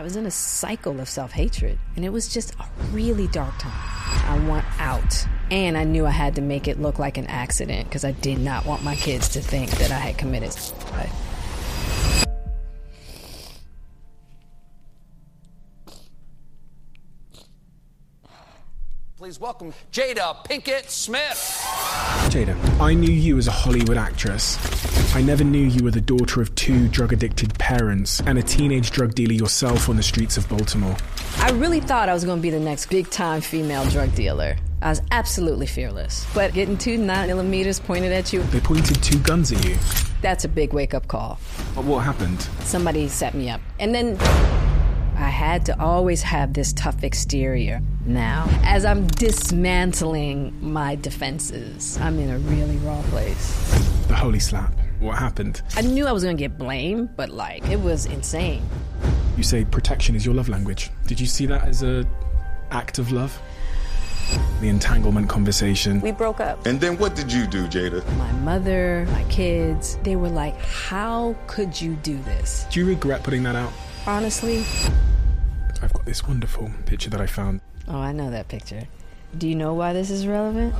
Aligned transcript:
I 0.00 0.02
was 0.02 0.16
in 0.16 0.24
a 0.24 0.30
cycle 0.30 0.98
of 0.98 1.10
self 1.10 1.30
hatred, 1.30 1.78
and 1.94 2.06
it 2.06 2.08
was 2.08 2.32
just 2.32 2.54
a 2.54 2.64
really 2.90 3.28
dark 3.28 3.52
time. 3.58 3.70
I 4.30 4.42
want 4.48 4.64
out. 4.78 5.26
And 5.50 5.76
I 5.76 5.84
knew 5.84 6.06
I 6.06 6.10
had 6.10 6.36
to 6.36 6.40
make 6.40 6.66
it 6.68 6.80
look 6.80 6.98
like 6.98 7.18
an 7.18 7.26
accident 7.26 7.86
because 7.86 8.02
I 8.02 8.12
did 8.12 8.38
not 8.38 8.64
want 8.64 8.82
my 8.82 8.96
kids 8.96 9.28
to 9.28 9.42
think 9.42 9.70
that 9.72 9.90
I 9.90 9.98
had 9.98 10.16
committed 10.16 10.54
suicide. 10.54 11.10
Please 19.18 19.38
welcome 19.38 19.74
Jada 19.92 20.34
Pinkett 20.46 20.88
Smith. 20.88 21.59
Jada, 22.30 22.54
I 22.80 22.94
knew 22.94 23.10
you 23.12 23.36
as 23.38 23.48
a 23.48 23.50
Hollywood 23.50 23.96
actress. 23.96 24.56
I 25.16 25.22
never 25.22 25.42
knew 25.42 25.66
you 25.66 25.82
were 25.82 25.90
the 25.90 26.00
daughter 26.00 26.40
of 26.40 26.54
two 26.54 26.86
drug 26.88 27.12
addicted 27.12 27.52
parents 27.58 28.20
and 28.26 28.38
a 28.38 28.42
teenage 28.42 28.92
drug 28.92 29.14
dealer 29.14 29.32
yourself 29.32 29.88
on 29.88 29.96
the 29.96 30.02
streets 30.02 30.36
of 30.36 30.48
Baltimore. 30.48 30.96
I 31.38 31.50
really 31.50 31.80
thought 31.80 32.08
I 32.08 32.14
was 32.14 32.24
going 32.24 32.38
to 32.38 32.42
be 32.42 32.50
the 32.50 32.60
next 32.60 32.86
big 32.90 33.10
time 33.10 33.40
female 33.40 33.84
drug 33.90 34.14
dealer. 34.14 34.56
I 34.82 34.90
was 34.90 35.02
absolutely 35.10 35.66
fearless. 35.66 36.26
But 36.32 36.54
getting 36.54 36.78
two 36.78 36.96
9 36.96 37.26
millimeters 37.26 37.80
pointed 37.80 38.12
at 38.12 38.32
you, 38.32 38.42
They 38.44 38.60
pointed 38.60 39.02
two 39.02 39.18
guns 39.18 39.50
at 39.52 39.64
you. 39.64 39.76
that's 40.22 40.44
a 40.44 40.48
big 40.48 40.72
wake 40.72 40.94
up 40.94 41.08
call. 41.08 41.40
But 41.74 41.84
what 41.84 42.04
happened? 42.04 42.40
Somebody 42.60 43.08
set 43.08 43.34
me 43.34 43.50
up. 43.50 43.60
And 43.80 43.92
then 43.92 44.16
I 45.20 45.28
had 45.28 45.66
to 45.66 45.78
always 45.78 46.22
have 46.22 46.54
this 46.54 46.72
tough 46.72 47.04
exterior. 47.04 47.82
Now, 48.06 48.48
as 48.64 48.86
I'm 48.86 49.06
dismantling 49.06 50.56
my 50.62 50.94
defenses, 50.96 51.98
I'm 51.98 52.18
in 52.18 52.30
a 52.30 52.38
really 52.38 52.78
raw 52.78 53.02
place. 53.02 53.70
The 54.08 54.14
holy 54.14 54.40
slap. 54.40 54.72
What 54.98 55.18
happened? 55.18 55.60
I 55.76 55.82
knew 55.82 56.06
I 56.06 56.12
was 56.12 56.24
gonna 56.24 56.36
get 56.36 56.56
blamed, 56.56 57.16
but 57.16 57.28
like, 57.28 57.68
it 57.68 57.78
was 57.78 58.06
insane. 58.06 58.62
You 59.36 59.42
say 59.42 59.66
protection 59.66 60.16
is 60.16 60.24
your 60.24 60.34
love 60.34 60.48
language. 60.48 60.90
Did 61.06 61.20
you 61.20 61.26
see 61.26 61.44
that 61.46 61.68
as 61.68 61.82
a 61.82 62.06
act 62.70 62.98
of 62.98 63.12
love? 63.12 63.38
The 64.62 64.68
entanglement 64.68 65.28
conversation. 65.28 66.00
We 66.00 66.12
broke 66.12 66.40
up. 66.40 66.64
And 66.64 66.80
then 66.80 66.96
what 66.96 67.14
did 67.14 67.30
you 67.30 67.46
do, 67.46 67.66
Jada? 67.66 68.02
My 68.16 68.32
mother, 68.32 69.06
my 69.12 69.24
kids, 69.24 69.98
they 70.02 70.16
were 70.16 70.30
like, 70.30 70.56
How 70.60 71.36
could 71.46 71.78
you 71.78 71.96
do 71.96 72.16
this? 72.22 72.66
Do 72.70 72.80
you 72.80 72.86
regret 72.86 73.22
putting 73.22 73.42
that 73.42 73.56
out? 73.56 73.72
Honestly, 74.06 74.64
I've 75.82 75.92
got 75.92 76.04
this 76.04 76.26
wonderful 76.26 76.70
picture 76.86 77.10
that 77.10 77.20
I 77.20 77.26
found. 77.26 77.60
oh, 77.88 77.96
I 77.98 78.12
know 78.12 78.30
that 78.30 78.48
picture. 78.48 78.86
Do 79.38 79.48
you 79.48 79.54
know 79.54 79.74
why 79.74 79.92
this 79.92 80.10
is 80.10 80.26
relevant? 80.26 80.74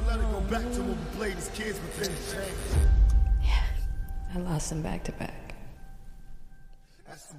Yeah, 3.43 3.63
I 4.35 4.39
lost 4.39 4.71
them 4.71 4.83
back 4.83 5.05
to 5.05 5.13
back. 5.13 5.55
That's 7.07 7.27
the 7.27 7.37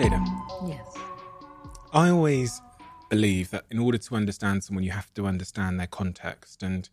Jada, 0.00 0.24
Yes. 0.66 0.94
I 1.92 2.10
always 2.10 2.60
believe 3.08 3.50
that 3.50 3.64
in 3.70 3.78
order 3.78 3.98
to 3.98 4.16
understand 4.16 4.64
someone, 4.64 4.84
you 4.84 4.90
have 4.90 5.12
to 5.14 5.26
understand 5.26 5.78
their 5.78 5.86
context. 5.86 6.62
And 6.62 6.88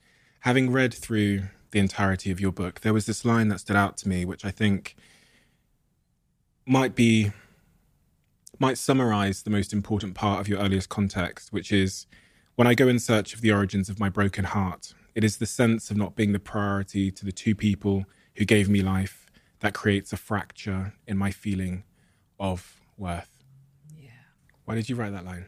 having 0.48 0.72
read 0.72 0.94
through 0.94 1.42
the 1.72 1.80
entirety 1.80 2.31
of 2.31 2.40
your 2.40 2.53
book, 2.53 2.80
there 2.80 2.94
was 2.94 3.06
this 3.06 3.26
line 3.26 3.50
that 3.50 3.59
stood 3.59 3.76
out 3.76 3.98
to 3.98 4.08
me, 4.08 4.23
which 4.23 4.45
I 4.45 4.50
think 4.50 4.95
might 6.66 6.95
be 6.95 7.34
might 8.58 8.78
summarize 8.78 9.44
the 9.44 9.50
most 9.50 9.73
important 9.73 10.16
part 10.16 10.39
of 10.39 10.48
your 10.48 10.59
earliest 10.59 10.88
context, 10.88 11.52
which 11.52 11.73
is 11.73 12.08
when 12.56 12.66
I 12.66 12.76
go 12.76 12.88
in 12.88 12.98
search 12.98 13.34
of 13.34 13.42
the 13.42 13.52
origins 13.52 13.89
of 13.89 14.00
my 14.00 14.08
broken 14.08 14.45
heart, 14.45 14.94
it 15.16 15.26
is 15.26 15.36
the 15.36 15.45
sense 15.45 15.92
of 15.92 15.98
not 15.98 16.16
being 16.16 16.31
the 16.31 16.39
priority 16.39 17.11
to 17.11 17.26
the 17.26 17.34
two 17.34 17.54
people 17.54 18.06
who 18.38 18.45
gave 18.45 18.70
me 18.70 18.82
life 18.82 19.30
that 19.59 19.73
creates 19.73 20.14
a 20.14 20.17
fracture 20.17 20.94
in 21.06 21.17
my 21.17 21.30
feeling 21.30 21.84
of 22.39 22.80
worth. 22.98 23.43
Yeah. 23.99 24.11
Why 24.64 24.76
did 24.76 24.88
you 24.88 24.95
write 24.95 25.11
that 25.11 25.26
line? 25.26 25.48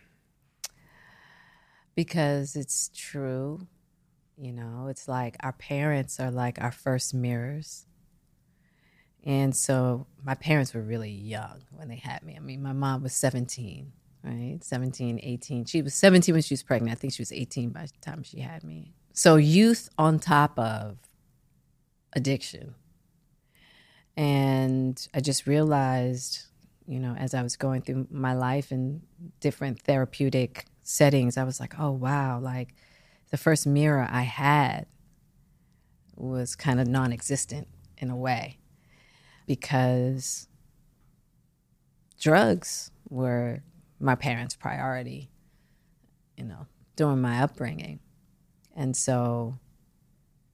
Because 1.95 2.57
it's 2.57 2.91
true. 2.94 3.66
You 4.39 4.53
know, 4.53 4.88
it's 4.89 5.07
like 5.09 5.35
our 5.41 5.51
parents 5.51 6.17
are 6.19 6.31
like 6.31 6.61
our 6.61 6.72
first 6.72 7.13
mirrors. 7.13 7.85
And 9.25 9.53
so 9.53 10.07
my 10.23 10.33
parents 10.33 10.73
were 10.73 10.81
really 10.81 11.11
young 11.11 11.63
when 11.72 11.89
they 11.89 11.97
had 11.97 12.23
me. 12.23 12.38
I 12.38 12.39
mean, 12.39 12.63
my 12.63 12.72
mom 12.72 13.03
was 13.03 13.13
17, 13.13 13.91
right? 14.23 14.59
17, 14.61 15.19
18. 15.22 15.66
She 15.66 15.81
was 15.81 15.94
17 15.94 16.33
when 16.33 16.41
she 16.41 16.53
was 16.53 16.63
pregnant. 16.63 16.97
I 16.97 17.00
think 17.00 17.13
she 17.13 17.22
was 17.22 17.33
18 17.33 17.72
by 17.72 17.81
the 17.81 17.91
time 18.01 18.23
she 18.23 18.39
had 18.39 18.63
me. 18.63 18.94
So 19.11 19.35
youth 19.35 19.89
on 19.97 20.19
top 20.19 20.57
of 20.57 20.97
addiction. 22.13 22.75
And 24.16 25.06
I 25.13 25.19
just 25.19 25.47
realized, 25.47 26.45
you 26.88 27.00
know, 27.00 27.13
as 27.16 27.33
I 27.33 27.44
was 27.44 27.57
going 27.57 27.81
through 27.81 28.07
my 28.09 28.33
life 28.33 28.71
in 28.71 29.01
different 29.41 29.81
therapeutic 29.81 30.66
settings, 30.81 31.35
I 31.35 31.44
was 31.44 31.59
like, 31.59 31.77
oh, 31.77 31.91
wow, 31.91 32.39
like 32.39 32.73
the 33.31 33.38
first 33.38 33.67
mirror 33.67 34.07
I 34.09 34.23
had 34.23 34.85
was 36.16 36.56
kind 36.56 36.79
of 36.79 36.88
non 36.88 37.12
existent 37.12 37.67
in 37.97 38.09
a 38.09 38.16
way 38.16 38.57
because 39.47 40.47
drugs 42.19 42.91
were 43.09 43.63
my 44.00 44.16
parents' 44.16 44.56
priority, 44.56 45.29
you 46.38 46.44
know, 46.44 46.68
during 46.95 47.22
my 47.22 47.41
upbringing. 47.41 48.00
And 48.75 48.95
so 48.95 49.57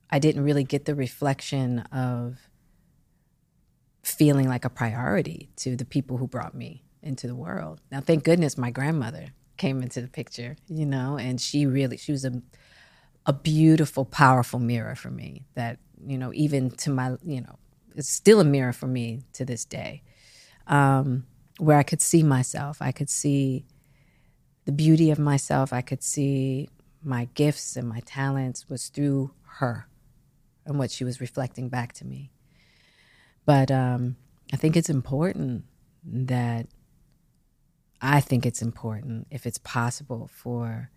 I 0.09 0.19
didn't 0.19 0.44
really 0.44 0.64
get 0.64 0.85
the 0.85 0.96
reflection 0.96 1.80
of 1.91 2.50
feeling 4.03 4.47
like 4.47 4.66
a 4.66 4.69
priority 4.69 5.50
to 5.58 5.75
the 5.75 5.85
people 5.85 6.18
who 6.18 6.28
brought 6.28 6.56
me 6.56 6.84
into 7.02 7.28
the 7.28 7.35
world. 7.35 7.81
Now, 7.91 8.02
thank 8.02 8.24
goodness 8.24 8.58
my 8.58 8.72
grandmother 8.72 9.28
came 9.58 9.81
into 9.81 10.02
the 10.02 10.08
picture, 10.08 10.56
you 10.68 10.85
know, 10.85 11.18
and 11.18 11.40
she 11.40 11.66
really, 11.66 11.97
she 11.97 12.12
was 12.12 12.25
a, 12.25 12.41
a 13.25 13.34
beautiful, 13.34 14.06
powerful 14.06 14.59
mirror 14.59 14.96
for 14.96 15.09
me 15.09 15.46
that, 15.56 15.80
you 16.06 16.18
know, 16.18 16.31
even 16.34 16.69
to 16.69 16.90
my, 16.90 17.16
you 17.25 17.41
know, 17.41 17.58
it's 17.96 18.09
still 18.09 18.40
a 18.40 18.44
mirror 18.44 18.74
for 18.74 18.88
me 18.88 19.22
to 19.34 19.46
this 19.46 19.66
day, 19.66 20.03
um, 20.68 21.25
where 21.58 21.78
I 21.78 21.84
could 21.84 22.02
see 22.02 22.24
myself. 22.24 22.81
I 22.81 22.91
could 22.91 23.09
see 23.09 23.66
the 24.66 24.72
beauty 24.72 25.12
of 25.12 25.19
myself. 25.19 25.72
I 25.72 25.81
could 25.81 26.03
see 26.03 26.69
my 27.03 27.30
gifts 27.34 27.75
and 27.75 27.88
my 27.88 28.02
talents 28.02 28.69
was 28.69 28.90
through 28.90 29.31
her 29.59 29.88
and 30.66 30.78
what 30.78 30.91
she 30.91 31.03
was 31.03 31.22
reflecting 31.22 31.69
back 31.69 31.94
to 31.94 32.06
me. 32.06 32.31
But 33.46 33.72
um, 33.72 34.18
I 34.52 34.58
think 34.58 34.75
it's 34.75 34.90
important 34.90 35.66
that 36.03 36.68
I 38.02 38.19
think 38.22 38.46
it's 38.46 38.62
important, 38.62 39.28
if 39.31 39.46
it's 39.46 39.58
possible, 39.59 40.30
for 40.34 40.90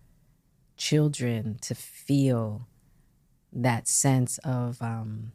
children 0.79 1.59
to 1.61 1.75
feel 1.75 2.67
that 3.53 3.87
sense 3.87 4.39
of 4.39 4.81
um, 4.81 5.31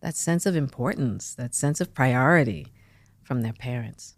that 0.00 0.16
sense 0.16 0.46
of 0.46 0.56
importance, 0.56 1.34
that 1.34 1.54
sense 1.54 1.80
of 1.80 1.94
priority 1.94 2.66
from 3.22 3.42
their 3.42 3.52
parents. 3.52 4.14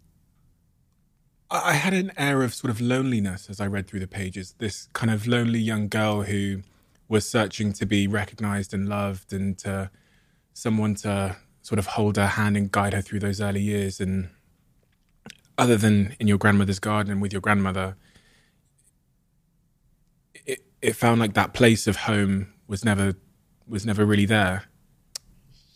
I 1.51 1.73
had 1.73 1.93
an 1.93 2.11
air 2.17 2.41
of 2.41 2.55
sort 2.55 2.71
of 2.71 2.81
loneliness 2.81 3.49
as 3.49 3.61
I 3.61 3.67
read 3.67 3.87
through 3.87 3.99
the 3.99 4.07
pages. 4.07 4.55
This 4.57 4.89
kind 4.93 5.11
of 5.11 5.27
lonely 5.27 5.59
young 5.59 5.87
girl 5.87 6.23
who 6.23 6.63
was 7.07 7.29
searching 7.29 7.71
to 7.73 7.85
be 7.85 8.07
recognized 8.07 8.73
and 8.73 8.89
loved 8.89 9.31
and 9.31 9.55
to 9.59 9.91
someone 10.53 10.95
to 10.95 11.35
sort 11.61 11.77
of 11.77 11.85
hold 11.85 12.17
her 12.17 12.27
hand 12.27 12.57
and 12.57 12.71
guide 12.71 12.93
her 12.93 13.01
through 13.01 13.19
those 13.19 13.39
early 13.39 13.61
years. 13.61 13.99
And 13.99 14.29
other 15.57 15.77
than 15.77 16.15
in 16.19 16.27
your 16.27 16.37
grandmother's 16.37 16.79
garden 16.79 17.11
and 17.11 17.21
with 17.21 17.31
your 17.31 17.41
grandmother, 17.41 17.95
it, 20.45 20.65
it 20.81 20.95
found 20.95 21.19
like 21.19 21.33
that 21.33 21.53
place 21.53 21.87
of 21.87 21.95
home 21.95 22.53
was 22.67 22.83
never 22.83 23.15
was 23.67 23.85
never 23.85 24.05
really 24.05 24.25
there. 24.25 24.63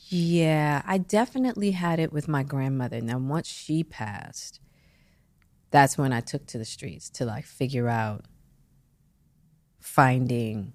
Yeah, 0.09 0.81
I 0.85 0.97
definitely 0.97 1.71
had 1.71 1.99
it 1.99 2.11
with 2.11 2.27
my 2.27 2.41
grandmother. 2.43 2.99
Now, 2.99 3.19
once 3.19 3.47
she 3.47 3.83
passed, 3.83 4.59
that's 5.69 5.97
when 5.97 6.11
I 6.11 6.19
took 6.19 6.47
to 6.47 6.57
the 6.57 6.65
streets 6.65 7.09
to 7.11 7.25
like 7.25 7.45
figure 7.45 7.87
out 7.87 8.25
finding 9.79 10.73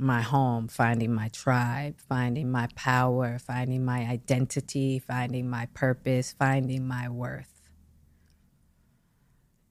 my 0.00 0.22
home, 0.22 0.68
finding 0.68 1.12
my 1.12 1.28
tribe, 1.28 1.96
finding 2.08 2.50
my 2.50 2.68
power, 2.74 3.38
finding 3.38 3.84
my 3.84 4.00
identity, 4.06 4.98
finding 4.98 5.48
my 5.48 5.66
purpose, 5.74 6.34
finding 6.38 6.86
my 6.86 7.08
worth. 7.08 7.52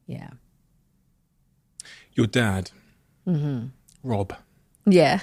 Yeah. 0.06 0.32
Your 2.14 2.28
dad, 2.28 2.72
Rob, 4.04 4.34
Yeah. 4.86 5.22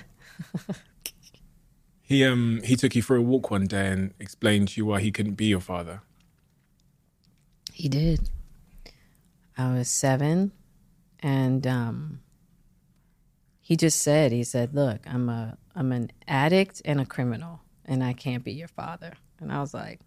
he 2.02 2.24
um 2.24 2.60
he 2.64 2.76
took 2.76 2.94
you 2.94 3.02
for 3.02 3.16
a 3.16 3.22
walk 3.22 3.50
one 3.50 3.66
day 3.66 3.88
and 3.88 4.14
explained 4.20 4.68
to 4.68 4.80
you 4.80 4.86
why 4.86 5.00
he 5.00 5.10
couldn't 5.10 5.34
be 5.34 5.46
your 5.46 5.60
father. 5.60 6.02
He 7.72 7.88
did. 7.88 8.28
I 9.56 9.72
was 9.72 9.88
seven, 9.88 10.52
and 11.20 11.66
um, 11.66 12.20
he 13.64 13.76
just 13.76 14.00
said, 14.00 14.30
he 14.30 14.44
said, 14.44 14.74
"Look, 14.74 15.00
I'm 15.06 15.30
a 15.30 15.56
I'm 15.74 15.90
an 15.90 16.12
addict 16.28 16.82
and 16.84 17.00
a 17.00 17.06
criminal, 17.06 17.62
and 17.86 18.04
I 18.04 18.12
can't 18.12 18.44
be 18.44 18.52
your 18.52 18.68
father." 18.68 19.14
And 19.40 19.50
I 19.50 19.60
was 19.60 19.72
like, 19.72 20.00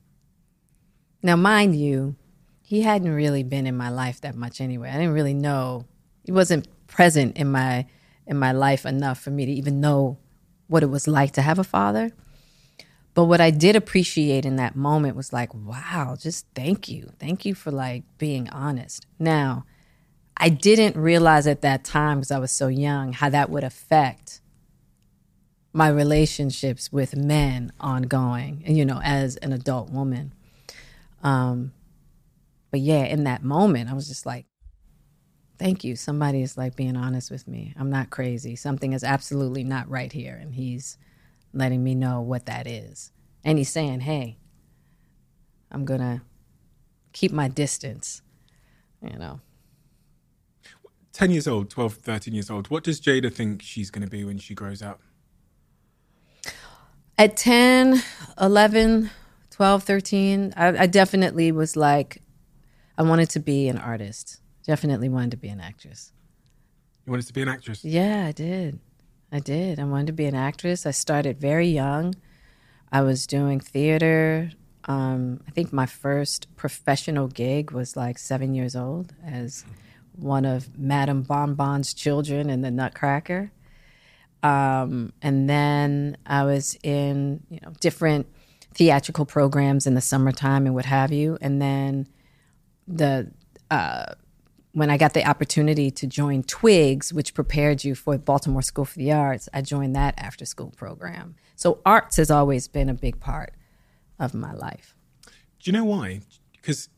now 1.23 1.35
mind 1.35 1.75
you, 1.75 2.15
he 2.61 2.83
hadn't 2.83 3.11
really 3.11 3.41
been 3.41 3.65
in 3.65 3.75
my 3.75 3.89
life 3.89 4.21
that 4.21 4.35
much 4.35 4.61
anyway. 4.61 4.89
I 4.91 4.97
didn't 4.97 5.13
really 5.13 5.33
know. 5.33 5.85
He 6.23 6.31
wasn't 6.31 6.67
present 6.85 7.35
in 7.35 7.51
my 7.51 7.87
in 8.27 8.37
my 8.37 8.51
life 8.51 8.85
enough 8.85 9.19
for 9.19 9.31
me 9.31 9.47
to 9.47 9.51
even 9.51 9.81
know 9.81 10.19
what 10.67 10.83
it 10.83 10.91
was 10.91 11.07
like 11.07 11.31
to 11.31 11.41
have 11.41 11.57
a 11.57 11.63
father. 11.63 12.11
But 13.15 13.25
what 13.25 13.41
I 13.41 13.49
did 13.49 13.75
appreciate 13.75 14.45
in 14.45 14.57
that 14.57 14.75
moment 14.75 15.15
was 15.15 15.33
like, 15.33 15.51
wow, 15.51 16.15
just 16.19 16.45
thank 16.53 16.87
you. 16.87 17.09
Thank 17.17 17.43
you 17.43 17.55
for 17.55 17.71
like 17.71 18.03
being 18.19 18.47
honest. 18.51 19.07
Now, 19.17 19.65
I 20.37 20.49
didn't 20.49 20.95
realize 20.95 21.47
at 21.47 21.61
that 21.61 21.83
time 21.83 22.19
because 22.19 22.31
I 22.31 22.39
was 22.39 22.51
so 22.51 22.67
young 22.67 23.13
how 23.13 23.29
that 23.29 23.49
would 23.49 23.63
affect 23.63 24.41
my 25.73 25.89
relationships 25.89 26.91
with 26.91 27.15
men 27.15 27.71
ongoing, 27.79 28.63
and 28.65 28.77
you 28.77 28.85
know, 28.85 29.01
as 29.03 29.35
an 29.37 29.53
adult 29.53 29.89
woman. 29.89 30.33
Um, 31.23 31.73
but 32.71 32.79
yeah, 32.79 33.03
in 33.03 33.23
that 33.23 33.43
moment, 33.43 33.89
I 33.89 33.93
was 33.93 34.07
just 34.07 34.25
like, 34.25 34.45
thank 35.57 35.83
you. 35.83 35.95
Somebody 35.95 36.41
is 36.41 36.57
like 36.57 36.75
being 36.75 36.95
honest 36.95 37.31
with 37.31 37.47
me. 37.47 37.73
I'm 37.77 37.89
not 37.89 38.09
crazy. 38.09 38.55
Something 38.55 38.93
is 38.93 39.03
absolutely 39.03 39.63
not 39.63 39.89
right 39.89 40.11
here. 40.11 40.37
And 40.39 40.53
he's 40.53 40.97
letting 41.53 41.83
me 41.83 41.95
know 41.95 42.21
what 42.21 42.45
that 42.45 42.67
is. 42.67 43.11
And 43.43 43.57
he's 43.57 43.69
saying, 43.69 44.01
hey, 44.01 44.37
I'm 45.71 45.85
going 45.85 46.01
to 46.01 46.21
keep 47.13 47.31
my 47.31 47.47
distance, 47.47 48.21
you 49.01 49.17
know. 49.17 49.41
10 51.17 51.31
years 51.31 51.47
old, 51.47 51.67
12, 51.71 51.95
13 51.95 52.35
years 52.35 52.51
old, 52.51 52.69
what 52.69 52.83
does 52.83 53.01
Jada 53.01 53.33
think 53.33 53.63
she's 53.63 53.89
going 53.89 54.03
to 54.03 54.07
be 54.07 54.23
when 54.23 54.37
she 54.37 54.53
grows 54.53 54.83
up? 54.83 55.01
At 57.17 57.35
10, 57.35 58.03
11, 58.39 59.09
12, 59.49 59.83
13, 59.83 60.53
I, 60.55 60.83
I 60.83 60.85
definitely 60.85 61.51
was 61.51 61.75
like, 61.75 62.21
I 62.99 63.01
wanted 63.01 63.31
to 63.31 63.39
be 63.39 63.67
an 63.67 63.79
artist. 63.79 64.41
Definitely 64.63 65.09
wanted 65.09 65.31
to 65.31 65.37
be 65.37 65.47
an 65.47 65.59
actress. 65.59 66.11
You 67.07 67.09
wanted 67.09 67.25
to 67.25 67.33
be 67.33 67.41
an 67.41 67.49
actress? 67.49 67.83
Yeah, 67.83 68.27
I 68.27 68.31
did. 68.31 68.79
I 69.31 69.39
did. 69.39 69.79
I 69.79 69.85
wanted 69.85 70.07
to 70.07 70.13
be 70.13 70.25
an 70.25 70.35
actress. 70.35 70.85
I 70.85 70.91
started 70.91 71.41
very 71.41 71.67
young. 71.67 72.13
I 72.91 73.01
was 73.01 73.25
doing 73.25 73.59
theater. 73.59 74.51
Um, 74.85 75.41
I 75.47 75.51
think 75.51 75.73
my 75.73 75.87
first 75.87 76.55
professional 76.55 77.27
gig 77.27 77.71
was 77.71 77.97
like 77.97 78.19
seven 78.19 78.53
years 78.53 78.75
old 78.75 79.15
as 79.25 79.65
one 80.17 80.45
of 80.45 80.77
Madame 80.77 81.23
Bonbon's 81.23 81.93
children 81.93 82.49
in 82.49 82.61
the 82.61 82.71
Nutcracker. 82.71 83.51
Um, 84.43 85.13
and 85.21 85.49
then 85.49 86.17
I 86.25 86.43
was 86.43 86.77
in 86.83 87.43
you 87.49 87.59
know 87.61 87.73
different 87.79 88.27
theatrical 88.73 89.25
programs 89.25 89.87
in 89.87 89.95
the 89.95 90.01
summertime 90.01 90.65
and 90.65 90.75
what 90.75 90.85
have 90.85 91.11
you. 91.11 91.37
And 91.41 91.61
then 91.61 92.07
the 92.87 93.31
uh, 93.71 94.13
when 94.73 94.91
I 94.91 94.97
got 94.97 95.13
the 95.13 95.27
opportunity 95.27 95.89
to 95.89 96.05
join 96.05 96.43
Twigs, 96.43 97.11
which 97.11 97.33
prepared 97.33 97.83
you 97.83 97.95
for 97.95 98.17
Baltimore 98.17 98.61
School 98.61 98.85
for 98.85 98.99
the 98.99 99.11
Arts, 99.11 99.49
I 99.51 99.61
joined 99.61 99.95
that 99.95 100.13
after 100.17 100.45
school 100.45 100.71
program. 100.77 101.35
So 101.55 101.81
arts 101.83 102.17
has 102.17 102.29
always 102.29 102.67
been 102.67 102.87
a 102.87 102.93
big 102.93 103.19
part 103.19 103.53
of 104.19 104.35
my 104.35 104.53
life. 104.53 104.95
Do 105.23 105.31
you 105.63 105.71
know 105.71 105.85
why? 105.85 106.21
Because 106.51 106.89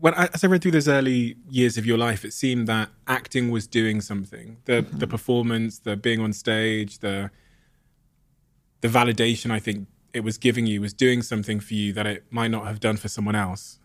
when 0.00 0.14
I, 0.14 0.28
as 0.32 0.42
I 0.42 0.46
read 0.46 0.62
through 0.62 0.72
those 0.72 0.88
early 0.88 1.36
years 1.48 1.76
of 1.76 1.86
your 1.86 1.98
life, 1.98 2.24
it 2.24 2.32
seemed 2.32 2.66
that 2.68 2.88
acting 3.06 3.50
was 3.50 3.66
doing 3.66 4.00
something. 4.00 4.56
The 4.64 4.82
mm-hmm. 4.82 4.98
the 4.98 5.06
performance, 5.06 5.78
the 5.78 5.96
being 5.96 6.20
on 6.20 6.32
stage, 6.32 6.98
the 6.98 7.30
the 8.80 8.88
validation. 8.88 9.50
I 9.50 9.58
think 9.58 9.86
it 10.12 10.20
was 10.20 10.38
giving 10.38 10.66
you 10.66 10.80
was 10.80 10.92
doing 10.92 11.22
something 11.22 11.60
for 11.60 11.74
you 11.74 11.92
that 11.92 12.06
it 12.06 12.24
might 12.30 12.50
not 12.50 12.66
have 12.66 12.80
done 12.80 12.96
for 12.96 13.08
someone 13.08 13.36
else 13.36 13.78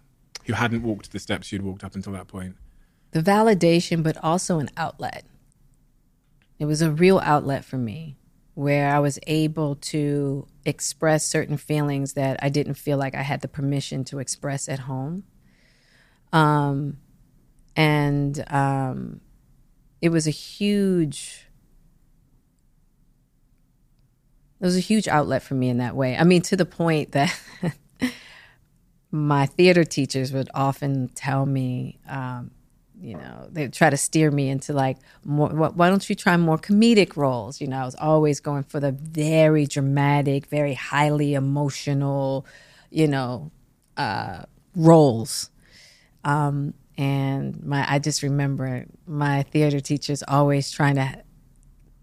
who 0.45 0.53
hadn't 0.53 0.83
walked 0.83 1.11
the 1.11 1.19
steps 1.19 1.51
you'd 1.51 1.61
walked 1.61 1.83
up 1.83 1.95
until 1.95 2.13
that 2.13 2.27
point. 2.27 2.55
The 3.11 3.21
validation, 3.21 4.03
but 4.03 4.17
also 4.23 4.59
an 4.59 4.69
outlet. 4.77 5.25
It 6.59 6.65
was 6.65 6.81
a 6.81 6.91
real 6.91 7.19
outlet 7.19 7.65
for 7.65 7.77
me 7.77 8.17
where 8.53 8.95
I 8.95 8.99
was 8.99 9.19
able 9.27 9.75
to 9.75 10.47
express 10.63 11.25
certain 11.25 11.57
feelings 11.57 12.13
that 12.13 12.39
I 12.41 12.49
didn't 12.49 12.75
feel 12.75 12.97
like 12.97 13.13
I 13.13 13.21
had 13.21 13.41
the 13.41 13.49
permission 13.49 14.05
to 14.05 14.19
express 14.19 14.69
at 14.69 14.79
home. 14.79 15.25
Um, 16.33 16.97
and 17.75 18.43
um, 18.47 19.21
it 20.01 20.09
was 20.09 20.27
a 20.27 20.31
huge 20.31 21.47
it 24.59 24.65
was 24.65 24.77
a 24.77 24.81
huge 24.81 25.07
outlet 25.07 25.43
for 25.43 25.53
me 25.53 25.69
in 25.69 25.77
that 25.77 25.95
way. 25.95 26.15
I 26.17 26.23
mean, 26.23 26.41
to 26.43 26.55
the 26.55 26.65
point 26.65 27.11
that 27.11 27.37
my 29.11 29.45
theater 29.45 29.83
teachers 29.83 30.31
would 30.33 30.49
often 30.53 31.09
tell 31.09 31.45
me, 31.45 31.99
um, 32.07 32.51
you 32.99 33.15
know, 33.15 33.47
they 33.51 33.67
try 33.67 33.89
to 33.89 33.97
steer 33.97 34.31
me 34.31 34.49
into 34.49 34.73
like 34.73 34.97
more. 35.25 35.49
Why 35.49 35.89
don't 35.89 36.07
you 36.09 36.15
try 36.15 36.37
more 36.37 36.57
comedic 36.57 37.17
roles? 37.17 37.59
You 37.59 37.67
know, 37.67 37.77
I 37.77 37.85
was 37.85 37.95
always 37.95 38.39
going 38.39 38.63
for 38.63 38.79
the 38.79 38.91
very 38.91 39.65
dramatic, 39.65 40.47
very 40.47 40.73
highly 40.73 41.33
emotional, 41.33 42.45
you 42.89 43.07
know, 43.07 43.51
uh, 43.97 44.43
roles. 44.75 45.49
Um, 46.25 46.73
and 46.97 47.63
my, 47.63 47.85
I 47.89 47.99
just 47.99 48.23
remember 48.23 48.85
my 49.07 49.43
theater 49.43 49.79
teachers 49.79 50.23
always 50.27 50.71
trying 50.71 50.95
to 50.95 51.23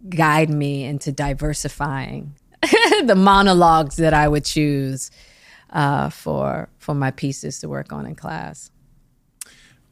guide 0.08 0.50
me 0.50 0.84
into 0.84 1.12
diversifying 1.12 2.34
the 3.04 3.14
monologues 3.16 3.96
that 3.96 4.14
I 4.14 4.28
would 4.28 4.44
choose 4.44 5.10
uh, 5.70 6.10
for 6.10 6.68
for 6.78 6.94
my 6.94 7.10
pieces 7.10 7.60
to 7.60 7.68
work 7.68 7.92
on 7.92 8.06
in 8.06 8.14
class. 8.14 8.70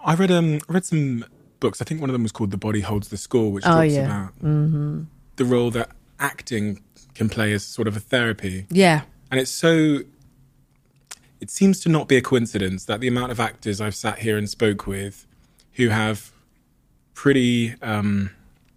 I 0.01 0.15
read 0.15 0.31
um 0.31 0.61
I 0.69 0.73
read 0.73 0.85
some 0.85 1.25
books. 1.59 1.81
I 1.81 1.85
think 1.85 2.01
one 2.01 2.11
of 2.11 2.13
them 2.13 2.23
was 2.23 2.33
called 2.33 2.51
"The 2.51 2.57
Body 2.57 2.81
Holds 2.81 3.09
the 3.09 3.17
Score," 3.17 3.51
which 3.53 3.65
oh, 3.67 3.71
talks 3.71 3.93
yeah. 3.93 4.05
about 4.05 4.39
mm-hmm. 4.39 5.03
the 5.37 5.45
role 5.45 5.71
that 5.73 5.91
acting 6.19 6.83
can 7.15 7.29
play 7.29 7.53
as 7.53 7.65
sort 7.65 7.89
of 7.89 7.97
a 7.97 8.01
therapy. 8.01 8.67
Yeah, 8.71 9.03
and 9.31 9.41
it's 9.41 9.51
so. 9.51 10.01
It 11.41 11.51
seems 11.51 11.81
to 11.81 11.89
not 11.89 12.07
be 12.07 12.17
a 12.17 12.23
coincidence 12.23 12.85
that 12.85 13.01
the 13.01 13.09
amount 13.09 13.33
of 13.33 13.41
actors 13.41 13.81
I've 13.81 13.95
sat 13.95 14.21
here 14.21 14.37
and 14.37 14.49
spoke 14.49 14.87
with, 14.87 15.27
who 15.75 15.89
have 15.89 16.33
pretty 17.15 17.75
um, 17.83 18.31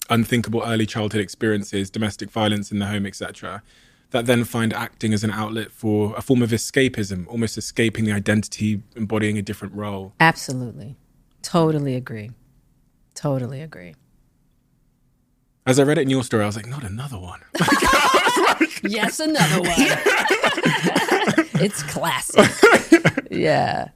unthinkable 0.09 0.63
early 0.65 0.85
childhood 0.85 1.21
experiences, 1.21 1.89
domestic 1.89 2.29
violence 2.31 2.71
in 2.71 2.79
the 2.79 2.87
home, 2.87 3.05
etc., 3.05 3.61
that 4.11 4.27
then 4.27 4.43
find 4.43 4.73
acting 4.73 5.11
as 5.13 5.23
an 5.23 5.31
outlet 5.31 5.71
for 5.71 6.13
a 6.15 6.21
form 6.21 6.41
of 6.43 6.51
escapism, 6.51 7.27
almost 7.27 7.57
escaping 7.57 8.05
the 8.05 8.11
identity, 8.11 8.81
embodying 8.95 9.37
a 9.37 9.41
different 9.41 9.73
role. 9.73 10.13
Absolutely. 10.19 10.95
Totally 11.41 11.95
agree. 11.95 12.31
Totally 13.15 13.61
agree. 13.61 13.95
As 15.65 15.79
I 15.79 15.83
read 15.83 15.97
it 15.97 16.01
in 16.01 16.09
your 16.09 16.23
story, 16.23 16.43
I 16.43 16.45
was 16.45 16.55
like, 16.55 16.67
not 16.67 16.83
another 16.83 17.17
one. 17.17 17.39
yes, 18.83 19.19
another 19.19 19.61
one. 19.61 19.73
it's 21.63 21.83
classic. 21.83 22.49
yeah. 23.31 23.89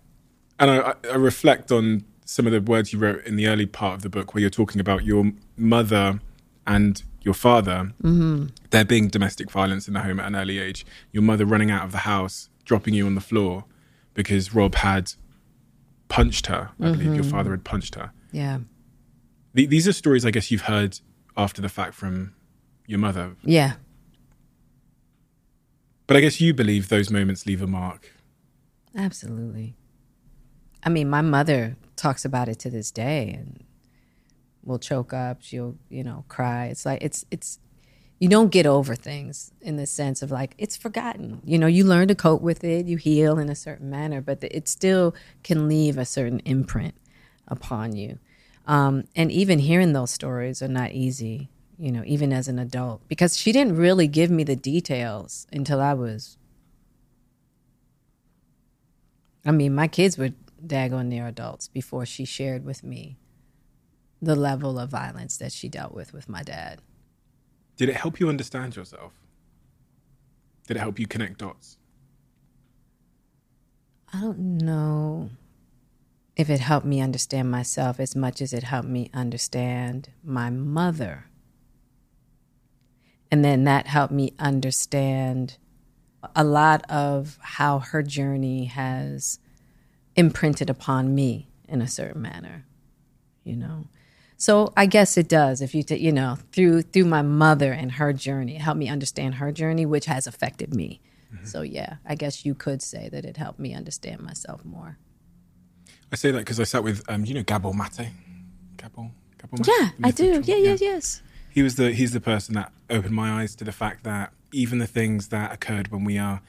And 0.59 0.71
I, 0.71 0.93
I 1.11 1.15
reflect 1.15 1.71
on 1.71 2.05
some 2.25 2.45
of 2.45 2.51
the 2.51 2.61
words 2.61 2.91
you 2.91 2.99
wrote 2.99 3.23
in 3.25 3.35
the 3.35 3.47
early 3.47 3.65
part 3.65 3.95
of 3.95 4.01
the 4.01 4.09
book 4.09 4.33
where 4.33 4.41
you're 4.41 4.49
talking 4.49 4.81
about 4.81 5.03
your 5.03 5.31
mother 5.55 6.19
and 6.65 7.01
your 7.21 7.33
father, 7.33 7.93
mm-hmm. 8.01 8.47
there 8.71 8.85
being 8.85 9.07
domestic 9.07 9.51
violence 9.51 9.87
in 9.87 9.93
the 9.93 10.01
home 10.01 10.19
at 10.19 10.27
an 10.27 10.35
early 10.35 10.59
age, 10.59 10.85
your 11.11 11.23
mother 11.23 11.45
running 11.45 11.71
out 11.71 11.83
of 11.83 11.91
the 11.91 11.99
house, 11.99 12.49
dropping 12.65 12.93
you 12.93 13.05
on 13.05 13.15
the 13.15 13.21
floor 13.21 13.65
because 14.13 14.53
Rob 14.53 14.75
had 14.75 15.13
punched 16.09 16.47
her. 16.47 16.71
I 16.79 16.83
mm-hmm. 16.83 16.91
believe 16.93 17.13
your 17.13 17.23
mm-hmm. 17.23 17.31
father 17.31 17.51
had 17.51 17.63
punched 17.63 17.95
her. 17.95 18.11
Yeah. 18.31 18.59
The, 19.53 19.65
these 19.65 19.87
are 19.87 19.93
stories 19.93 20.25
I 20.25 20.31
guess 20.31 20.51
you've 20.51 20.61
heard 20.61 20.99
after 21.35 21.61
the 21.61 21.69
fact 21.69 21.93
from 21.93 22.33
your 22.87 22.99
mother. 22.99 23.35
Yeah. 23.43 23.73
But 26.07 26.17
I 26.17 26.21
guess 26.21 26.39
you 26.39 26.53
believe 26.53 26.89
those 26.89 27.11
moments 27.11 27.45
leave 27.45 27.61
a 27.61 27.67
mark. 27.67 28.13
Absolutely. 28.95 29.75
I 30.83 30.89
mean, 30.89 31.09
my 31.09 31.21
mother 31.21 31.75
talks 31.97 32.23
about 32.23 32.47
it 32.47 32.59
to 32.59 32.69
this 32.69 32.91
day 32.91 33.35
and 33.37 33.63
will 34.63 34.79
choke 34.79 35.13
up. 35.13 35.41
She'll, 35.41 35.75
you 35.89 36.03
know, 36.03 36.23
cry. 36.29 36.67
It's 36.67 36.85
like 36.85 37.01
it's 37.01 37.25
it's 37.29 37.59
you 38.19 38.29
don't 38.29 38.51
get 38.51 38.65
over 38.65 38.95
things 38.95 39.51
in 39.61 39.75
the 39.75 39.85
sense 39.85 40.21
of 40.21 40.31
like 40.31 40.55
it's 40.57 40.77
forgotten. 40.77 41.41
You 41.43 41.59
know, 41.59 41.67
you 41.67 41.83
learn 41.83 42.07
to 42.07 42.15
cope 42.15 42.41
with 42.41 42.63
it, 42.63 42.85
you 42.85 42.97
heal 42.97 43.37
in 43.37 43.49
a 43.49 43.55
certain 43.55 43.89
manner, 43.89 44.21
but 44.21 44.39
it 44.41 44.67
still 44.67 45.13
can 45.43 45.67
leave 45.67 45.97
a 45.97 46.05
certain 46.05 46.39
imprint 46.39 46.95
upon 47.47 47.95
you. 47.95 48.19
Um, 48.65 49.05
and 49.15 49.31
even 49.31 49.59
hearing 49.59 49.93
those 49.93 50.11
stories 50.11 50.61
are 50.61 50.67
not 50.67 50.91
easy, 50.91 51.49
you 51.77 51.91
know, 51.91 52.03
even 52.05 52.33
as 52.33 52.47
an 52.47 52.59
adult, 52.59 53.07
because 53.07 53.37
she 53.37 53.51
didn't 53.51 53.75
really 53.75 54.07
give 54.07 54.31
me 54.31 54.43
the 54.43 54.55
details 54.55 55.47
until 55.51 55.79
I 55.79 55.93
was. 55.93 56.37
I 59.45 59.51
mean, 59.51 59.73
my 59.75 59.87
kids 59.87 60.17
were 60.17 60.31
daggone 60.65 61.05
near 61.07 61.27
adults 61.27 61.67
before 61.67 62.05
she 62.05 62.25
shared 62.25 62.65
with 62.65 62.83
me 62.83 63.17
the 64.21 64.35
level 64.35 64.79
of 64.79 64.89
violence 64.89 65.37
that 65.37 65.51
she 65.51 65.69
dealt 65.69 65.93
with 65.93 66.13
with 66.13 66.27
my 66.27 66.41
dad. 66.41 66.81
Did 67.77 67.89
it 67.89 67.95
help 67.95 68.19
you 68.19 68.27
understand 68.27 68.75
yourself? 68.75 69.13
Did 70.65 70.77
it 70.77 70.79
help 70.79 70.99
you 70.99 71.07
connect 71.07 71.37
dots? 71.37 71.77
I 74.11 74.21
don't 74.21 74.57
know 74.57 75.29
if 76.35 76.49
it 76.49 76.59
helped 76.59 76.85
me 76.85 77.01
understand 77.01 77.51
myself 77.51 77.99
as 77.99 78.15
much 78.15 78.41
as 78.41 78.53
it 78.53 78.63
helped 78.63 78.89
me 78.89 79.09
understand 79.13 80.09
my 80.23 80.49
mother. 80.49 81.25
And 83.31 83.43
then 83.43 83.65
that 83.65 83.87
helped 83.87 84.13
me 84.13 84.33
understand 84.39 85.57
a 86.35 86.43
lot 86.43 86.89
of 86.89 87.37
how 87.41 87.79
her 87.79 88.01
journey 88.01 88.65
has 88.65 89.39
imprinted 90.15 90.69
upon 90.69 91.13
me 91.13 91.47
in 91.67 91.81
a 91.81 91.87
certain 91.87 92.21
manner, 92.21 92.65
you 93.43 93.55
know. 93.55 93.85
So 94.37 94.71
I 94.77 94.85
guess 94.85 95.17
it 95.17 95.27
does. 95.27 95.61
If 95.61 95.73
you, 95.73 95.83
t- 95.83 95.97
you 95.97 96.11
know, 96.11 96.37
through 96.51 96.83
through 96.83 97.05
my 97.05 97.21
mother 97.21 97.73
and 97.73 97.93
her 97.93 98.13
journey, 98.13 98.55
it 98.55 98.61
helped 98.61 98.79
me 98.79 98.87
understand 98.87 99.35
her 99.35 99.51
journey, 99.51 99.85
which 99.85 100.05
has 100.05 100.27
affected 100.27 100.73
me. 100.73 101.01
Mm-hmm. 101.33 101.45
So 101.45 101.61
yeah, 101.61 101.97
I 102.05 102.15
guess 102.15 102.45
you 102.45 102.55
could 102.55 102.81
say 102.81 103.09
that 103.09 103.25
it 103.25 103.37
helped 103.37 103.59
me 103.59 103.73
understand 103.73 104.21
myself 104.21 104.63
more. 104.63 104.97
I 106.11 106.15
say 106.15 106.31
that 106.31 106.39
because 106.39 106.59
I 106.59 106.63
sat 106.63 106.83
with, 106.83 107.03
um, 107.09 107.25
you 107.25 107.33
know, 107.33 107.43
Gabor 107.43 107.73
Mate. 107.73 108.09
Gabor, 108.77 109.11
Gabor 109.37 109.57
Mate? 109.57 109.67
Yeah, 109.67 109.89
I 110.03 110.11
do. 110.11 110.41
Yeah, 110.45 110.55
yeah, 110.55 110.77
yes. 110.79 111.21
He 111.49 111.63
was 111.63 111.75
the 111.75 111.91
he's 111.91 112.13
the 112.13 112.21
person 112.21 112.53
that 112.55 112.71
opened 112.89 113.15
my 113.15 113.41
eyes 113.41 113.55
to 113.55 113.63
the 113.63 113.71
fact 113.71 114.03
that 114.03 114.31
even 114.51 114.79
the 114.79 114.87
things 114.87 115.29
that 115.29 115.51
occurred 115.51 115.89
when 115.89 116.03
we 116.03 116.17
are 116.17 116.41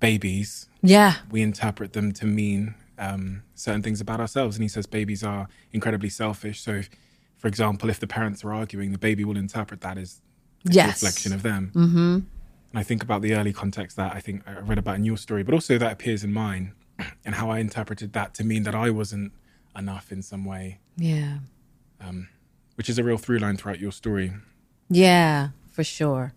babies, 0.00 0.68
yeah, 0.82 1.16
we 1.30 1.42
interpret 1.42 1.92
them 1.92 2.12
to 2.12 2.26
mean 2.26 2.74
um, 2.98 3.42
certain 3.54 3.82
things 3.82 4.00
about 4.00 4.20
ourselves. 4.20 4.56
And 4.56 4.62
he 4.62 4.68
says 4.68 4.86
babies 4.86 5.24
are 5.24 5.48
incredibly 5.72 6.10
selfish. 6.10 6.60
So, 6.60 6.72
if, 6.72 6.90
for 7.38 7.48
example, 7.48 7.88
if 7.90 7.98
the 7.98 8.06
parents 8.06 8.44
are 8.44 8.52
arguing, 8.52 8.92
the 8.92 8.98
baby 8.98 9.24
will 9.24 9.36
interpret 9.36 9.80
that 9.80 9.98
as 9.98 10.20
a 10.68 10.72
yes. 10.72 11.02
reflection 11.02 11.32
of 11.32 11.42
them. 11.42 11.72
Mm-hmm. 11.74 12.18
And 12.72 12.78
I 12.78 12.82
think 12.82 13.02
about 13.02 13.22
the 13.22 13.34
early 13.34 13.52
context 13.52 13.96
that 13.96 14.14
I 14.14 14.20
think 14.20 14.42
I 14.46 14.60
read 14.60 14.78
about 14.78 14.96
in 14.96 15.04
your 15.04 15.16
story, 15.16 15.42
but 15.42 15.54
also 15.54 15.78
that 15.78 15.92
appears 15.92 16.22
in 16.22 16.32
mine 16.32 16.72
and 17.24 17.34
how 17.34 17.50
I 17.50 17.58
interpreted 17.58 18.12
that 18.12 18.34
to 18.34 18.44
mean 18.44 18.62
that 18.64 18.74
I 18.74 18.90
wasn't 18.90 19.32
enough 19.76 20.12
in 20.12 20.22
some 20.22 20.44
way. 20.44 20.80
Yeah. 20.96 21.38
Um, 22.00 22.28
which 22.80 22.88
is 22.88 22.98
a 22.98 23.04
real 23.04 23.18
through 23.18 23.36
line 23.36 23.58
throughout 23.58 23.78
your 23.78 23.92
story. 23.92 24.32
Yeah, 24.88 25.50
for 25.70 25.84
sure. 25.84 26.32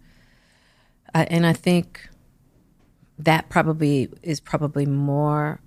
I, 1.15 1.23
and 1.23 1.45
I 1.45 1.53
think 1.53 2.09
that 3.17 3.47
probably 3.47 4.09
is 4.21 4.41
probably 4.41 4.85
more 4.85 5.61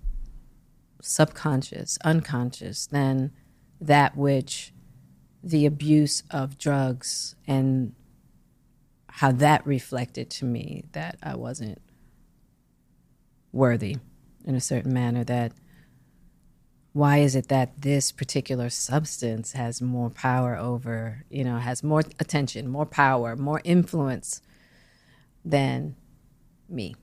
subconscious, 1.01 1.97
unconscious 2.05 2.89
than 2.89 3.33
that 3.81 4.19
which 4.19 4.75
the 5.43 5.65
abuse 5.65 6.23
of 6.31 6.59
drugs 6.59 7.37
and 7.47 7.95
how 9.09 9.33
that 9.33 9.67
reflected 9.67 10.29
to 10.29 10.45
me 10.45 10.85
that 10.93 11.17
I 11.23 11.37
wasn't 11.37 11.81
worthy 13.51 13.97
in 14.45 14.55
a 14.55 14.61
certain 14.61 14.93
manner 14.93 15.25
that 15.25 15.53
why 16.97 17.19
is 17.19 17.37
it 17.37 17.49
that 17.49 17.83
this 17.83 18.11
particular 18.11 18.71
substance 18.71 19.53
has 19.53 19.83
more 19.83 20.09
power 20.09 20.57
over, 20.57 21.27
you 21.29 21.45
know, 21.45 21.59
has 21.59 21.83
more 21.83 22.01
attention, 22.19 22.67
more 22.67 22.87
power, 22.87 23.37
more 23.37 23.61
influence 23.65 24.41
than 25.45 25.95
me? 26.71 26.97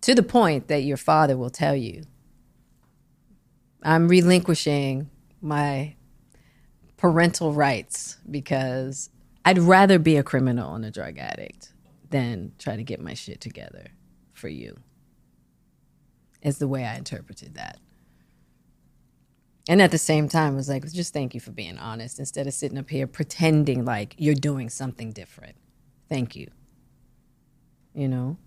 To 0.00 0.14
the 0.14 0.22
point 0.22 0.68
that 0.68 0.84
your 0.84 0.96
father 0.96 1.36
will 1.36 1.50
tell 1.50 1.76
you, 1.76 2.04
I'm 3.82 4.08
relinquishing 4.08 5.10
my 5.42 5.94
parental 6.96 7.52
rights 7.52 8.16
because 8.30 9.10
I'd 9.44 9.58
rather 9.58 9.98
be 9.98 10.16
a 10.16 10.22
criminal 10.22 10.74
and 10.74 10.86
a 10.86 10.90
drug 10.90 11.18
addict 11.18 11.74
than 12.08 12.52
try 12.58 12.76
to 12.76 12.82
get 12.82 12.98
my 12.98 13.12
shit 13.12 13.42
together 13.42 13.88
for 14.32 14.48
you. 14.48 14.78
Is 16.40 16.56
the 16.56 16.66
way 16.66 16.86
I 16.86 16.96
interpreted 16.96 17.56
that. 17.56 17.78
And 19.68 19.80
at 19.80 19.90
the 19.92 19.98
same 19.98 20.28
time, 20.28 20.54
I 20.54 20.56
was 20.56 20.68
like, 20.68 20.90
just 20.92 21.12
thank 21.12 21.34
you 21.34 21.40
for 21.40 21.52
being 21.52 21.78
honest 21.78 22.18
instead 22.18 22.46
of 22.46 22.54
sitting 22.54 22.78
up 22.78 22.90
here 22.90 23.06
pretending 23.06 23.84
like 23.84 24.14
you're 24.18 24.34
doing 24.34 24.68
something 24.68 25.12
different. 25.12 25.54
Thank 26.08 26.34
you. 26.34 26.48
You 27.94 28.08
know, 28.08 28.38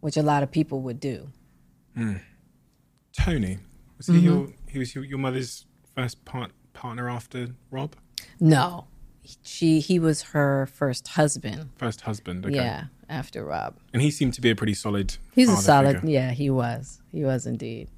which 0.00 0.16
a 0.16 0.22
lot 0.22 0.42
of 0.42 0.50
people 0.50 0.80
would 0.82 1.00
do. 1.00 1.28
Mm. 1.96 2.20
Tony, 3.12 3.58
was 3.96 4.06
he 4.06 4.14
mm-hmm. 4.14 4.24
your 4.24 4.48
he 4.68 4.78
was 4.78 4.94
your, 4.94 5.04
your 5.04 5.18
mother's 5.18 5.66
first 5.94 6.24
part, 6.24 6.52
partner 6.72 7.08
after 7.08 7.48
Rob? 7.70 7.96
No, 8.38 8.86
she 9.42 9.80
he 9.80 9.98
was 9.98 10.22
her 10.22 10.66
first 10.66 11.08
husband. 11.08 11.70
First 11.76 12.02
husband, 12.02 12.44
okay. 12.44 12.56
Yeah, 12.56 12.84
after 13.08 13.44
Rob. 13.44 13.78
And 13.92 14.02
he 14.02 14.10
seemed 14.10 14.34
to 14.34 14.40
be 14.40 14.50
a 14.50 14.56
pretty 14.56 14.74
solid. 14.74 15.16
He's 15.34 15.50
a 15.50 15.56
solid. 15.56 16.00
Figure. 16.00 16.10
Yeah, 16.10 16.30
he 16.32 16.50
was. 16.50 17.00
He 17.10 17.24
was 17.24 17.46
indeed. 17.46 17.88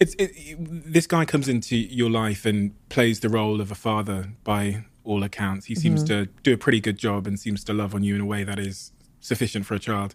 It's 0.00 0.14
it, 0.18 0.32
this 0.58 1.06
guy 1.06 1.24
comes 1.24 1.48
into 1.48 1.76
your 1.76 2.10
life 2.10 2.44
and 2.44 2.72
plays 2.88 3.20
the 3.20 3.28
role 3.28 3.60
of 3.60 3.70
a 3.70 3.74
father 3.74 4.32
by 4.44 4.84
all 5.04 5.22
accounts. 5.22 5.66
He 5.66 5.74
seems 5.74 6.04
mm-hmm. 6.04 6.24
to 6.24 6.26
do 6.42 6.54
a 6.54 6.56
pretty 6.56 6.80
good 6.80 6.96
job 6.96 7.26
and 7.26 7.38
seems 7.38 7.62
to 7.64 7.72
love 7.72 7.94
on 7.94 8.02
you 8.02 8.14
in 8.14 8.20
a 8.20 8.26
way 8.26 8.44
that 8.44 8.58
is 8.58 8.92
sufficient 9.20 9.66
for 9.66 9.74
a 9.74 9.78
child. 9.78 10.14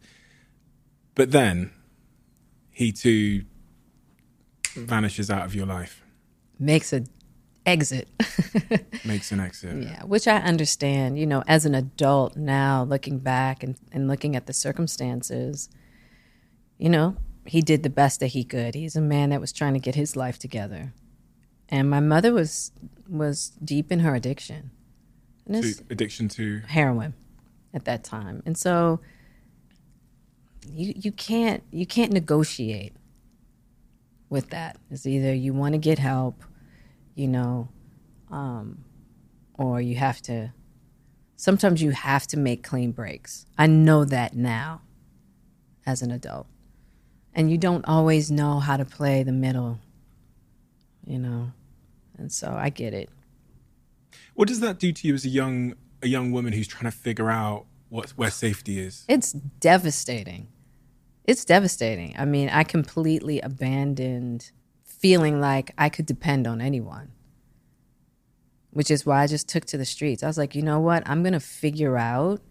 But 1.15 1.31
then 1.31 1.71
he 2.71 2.91
too 2.91 3.43
vanishes 4.75 5.29
out 5.29 5.45
of 5.45 5.55
your 5.55 5.65
life. 5.65 6.03
Makes 6.57 6.93
an 6.93 7.07
exit. 7.65 8.09
Makes 9.05 9.31
an 9.31 9.39
exit. 9.39 9.83
Yeah, 9.83 10.03
which 10.03 10.27
I 10.27 10.37
understand. 10.37 11.19
You 11.19 11.25
know, 11.25 11.43
as 11.47 11.65
an 11.65 11.75
adult 11.75 12.35
now, 12.35 12.83
looking 12.83 13.19
back 13.19 13.63
and, 13.63 13.77
and 13.91 14.07
looking 14.07 14.35
at 14.35 14.45
the 14.45 14.53
circumstances, 14.53 15.69
you 16.77 16.89
know, 16.89 17.15
he 17.51 17.61
did 17.61 17.83
the 17.83 17.89
best 17.89 18.19
that 18.19 18.27
he 18.27 18.43
could. 18.43 18.75
He's 18.75 18.95
a 18.95 19.01
man 19.01 19.29
that 19.29 19.41
was 19.41 19.51
trying 19.51 19.73
to 19.73 19.79
get 19.79 19.95
his 19.95 20.15
life 20.15 20.39
together. 20.39 20.93
And 21.67 21.89
my 21.89 21.99
mother 21.99 22.33
was 22.33 22.71
was 23.07 23.49
deep 23.63 23.91
in 23.91 23.99
her 23.99 24.15
addiction. 24.15 24.71
To, 25.79 25.83
addiction 25.89 26.27
to 26.29 26.59
heroin 26.67 27.15
at 27.73 27.85
that 27.85 28.03
time. 28.03 28.43
And 28.45 28.57
so 28.57 28.99
you 30.67 30.93
you 30.95 31.11
can't 31.11 31.63
you 31.71 31.85
can't 31.85 32.11
negotiate 32.11 32.93
with 34.29 34.49
that. 34.51 34.77
It's 34.91 35.05
either 35.05 35.33
you 35.33 35.53
want 35.53 35.73
to 35.73 35.79
get 35.79 35.97
help 35.99 36.43
you 37.19 37.27
know, 37.27 37.67
um, 38.31 38.85
or 39.55 39.81
you 39.81 39.97
have 39.97 40.21
to. 40.21 40.53
Sometimes 41.35 41.81
you 41.81 41.91
have 41.91 42.25
to 42.27 42.37
make 42.37 42.63
clean 42.63 42.93
breaks. 42.93 43.45
I 43.57 43.67
know 43.67 44.05
that 44.05 44.35
now, 44.35 44.81
as 45.85 46.01
an 46.01 46.11
adult, 46.11 46.47
and 47.33 47.51
you 47.51 47.57
don't 47.57 47.85
always 47.85 48.31
know 48.31 48.59
how 48.59 48.77
to 48.77 48.85
play 48.85 49.23
the 49.23 49.31
middle. 49.31 49.79
You 51.05 51.19
know, 51.19 51.51
and 52.17 52.31
so 52.31 52.51
I 52.51 52.69
get 52.69 52.93
it. 52.93 53.09
What 54.33 54.47
does 54.47 54.59
that 54.59 54.79
do 54.79 54.91
to 54.91 55.07
you 55.07 55.13
as 55.13 55.25
a 55.25 55.29
young 55.29 55.73
a 56.01 56.07
young 56.07 56.31
woman 56.31 56.53
who's 56.53 56.67
trying 56.67 56.89
to 56.91 56.97
figure 56.97 57.29
out 57.29 57.65
what 57.89 58.11
where 58.11 58.31
safety 58.31 58.79
is? 58.79 59.05
It's 59.07 59.31
devastating. 59.31 60.47
It's 61.25 61.45
devastating. 61.45 62.15
I 62.17 62.25
mean, 62.25 62.49
I 62.49 62.63
completely 62.63 63.39
abandoned 63.41 64.51
feeling 64.83 65.39
like 65.39 65.71
I 65.77 65.89
could 65.89 66.05
depend 66.05 66.47
on 66.47 66.61
anyone. 66.61 67.11
Which 68.71 68.91
is 68.91 69.05
why 69.05 69.23
I 69.23 69.27
just 69.27 69.47
took 69.49 69.65
to 69.65 69.77
the 69.77 69.85
streets. 69.85 70.21
I 70.21 70.27
was 70.27 70.37
like, 70.37 70.53
you 70.53 70.61
know 70.61 70.79
what? 70.79 71.03
I'm 71.07 71.23
going 71.23 71.33
to 71.33 71.39
figure 71.39 71.97
out 71.97 72.41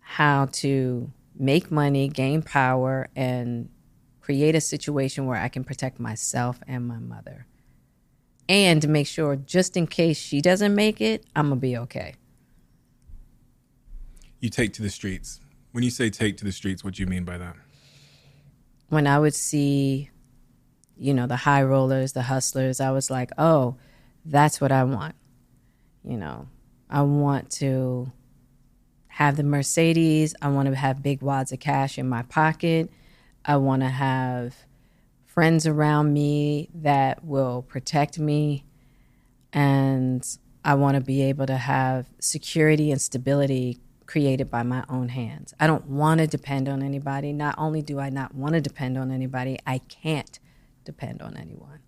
how 0.00 0.46
to 0.46 1.12
make 1.38 1.70
money, 1.70 2.08
gain 2.08 2.42
power, 2.42 3.08
and 3.16 3.68
create 4.20 4.54
a 4.54 4.60
situation 4.60 5.26
where 5.26 5.38
I 5.38 5.48
can 5.48 5.64
protect 5.64 5.98
myself 5.98 6.60
and 6.66 6.86
my 6.86 6.98
mother. 6.98 7.46
And 8.48 8.82
to 8.82 8.88
make 8.88 9.06
sure, 9.06 9.36
just 9.36 9.76
in 9.76 9.86
case 9.86 10.18
she 10.18 10.40
doesn't 10.40 10.74
make 10.74 11.00
it, 11.00 11.24
I'm 11.36 11.48
going 11.48 11.58
to 11.58 11.60
be 11.60 11.76
okay. 11.76 12.14
You 14.40 14.50
take 14.50 14.72
to 14.74 14.82
the 14.82 14.90
streets. 14.90 15.40
When 15.72 15.84
you 15.84 15.90
say 15.90 16.10
take 16.10 16.36
to 16.38 16.44
the 16.44 16.52
streets, 16.52 16.82
what 16.82 16.94
do 16.94 17.02
you 17.02 17.06
mean 17.06 17.24
by 17.24 17.38
that? 17.38 17.56
when 18.88 19.06
I 19.06 19.18
would 19.18 19.34
see, 19.34 20.10
you 20.96 21.14
know, 21.14 21.26
the 21.26 21.36
high 21.36 21.62
rollers, 21.62 22.12
the 22.12 22.22
hustlers, 22.22 22.80
I 22.80 22.90
was 22.90 23.10
like, 23.10 23.30
oh, 23.38 23.76
that's 24.24 24.60
what 24.60 24.72
I 24.72 24.84
want. 24.84 25.14
You 26.04 26.16
know, 26.16 26.48
I 26.88 27.02
want 27.02 27.50
to 27.52 28.10
have 29.18 29.34
the 29.34 29.42
Mercedes. 29.42 30.32
I 30.40 30.46
want 30.46 30.68
to 30.68 30.76
have 30.76 31.02
big 31.02 31.22
wads 31.22 31.50
of 31.50 31.58
cash 31.58 31.98
in 31.98 32.08
my 32.08 32.22
pocket. 32.22 32.88
I 33.44 33.56
want 33.56 33.82
to 33.82 33.88
have 33.88 34.54
friends 35.26 35.66
around 35.66 36.12
me 36.12 36.68
that 36.72 37.24
will 37.24 37.62
protect 37.62 38.20
me. 38.20 38.64
And 39.52 40.24
I 40.64 40.74
want 40.74 40.94
to 40.94 41.00
be 41.00 41.22
able 41.22 41.46
to 41.46 41.56
have 41.56 42.06
security 42.20 42.92
and 42.92 43.02
stability 43.02 43.80
created 44.06 44.52
by 44.52 44.62
my 44.62 44.84
own 44.88 45.08
hands. 45.08 45.52
I 45.58 45.66
don't 45.66 45.86
want 45.86 46.20
to 46.20 46.28
depend 46.28 46.68
on 46.68 46.80
anybody. 46.80 47.32
Not 47.32 47.56
only 47.58 47.82
do 47.82 47.98
I 47.98 48.10
not 48.10 48.36
want 48.36 48.54
to 48.54 48.60
depend 48.60 48.96
on 48.96 49.10
anybody, 49.10 49.58
I 49.66 49.78
can't 49.78 50.38
depend 50.84 51.22
on 51.22 51.36
anyone. 51.36 51.80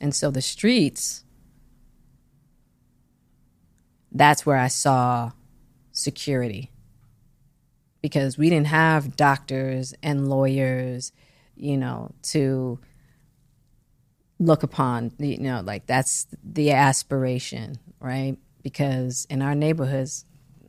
And 0.00 0.14
so 0.14 0.30
the 0.30 0.40
streets 0.40 1.24
that's 4.12 4.46
where 4.46 4.56
I 4.56 4.68
saw 4.68 5.32
security 5.98 6.70
because 8.00 8.38
we 8.38 8.48
didn't 8.48 8.68
have 8.68 9.16
doctors 9.16 9.94
and 10.02 10.28
lawyers, 10.28 11.12
you 11.56 11.76
know, 11.76 12.12
to 12.22 12.78
look 14.38 14.62
upon, 14.62 15.12
you 15.18 15.38
know, 15.38 15.60
like 15.64 15.86
that's 15.86 16.26
the 16.44 16.70
aspiration, 16.70 17.76
right? 18.00 18.36
Because 18.62 19.26
in 19.28 19.42
our 19.42 19.54
neighborhoods, 19.54 20.24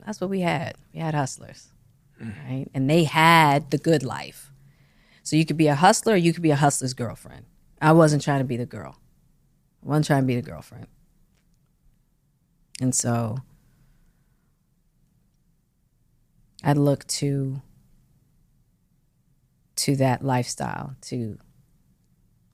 that's 0.05 0.19
what 0.19 0.29
we 0.29 0.39
had. 0.39 0.75
We 0.93 0.99
had 0.99 1.13
hustlers, 1.13 1.71
hmm. 2.17 2.31
right? 2.47 2.65
And 2.73 2.89
they 2.89 3.03
had 3.03 3.69
the 3.69 3.77
good 3.77 4.03
life. 4.03 4.51
So 5.21 5.35
you 5.35 5.45
could 5.45 5.57
be 5.57 5.67
a 5.67 5.75
hustler 5.75 6.13
or 6.13 6.17
you 6.17 6.33
could 6.33 6.41
be 6.41 6.51
a 6.51 6.55
hustler's 6.55 6.95
girlfriend. 6.95 7.45
I 7.79 7.91
wasn't 7.91 8.23
trying 8.23 8.39
to 8.39 8.45
be 8.45 8.57
the 8.57 8.65
girl. 8.65 8.97
I 9.83 9.87
wasn't 9.87 10.07
trying 10.07 10.23
to 10.23 10.27
be 10.27 10.35
the 10.35 10.41
girlfriend. 10.41 10.87
And 12.81 12.95
so 12.95 13.37
I 16.63 16.73
look 16.73 17.07
to 17.07 17.61
to 19.77 19.95
that 19.95 20.23
lifestyle 20.23 20.95
to 21.01 21.37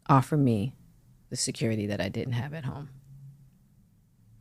offer 0.08 0.38
me 0.38 0.76
the 1.32 1.36
security 1.36 1.88
that 1.88 2.00
I 2.00 2.08
didn't 2.08 2.34
have 2.34 2.54
at 2.54 2.66
home 2.66 2.90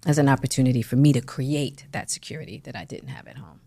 as 0.06 0.18
an 0.18 0.28
opportunity 0.28 0.82
for 0.82 0.96
me 0.96 1.12
to 1.14 1.22
create 1.22 1.86
that 1.92 2.10
security 2.10 2.60
that 2.64 2.76
I 2.76 2.84
didn't 2.84 3.08
have 3.08 3.26
at 3.26 3.38
home. 3.38 3.60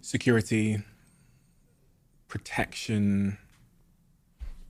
Security, 0.00 0.78
protection, 2.28 3.38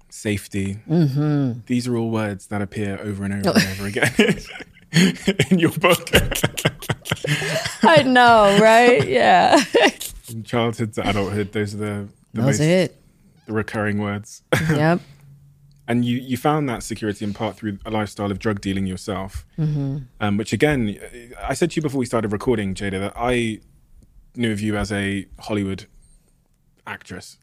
safety. 0.09 0.79
Mm-hmm. 0.89 1.61
These 1.67 1.87
are 1.87 1.97
all 1.97 2.11
words 2.11 2.47
that 2.47 2.63
appear 2.63 2.99
over 3.03 3.25
and 3.25 3.47
over 3.47 3.59
and 3.59 3.69
over 3.79 3.87
again 3.87 4.15
in 5.51 5.59
your 5.59 5.73
book. 5.73 6.09
I 7.83 8.03
know, 8.03 8.59
right? 8.61 9.07
Yeah. 9.09 9.57
From 10.23 10.43
childhood 10.43 10.93
to 10.95 11.09
adulthood, 11.09 11.53
those 11.53 11.75
are 11.75 11.79
the, 11.79 12.09
the 12.33 12.43
Those 12.43 12.45
most 12.45 12.61
are 12.61 12.65
it. 12.65 13.03
the 13.47 13.53
recurring 13.53 13.99
words. 13.99 14.43
Yep. 14.71 15.01
and 15.89 16.05
you 16.05 16.17
you 16.19 16.37
found 16.37 16.69
that 16.69 16.83
security 16.83 17.25
in 17.25 17.33
part 17.33 17.57
through 17.57 17.79
a 17.87 17.91
lifestyle 17.91 18.31
of 18.33 18.39
drug 18.41 18.61
dealing 18.61 18.87
yourself, 18.87 19.47
Mm-hmm. 19.59 19.99
um, 20.21 20.37
which 20.37 20.53
again, 20.53 20.99
I 21.43 21.55
said 21.55 21.71
to 21.73 21.77
you 21.77 21.83
before 21.83 21.99
we 22.01 22.07
started 22.07 22.33
recording, 22.33 22.75
Jada, 22.75 22.99
that 22.99 23.13
I 23.17 23.61
knew 24.35 24.51
of 24.53 24.61
you 24.61 24.77
as 24.77 24.91
a 24.93 25.27
Hollywood 25.41 25.87
actress. 26.87 27.39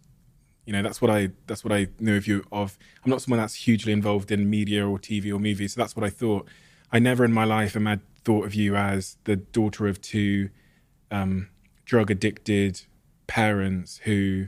You 0.66 0.74
know, 0.74 0.82
that's 0.82 1.02
what 1.02 1.10
I 1.12 1.30
that's 1.48 1.64
what 1.64 1.72
I 1.74 1.88
knew 2.00 2.18
of 2.18 2.28
you 2.28 2.44
of. 2.52 2.78
I'm 3.04 3.10
not 3.12 3.22
someone 3.22 3.40
that's 3.40 3.56
hugely 3.56 3.94
involved 3.94 4.32
in 4.32 4.50
media 4.50 4.86
or 4.88 4.98
TV 5.00 5.34
or 5.34 5.40
movies, 5.40 5.74
so 5.74 5.82
that's 5.82 5.96
what 5.96 6.04
I 6.06 6.10
thought. 6.10 6.48
I 6.94 7.00
never 7.00 7.26
in 7.26 7.34
my 7.34 7.44
life 7.44 7.76
am 7.76 7.88
I 7.88 8.00
thought 8.24 8.46
of 8.46 8.54
you 8.54 8.76
as 8.76 9.18
the 9.24 9.36
daughter 9.36 9.88
of 9.88 10.00
two 10.00 10.52
um, 11.10 11.50
drug 11.86 12.12
addicted 12.12 12.84
parents 13.26 14.00
who 14.04 14.46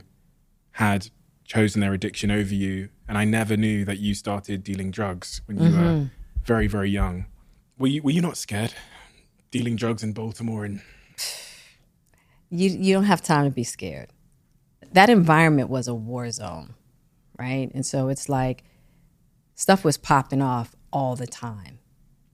had 0.72 1.10
chosen 1.44 1.80
their 1.80 1.92
addiction 1.92 2.30
over 2.30 2.54
you. 2.54 2.88
And 3.08 3.18
I 3.18 3.24
never 3.24 3.56
knew 3.56 3.84
that 3.84 3.98
you 3.98 4.14
started 4.14 4.62
dealing 4.62 4.92
drugs 4.92 5.42
when 5.46 5.58
you 5.58 5.76
were 5.76 6.10
very, 6.44 6.68
very 6.68 6.90
young. 6.90 7.26
Were 7.78 7.88
you, 7.88 8.02
were 8.02 8.12
you 8.12 8.22
not 8.22 8.36
scared 8.36 8.74
dealing 9.50 9.74
drugs 9.74 10.04
in 10.04 10.12
Baltimore? 10.12 10.64
And 10.64 10.80
you 12.50 12.70
you 12.70 12.94
don't 12.94 13.04
have 13.04 13.22
time 13.22 13.44
to 13.44 13.50
be 13.50 13.64
scared. 13.64 14.10
That 14.92 15.10
environment 15.10 15.68
was 15.68 15.88
a 15.88 15.94
war 15.94 16.30
zone, 16.30 16.74
right? 17.38 17.70
And 17.74 17.84
so 17.84 18.08
it's 18.08 18.28
like 18.28 18.62
stuff 19.54 19.84
was 19.84 19.96
popping 19.96 20.42
off 20.42 20.76
all 20.92 21.16
the 21.16 21.26
time. 21.26 21.80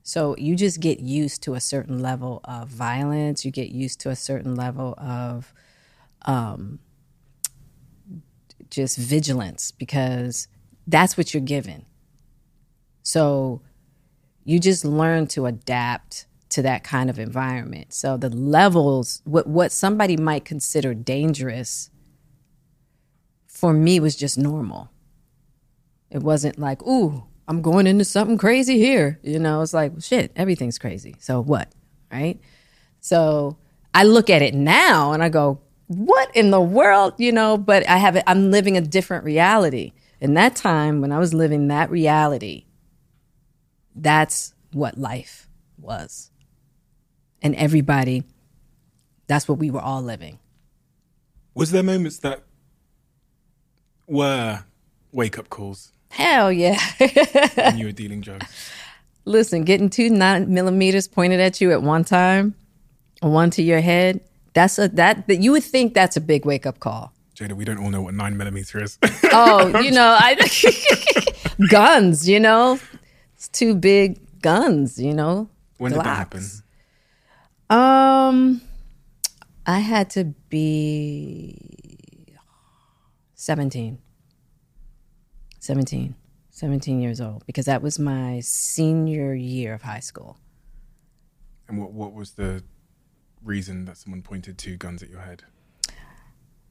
So 0.02 0.34
you 0.36 0.56
just 0.56 0.80
get 0.80 1.00
used 1.00 1.42
to 1.44 1.54
a 1.54 1.60
certain 1.60 2.00
level 2.00 2.40
of 2.44 2.68
violence. 2.68 3.44
You 3.44 3.50
get 3.50 3.68
used 3.68 4.00
to 4.00 4.10
a 4.10 4.16
certain 4.16 4.56
level 4.56 4.94
of 4.98 5.54
um, 6.22 6.80
just 8.70 8.98
vigilance 8.98 9.70
because 9.70 10.48
that's 10.86 11.16
what 11.16 11.32
you're 11.32 11.42
given. 11.42 11.86
So 13.02 13.62
you 14.44 14.58
just 14.58 14.84
learn 14.84 15.26
to 15.28 15.46
adapt 15.46 16.26
to 16.50 16.62
that 16.62 16.84
kind 16.84 17.08
of 17.08 17.18
environment. 17.18 17.92
So 17.92 18.16
the 18.16 18.28
levels, 18.28 19.22
what 19.24 19.46
what 19.46 19.72
somebody 19.72 20.16
might 20.16 20.44
consider 20.44 20.94
dangerous, 20.94 21.90
for 23.46 23.72
me 23.72 24.00
was 24.00 24.16
just 24.16 24.36
normal. 24.36 24.90
It 26.10 26.22
wasn't 26.22 26.58
like, 26.58 26.82
ooh, 26.82 27.24
I'm 27.48 27.62
going 27.62 27.86
into 27.86 28.04
something 28.04 28.38
crazy 28.38 28.78
here. 28.78 29.18
You 29.22 29.38
know, 29.38 29.62
it's 29.62 29.74
like, 29.74 29.92
shit, 30.00 30.32
everything's 30.36 30.78
crazy. 30.78 31.16
So 31.18 31.40
what? 31.40 31.72
Right? 32.10 32.40
So 33.00 33.56
I 33.94 34.04
look 34.04 34.30
at 34.30 34.42
it 34.42 34.54
now 34.54 35.12
and 35.12 35.22
I 35.22 35.28
go, 35.28 35.60
what 35.86 36.34
in 36.34 36.50
the 36.50 36.60
world? 36.60 37.14
You 37.18 37.32
know, 37.32 37.58
but 37.58 37.88
I 37.88 37.98
have 37.98 38.22
I'm 38.26 38.50
living 38.50 38.76
a 38.76 38.80
different 38.80 39.24
reality. 39.24 39.92
In 40.20 40.34
that 40.34 40.54
time 40.54 41.00
when 41.00 41.10
I 41.10 41.18
was 41.18 41.34
living 41.34 41.68
that 41.68 41.90
reality, 41.90 42.66
that's 43.94 44.54
what 44.72 44.96
life 44.96 45.48
was. 45.78 46.30
And 47.42 47.56
everybody, 47.56 48.22
that's 49.26 49.48
what 49.48 49.58
we 49.58 49.70
were 49.70 49.80
all 49.80 50.00
living. 50.00 50.38
was 51.54 51.72
there 51.72 51.82
moments 51.82 52.18
that 52.18 52.44
were 54.06 54.64
wake 55.10 55.38
up 55.38 55.50
calls 55.50 55.91
Hell 56.12 56.52
yeah. 56.52 56.78
when 56.98 57.78
you 57.78 57.86
were 57.86 57.92
dealing 57.92 58.20
drugs? 58.20 58.46
Listen, 59.24 59.64
getting 59.64 59.88
two 59.88 60.10
nine 60.10 60.52
millimeters 60.52 61.08
pointed 61.08 61.40
at 61.40 61.58
you 61.60 61.72
at 61.72 61.82
one 61.82 62.04
time, 62.04 62.54
one 63.20 63.48
to 63.50 63.62
your 63.62 63.80
head, 63.80 64.20
that's 64.52 64.78
a 64.78 64.88
that, 64.88 65.26
that 65.28 65.36
you 65.40 65.52
would 65.52 65.64
think 65.64 65.94
that's 65.94 66.16
a 66.18 66.20
big 66.20 66.44
wake 66.44 66.66
up 66.66 66.80
call. 66.80 67.14
Jada, 67.34 67.54
we 67.54 67.64
don't 67.64 67.78
all 67.78 67.88
know 67.88 68.02
what 68.02 68.12
nine 68.12 68.36
millimeter 68.36 68.82
is. 68.82 68.98
Oh, 69.34 69.78
you 69.80 69.90
know, 69.90 70.14
I 70.20 70.36
guns, 71.70 72.28
you 72.28 72.38
know. 72.38 72.78
It's 73.34 73.48
two 73.48 73.74
big 73.74 74.18
guns, 74.42 75.00
you 75.00 75.14
know. 75.14 75.48
when 75.78 75.92
did 75.92 76.02
that 76.02 76.16
happen? 76.18 76.44
Um, 77.70 78.60
I 79.64 79.78
had 79.78 80.10
to 80.10 80.24
be 80.50 81.56
17. 83.36 84.01
17. 85.62 86.16
17 86.50 87.00
years 87.00 87.20
old 87.20 87.46
because 87.46 87.66
that 87.66 87.82
was 87.82 87.98
my 87.98 88.40
senior 88.40 89.32
year 89.32 89.72
of 89.74 89.82
high 89.82 90.00
school. 90.00 90.36
And 91.68 91.80
what, 91.80 91.92
what 91.92 92.12
was 92.12 92.32
the 92.32 92.64
reason 93.44 93.84
that 93.84 93.96
someone 93.96 94.22
pointed 94.22 94.58
two 94.58 94.76
guns 94.76 95.04
at 95.04 95.08
your 95.08 95.20
head? 95.20 95.44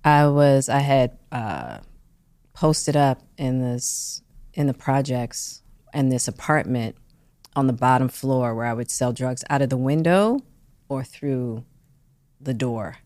I 0.04 0.28
was 0.28 0.68
I 0.68 0.80
had 0.80 1.18
uh, 1.32 1.80
posted 2.54 2.98
up 2.98 3.22
in 3.38 3.62
this 3.62 4.24
in 4.54 4.68
the 4.68 4.74
projects 4.74 5.62
in 5.94 6.10
this 6.10 6.28
apartment 6.28 6.98
on 7.56 7.68
the 7.68 7.74
bottom 7.74 8.10
floor 8.10 8.54
where 8.54 8.66
I 8.66 8.74
would 8.74 8.92
sell 8.92 9.14
drugs 9.14 9.46
out 9.50 9.62
of 9.62 9.70
the 9.70 9.78
window 9.78 10.42
or 10.90 11.06
through 11.06 11.64
the 12.42 12.54
door 12.54 12.98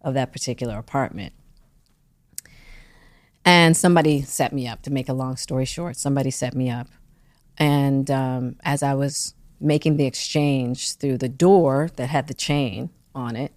of 0.00 0.14
that 0.14 0.32
particular 0.32 0.78
apartment. 0.78 1.34
And 3.44 3.76
somebody 3.76 4.22
set 4.22 4.52
me 4.52 4.68
up 4.68 4.82
to 4.82 4.90
make 4.90 5.08
a 5.08 5.12
long 5.12 5.36
story 5.36 5.64
short. 5.64 5.96
Somebody 5.96 6.30
set 6.30 6.54
me 6.54 6.70
up. 6.70 6.88
And 7.56 8.10
um, 8.10 8.56
as 8.62 8.82
I 8.82 8.94
was 8.94 9.34
making 9.60 9.96
the 9.96 10.06
exchange 10.06 10.94
through 10.96 11.18
the 11.18 11.28
door 11.28 11.90
that 11.96 12.08
had 12.08 12.26
the 12.26 12.34
chain 12.34 12.90
on 13.14 13.36
it, 13.36 13.52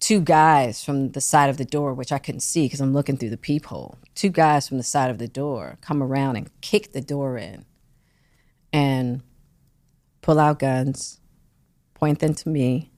two 0.00 0.20
guys 0.20 0.84
from 0.84 1.12
the 1.12 1.20
side 1.20 1.48
of 1.48 1.56
the 1.58 1.64
door, 1.64 1.94
which 1.94 2.12
I 2.12 2.18
couldn't 2.18 2.40
see 2.40 2.66
because 2.66 2.80
I'm 2.80 2.92
looking 2.92 3.16
through 3.16 3.30
the 3.30 3.36
peephole. 3.36 3.98
Two 4.14 4.30
guys 4.30 4.68
from 4.68 4.78
the 4.78 4.82
side 4.82 5.10
of 5.10 5.18
the 5.18 5.28
door 5.28 5.78
come 5.80 6.02
around 6.02 6.36
and 6.36 6.50
kick 6.60 6.92
the 6.92 7.00
door 7.00 7.38
in 7.38 7.64
and 8.72 9.22
pull 10.20 10.40
out 10.40 10.58
guns, 10.58 11.20
point 11.94 12.18
them 12.18 12.34
to 12.34 12.48
me, 12.48 12.90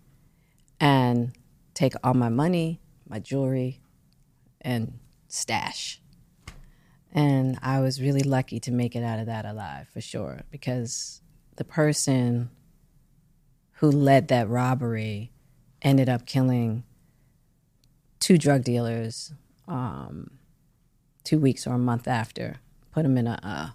and 0.81 1.33
take 1.75 1.95
all 2.03 2.15
my 2.15 2.29
money, 2.29 2.81
my 3.09 3.19
jewelry, 3.19 3.81
and 4.61 4.99
stash. 5.35 6.01
And 7.13 7.59
I 7.63 7.81
was 7.81 8.01
really 8.01 8.23
lucky 8.23 8.59
to 8.61 8.73
make 8.73 8.97
it 8.97 9.05
out 9.05 9.19
of 9.19 9.27
that 9.27 9.45
alive 9.45 9.89
for 9.93 10.01
sure 10.01 10.43
because 10.51 11.21
the 11.57 11.65
person 11.65 12.51
who 13.75 13.91
led 13.91 14.29
that 14.29 14.49
robbery 14.49 15.33
ended 15.83 16.09
up 16.09 16.27
killing 16.27 16.85
two 18.19 18.39
drug 18.39 18.65
dealers 18.65 19.33
um, 19.69 20.31
two 21.23 21.39
weeks 21.39 21.67
or 21.67 21.75
a 21.75 21.79
month 21.79 22.09
after. 22.09 22.57
Put 22.91 23.03
them 23.03 23.19
in 23.19 23.27
a 23.27 23.39
uh, 23.43 23.69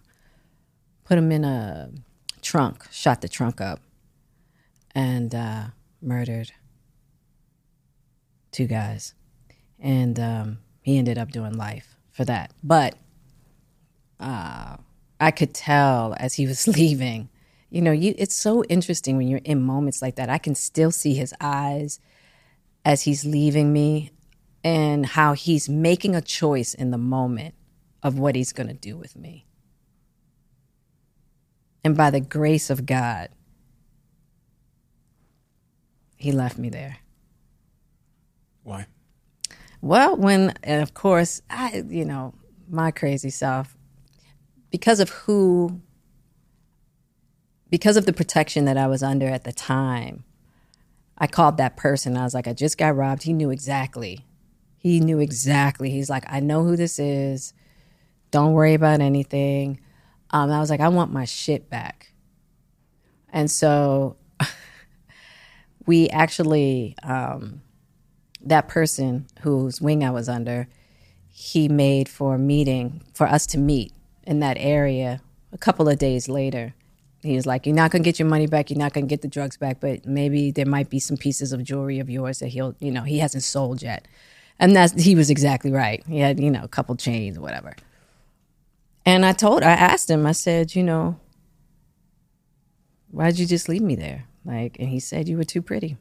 put 1.03 1.15
them 1.15 1.31
in 1.31 1.43
a 1.43 1.91
trunk, 2.41 2.85
shot 2.91 3.21
the 3.21 3.27
trunk 3.27 3.59
up, 3.59 3.79
and 4.95 5.33
uh, 5.35 5.65
murdered 6.01 6.51
two 8.51 8.65
guys. 8.65 9.13
And 9.79 10.19
um, 10.19 10.59
he 10.89 10.97
ended 10.97 11.17
up 11.17 11.31
doing 11.31 11.53
life 11.53 11.95
for 12.11 12.25
that. 12.25 12.51
But 12.63 12.95
uh, 14.19 14.77
I 15.19 15.31
could 15.31 15.53
tell 15.53 16.15
as 16.19 16.35
he 16.35 16.47
was 16.47 16.67
leaving, 16.79 17.29
You 17.69 17.81
know, 17.81 17.91
you 17.91 18.15
it's 18.17 18.35
so 18.35 18.63
interesting 18.65 19.17
when 19.17 19.27
you're 19.27 19.41
in 19.45 19.61
moments 19.61 20.01
like 20.01 20.15
that. 20.15 20.29
I 20.29 20.37
can 20.37 20.55
still 20.55 20.91
see 20.91 21.13
his 21.13 21.33
eyes 21.39 21.99
as 22.83 23.03
he's 23.03 23.25
leaving 23.25 23.71
me 23.71 24.11
and 24.63 25.05
how 25.05 25.33
he's 25.33 25.69
making 25.69 26.15
a 26.15 26.21
choice 26.21 26.73
in 26.73 26.91
the 26.91 26.97
moment 26.97 27.55
of 28.03 28.17
what 28.17 28.35
he's 28.35 28.53
going 28.53 28.67
to 28.67 28.73
do 28.73 28.97
with 28.97 29.15
me. 29.15 29.45
And 31.83 31.95
by 31.95 32.09
the 32.09 32.19
grace 32.19 32.69
of 32.69 32.85
God, 32.85 33.29
he 36.17 36.31
left 36.31 36.57
me 36.57 36.69
there. 36.69 36.97
Why? 38.63 38.87
Well, 39.81 40.17
when, 40.17 40.53
and 40.63 40.81
of 40.81 40.93
course, 40.93 41.41
I, 41.49 41.83
you 41.87 42.05
know, 42.05 42.33
my 42.69 42.91
crazy 42.91 43.29
self, 43.29 43.77
because 44.71 44.99
of 44.99 45.09
who, 45.09 45.81
because 47.69 47.97
of 47.97 48.05
the 48.05 48.13
protection 48.13 48.65
that 48.65 48.77
I 48.77 48.87
was 48.87 49.01
under 49.01 49.27
at 49.27 49.43
the 49.43 49.53
time, 49.53 50.23
I 51.17 51.27
called 51.27 51.57
that 51.57 51.77
person. 51.77 52.17
I 52.17 52.23
was 52.23 52.33
like, 52.33 52.47
I 52.47 52.53
just 52.53 52.77
got 52.77 52.95
robbed. 52.95 53.23
He 53.23 53.33
knew 53.33 53.51
exactly. 53.51 54.25
He 54.77 54.99
knew 54.99 55.19
exactly. 55.19 55.89
He's 55.89 56.09
like, 56.09 56.23
I 56.27 56.39
know 56.39 56.63
who 56.63 56.75
this 56.75 56.99
is. 56.99 57.53
Don't 58.31 58.53
worry 58.53 58.73
about 58.73 59.01
anything. 59.01 59.79
Um, 60.31 60.51
I 60.51 60.59
was 60.59 60.69
like, 60.69 60.79
I 60.79 60.87
want 60.89 61.11
my 61.11 61.25
shit 61.25 61.69
back. 61.69 62.13
And 63.31 63.49
so 63.51 64.17
we 65.85 66.09
actually, 66.09 66.95
um, 67.03 67.61
that 68.41 68.67
person 68.67 69.27
whose 69.41 69.81
wing 69.81 70.03
I 70.03 70.11
was 70.11 70.29
under, 70.29 70.67
he 71.29 71.67
made 71.67 72.09
for 72.09 72.37
meeting 72.37 73.01
for 73.13 73.27
us 73.27 73.45
to 73.47 73.57
meet 73.57 73.93
in 74.23 74.39
that 74.39 74.57
area 74.59 75.21
a 75.51 75.57
couple 75.57 75.87
of 75.89 75.97
days 75.97 76.29
later. 76.29 76.73
He 77.21 77.35
was 77.35 77.45
like, 77.45 77.65
You're 77.65 77.75
not 77.75 77.91
going 77.91 78.03
to 78.03 78.07
get 78.07 78.19
your 78.19 78.27
money 78.27 78.47
back. 78.47 78.69
You're 78.69 78.79
not 78.79 78.93
going 78.93 79.05
to 79.05 79.09
get 79.09 79.21
the 79.21 79.27
drugs 79.27 79.57
back, 79.57 79.79
but 79.79 80.05
maybe 80.05 80.51
there 80.51 80.65
might 80.65 80.89
be 80.89 80.99
some 80.99 81.17
pieces 81.17 81.51
of 81.51 81.63
jewelry 81.63 81.99
of 81.99 82.09
yours 82.09 82.39
that 82.39 82.47
he'll, 82.47 82.75
you 82.79 82.91
know, 82.91 83.03
he 83.03 83.19
hasn't 83.19 83.43
sold 83.43 83.81
yet. 83.81 84.07
And 84.57 84.75
that's, 84.75 85.01
he 85.01 85.15
was 85.15 85.29
exactly 85.29 85.71
right. 85.71 86.03
He 86.07 86.19
had, 86.19 86.39
you 86.39 86.51
know, 86.51 86.63
a 86.63 86.67
couple 86.67 86.95
chains 86.95 87.37
or 87.37 87.41
whatever. 87.41 87.75
And 89.05 89.25
I 89.25 89.33
told, 89.33 89.63
I 89.63 89.71
asked 89.71 90.09
him, 90.09 90.25
I 90.25 90.33
said, 90.33 90.75
You 90.75 90.83
know, 90.83 91.19
why'd 93.11 93.39
you 93.39 93.45
just 93.45 93.67
leave 93.67 93.81
me 93.81 93.95
there? 93.95 94.25
Like, 94.45 94.77
and 94.79 94.89
he 94.89 94.99
said, 94.99 95.27
You 95.27 95.37
were 95.37 95.43
too 95.43 95.61
pretty. 95.61 95.97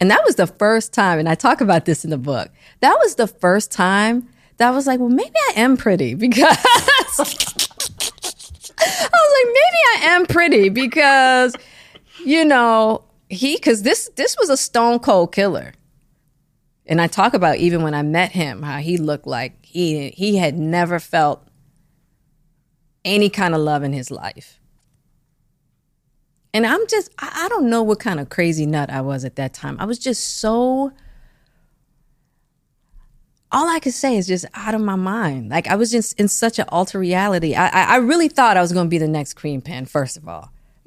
And 0.00 0.10
that 0.10 0.22
was 0.24 0.34
the 0.36 0.46
first 0.46 0.92
time, 0.92 1.18
and 1.18 1.28
I 1.28 1.34
talk 1.34 1.60
about 1.60 1.86
this 1.86 2.04
in 2.04 2.10
the 2.10 2.18
book. 2.18 2.50
That 2.80 2.98
was 3.02 3.14
the 3.14 3.26
first 3.26 3.72
time 3.72 4.28
that 4.58 4.68
I 4.68 4.70
was 4.70 4.86
like, 4.86 5.00
well, 5.00 5.08
maybe 5.08 5.34
I 5.50 5.60
am 5.60 5.76
pretty 5.76 6.14
because 6.14 6.42
I 7.18 7.22
was 8.78 9.32
like, 9.36 9.46
maybe 9.46 9.78
I 9.94 9.98
am 10.02 10.26
pretty 10.26 10.68
because, 10.68 11.54
you 12.24 12.44
know, 12.44 13.04
he 13.28 13.56
because 13.56 13.82
this 13.82 14.10
this 14.16 14.36
was 14.38 14.50
a 14.50 14.56
stone 14.56 14.98
cold 14.98 15.32
killer. 15.32 15.72
And 16.86 17.00
I 17.00 17.06
talk 17.08 17.34
about 17.34 17.56
even 17.56 17.82
when 17.82 17.94
I 17.94 18.02
met 18.02 18.32
him, 18.32 18.62
how 18.62 18.78
he 18.78 18.96
looked 18.96 19.26
like 19.26 19.64
he 19.64 20.10
he 20.10 20.36
had 20.36 20.58
never 20.58 20.98
felt 20.98 21.46
any 23.04 23.30
kind 23.30 23.54
of 23.54 23.60
love 23.60 23.82
in 23.82 23.92
his 23.92 24.10
life. 24.10 24.60
And 26.56 26.66
I'm 26.66 26.86
just, 26.86 27.10
I, 27.18 27.44
I 27.44 27.48
don't 27.50 27.68
know 27.68 27.82
what 27.82 28.00
kind 28.00 28.18
of 28.18 28.30
crazy 28.30 28.64
nut 28.64 28.88
I 28.88 29.02
was 29.02 29.26
at 29.26 29.36
that 29.36 29.52
time. 29.52 29.76
I 29.78 29.84
was 29.84 29.98
just 29.98 30.38
so, 30.38 30.90
all 33.52 33.68
I 33.68 33.78
could 33.78 33.92
say 33.92 34.16
is 34.16 34.26
just 34.26 34.46
out 34.54 34.74
of 34.74 34.80
my 34.80 34.96
mind. 34.96 35.50
Like 35.50 35.66
I 35.66 35.74
was 35.76 35.90
just 35.90 36.18
in 36.18 36.28
such 36.28 36.58
an 36.58 36.64
alter 36.70 36.98
reality. 36.98 37.54
I, 37.54 37.66
I, 37.66 37.82
I 37.82 37.96
really 37.96 38.28
thought 38.28 38.56
I 38.56 38.62
was 38.62 38.72
going 38.72 38.86
to 38.86 38.88
be 38.88 38.96
the 38.96 39.06
next 39.06 39.34
queen 39.34 39.60
pin, 39.60 39.84
first 39.84 40.16
of 40.16 40.26
all. 40.26 40.50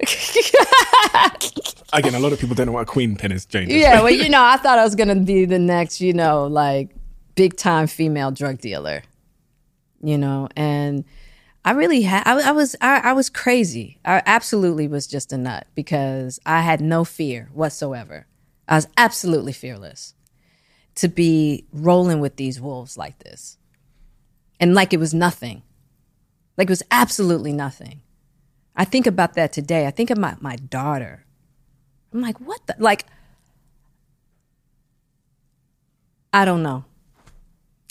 Again, 1.92 2.16
a 2.16 2.18
lot 2.18 2.32
of 2.32 2.40
people 2.40 2.56
don't 2.56 2.66
know 2.66 2.72
what 2.72 2.82
a 2.82 2.86
queen 2.86 3.14
pin 3.14 3.30
is, 3.30 3.46
Jada. 3.46 3.68
yeah, 3.68 4.02
well, 4.02 4.10
you 4.10 4.28
know, 4.28 4.42
I 4.42 4.56
thought 4.56 4.80
I 4.80 4.82
was 4.82 4.96
going 4.96 5.10
to 5.10 5.20
be 5.20 5.44
the 5.44 5.60
next, 5.60 6.00
you 6.00 6.12
know, 6.12 6.48
like 6.48 6.88
big 7.36 7.56
time 7.56 7.86
female 7.86 8.32
drug 8.32 8.58
dealer, 8.58 9.04
you 10.02 10.18
know, 10.18 10.48
and 10.56 11.04
I 11.64 11.72
really 11.72 12.02
had. 12.02 12.22
I, 12.26 12.48
I 12.48 12.52
was. 12.52 12.74
I, 12.80 13.00
I 13.00 13.12
was 13.12 13.28
crazy. 13.28 13.98
I 14.04 14.22
absolutely 14.24 14.88
was 14.88 15.06
just 15.06 15.32
a 15.32 15.36
nut 15.36 15.66
because 15.74 16.40
I 16.46 16.62
had 16.62 16.80
no 16.80 17.04
fear 17.04 17.50
whatsoever. 17.52 18.26
I 18.66 18.76
was 18.76 18.88
absolutely 18.96 19.52
fearless 19.52 20.14
to 20.96 21.08
be 21.08 21.66
rolling 21.72 22.20
with 22.20 22.36
these 22.36 22.60
wolves 22.60 22.96
like 22.96 23.18
this, 23.18 23.58
and 24.58 24.74
like 24.74 24.94
it 24.94 25.00
was 25.00 25.12
nothing. 25.12 25.62
Like 26.56 26.68
it 26.68 26.72
was 26.72 26.82
absolutely 26.90 27.52
nothing. 27.52 28.00
I 28.74 28.84
think 28.84 29.06
about 29.06 29.34
that 29.34 29.52
today. 29.52 29.86
I 29.86 29.90
think 29.90 30.08
of 30.10 30.16
my 30.16 30.36
my 30.40 30.56
daughter. 30.56 31.26
I'm 32.12 32.22
like, 32.22 32.40
what 32.40 32.66
the 32.66 32.76
like. 32.78 33.04
I 36.32 36.44
don't 36.44 36.62
know 36.62 36.84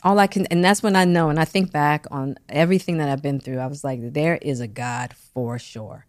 all 0.04 0.20
I 0.20 0.28
can, 0.28 0.46
and 0.48 0.64
that's 0.64 0.82
when 0.82 0.96
I 0.96 1.06
know, 1.06 1.30
and 1.30 1.40
I 1.40 1.46
think 1.46 1.72
back 1.72 2.06
on 2.10 2.38
everything 2.48 2.98
that 2.98 3.10
I've 3.10 3.22
been 3.22 3.40
through. 3.40 3.60
I 3.60 3.68
was 3.68 3.84
like, 3.84 4.14
there 4.14 4.38
is 4.42 4.62
a 4.62 4.68
God 4.68 5.14
for 5.14 5.60
sure. 5.60 6.06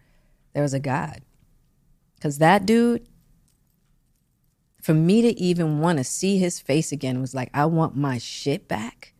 There's 0.54 0.74
a 0.74 0.80
God. 0.80 1.22
Because 2.14 2.38
that 2.38 2.66
dude, 2.66 3.06
for 4.82 4.94
me 4.94 5.22
to 5.22 5.38
even 5.40 5.80
want 5.80 5.98
to 5.98 6.04
see 6.04 6.38
his 6.38 6.60
face 6.60 6.92
again 6.92 7.20
was 7.20 7.34
like, 7.34 7.50
I 7.52 7.66
want 7.66 7.96
my 7.96 8.18
shit 8.18 8.68
back. 8.68 9.14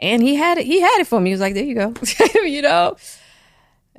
And 0.00 0.22
he 0.22 0.34
had 0.36 0.58
it, 0.58 0.66
he 0.66 0.80
had 0.80 0.98
it 1.00 1.06
for 1.06 1.20
me. 1.20 1.30
He 1.30 1.34
was 1.34 1.40
like, 1.40 1.54
there 1.54 1.64
you 1.64 1.74
go, 1.74 1.94
you 2.42 2.62
know? 2.62 2.96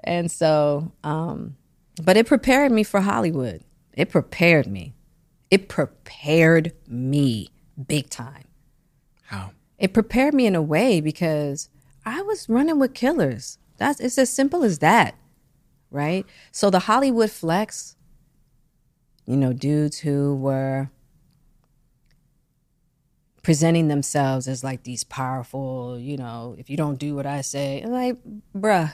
And 0.03 0.31
so, 0.31 0.91
um, 1.03 1.55
but 2.01 2.17
it 2.17 2.25
prepared 2.25 2.71
me 2.71 2.83
for 2.83 3.01
Hollywood. 3.01 3.63
It 3.93 4.09
prepared 4.09 4.67
me. 4.67 4.93
It 5.51 5.69
prepared 5.69 6.73
me 6.87 7.49
big 7.81 8.09
time. 8.09 8.45
How? 9.23 9.51
It 9.77 9.93
prepared 9.93 10.33
me 10.33 10.45
in 10.45 10.55
a 10.55 10.61
way 10.61 11.01
because 11.01 11.69
I 12.05 12.21
was 12.21 12.49
running 12.49 12.79
with 12.79 12.93
killers. 12.93 13.57
That's 13.77 13.99
it's 13.99 14.17
as 14.17 14.29
simple 14.29 14.63
as 14.63 14.79
that. 14.79 15.15
Right? 15.89 16.25
So 16.51 16.69
the 16.69 16.79
Hollywood 16.79 17.31
flex, 17.31 17.95
you 19.25 19.35
know, 19.35 19.53
dudes 19.53 19.99
who 19.99 20.35
were 20.35 20.89
presenting 23.43 23.87
themselves 23.87 24.47
as 24.47 24.63
like 24.63 24.83
these 24.83 25.03
powerful, 25.03 25.97
you 25.99 26.17
know, 26.17 26.55
if 26.57 26.69
you 26.69 26.77
don't 26.77 26.99
do 26.99 27.15
what 27.15 27.25
I 27.25 27.41
say, 27.41 27.83
like, 27.85 28.17
bruh, 28.55 28.93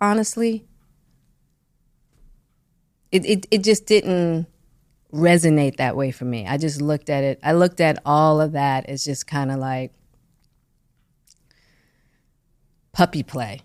honestly, 0.00 0.66
it, 3.10 3.24
it, 3.24 3.46
it 3.50 3.64
just 3.64 3.86
didn't 3.86 4.46
resonate 5.12 5.76
that 5.76 5.96
way 5.96 6.10
for 6.10 6.24
me. 6.24 6.46
I 6.46 6.56
just 6.56 6.80
looked 6.80 7.10
at 7.10 7.24
it. 7.24 7.38
I 7.42 7.52
looked 7.52 7.80
at 7.80 7.98
all 8.04 8.40
of 8.40 8.52
that 8.52 8.86
as 8.86 9.04
just 9.04 9.26
kind 9.26 9.50
of 9.50 9.58
like 9.58 9.92
puppy 12.92 13.22
play. 13.22 13.60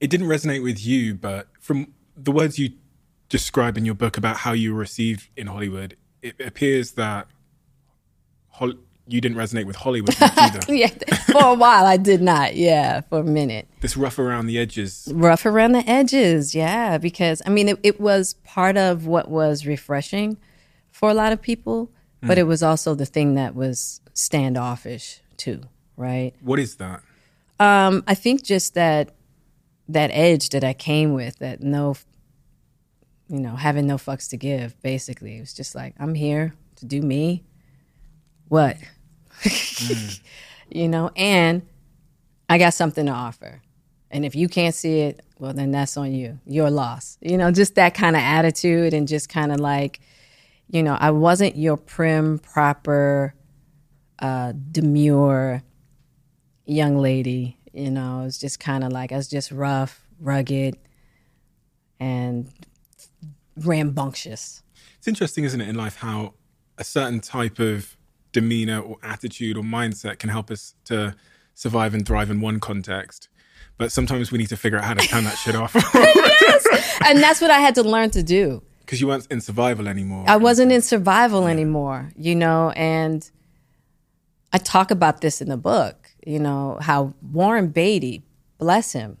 It 0.00 0.10
didn't 0.10 0.26
resonate 0.26 0.62
with 0.62 0.84
you, 0.84 1.14
but 1.14 1.48
from 1.60 1.94
the 2.16 2.32
words 2.32 2.58
you 2.58 2.70
describe 3.28 3.76
in 3.78 3.84
your 3.84 3.94
book 3.94 4.16
about 4.16 4.38
how 4.38 4.52
you 4.52 4.72
were 4.74 4.80
received 4.80 5.28
in 5.36 5.46
Hollywood, 5.46 5.96
it 6.22 6.38
appears 6.40 6.92
that 6.92 7.26
you 9.06 9.20
didn't 9.20 9.36
resonate 9.36 9.66
with 9.66 9.76
Hollywood 9.76 10.16
either. 10.20 10.60
yeah, 10.74 10.88
for 11.26 11.44
a 11.44 11.54
while 11.54 11.84
I 11.84 11.96
did 11.96 12.22
not. 12.22 12.56
Yeah, 12.56 13.02
for 13.02 13.20
a 13.20 13.24
minute. 13.24 13.68
This 13.80 13.96
rough 13.96 14.18
around 14.18 14.46
the 14.46 14.58
edges. 14.58 15.10
Rough 15.14 15.44
around 15.44 15.72
the 15.72 15.88
edges, 15.88 16.54
yeah. 16.54 16.98
Because 16.98 17.42
I 17.44 17.50
mean, 17.50 17.68
it, 17.68 17.78
it 17.82 18.00
was 18.00 18.34
part 18.44 18.76
of 18.76 19.06
what 19.06 19.30
was 19.30 19.66
refreshing 19.66 20.38
for 20.90 21.10
a 21.10 21.14
lot 21.14 21.32
of 21.32 21.42
people, 21.42 21.90
mm. 22.22 22.28
but 22.28 22.38
it 22.38 22.44
was 22.44 22.62
also 22.62 22.94
the 22.94 23.06
thing 23.06 23.34
that 23.34 23.54
was 23.54 24.00
standoffish 24.14 25.20
too, 25.36 25.62
right? 25.96 26.32
What 26.40 26.58
is 26.58 26.76
that? 26.76 27.02
Um, 27.60 28.04
I 28.06 28.14
think 28.14 28.42
just 28.42 28.74
that 28.74 29.14
that 29.88 30.10
edge 30.12 30.48
that 30.50 30.64
I 30.64 30.72
came 30.72 31.12
with, 31.12 31.38
that 31.40 31.60
no, 31.60 31.96
you 33.28 33.40
know, 33.40 33.56
having 33.56 33.86
no 33.86 33.96
fucks 33.96 34.30
to 34.30 34.38
give. 34.38 34.80
Basically, 34.80 35.36
it 35.36 35.40
was 35.40 35.52
just 35.52 35.74
like 35.74 35.94
I'm 35.98 36.14
here 36.14 36.54
to 36.76 36.86
do 36.86 37.02
me. 37.02 37.44
What? 38.48 38.76
Mm. 39.44 40.20
You 40.70 40.88
know, 40.88 41.10
and 41.14 41.62
I 42.48 42.58
got 42.58 42.74
something 42.74 43.06
to 43.06 43.12
offer. 43.12 43.62
And 44.10 44.24
if 44.24 44.34
you 44.34 44.48
can't 44.48 44.74
see 44.74 45.00
it, 45.00 45.20
well, 45.38 45.52
then 45.52 45.70
that's 45.70 45.96
on 45.96 46.12
you. 46.12 46.40
Your 46.46 46.70
loss. 46.70 47.18
You 47.20 47.36
know, 47.36 47.50
just 47.50 47.74
that 47.74 47.94
kind 47.94 48.16
of 48.16 48.22
attitude 48.22 48.94
and 48.94 49.06
just 49.06 49.28
kind 49.28 49.52
of 49.52 49.60
like, 49.60 50.00
you 50.68 50.82
know, 50.82 50.96
I 50.98 51.10
wasn't 51.10 51.56
your 51.56 51.76
prim, 51.76 52.38
proper, 52.38 53.34
uh, 54.18 54.52
demure 54.70 55.62
young 56.64 56.96
lady. 56.98 57.58
You 57.72 57.90
know, 57.90 58.20
it 58.22 58.24
was 58.24 58.38
just 58.38 58.60
kind 58.60 58.84
of 58.84 58.92
like, 58.92 59.12
I 59.12 59.16
was 59.16 59.28
just 59.28 59.50
rough, 59.50 60.06
rugged, 60.20 60.76
and 62.00 62.48
rambunctious. 63.56 64.62
It's 64.98 65.08
interesting, 65.08 65.44
isn't 65.44 65.60
it, 65.60 65.68
in 65.68 65.74
life, 65.74 65.96
how 65.96 66.34
a 66.78 66.84
certain 66.84 67.20
type 67.20 67.58
of 67.58 67.96
demeanor 68.34 68.80
or 68.80 68.98
attitude 69.02 69.56
or 69.56 69.62
mindset 69.62 70.18
can 70.18 70.28
help 70.28 70.50
us 70.50 70.74
to 70.84 71.14
survive 71.54 71.94
and 71.94 72.06
thrive 72.06 72.30
in 72.30 72.42
one 72.42 72.60
context. 72.60 73.28
but 73.78 73.90
sometimes 73.90 74.30
we 74.30 74.36
need 74.38 74.48
to 74.48 74.56
figure 74.56 74.78
out 74.78 74.84
how 74.84 74.94
to 74.94 75.06
turn 75.08 75.24
that 75.24 75.38
shit 75.38 75.56
off 75.56 75.74
and 77.06 77.22
that's 77.22 77.40
what 77.40 77.50
I 77.50 77.58
had 77.58 77.74
to 77.76 77.82
learn 77.82 78.10
to 78.10 78.22
do. 78.22 78.62
because 78.80 79.00
you 79.00 79.06
weren't 79.06 79.26
in 79.30 79.40
survival 79.40 79.88
anymore. 79.88 80.24
I 80.28 80.36
wasn't 80.36 80.70
in 80.72 80.82
survival 80.82 81.46
anymore, 81.46 82.12
you 82.16 82.34
know, 82.34 82.70
and 82.76 83.28
I 84.52 84.58
talk 84.58 84.90
about 84.90 85.20
this 85.20 85.40
in 85.40 85.48
the 85.48 85.56
book, 85.56 86.10
you 86.26 86.38
know, 86.38 86.78
how 86.80 87.14
Warren 87.32 87.68
Beatty, 87.68 88.22
bless 88.58 88.92
him, 88.92 89.16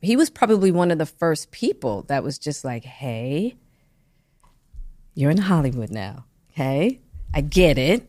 he 0.00 0.14
was 0.16 0.30
probably 0.30 0.70
one 0.70 0.90
of 0.90 0.98
the 0.98 1.06
first 1.06 1.50
people 1.50 2.02
that 2.08 2.22
was 2.22 2.38
just 2.38 2.64
like, 2.64 2.84
hey, 2.84 3.56
you're 5.14 5.30
in 5.30 5.38
Hollywood 5.38 5.90
now, 5.90 6.24
okay? 6.50 7.00
I 7.34 7.40
get 7.40 7.78
it. 7.78 8.08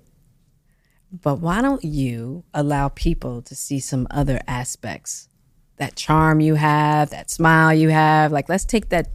But 1.11 1.39
why 1.39 1.61
don't 1.61 1.83
you 1.83 2.43
allow 2.53 2.89
people 2.89 3.41
to 3.43 3.55
see 3.55 3.79
some 3.79 4.07
other 4.11 4.41
aspects? 4.47 5.29
That 5.77 5.95
charm 5.95 6.41
you 6.41 6.55
have, 6.55 7.11
that 7.11 7.29
smile 7.29 7.73
you 7.73 7.89
have. 7.89 8.31
Like 8.31 8.49
let's 8.49 8.65
take 8.65 8.89
that 8.89 9.09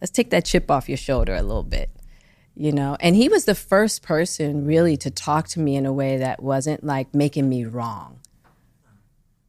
let's 0.00 0.10
take 0.10 0.30
that 0.30 0.44
chip 0.44 0.70
off 0.70 0.88
your 0.88 0.98
shoulder 0.98 1.34
a 1.34 1.42
little 1.42 1.62
bit. 1.62 1.90
You 2.54 2.72
know, 2.72 2.96
and 2.98 3.14
he 3.14 3.28
was 3.28 3.44
the 3.44 3.54
first 3.54 4.02
person 4.02 4.66
really 4.66 4.96
to 4.98 5.10
talk 5.12 5.46
to 5.48 5.60
me 5.60 5.76
in 5.76 5.86
a 5.86 5.92
way 5.92 6.16
that 6.16 6.42
wasn't 6.42 6.82
like 6.82 7.14
making 7.14 7.48
me 7.48 7.64
wrong. 7.64 8.18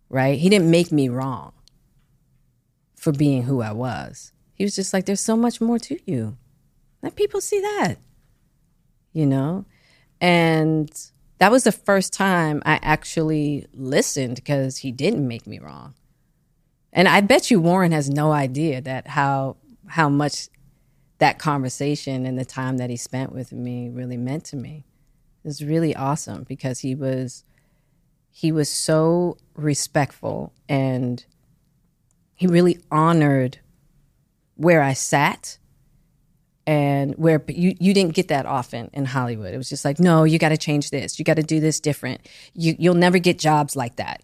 Right? 0.10 0.38
He 0.38 0.48
didn't 0.48 0.70
make 0.70 0.92
me 0.92 1.10
wrong 1.10 1.54
for 2.96 3.12
being 3.12 3.44
who 3.44 3.62
I 3.62 3.72
was. 3.72 4.32
He 4.54 4.64
was 4.64 4.76
just 4.76 4.94
like, 4.94 5.06
there's 5.06 5.22
so 5.22 5.36
much 5.36 5.60
more 5.60 5.80
to 5.80 5.98
you. 6.06 6.38
Let 7.02 7.16
people 7.16 7.42
see 7.42 7.62
that. 7.62 7.96
You 9.12 9.26
know? 9.26 9.66
And 10.22 10.92
that 11.40 11.52
was 11.52 11.64
the 11.64 11.72
first 11.72 12.14
time 12.14 12.62
I 12.66 12.80
actually 12.82 13.66
listened 13.74 14.36
because 14.36 14.78
he 14.78 14.92
didn't 14.92 15.28
make 15.28 15.48
me 15.48 15.60
wrong. 15.60 15.96
And 16.92 17.08
I 17.08 17.22
bet 17.22 17.50
you 17.50 17.60
Warren 17.60 17.92
has 17.92 18.10
no 18.10 18.32
idea 18.32 18.82
that 18.82 19.08
how 19.08 19.58
how 19.88 20.10
much 20.10 20.50
that 21.20 21.40
conversation 21.40 22.26
and 22.26 22.38
the 22.38 22.46
time 22.46 22.78
that 22.78 22.90
he 22.90 22.98
spent 22.98 23.34
with 23.34 23.52
me 23.52 23.90
really 23.90 24.18
meant 24.18 24.46
to 24.46 24.56
me. 24.56 24.86
It 25.44 25.48
was 25.48 25.64
really 25.64 25.96
awesome 25.96 26.44
because 26.44 26.80
he 26.80 26.96
was 26.96 27.44
he 28.32 28.52
was 28.52 28.70
so 28.70 29.38
respectful 29.56 30.54
and 30.68 31.26
he 32.36 32.48
really 32.48 32.80
honored 32.92 33.60
where 34.56 34.82
I 34.82 34.94
sat 34.94 35.59
and 36.70 37.16
where 37.16 37.44
you, 37.48 37.74
you 37.80 37.96
didn't 37.96 38.14
get 38.14 38.28
that 38.28 38.46
often 38.46 38.92
in 38.94 39.06
Hollywood. 39.06 39.56
It 39.56 39.58
was 39.58 39.70
just 39.70 39.84
like, 39.84 40.00
no, 40.00 40.24
you 40.24 40.38
got 40.38 40.50
to 40.50 40.58
change 40.58 40.92
this. 40.92 41.18
You 41.18 41.26
got 41.26 41.38
to 41.38 41.42
do 41.42 41.60
this 41.60 41.80
different. 41.80 42.22
You, 42.54 42.76
you'll 42.78 42.94
never 42.94 43.18
get 43.18 43.40
jobs 43.40 43.76
like 43.76 43.96
that. 43.96 44.22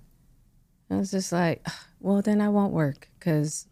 I 0.91 0.97
was 0.97 1.09
just 1.09 1.31
like, 1.31 1.65
well, 1.99 2.21
then 2.21 2.41
I 2.41 2.49
won't 2.49 2.71
work 2.71 3.09
because, 3.17 3.65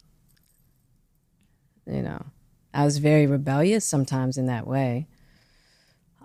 you 1.85 2.01
know, 2.01 2.25
I 2.73 2.83
was 2.83 2.97
very 2.97 3.27
rebellious 3.27 3.85
sometimes 3.85 4.39
in 4.39 4.47
that 4.47 4.65
way. 4.65 5.05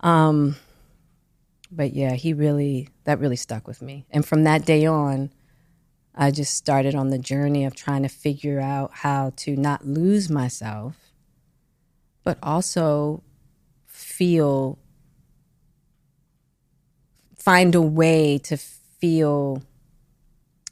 Um, 0.01 0.57
but 1.71 1.93
yeah, 1.93 2.15
he 2.15 2.33
really, 2.33 2.89
that 3.05 3.19
really 3.19 3.37
stuck 3.37 3.69
with 3.69 3.83
me. 3.83 4.07
And 4.11 4.25
from 4.25 4.45
that 4.45 4.65
day 4.65 4.87
on, 4.87 5.33
I 6.15 6.31
just 6.31 6.55
started 6.55 6.95
on 6.95 7.11
the 7.11 7.19
journey 7.19 7.67
of 7.67 7.77
trying 7.77 8.05
to 8.05 8.09
figure 8.09 8.59
out 8.59 8.91
how 8.95 9.35
to 9.37 9.55
not 9.55 9.87
lose 9.87 10.31
myself, 10.31 11.08
but 12.29 12.37
also 12.43 13.23
feel, 13.87 14.79
find 17.35 17.75
a 17.75 17.81
way 17.81 18.37
to 18.37 18.55
feel 18.59 19.63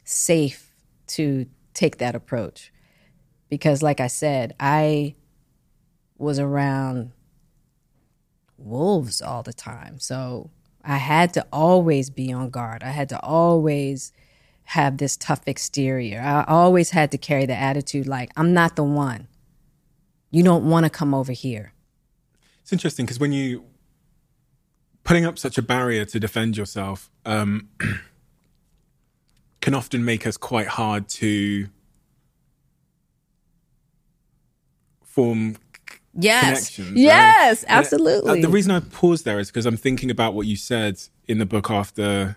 safe 0.04 0.74
to 1.06 1.46
take 1.72 1.96
that 1.96 2.14
approach. 2.14 2.70
Because, 3.48 3.82
like 3.82 4.00
I 4.00 4.06
said, 4.08 4.54
I 4.60 5.14
was 6.18 6.38
around 6.38 7.12
wolves 8.58 9.22
all 9.22 9.42
the 9.42 9.54
time. 9.54 9.98
So 9.98 10.50
I 10.84 10.98
had 10.98 11.32
to 11.32 11.46
always 11.50 12.10
be 12.10 12.30
on 12.34 12.50
guard. 12.50 12.82
I 12.82 12.90
had 12.90 13.08
to 13.08 13.20
always 13.20 14.12
have 14.64 14.98
this 14.98 15.16
tough 15.16 15.40
exterior. 15.46 16.20
I 16.20 16.44
always 16.46 16.90
had 16.90 17.10
to 17.12 17.16
carry 17.16 17.46
the 17.46 17.56
attitude 17.56 18.06
like, 18.06 18.30
I'm 18.36 18.52
not 18.52 18.76
the 18.76 18.84
one. 18.84 19.28
You 20.36 20.42
don't 20.42 20.68
want 20.68 20.84
to 20.84 20.90
come 20.90 21.14
over 21.14 21.32
here. 21.32 21.72
It's 22.60 22.70
interesting 22.70 23.06
because 23.06 23.18
when 23.18 23.32
you 23.32 23.64
putting 25.02 25.24
up 25.24 25.38
such 25.38 25.56
a 25.56 25.62
barrier 25.62 26.04
to 26.04 26.20
defend 26.20 26.58
yourself 26.58 27.08
um, 27.24 27.70
can 29.62 29.72
often 29.72 30.04
make 30.04 30.26
us 30.26 30.36
quite 30.36 30.66
hard 30.66 31.08
to 31.08 31.68
form 35.02 35.56
Yes. 36.12 36.44
connections. 36.44 36.90
right? 36.90 36.96
Yes, 36.98 37.62
uh, 37.64 37.68
absolutely. 37.68 38.42
the 38.42 38.48
reason 38.50 38.72
I 38.72 38.80
paused 38.80 39.24
there 39.24 39.38
is 39.38 39.48
because 39.48 39.64
I'm 39.64 39.78
thinking 39.78 40.10
about 40.10 40.34
what 40.34 40.46
you 40.46 40.56
said 40.56 41.00
in 41.26 41.38
the 41.38 41.46
book 41.46 41.70
after 41.70 42.36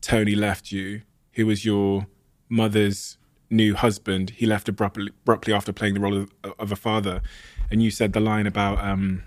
Tony 0.00 0.34
left 0.34 0.72
you, 0.72 1.02
who 1.34 1.44
was 1.44 1.62
your 1.62 2.06
mother's 2.48 3.18
new 3.50 3.74
husband. 3.74 4.30
He 4.30 4.46
left 4.46 4.68
abruptly, 4.68 5.10
abruptly 5.22 5.52
after 5.52 5.72
playing 5.72 5.94
the 5.94 6.00
role 6.00 6.16
of, 6.16 6.32
of 6.58 6.72
a 6.72 6.76
father. 6.76 7.22
And 7.70 7.82
you 7.82 7.90
said 7.90 8.12
the 8.12 8.20
line 8.20 8.46
about 8.46 8.78
um, 8.84 9.22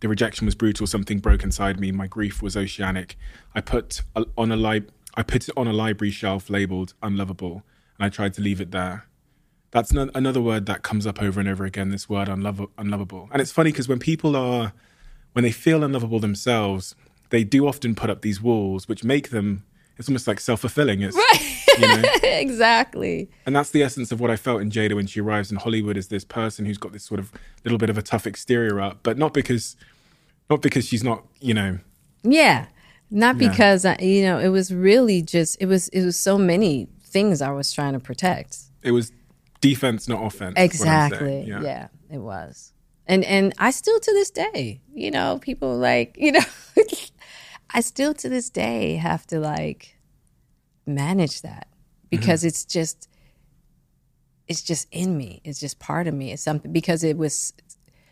the 0.00 0.08
rejection 0.08 0.46
was 0.46 0.54
brutal, 0.54 0.86
something 0.86 1.20
broke 1.20 1.42
inside 1.42 1.78
me, 1.78 1.92
my 1.92 2.06
grief 2.06 2.42
was 2.42 2.56
oceanic. 2.56 3.16
I 3.54 3.60
put 3.60 4.02
on 4.36 4.50
a 4.50 4.56
li- 4.56 4.86
I 5.14 5.22
put 5.22 5.48
it 5.48 5.54
on 5.56 5.68
a 5.68 5.72
library 5.72 6.10
shelf 6.10 6.50
labeled 6.50 6.94
unlovable, 7.02 7.62
and 7.98 8.06
I 8.06 8.08
tried 8.08 8.34
to 8.34 8.40
leave 8.42 8.60
it 8.60 8.70
there. 8.72 9.06
That's 9.70 9.92
no- 9.92 10.10
another 10.14 10.40
word 10.40 10.66
that 10.66 10.82
comes 10.82 11.06
up 11.06 11.22
over 11.22 11.38
and 11.38 11.48
over 11.48 11.64
again. 11.64 11.90
This 11.90 12.08
word 12.08 12.28
unlov- 12.28 12.70
unlovable, 12.78 13.28
and 13.32 13.40
it's 13.40 13.52
funny 13.52 13.70
because 13.70 13.88
when 13.88 13.98
people 14.00 14.34
are, 14.34 14.72
when 15.34 15.44
they 15.44 15.52
feel 15.52 15.84
unlovable 15.84 16.18
themselves, 16.18 16.94
they 17.30 17.44
do 17.44 17.68
often 17.68 17.94
put 17.94 18.10
up 18.10 18.22
these 18.22 18.40
walls, 18.40 18.88
which 18.88 19.04
make 19.04 19.30
them. 19.30 19.64
It's 19.98 20.08
almost 20.08 20.26
like 20.26 20.40
self 20.40 20.60
fulfilling. 20.60 21.02
It's 21.02 21.16
you 21.78 21.86
know, 21.88 22.02
exactly. 22.22 23.30
and 23.46 23.54
that's 23.56 23.70
the 23.70 23.82
essence 23.82 24.12
of 24.12 24.20
what 24.20 24.30
I 24.30 24.36
felt 24.36 24.60
in 24.62 24.70
Jada 24.70 24.94
when 24.94 25.06
she 25.06 25.20
arrives 25.20 25.50
in 25.50 25.56
Hollywood 25.58 25.96
as 25.96 26.08
this 26.08 26.24
person 26.24 26.64
who's 26.66 26.78
got 26.78 26.92
this 26.92 27.04
sort 27.04 27.20
of 27.20 27.32
little 27.64 27.78
bit 27.78 27.90
of 27.90 27.98
a 27.98 28.02
tough 28.02 28.26
exterior 28.26 28.80
up, 28.80 29.00
but 29.02 29.16
not 29.18 29.32
because, 29.34 29.76
not 30.50 30.62
because 30.62 30.86
she's 30.86 31.02
not, 31.04 31.24
you 31.40 31.54
know, 31.54 31.78
Yeah. 32.22 32.66
Not 33.10 33.38
Yeah. 33.40 33.48
because 33.50 33.84
I, 33.84 33.96
you 34.00 34.22
know, 34.22 34.38
it 34.38 34.48
was 34.48 34.72
really 34.72 35.20
just 35.22 35.56
it 35.60 35.66
was 35.66 35.88
it 35.88 36.02
was 36.04 36.16
so 36.16 36.38
many 36.38 36.88
things 37.04 37.42
I 37.42 37.50
was 37.50 37.70
trying 37.72 37.92
to 37.92 38.00
protect. 38.00 38.56
it 38.82 38.92
was 38.92 39.12
defense, 39.60 40.08
not 40.08 40.24
offense. 40.24 40.54
is 40.58 40.64
Exactly. 40.64 41.18
saying. 41.46 41.48
Yeah. 41.62 41.88
it 42.10 42.18
was. 42.18 42.72
And 43.06 43.24
and 43.24 43.52
I 43.58 43.70
still 43.70 43.98
to 44.00 44.12
this 44.12 44.30
day, 44.30 44.80
you 44.94 45.10
know, 45.10 45.38
people 45.42 45.76
like, 45.76 46.16
you 46.18 46.32
know, 46.32 46.40
I 47.74 47.80
still 47.80 48.14
to 48.14 48.28
this 48.28 48.50
day 48.50 48.96
have 48.96 49.26
to 49.28 49.38
like 49.40 49.96
manage 50.86 51.42
that 51.42 51.68
because 52.10 52.44
it's 52.44 52.64
just 52.64 53.08
it's 54.48 54.62
just 54.62 54.86
in 54.90 55.16
me. 55.16 55.40
It's 55.44 55.60
just 55.60 55.78
part 55.78 56.06
of 56.06 56.14
me. 56.14 56.32
It's 56.32 56.42
something 56.42 56.72
because 56.72 57.04
it 57.04 57.16
was 57.16 57.52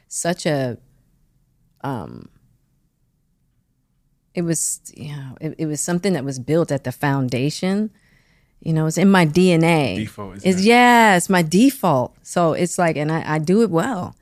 such 0.08 0.46
a 0.46 0.78
um 1.82 2.28
it 4.34 4.42
was 4.42 4.80
you 4.94 5.08
know, 5.08 5.36
it, 5.40 5.54
it 5.58 5.66
was 5.66 5.80
something 5.80 6.12
that 6.14 6.24
was 6.24 6.38
built 6.38 6.72
at 6.72 6.84
the 6.84 6.92
foundation. 6.92 7.90
You 8.60 8.72
know, 8.74 8.86
it's 8.86 8.98
in 8.98 9.10
my 9.10 9.26
DNA. 9.26 9.96
Default, 9.96 10.44
it? 10.44 10.58
yeah, 10.60 11.16
it's 11.16 11.30
my 11.30 11.42
default. 11.42 12.14
So 12.22 12.52
it's 12.52 12.78
like, 12.78 12.96
and 12.96 13.10
I, 13.10 13.34
I 13.34 13.38
do 13.38 13.62
it 13.62 13.70
well. 13.70 14.14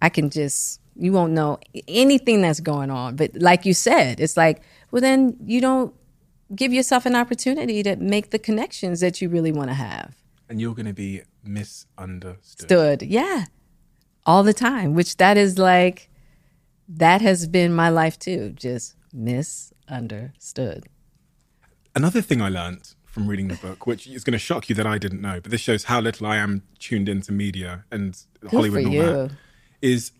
I 0.00 0.08
can 0.08 0.30
just 0.30 0.80
you 0.96 1.12
won't 1.12 1.32
know 1.32 1.58
anything 1.88 2.42
that's 2.42 2.60
going 2.60 2.90
on. 2.90 3.16
But 3.16 3.32
like 3.34 3.64
you 3.64 3.74
said, 3.74 4.20
it's 4.20 4.36
like, 4.36 4.62
well, 4.90 5.02
then 5.02 5.36
you 5.44 5.60
don't 5.60 5.94
give 6.54 6.72
yourself 6.72 7.06
an 7.06 7.14
opportunity 7.14 7.82
to 7.82 7.96
make 7.96 8.30
the 8.30 8.38
connections 8.38 9.00
that 9.00 9.20
you 9.20 9.28
really 9.28 9.52
want 9.52 9.70
to 9.70 9.74
have. 9.74 10.14
And 10.48 10.60
you're 10.60 10.74
going 10.74 10.86
to 10.86 10.92
be 10.92 11.22
misunderstood. 11.42 12.66
Stood, 12.68 13.02
yeah, 13.02 13.46
all 14.26 14.42
the 14.42 14.52
time. 14.52 14.94
Which 14.94 15.16
that 15.16 15.36
is 15.36 15.58
like, 15.58 16.10
that 16.88 17.20
has 17.22 17.46
been 17.46 17.74
my 17.74 17.88
life 17.88 18.18
too. 18.18 18.50
Just 18.50 18.94
misunderstood. 19.12 20.84
Another 21.94 22.20
thing 22.20 22.42
I 22.42 22.48
learned 22.48 22.94
from 23.04 23.28
reading 23.28 23.46
the 23.48 23.54
book, 23.54 23.86
which 23.86 24.08
is 24.08 24.24
going 24.24 24.32
to 24.32 24.38
shock 24.38 24.68
you 24.68 24.74
that 24.74 24.86
I 24.86 24.98
didn't 24.98 25.20
know, 25.20 25.40
but 25.40 25.52
this 25.52 25.60
shows 25.60 25.84
how 25.84 26.00
little 26.00 26.26
I 26.26 26.36
am 26.36 26.62
tuned 26.80 27.08
into 27.08 27.30
media 27.30 27.84
and 27.92 28.20
Hollywood 28.50 28.82
for 28.82 28.88
and 28.88 28.88
all 28.88 28.92
you. 28.92 29.02
that, 29.02 29.30
is 29.80 30.10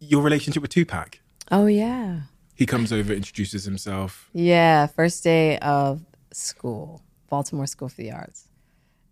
your 0.00 0.22
relationship 0.22 0.62
with 0.62 0.70
Tupac. 0.70 1.20
Oh 1.50 1.66
yeah. 1.66 2.20
He 2.54 2.66
comes 2.66 2.92
over, 2.92 3.12
introduces 3.12 3.64
himself. 3.64 4.30
Yeah, 4.32 4.86
first 4.86 5.24
day 5.24 5.58
of 5.58 6.04
school, 6.32 7.02
Baltimore 7.28 7.66
School 7.66 7.88
for 7.88 7.96
the 7.96 8.12
Arts, 8.12 8.48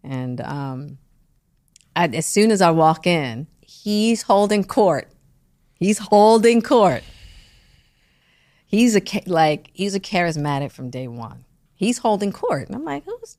and 0.04 0.40
um, 0.40 0.98
I, 1.96 2.06
as 2.08 2.26
soon 2.26 2.50
as 2.50 2.62
I 2.62 2.70
walk 2.70 3.06
in, 3.06 3.46
he's 3.60 4.22
holding 4.22 4.64
court. 4.64 5.08
He's 5.78 5.98
holding 5.98 6.62
court. 6.62 7.02
He's 8.66 8.96
a 8.96 9.02
like 9.26 9.70
he's 9.72 9.94
a 9.94 10.00
charismatic 10.00 10.70
from 10.72 10.90
day 10.90 11.08
one. 11.08 11.44
He's 11.74 11.98
holding 11.98 12.32
court, 12.32 12.68
and 12.68 12.76
I'm 12.76 12.84
like, 12.84 13.04
who's 13.04 13.36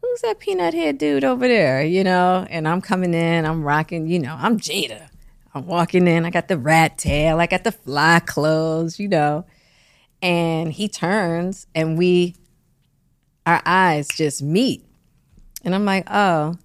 who's 0.00 0.20
that 0.22 0.40
peanut 0.40 0.74
head 0.74 0.98
dude 0.98 1.24
over 1.24 1.46
there? 1.46 1.82
You 1.84 2.04
know, 2.04 2.46
and 2.50 2.66
I'm 2.66 2.80
coming 2.80 3.14
in, 3.14 3.46
I'm 3.46 3.62
rocking, 3.62 4.08
you 4.08 4.18
know, 4.18 4.36
I'm 4.38 4.58
Jada. 4.58 5.08
I'm 5.54 5.66
walking 5.66 6.06
in, 6.06 6.24
I 6.24 6.30
got 6.30 6.48
the 6.48 6.58
rat 6.58 6.98
tail, 6.98 7.40
I 7.40 7.46
got 7.46 7.64
the 7.64 7.72
fly 7.72 8.20
clothes, 8.20 8.98
you 8.98 9.08
know. 9.08 9.44
And 10.22 10.72
he 10.72 10.88
turns 10.88 11.66
and 11.74 11.98
we, 11.98 12.36
our 13.44 13.60
eyes 13.66 14.08
just 14.08 14.40
meet. 14.42 14.84
And 15.64 15.74
I'm 15.74 15.84
like, 15.84 16.06
oh. 16.10 16.56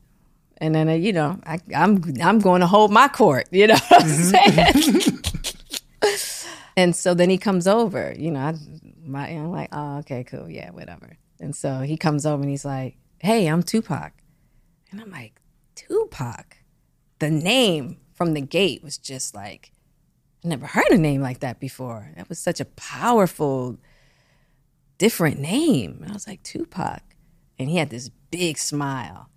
And 0.59 0.73
then, 0.73 0.89
uh, 0.89 0.93
you 0.93 1.13
know, 1.13 1.39
I, 1.45 1.59
I'm 1.75 2.03
I'm 2.21 2.39
going 2.39 2.61
to 2.61 2.67
hold 2.67 2.91
my 2.91 3.07
court, 3.07 3.47
you 3.51 3.67
know 3.67 3.77
what 3.89 4.03
I'm 4.03 4.09
saying? 4.09 5.19
and 6.77 6.95
so 6.95 7.13
then 7.13 7.29
he 7.29 7.37
comes 7.37 7.67
over, 7.67 8.13
you 8.17 8.31
know, 8.31 8.39
I, 8.39 8.55
my, 9.05 9.27
I'm 9.27 9.51
like, 9.51 9.69
oh, 9.71 9.99
okay, 9.99 10.23
cool, 10.23 10.49
yeah, 10.49 10.71
whatever. 10.71 11.17
And 11.39 11.55
so 11.55 11.81
he 11.81 11.97
comes 11.97 12.25
over 12.25 12.41
and 12.41 12.49
he's 12.49 12.65
like, 12.65 12.97
hey, 13.19 13.47
I'm 13.47 13.63
Tupac. 13.63 14.13
And 14.91 15.01
I'm 15.01 15.11
like, 15.11 15.39
Tupac? 15.75 16.57
The 17.19 17.29
name 17.29 17.97
from 18.17 18.33
the 18.33 18.41
gate 18.41 18.83
was 18.83 18.97
just 18.97 19.35
like, 19.35 19.71
I 20.43 20.47
never 20.47 20.65
heard 20.65 20.89
a 20.89 20.97
name 20.97 21.21
like 21.21 21.39
that 21.41 21.59
before. 21.59 22.11
That 22.17 22.27
was 22.27 22.39
such 22.39 22.59
a 22.59 22.65
powerful, 22.65 23.77
different 24.97 25.39
name. 25.39 25.99
And 26.01 26.11
I 26.11 26.13
was 26.13 26.27
like, 26.27 26.41
Tupac. 26.41 27.01
And 27.59 27.69
he 27.69 27.77
had 27.77 27.91
this 27.91 28.09
big 28.31 28.57
smile. 28.57 29.29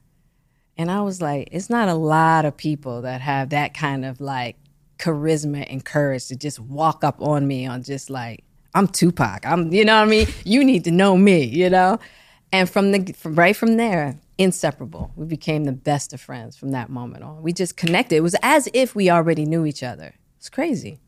And 0.78 0.90
I 0.90 1.02
was 1.02 1.20
like, 1.20 1.50
it's 1.52 1.68
not 1.68 1.88
a 1.88 1.94
lot 1.94 2.46
of 2.46 2.56
people 2.56 3.02
that 3.02 3.20
have 3.20 3.50
that 3.50 3.74
kind 3.74 4.04
of 4.04 4.18
like 4.18 4.56
charisma 4.98 5.66
and 5.70 5.84
courage 5.84 6.28
to 6.28 6.36
just 6.36 6.58
walk 6.58 7.04
up 7.04 7.20
on 7.20 7.46
me 7.46 7.66
on 7.66 7.82
just 7.82 8.08
like, 8.08 8.44
I'm 8.74 8.88
Tupac. 8.88 9.44
I'm, 9.44 9.70
you 9.72 9.84
know 9.84 9.98
what 9.98 10.06
I 10.06 10.10
mean? 10.10 10.26
You 10.44 10.64
need 10.64 10.84
to 10.84 10.90
know 10.90 11.18
me, 11.18 11.44
you 11.44 11.68
know? 11.68 11.98
And 12.52 12.68
from 12.68 12.92
the 12.92 13.12
from, 13.12 13.34
right 13.34 13.54
from 13.54 13.76
there, 13.76 14.18
inseparable. 14.40 15.12
We 15.16 15.26
became 15.26 15.64
the 15.64 15.72
best 15.72 16.14
of 16.14 16.20
friends 16.20 16.56
from 16.56 16.70
that 16.70 16.88
moment 16.88 17.22
on. 17.22 17.42
We 17.42 17.52
just 17.52 17.76
connected. 17.76 18.16
It 18.16 18.22
was 18.22 18.34
as 18.42 18.70
if 18.72 18.94
we 18.94 19.10
already 19.10 19.44
knew 19.44 19.66
each 19.66 19.82
other. 19.82 20.14
It's 20.38 20.48
crazy. 20.48 20.98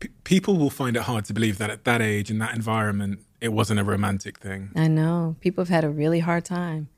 P- 0.00 0.08
people 0.24 0.56
will 0.56 0.70
find 0.70 0.96
it 0.96 1.02
hard 1.02 1.26
to 1.26 1.34
believe 1.34 1.58
that 1.58 1.68
at 1.68 1.84
that 1.84 2.00
age 2.00 2.30
in 2.30 2.38
that 2.38 2.54
environment, 2.54 3.20
it 3.42 3.52
wasn't 3.52 3.78
a 3.78 3.84
romantic 3.84 4.38
thing. 4.38 4.70
I 4.74 4.88
know. 4.88 5.36
People 5.40 5.62
have 5.62 5.68
had 5.68 5.84
a 5.84 5.90
really 5.90 6.20
hard 6.20 6.46
time, 6.46 6.88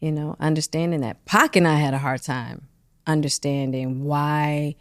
you 0.00 0.10
know, 0.10 0.34
understanding 0.40 1.02
that. 1.02 1.24
Pac 1.24 1.54
and 1.54 1.68
I 1.68 1.76
had 1.76 1.94
a 1.94 1.98
hard 1.98 2.22
time 2.22 2.66
understanding 3.06 4.02
why 4.02 4.74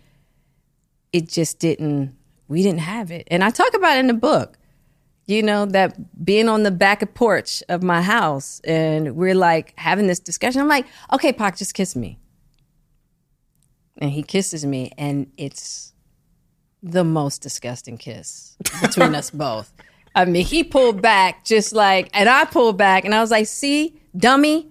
it 1.13 1.29
just 1.29 1.59
didn't, 1.59 2.15
we 2.47 2.63
didn't 2.63 2.79
have 2.79 3.11
it. 3.11 3.27
And 3.29 3.43
I 3.43 3.51
talk 3.51 3.75
about 3.75 3.97
it 3.97 3.99
in 3.99 4.07
the 4.07 4.15
book 4.15 4.57
you 5.27 5.41
know, 5.41 5.65
that 5.65 6.23
being 6.23 6.47
on 6.47 6.63
the 6.63 6.71
back 6.71 7.01
of 7.01 7.13
porch 7.13 7.63
of 7.67 7.81
my 7.81 8.01
house 8.01 8.61
and 8.63 9.15
we're 9.15 9.35
like 9.35 9.73
having 9.77 10.07
this 10.07 10.19
discussion. 10.19 10.61
I'm 10.61 10.67
like, 10.67 10.85
okay, 11.13 11.33
Pac, 11.33 11.57
just 11.57 11.73
kiss 11.73 11.95
me. 11.95 12.19
And 13.97 14.11
he 14.11 14.23
kisses 14.23 14.65
me, 14.65 14.91
and 14.97 15.31
it's 15.37 15.93
the 16.83 17.05
most 17.05 17.41
disgusting 17.41 17.97
kiss 17.97 18.57
between 18.81 19.15
us 19.15 19.29
both. 19.31 19.73
I 20.13 20.25
mean, 20.25 20.45
he 20.45 20.65
pulled 20.65 21.01
back 21.01 21.45
just 21.45 21.71
like, 21.71 22.09
and 22.13 22.27
I 22.27 22.43
pulled 22.43 22.77
back, 22.77 23.05
and 23.05 23.15
I 23.15 23.21
was 23.21 23.31
like, 23.31 23.47
see, 23.47 23.97
dummy, 24.17 24.69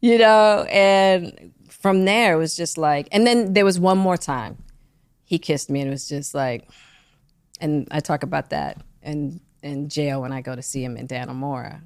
you 0.00 0.16
know, 0.16 0.66
and 0.70 1.52
from 1.68 2.06
there 2.06 2.36
it 2.36 2.38
was 2.38 2.56
just 2.56 2.78
like, 2.78 3.06
and 3.12 3.26
then 3.26 3.52
there 3.52 3.66
was 3.66 3.78
one 3.78 3.98
more 3.98 4.16
time 4.16 4.56
he 5.24 5.38
kissed 5.38 5.68
me, 5.68 5.82
and 5.82 5.88
it 5.88 5.92
was 5.92 6.08
just 6.08 6.34
like, 6.34 6.66
and 7.60 7.86
I 7.90 8.00
talk 8.00 8.22
about 8.22 8.48
that 8.48 8.80
and 9.02 9.40
in 9.62 9.88
jail 9.88 10.20
when 10.22 10.32
I 10.32 10.40
go 10.40 10.54
to 10.54 10.62
see 10.62 10.84
him 10.84 10.96
in 10.96 11.08
Dannemora. 11.08 11.82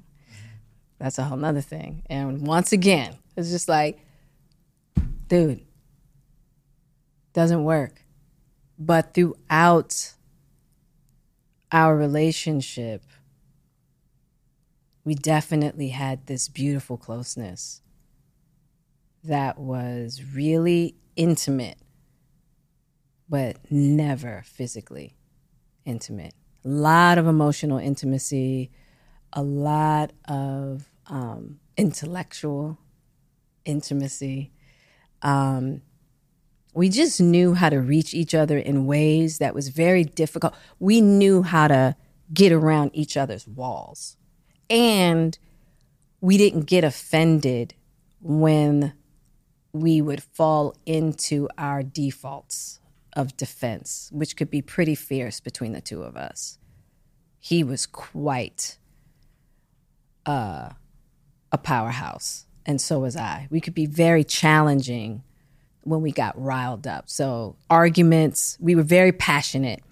That's 0.99 1.17
a 1.17 1.23
whole 1.23 1.37
nother 1.37 1.61
thing. 1.61 2.03
And 2.09 2.45
once 2.45 2.71
again, 2.71 3.17
it's 3.35 3.49
just 3.49 3.67
like, 3.67 3.99
dude, 5.27 5.61
doesn't 7.33 7.63
work. 7.63 8.01
But 8.77 9.13
throughout 9.13 10.13
our 11.71 11.97
relationship, 11.97 13.03
we 15.03 15.15
definitely 15.15 15.89
had 15.89 16.27
this 16.27 16.47
beautiful 16.47 16.97
closeness 16.97 17.81
that 19.23 19.57
was 19.57 20.21
really 20.33 20.95
intimate, 21.15 21.77
but 23.27 23.57
never 23.69 24.43
physically 24.45 25.15
intimate 25.85 26.33
a 26.63 26.67
lot 26.67 27.17
of 27.17 27.27
emotional 27.27 27.77
intimacy, 27.77 28.71
a 29.33 29.43
lot 29.43 30.11
of 30.27 30.89
um, 31.07 31.59
intellectual 31.77 32.77
intimacy. 33.65 34.51
Um, 35.21 35.81
we 36.73 36.89
just 36.89 37.21
knew 37.21 37.53
how 37.53 37.69
to 37.69 37.79
reach 37.79 38.13
each 38.13 38.33
other 38.33 38.57
in 38.57 38.85
ways 38.85 39.37
that 39.37 39.53
was 39.53 39.69
very 39.69 40.03
difficult. 40.03 40.55
We 40.79 41.01
knew 41.01 41.43
how 41.43 41.67
to 41.67 41.95
get 42.33 42.51
around 42.51 42.91
each 42.93 43.15
other's 43.15 43.47
walls. 43.47 44.17
And 44.69 45.37
we 46.19 46.37
didn't 46.37 46.65
get 46.65 46.83
offended 46.83 47.75
when 48.21 48.93
we 49.71 50.01
would 50.01 50.23
fall 50.23 50.75
into 50.85 51.49
our 51.57 51.83
defaults 51.83 52.79
of 53.15 53.37
defense, 53.37 54.09
which 54.11 54.35
could 54.35 54.49
be 54.49 54.61
pretty 54.61 54.95
fierce 54.95 55.39
between 55.39 55.73
the 55.73 55.81
two 55.81 56.03
of 56.03 56.15
us. 56.15 56.57
He 57.39 57.63
was 57.63 57.85
quite 57.85 58.77
uh, 60.25 60.69
a 61.51 61.57
powerhouse, 61.57 62.45
and 62.65 62.79
so 62.79 62.99
was 62.99 63.15
I. 63.15 63.47
We 63.49 63.59
could 63.59 63.75
be 63.75 63.85
very 63.85 64.23
challenging 64.23 65.23
when 65.81 66.01
we 66.01 66.11
got 66.11 66.41
riled 66.41 66.87
up. 66.87 67.09
So, 67.09 67.55
arguments, 67.69 68.57
we 68.59 68.75
were 68.75 68.83
very 68.83 69.11
passionate. 69.11 69.83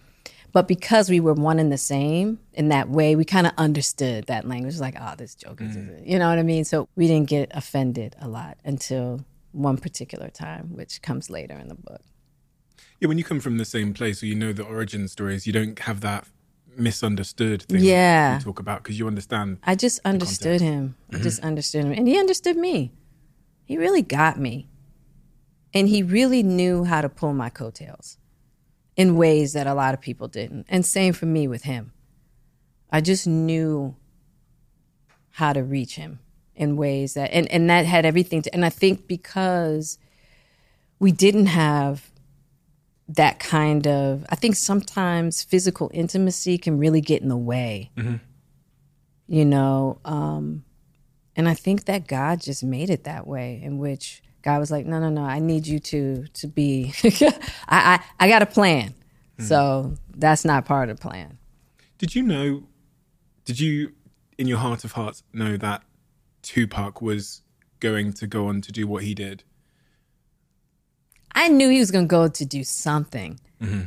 But 0.53 0.67
because 0.67 1.09
we 1.09 1.19
were 1.19 1.33
one 1.33 1.59
and 1.59 1.71
the 1.71 1.77
same 1.77 2.39
in 2.53 2.69
that 2.69 2.89
way, 2.89 3.15
we 3.15 3.23
kind 3.23 3.47
of 3.47 3.53
understood 3.57 4.25
that 4.27 4.45
language. 4.47 4.79
Like, 4.79 4.95
oh, 4.99 5.13
this 5.17 5.33
joke 5.35 5.61
is, 5.61 5.77
mm. 5.77 6.05
you 6.05 6.19
know 6.19 6.27
what 6.29 6.39
I 6.39 6.43
mean? 6.43 6.65
So 6.65 6.89
we 6.95 7.07
didn't 7.07 7.29
get 7.29 7.51
offended 7.53 8.15
a 8.19 8.27
lot 8.27 8.57
until 8.65 9.23
one 9.53 9.77
particular 9.77 10.29
time, 10.29 10.75
which 10.75 11.01
comes 11.01 11.29
later 11.29 11.55
in 11.55 11.69
the 11.69 11.75
book. 11.75 12.01
Yeah, 13.01 13.07
when 13.07 13.17
you 13.17 13.23
come 13.23 13.39
from 13.39 13.57
the 13.57 13.65
same 13.65 13.93
place 13.95 14.21
or 14.21 14.27
you 14.27 14.35
know 14.35 14.53
the 14.53 14.63
origin 14.63 15.07
stories, 15.07 15.47
you 15.47 15.51
don't 15.51 15.77
have 15.79 16.01
that 16.01 16.25
misunderstood 16.77 17.63
thing 17.63 17.83
yeah. 17.83 18.37
you 18.37 18.43
talk 18.43 18.59
about 18.59 18.83
because 18.83 18.97
you 18.97 19.07
understand. 19.07 19.57
I 19.63 19.75
just 19.75 19.99
understood 20.05 20.61
him. 20.61 20.95
I 21.09 21.15
mm-hmm. 21.15 21.23
just 21.23 21.43
understood 21.43 21.85
him. 21.85 21.91
And 21.91 22.07
he 22.07 22.19
understood 22.19 22.55
me. 22.55 22.91
He 23.65 23.77
really 23.77 24.03
got 24.03 24.39
me. 24.39 24.69
And 25.73 25.89
he 25.89 26.03
really 26.03 26.43
knew 26.43 26.83
how 26.83 27.01
to 27.01 27.09
pull 27.09 27.33
my 27.33 27.49
coattails 27.49 28.17
in 28.95 29.17
ways 29.17 29.53
that 29.53 29.65
a 29.65 29.73
lot 29.73 29.95
of 29.95 30.01
people 30.01 30.27
didn't. 30.27 30.67
And 30.69 30.85
same 30.85 31.13
for 31.13 31.25
me 31.25 31.47
with 31.47 31.63
him. 31.63 31.93
I 32.91 33.01
just 33.01 33.25
knew 33.25 33.95
how 35.31 35.53
to 35.53 35.63
reach 35.63 35.95
him 35.95 36.19
in 36.55 36.75
ways 36.75 37.15
that 37.15 37.31
and, 37.31 37.49
and 37.51 37.67
that 37.69 37.85
had 37.85 38.05
everything 38.05 38.41
to 38.43 38.53
and 38.53 38.65
I 38.65 38.69
think 38.69 39.07
because 39.07 39.97
we 40.99 41.11
didn't 41.11 41.47
have 41.47 42.10
that 43.15 43.39
kind 43.39 43.87
of 43.87 44.25
i 44.29 44.35
think 44.35 44.55
sometimes 44.55 45.43
physical 45.43 45.89
intimacy 45.93 46.57
can 46.57 46.77
really 46.77 47.01
get 47.01 47.21
in 47.21 47.29
the 47.29 47.37
way 47.37 47.89
mm-hmm. 47.97 48.15
you 49.27 49.45
know 49.45 49.99
um, 50.05 50.63
and 51.35 51.47
i 51.49 51.53
think 51.53 51.85
that 51.85 52.07
god 52.07 52.39
just 52.39 52.63
made 52.63 52.89
it 52.89 53.03
that 53.03 53.27
way 53.27 53.59
in 53.63 53.77
which 53.77 54.21
god 54.43 54.59
was 54.59 54.71
like 54.71 54.85
no 54.85 54.99
no 54.99 55.09
no 55.09 55.23
i 55.23 55.39
need 55.39 55.67
you 55.67 55.79
to 55.79 56.25
to 56.33 56.47
be 56.47 56.93
I, 57.03 57.39
I 57.69 57.99
i 58.19 58.27
got 58.29 58.41
a 58.41 58.45
plan 58.45 58.89
mm-hmm. 58.89 59.43
so 59.43 59.95
that's 60.15 60.45
not 60.45 60.65
part 60.65 60.89
of 60.89 60.97
the 60.97 61.01
plan 61.01 61.37
did 61.97 62.15
you 62.15 62.23
know 62.23 62.63
did 63.45 63.59
you 63.59 63.93
in 64.37 64.47
your 64.47 64.59
heart 64.59 64.83
of 64.83 64.93
hearts 64.93 65.23
know 65.33 65.57
that 65.57 65.83
tupac 66.41 67.01
was 67.01 67.41
going 67.79 68.13
to 68.13 68.27
go 68.27 68.47
on 68.47 68.61
to 68.61 68.71
do 68.71 68.87
what 68.87 69.03
he 69.03 69.13
did 69.13 69.43
I 71.33 71.47
knew 71.47 71.69
he 71.69 71.79
was 71.79 71.91
going 71.91 72.05
to 72.05 72.11
go 72.11 72.27
to 72.27 72.45
do 72.45 72.63
something. 72.63 73.39
Mm-hmm. 73.61 73.83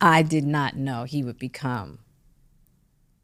I 0.00 0.22
did 0.22 0.44
not 0.44 0.76
know 0.76 1.04
he 1.04 1.22
would 1.22 1.38
become 1.38 2.00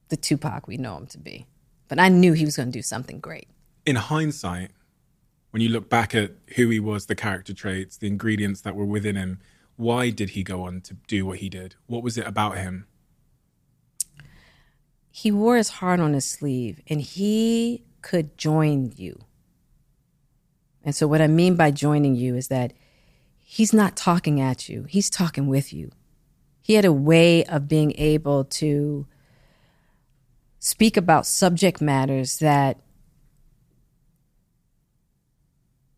the 0.09 0.17
Tupac 0.17 0.67
we 0.67 0.77
know 0.77 0.97
him 0.97 1.07
to 1.09 1.19
be. 1.19 1.47
But 1.89 1.99
I 1.99 2.09
knew 2.09 2.35
he 2.35 2.45
was 2.45 2.57
going 2.57 2.71
to 2.71 2.79
do 2.79 2.83
something 2.83 3.19
great. 3.19 3.49
In 3.87 3.97
hindsight, 3.97 4.71
when 5.51 5.63
you 5.63 5.71
look 5.71 5.89
back 5.89 6.15
at 6.15 6.33
who 6.57 6.69
he 6.69 6.79
was, 6.79 7.07
the 7.07 7.15
character 7.15 7.55
traits, 7.55 7.97
the 7.97 8.07
ingredients 8.07 8.61
that 8.61 8.77
were 8.77 8.85
within 8.85 9.17
him, 9.17 9.41
why 9.77 10.11
did 10.11 10.31
he 10.31 10.43
go 10.43 10.63
on 10.63 10.81
to 10.83 10.95
do 11.07 11.25
what 11.25 11.39
he 11.39 11.49
did? 11.49 11.77
What 11.87 12.03
was 12.03 12.19
it 12.19 12.27
about 12.27 12.59
him? 12.59 12.87
He 15.11 15.33
wore 15.33 15.57
his 15.57 15.71
heart 15.71 16.01
on 16.01 16.13
his 16.13 16.27
sleeve 16.27 16.81
and 16.89 17.01
he 17.01 17.85
could 18.03 18.37
join 18.37 18.93
you. 18.95 19.25
And 20.89 20.95
so, 20.95 21.07
what 21.07 21.21
I 21.21 21.27
mean 21.27 21.55
by 21.55 21.71
joining 21.71 22.15
you 22.15 22.35
is 22.35 22.49
that 22.49 22.73
he's 23.41 23.75
not 23.75 23.95
talking 23.95 24.41
at 24.41 24.71
you, 24.71 24.85
he's 24.85 25.11
talking 25.11 25.47
with 25.47 25.71
you. 25.71 25.91
He 26.63 26.73
had 26.73 26.87
a 26.87 26.93
way 26.95 27.45
of 27.45 27.69
being 27.69 27.93
able 27.99 28.45
to 28.45 29.07
speak 30.59 30.97
about 30.97 31.27
subject 31.27 31.83
matters 31.83 32.39
that 32.39 32.81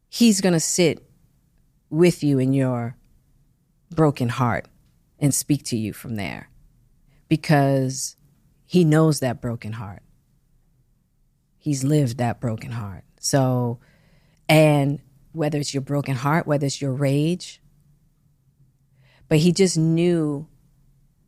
he's 0.09 0.41
going 0.41 0.55
to 0.55 0.59
sit 0.59 1.09
with 1.89 2.25
you 2.25 2.41
in 2.41 2.53
your 2.53 2.97
broken 3.95 4.29
heart 4.29 4.67
and 5.21 5.33
speak 5.33 5.63
to 5.67 5.77
you 5.77 5.93
from 5.93 6.17
there 6.17 6.51
because 7.29 8.17
he 8.67 8.83
knows 8.83 9.21
that 9.21 9.41
broken 9.41 9.75
heart. 9.75 10.03
He's 11.59 11.85
lived 11.85 12.19
that 12.19 12.41
broken 12.41 12.73
heart. 12.73 13.05
So, 13.21 13.79
and 14.51 14.99
whether 15.31 15.59
it's 15.59 15.73
your 15.73 15.81
broken 15.81 16.17
heart, 16.17 16.45
whether 16.45 16.67
it's 16.67 16.83
your 16.83 16.93
rage, 16.93 17.63
but 19.29 19.39
he 19.39 19.53
just 19.53 19.79
knew 19.79 20.49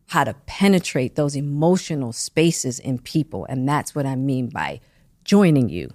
how 0.09 0.25
to 0.25 0.35
penetrate 0.45 1.15
those 1.15 1.37
emotional 1.37 2.13
spaces 2.13 2.81
in 2.81 2.99
people. 2.99 3.47
And 3.49 3.67
that's 3.67 3.95
what 3.95 4.07
I 4.07 4.17
mean 4.17 4.49
by 4.49 4.81
joining 5.25 5.69
you. 5.69 5.95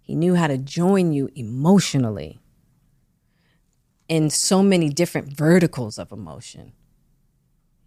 He 0.00 0.14
knew 0.14 0.36
how 0.36 0.46
to 0.46 0.56
join 0.56 1.12
you 1.12 1.28
emotionally 1.34 2.38
in 4.08 4.30
so 4.30 4.62
many 4.62 4.88
different 4.90 5.36
verticals 5.36 5.98
of 5.98 6.12
emotion. 6.12 6.72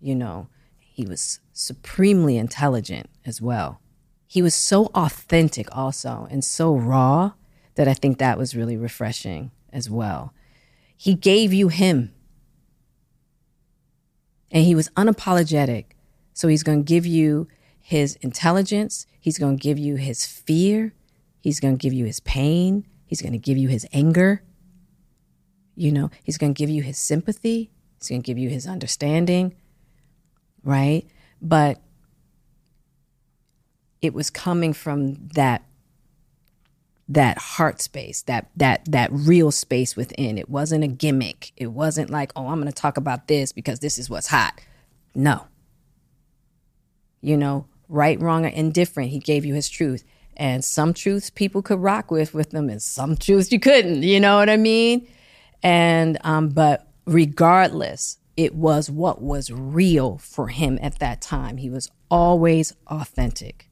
You 0.01 0.15
know, 0.15 0.49
he 0.77 1.05
was 1.05 1.39
supremely 1.53 2.37
intelligent 2.37 3.09
as 3.25 3.41
well. 3.41 3.79
He 4.27 4.41
was 4.41 4.53
so 4.53 4.87
authentic 4.87 5.73
also 5.75 6.27
and 6.29 6.43
so 6.43 6.75
raw 6.75 7.31
that 7.75 7.87
I 7.87 7.93
think 7.93 8.17
that 8.17 8.37
was 8.37 8.55
really 8.55 8.77
refreshing 8.77 9.51
as 9.71 9.89
well. 9.89 10.33
He 10.95 11.15
gave 11.15 11.53
you 11.53 11.69
him. 11.69 12.13
And 14.51 14.63
he 14.63 14.75
was 14.75 14.89
unapologetic. 14.89 15.85
So 16.33 16.47
he's 16.47 16.63
going 16.63 16.83
to 16.83 16.87
give 16.87 17.05
you 17.05 17.47
his 17.79 18.15
intelligence, 18.21 19.05
he's 19.19 19.37
going 19.37 19.57
to 19.57 19.61
give 19.61 19.77
you 19.77 19.95
his 19.95 20.25
fear, 20.25 20.93
he's 21.41 21.59
going 21.59 21.77
to 21.77 21.81
give 21.81 21.91
you 21.91 22.05
his 22.05 22.21
pain, 22.21 22.87
he's 23.05 23.21
going 23.21 23.33
to 23.33 23.37
give 23.37 23.57
you 23.57 23.67
his 23.67 23.85
anger. 23.91 24.41
You 25.75 25.91
know, 25.91 26.09
he's 26.23 26.37
going 26.37 26.53
to 26.53 26.57
give 26.57 26.69
you 26.69 26.81
his 26.81 26.97
sympathy, 26.97 27.71
he's 27.99 28.07
going 28.07 28.21
to 28.21 28.25
give 28.25 28.37
you 28.37 28.49
his 28.49 28.65
understanding, 28.65 29.53
right? 30.63 31.05
But 31.41 31.81
it 34.01 34.13
was 34.13 34.29
coming 34.29 34.71
from 34.71 35.27
that 35.29 35.63
that 37.09 37.37
heart 37.37 37.81
space, 37.81 38.21
that 38.23 38.49
that 38.55 38.85
that 38.85 39.09
real 39.11 39.51
space 39.51 39.95
within. 39.95 40.37
It 40.37 40.49
wasn't 40.49 40.83
a 40.83 40.87
gimmick. 40.87 41.51
It 41.57 41.67
wasn't 41.67 42.09
like, 42.09 42.31
"Oh, 42.35 42.47
I'm 42.47 42.59
going 42.61 42.71
to 42.71 42.81
talk 42.81 42.97
about 42.97 43.27
this 43.27 43.51
because 43.51 43.79
this 43.79 43.97
is 43.99 44.09
what's 44.09 44.27
hot." 44.27 44.59
No. 45.15 45.47
You 47.21 47.37
know, 47.37 47.67
right, 47.87 48.19
wrong, 48.19 48.45
or 48.45 48.49
indifferent, 48.49 49.11
he 49.11 49.19
gave 49.19 49.45
you 49.45 49.53
his 49.53 49.69
truth. 49.69 50.03
And 50.35 50.65
some 50.65 50.93
truths 50.93 51.29
people 51.29 51.61
could 51.61 51.79
rock 51.79 52.09
with 52.09 52.33
with 52.33 52.49
them 52.49 52.69
and 52.69 52.81
some 52.81 53.15
truths 53.15 53.51
you 53.51 53.59
couldn't, 53.59 54.03
you 54.03 54.19
know 54.19 54.37
what 54.37 54.49
I 54.49 54.57
mean? 54.57 55.07
And 55.61 56.17
um 56.23 56.49
but 56.49 56.87
regardless, 57.05 58.17
it 58.35 58.55
was 58.55 58.89
what 58.89 59.21
was 59.21 59.51
real 59.51 60.17
for 60.17 60.47
him 60.47 60.79
at 60.81 60.97
that 60.99 61.21
time. 61.21 61.57
He 61.57 61.69
was 61.69 61.91
always 62.09 62.73
authentic. 62.87 63.69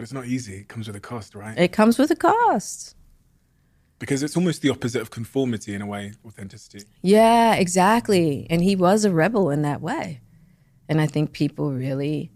But 0.00 0.04
it's 0.04 0.14
not 0.14 0.24
easy. 0.24 0.54
It 0.54 0.68
comes 0.68 0.86
with 0.86 0.96
a 0.96 1.00
cost, 1.00 1.34
right? 1.34 1.58
It 1.58 1.72
comes 1.72 1.98
with 1.98 2.10
a 2.10 2.16
cost. 2.16 2.96
Because 3.98 4.22
it's 4.22 4.34
almost 4.34 4.62
the 4.62 4.70
opposite 4.70 5.02
of 5.02 5.10
conformity 5.10 5.74
in 5.74 5.82
a 5.82 5.86
way, 5.86 6.14
authenticity. 6.24 6.84
Yeah, 7.02 7.52
exactly. 7.56 8.46
And 8.48 8.64
he 8.64 8.76
was 8.76 9.04
a 9.04 9.10
rebel 9.10 9.50
in 9.50 9.60
that 9.60 9.82
way. 9.82 10.22
And 10.88 11.02
I 11.02 11.06
think 11.06 11.32
people 11.32 11.70
really, 11.74 12.32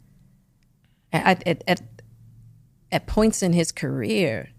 at, 1.10 1.42
at, 1.48 1.64
at, 1.66 1.80
at 2.92 3.06
points 3.06 3.42
in 3.42 3.54
his 3.54 3.72
career, 3.72 4.50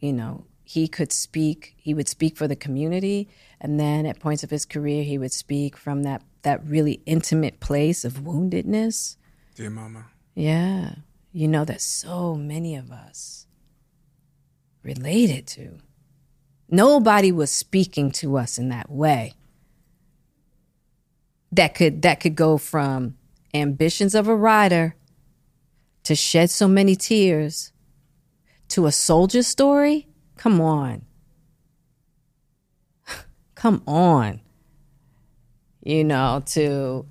you 0.00 0.12
know, 0.12 0.44
he 0.64 0.88
could 0.88 1.12
speak, 1.12 1.74
he 1.76 1.94
would 1.94 2.08
speak 2.08 2.36
for 2.36 2.48
the 2.48 2.56
community. 2.56 3.28
And 3.60 3.78
then 3.78 4.06
at 4.06 4.18
points 4.18 4.42
of 4.42 4.50
his 4.50 4.64
career, 4.64 5.04
he 5.04 5.18
would 5.18 5.30
speak 5.30 5.76
from 5.76 6.02
that, 6.02 6.24
that 6.42 6.66
really 6.66 7.00
intimate 7.06 7.60
place 7.60 8.04
of 8.04 8.24
woundedness. 8.24 9.18
Dear 9.54 9.70
Mama. 9.70 10.06
Yeah. 10.34 10.96
You 11.36 11.48
know, 11.48 11.66
that 11.66 11.82
so 11.82 12.34
many 12.34 12.76
of 12.76 12.90
us 12.90 13.46
related 14.82 15.46
to. 15.48 15.76
Nobody 16.70 17.30
was 17.30 17.50
speaking 17.50 18.10
to 18.12 18.38
us 18.38 18.56
in 18.56 18.70
that 18.70 18.90
way. 18.90 19.34
That 21.52 21.74
could 21.74 22.00
that 22.00 22.20
could 22.20 22.36
go 22.36 22.56
from 22.56 23.18
ambitions 23.52 24.14
of 24.14 24.28
a 24.28 24.34
writer 24.34 24.96
to 26.04 26.14
shed 26.14 26.48
so 26.48 26.66
many 26.66 26.96
tears 26.96 27.70
to 28.68 28.86
a 28.86 28.90
soldier 28.90 29.42
story. 29.42 30.08
Come 30.38 30.58
on. 30.58 31.04
Come 33.54 33.82
on. 33.86 34.40
You 35.84 36.02
know, 36.02 36.42
to 36.46 37.04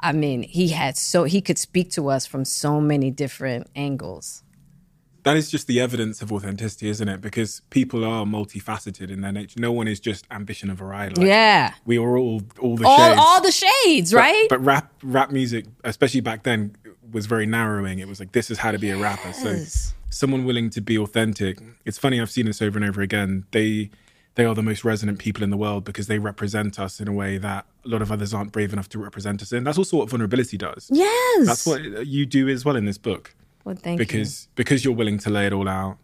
I 0.00 0.12
mean, 0.12 0.42
he 0.42 0.68
had 0.68 0.96
so 0.96 1.24
he 1.24 1.40
could 1.40 1.58
speak 1.58 1.90
to 1.92 2.08
us 2.08 2.26
from 2.26 2.44
so 2.44 2.80
many 2.80 3.10
different 3.10 3.68
angles. 3.76 4.42
That 5.22 5.36
is 5.36 5.50
just 5.50 5.66
the 5.66 5.80
evidence 5.80 6.22
of 6.22 6.32
authenticity, 6.32 6.88
isn't 6.88 7.06
it? 7.06 7.20
Because 7.20 7.60
people 7.68 8.04
are 8.06 8.24
multifaceted 8.24 9.10
in 9.10 9.20
their 9.20 9.32
nature. 9.32 9.60
No 9.60 9.70
one 9.70 9.86
is 9.86 10.00
just 10.00 10.24
ambition 10.30 10.70
of 10.70 10.78
variety. 10.78 11.16
Like, 11.20 11.28
yeah. 11.28 11.74
We 11.84 11.98
are 11.98 12.16
all 12.16 12.40
all 12.58 12.76
the 12.76 12.86
All 12.86 12.96
shades. 13.08 13.20
all 13.20 13.40
the 13.42 13.52
shades, 13.52 14.12
But- 14.12 14.18
right? 14.18 14.46
But 14.48 14.64
rap 14.64 14.92
rap 15.02 15.30
music, 15.30 15.66
especially 15.84 16.20
back 16.22 16.44
then, 16.44 16.74
was 17.12 17.26
very 17.26 17.44
narrowing. 17.44 17.98
It 17.98 18.08
was 18.08 18.18
like 18.18 18.32
this 18.32 18.50
is 18.50 18.58
how 18.58 18.70
to 18.72 18.78
be 18.78 18.88
a 18.90 18.96
rapper. 18.96 19.32
So 19.34 19.56
someone 20.08 20.44
willing 20.46 20.70
to 20.70 20.80
be 20.80 20.96
authentic. 20.96 21.58
It's 21.84 21.98
funny. 21.98 22.18
I've 22.18 22.30
seen 22.30 22.46
this 22.46 22.62
over 22.62 22.78
and 22.78 22.88
over 22.88 23.02
again. 23.02 23.44
They 23.50 23.90
they 24.36 24.44
are 24.44 24.54
the 24.54 24.62
most 24.62 24.84
resonant 24.84 25.18
people 25.18 25.42
in 25.42 25.50
the 25.50 25.56
world 25.56 25.84
because 25.84 26.06
they 26.06 26.18
represent 26.18 26.78
us 26.78 27.00
in 27.00 27.08
a 27.08 27.12
way 27.12 27.36
that 27.38 27.66
a 27.84 27.88
lot 27.88 28.00
of 28.02 28.12
others 28.12 28.32
aren't 28.32 28.52
brave 28.52 28.72
enough 28.72 28.88
to 28.90 28.98
represent 28.98 29.42
us 29.42 29.52
in. 29.52 29.64
That's 29.64 29.78
also 29.78 29.96
what 29.98 30.08
vulnerability 30.08 30.56
does. 30.56 30.88
yes. 30.92 31.46
That's 31.46 31.66
what 31.66 32.06
you 32.06 32.26
do 32.26 32.48
as 32.48 32.64
well 32.64 32.76
in 32.76 32.84
this 32.84 32.98
book 32.98 33.34
Well, 33.64 33.74
thank 33.74 33.98
you. 33.98 34.06
because 34.06 34.48
because 34.54 34.84
you're 34.84 34.94
willing 34.94 35.18
to 35.18 35.30
lay 35.30 35.46
it 35.46 35.52
all 35.52 35.68
out. 35.68 35.98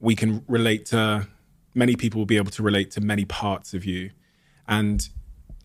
We 0.00 0.14
can 0.16 0.44
relate 0.48 0.84
to 0.86 1.28
many 1.74 1.96
people 1.96 2.18
will 2.20 2.26
be 2.26 2.36
able 2.36 2.50
to 2.52 2.62
relate 2.62 2.90
to 2.92 3.00
many 3.00 3.24
parts 3.24 3.72
of 3.74 3.84
you, 3.84 4.10
and 4.68 5.08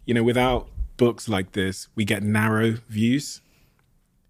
you 0.06 0.14
know 0.14 0.24
without 0.24 0.70
books 0.98 1.28
like 1.30 1.52
this, 1.54 1.88
we 1.96 2.06
get 2.06 2.22
narrow 2.24 2.78
views, 2.88 3.42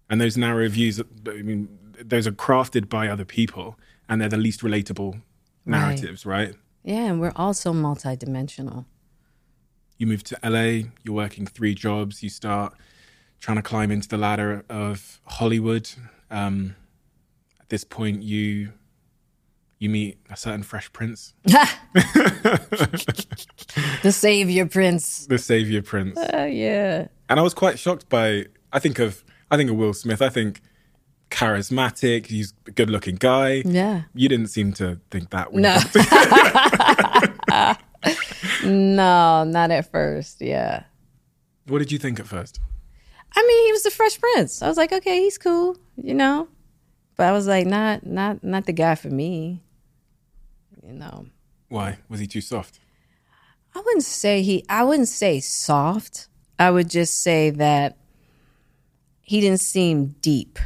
and 0.08 0.20
those 0.20 0.36
narrow 0.36 0.68
views, 0.68 1.00
I 1.28 1.42
mean, 1.42 1.68
those 2.00 2.26
are 2.26 2.32
crafted 2.32 2.88
by 2.88 3.08
other 3.08 3.24
people, 3.24 3.76
and 4.08 4.20
they're 4.20 4.28
the 4.28 4.36
least 4.36 4.60
relatable 4.62 5.20
narratives, 5.66 6.24
right? 6.26 6.48
you. 6.50 6.54
Yeah, 6.82 7.04
and 7.06 7.20
we're 7.20 7.32
also 7.36 7.72
multidimensional. 7.72 8.84
You 9.98 10.06
move 10.06 10.22
to 10.24 10.38
LA, 10.42 10.88
you're 11.02 11.14
working 11.14 11.46
three 11.46 11.74
jobs, 11.74 12.22
you 12.22 12.30
start 12.30 12.72
trying 13.38 13.56
to 13.58 13.62
climb 13.62 13.90
into 13.90 14.08
the 14.08 14.16
ladder 14.16 14.64
of 14.70 15.20
Hollywood. 15.26 15.90
Um, 16.30 16.76
at 17.60 17.68
this 17.68 17.84
point, 17.84 18.22
you 18.22 18.72
you 19.78 19.88
meet 19.90 20.18
a 20.30 20.36
certain 20.36 20.62
Fresh 20.62 20.92
Prince, 20.92 21.32
The 24.02 24.12
savior 24.12 24.66
prince. 24.66 25.26
the 25.26 25.38
Savior 25.38 25.82
Prince, 25.82 26.18
Uh, 26.18 26.48
yeah. 26.50 27.08
and 27.28 27.38
I 27.40 27.42
was 27.42 27.54
quite 27.54 27.78
shocked 27.78 28.08
by. 28.08 28.46
I 28.72 28.78
think 28.78 28.98
of 28.98 29.24
I 29.50 29.56
think 29.56 29.70
of 29.70 29.76
Will 29.76 29.92
Smith. 29.94 30.22
I 30.22 30.28
think 30.28 30.60
charismatic. 31.30 32.26
He's 32.26 32.52
a 32.66 32.70
good-looking 32.70 33.16
guy. 33.16 33.62
Yeah. 33.64 34.02
You 34.14 34.28
didn't 34.28 34.48
seem 34.48 34.72
to 34.74 35.00
think 35.10 35.30
that. 35.30 35.52
No. 35.52 35.78
no, 38.64 39.44
not 39.44 39.70
at 39.70 39.90
first. 39.90 40.40
Yeah. 40.40 40.84
what 41.66 41.78
did 41.78 41.92
you 41.92 41.98
think 41.98 42.20
at 42.20 42.26
first? 42.26 42.60
I 43.34 43.42
mean, 43.46 43.66
he 43.66 43.72
was 43.72 43.84
the 43.84 43.90
fresh 43.90 44.18
prince. 44.18 44.60
I 44.60 44.68
was 44.68 44.76
like, 44.76 44.92
okay, 44.92 45.20
he's 45.20 45.38
cool, 45.38 45.76
you 45.96 46.14
know. 46.14 46.48
But 47.16 47.26
I 47.28 47.32
was 47.32 47.46
like, 47.46 47.66
not 47.66 48.04
not 48.04 48.42
not 48.42 48.66
the 48.66 48.72
guy 48.72 48.94
for 48.94 49.08
me. 49.08 49.62
You 50.82 50.94
know. 50.94 51.26
Why 51.68 51.98
was 52.08 52.18
he 52.18 52.26
too 52.26 52.40
soft? 52.40 52.80
I 53.74 53.80
wouldn't 53.80 54.04
say 54.04 54.42
he 54.42 54.64
I 54.68 54.82
wouldn't 54.82 55.08
say 55.08 55.38
soft. 55.40 56.28
I 56.58 56.70
would 56.70 56.90
just 56.90 57.22
say 57.22 57.50
that 57.50 57.98
he 59.20 59.40
didn't 59.40 59.60
seem 59.60 60.16
deep. 60.20 60.58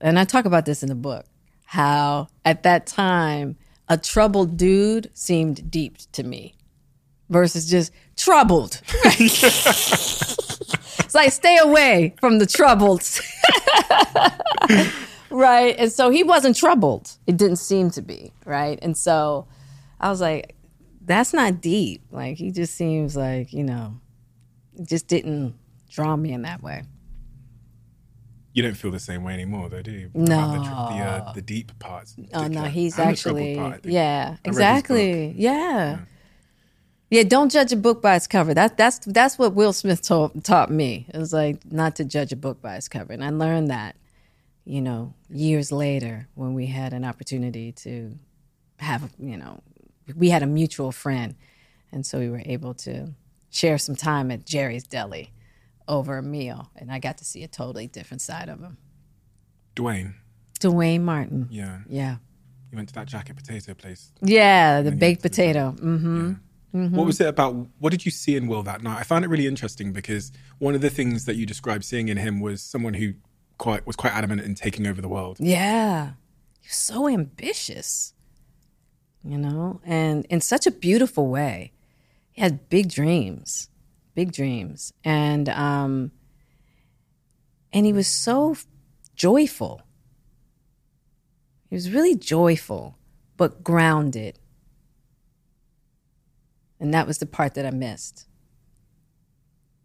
And 0.00 0.18
I 0.18 0.24
talk 0.24 0.44
about 0.44 0.64
this 0.64 0.82
in 0.82 0.88
the 0.88 0.94
book. 0.94 1.26
How 1.64 2.28
at 2.44 2.62
that 2.62 2.86
time 2.86 3.56
a 3.88 3.98
troubled 3.98 4.56
dude 4.56 5.10
seemed 5.14 5.70
deep 5.70 5.98
to 6.12 6.22
me 6.22 6.54
versus 7.28 7.68
just 7.68 7.92
troubled. 8.16 8.80
it's 9.04 11.14
like 11.14 11.32
stay 11.32 11.58
away 11.58 12.14
from 12.20 12.38
the 12.38 12.46
troubles. 12.46 13.20
right? 15.30 15.74
And 15.78 15.92
so 15.92 16.10
he 16.10 16.22
wasn't 16.22 16.56
troubled. 16.56 17.10
It 17.26 17.36
didn't 17.36 17.56
seem 17.56 17.90
to 17.92 18.02
be, 18.02 18.32
right? 18.44 18.78
And 18.82 18.96
so 18.96 19.46
I 20.00 20.10
was 20.10 20.20
like, 20.20 20.54
that's 21.04 21.32
not 21.32 21.60
deep. 21.60 22.02
Like 22.10 22.36
he 22.36 22.50
just 22.50 22.74
seems 22.74 23.16
like, 23.16 23.52
you 23.52 23.64
know, 23.64 24.00
just 24.82 25.08
didn't 25.08 25.54
draw 25.90 26.16
me 26.16 26.32
in 26.32 26.42
that 26.42 26.62
way. 26.62 26.84
You 28.58 28.62
don't 28.62 28.74
feel 28.74 28.90
the 28.90 28.98
same 28.98 29.22
way 29.22 29.34
anymore, 29.34 29.68
though, 29.68 29.82
do 29.82 29.92
you? 29.92 30.10
No. 30.14 30.36
About 30.36 30.90
the, 30.90 30.96
the, 30.96 31.04
uh, 31.04 31.32
the 31.32 31.42
deep 31.42 31.78
parts. 31.78 32.16
Oh 32.18 32.22
no, 32.22 32.38
particular, 32.40 32.68
he's 32.70 32.98
and 32.98 33.08
actually 33.08 33.54
part, 33.54 33.84
yeah, 33.84 34.00
I 34.00 34.30
read 34.30 34.38
his 34.42 34.48
exactly. 34.48 35.34
Yeah. 35.36 35.98
yeah. 37.08 37.22
don't 37.22 37.52
judge 37.52 37.72
a 37.72 37.76
book 37.76 38.02
by 38.02 38.16
its 38.16 38.26
cover. 38.26 38.54
That 38.54 38.76
that's 38.76 38.98
that's 39.06 39.38
what 39.38 39.54
Will 39.54 39.72
Smith 39.72 40.02
told, 40.02 40.42
taught 40.42 40.72
me. 40.72 41.06
It 41.14 41.18
was 41.18 41.32
like 41.32 41.70
not 41.70 41.94
to 41.96 42.04
judge 42.04 42.32
a 42.32 42.36
book 42.36 42.60
by 42.60 42.74
its 42.74 42.88
cover. 42.88 43.12
And 43.12 43.22
I 43.22 43.30
learned 43.30 43.70
that, 43.70 43.94
you 44.64 44.80
know, 44.80 45.14
years 45.30 45.70
later 45.70 46.26
when 46.34 46.54
we 46.54 46.66
had 46.66 46.92
an 46.92 47.04
opportunity 47.04 47.70
to 47.84 48.18
have, 48.80 49.08
you 49.20 49.36
know, 49.36 49.62
we 50.16 50.30
had 50.30 50.42
a 50.42 50.46
mutual 50.48 50.90
friend 50.90 51.36
and 51.92 52.04
so 52.04 52.18
we 52.18 52.28
were 52.28 52.42
able 52.44 52.74
to 52.74 53.14
share 53.50 53.78
some 53.78 53.94
time 53.94 54.32
at 54.32 54.44
Jerry's 54.44 54.82
Deli 54.82 55.30
over 55.88 56.18
a 56.18 56.22
meal 56.22 56.70
and 56.76 56.92
I 56.92 56.98
got 57.00 57.18
to 57.18 57.24
see 57.24 57.42
a 57.42 57.48
totally 57.48 57.86
different 57.88 58.20
side 58.20 58.48
of 58.48 58.60
him. 58.60 58.76
Duane, 59.74 60.14
Duane 60.60 61.04
Martin. 61.04 61.48
yeah. 61.50 61.80
Yeah. 61.88 62.16
You 62.70 62.76
went 62.76 62.88
to 62.88 62.94
that 62.96 63.06
jacket 63.08 63.34
potato 63.36 63.72
place. 63.74 64.12
Yeah, 64.20 64.82
the 64.82 64.92
baked 64.92 65.22
went 65.22 65.34
to 65.34 65.40
the- 65.40 65.44
potato. 65.52 65.70
hmm 65.72 66.32
What 66.94 67.06
was 67.06 67.18
it 67.20 67.26
about? 67.26 67.54
What 67.78 67.90
did 67.90 68.04
you 68.04 68.10
see 68.10 68.36
in 68.36 68.46
Will 68.46 68.62
that 68.64 68.82
night? 68.82 68.98
I 68.98 69.02
found 69.04 69.24
it 69.24 69.28
really 69.28 69.46
interesting 69.46 69.92
because 69.92 70.30
one 70.58 70.74
of 70.74 70.82
the 70.82 70.90
things 70.90 71.24
that 71.24 71.36
you 71.36 71.46
described 71.46 71.84
seeing 71.84 72.08
in 72.08 72.18
him 72.18 72.40
was 72.40 72.60
someone 72.62 72.94
who 72.94 73.14
quite 73.56 73.86
was 73.86 73.96
quite 73.96 74.12
adamant 74.12 74.42
in 74.42 74.54
taking 74.54 74.86
over 74.86 75.00
the 75.00 75.08
world. 75.08 75.38
Yeah. 75.40 76.10
He 76.60 76.68
was 76.68 76.76
so 76.76 77.08
ambitious, 77.08 78.12
you 79.24 79.38
know, 79.38 79.80
and 79.84 80.26
in 80.26 80.40
such 80.42 80.66
a 80.66 80.70
beautiful 80.70 81.28
way. 81.28 81.72
He 82.32 82.42
had 82.42 82.68
big 82.68 82.88
dreams, 82.90 83.68
big 84.18 84.32
dreams. 84.32 84.92
And 85.04 85.48
um 85.48 86.10
and 87.72 87.86
he 87.86 87.92
was 87.92 88.08
so 88.08 88.56
joyful. 89.14 89.82
He 91.68 91.76
was 91.76 91.92
really 91.92 92.16
joyful, 92.16 92.98
but 93.36 93.62
grounded. 93.62 94.40
And 96.80 96.92
that 96.92 97.06
was 97.06 97.18
the 97.18 97.26
part 97.26 97.54
that 97.54 97.64
I 97.64 97.70
missed. 97.70 98.26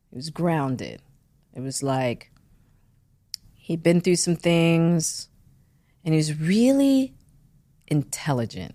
He 0.09 0.15
was 0.15 0.31
grounded. 0.31 1.03
It 1.53 1.61
was 1.61 1.83
like 1.83 2.31
he'd 3.53 3.83
been 3.83 4.01
through 4.01 4.15
some 4.15 4.35
things 4.35 5.27
and 6.03 6.15
he 6.15 6.17
was 6.17 6.39
really 6.39 7.13
intelligent. 7.85 8.73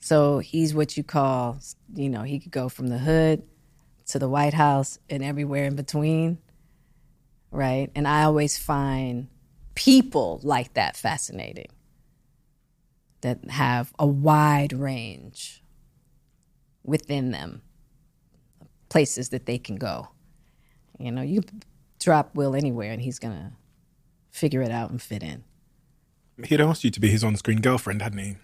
So 0.00 0.40
he's 0.40 0.74
what 0.74 0.96
you 0.96 1.04
call, 1.04 1.60
you 1.94 2.10
know, 2.10 2.24
he 2.24 2.40
could 2.40 2.50
go 2.50 2.68
from 2.68 2.88
the 2.88 2.98
hood 2.98 3.44
to 4.12 4.18
the 4.18 4.28
White 4.28 4.52
House 4.52 4.98
and 5.08 5.24
everywhere 5.24 5.64
in 5.64 5.74
between, 5.74 6.36
right? 7.50 7.90
And 7.94 8.06
I 8.06 8.24
always 8.24 8.58
find 8.58 9.28
people 9.74 10.38
like 10.42 10.74
that 10.74 10.98
fascinating 10.98 11.68
that 13.22 13.50
have 13.50 13.92
a 13.98 14.06
wide 14.06 14.74
range 14.74 15.62
within 16.84 17.30
them, 17.30 17.62
places 18.90 19.30
that 19.30 19.46
they 19.46 19.56
can 19.56 19.76
go. 19.76 20.08
You 20.98 21.10
know, 21.10 21.22
you 21.22 21.40
drop 21.98 22.34
Will 22.34 22.54
anywhere 22.54 22.92
and 22.92 23.00
he's 23.00 23.18
going 23.18 23.34
to 23.34 23.52
figure 24.30 24.60
it 24.60 24.70
out 24.70 24.90
and 24.90 25.00
fit 25.00 25.22
in. 25.22 25.42
He'd 26.44 26.60
asked 26.60 26.84
you 26.84 26.90
to 26.90 27.00
be 27.00 27.08
his 27.08 27.24
on-screen 27.24 27.62
girlfriend, 27.62 28.02
hadn't 28.02 28.18
he? 28.18 28.36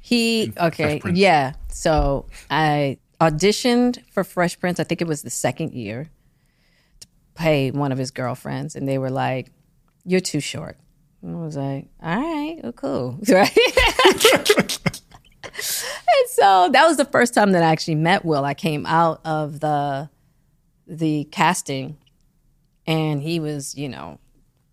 He 0.00 0.52
okay, 0.56 1.00
yeah. 1.14 1.54
So 1.68 2.26
I 2.48 2.98
auditioned 3.20 4.02
for 4.10 4.24
Fresh 4.24 4.58
Prince. 4.60 4.80
I 4.80 4.84
think 4.84 5.00
it 5.00 5.08
was 5.08 5.22
the 5.22 5.30
second 5.30 5.72
year 5.72 6.10
to 7.00 7.06
play 7.34 7.70
one 7.70 7.92
of 7.92 7.98
his 7.98 8.10
girlfriends, 8.10 8.76
and 8.76 8.88
they 8.88 8.98
were 8.98 9.10
like, 9.10 9.52
"You're 10.04 10.20
too 10.20 10.40
short." 10.40 10.78
And 11.22 11.36
I 11.36 11.40
was 11.40 11.56
like, 11.56 11.88
"All 12.02 12.16
right, 12.16 12.60
well, 12.62 12.72
cool, 12.72 13.18
right?" 13.28 13.56
and 15.44 16.28
so 16.28 16.68
that 16.72 16.86
was 16.86 16.96
the 16.96 17.08
first 17.10 17.34
time 17.34 17.52
that 17.52 17.62
I 17.62 17.66
actually 17.66 17.94
met 17.96 18.24
Will. 18.24 18.44
I 18.44 18.54
came 18.54 18.86
out 18.86 19.20
of 19.24 19.60
the 19.60 20.10
the 20.86 21.24
casting, 21.32 21.96
and 22.86 23.22
he 23.22 23.40
was, 23.40 23.74
you 23.74 23.88
know, 23.88 24.20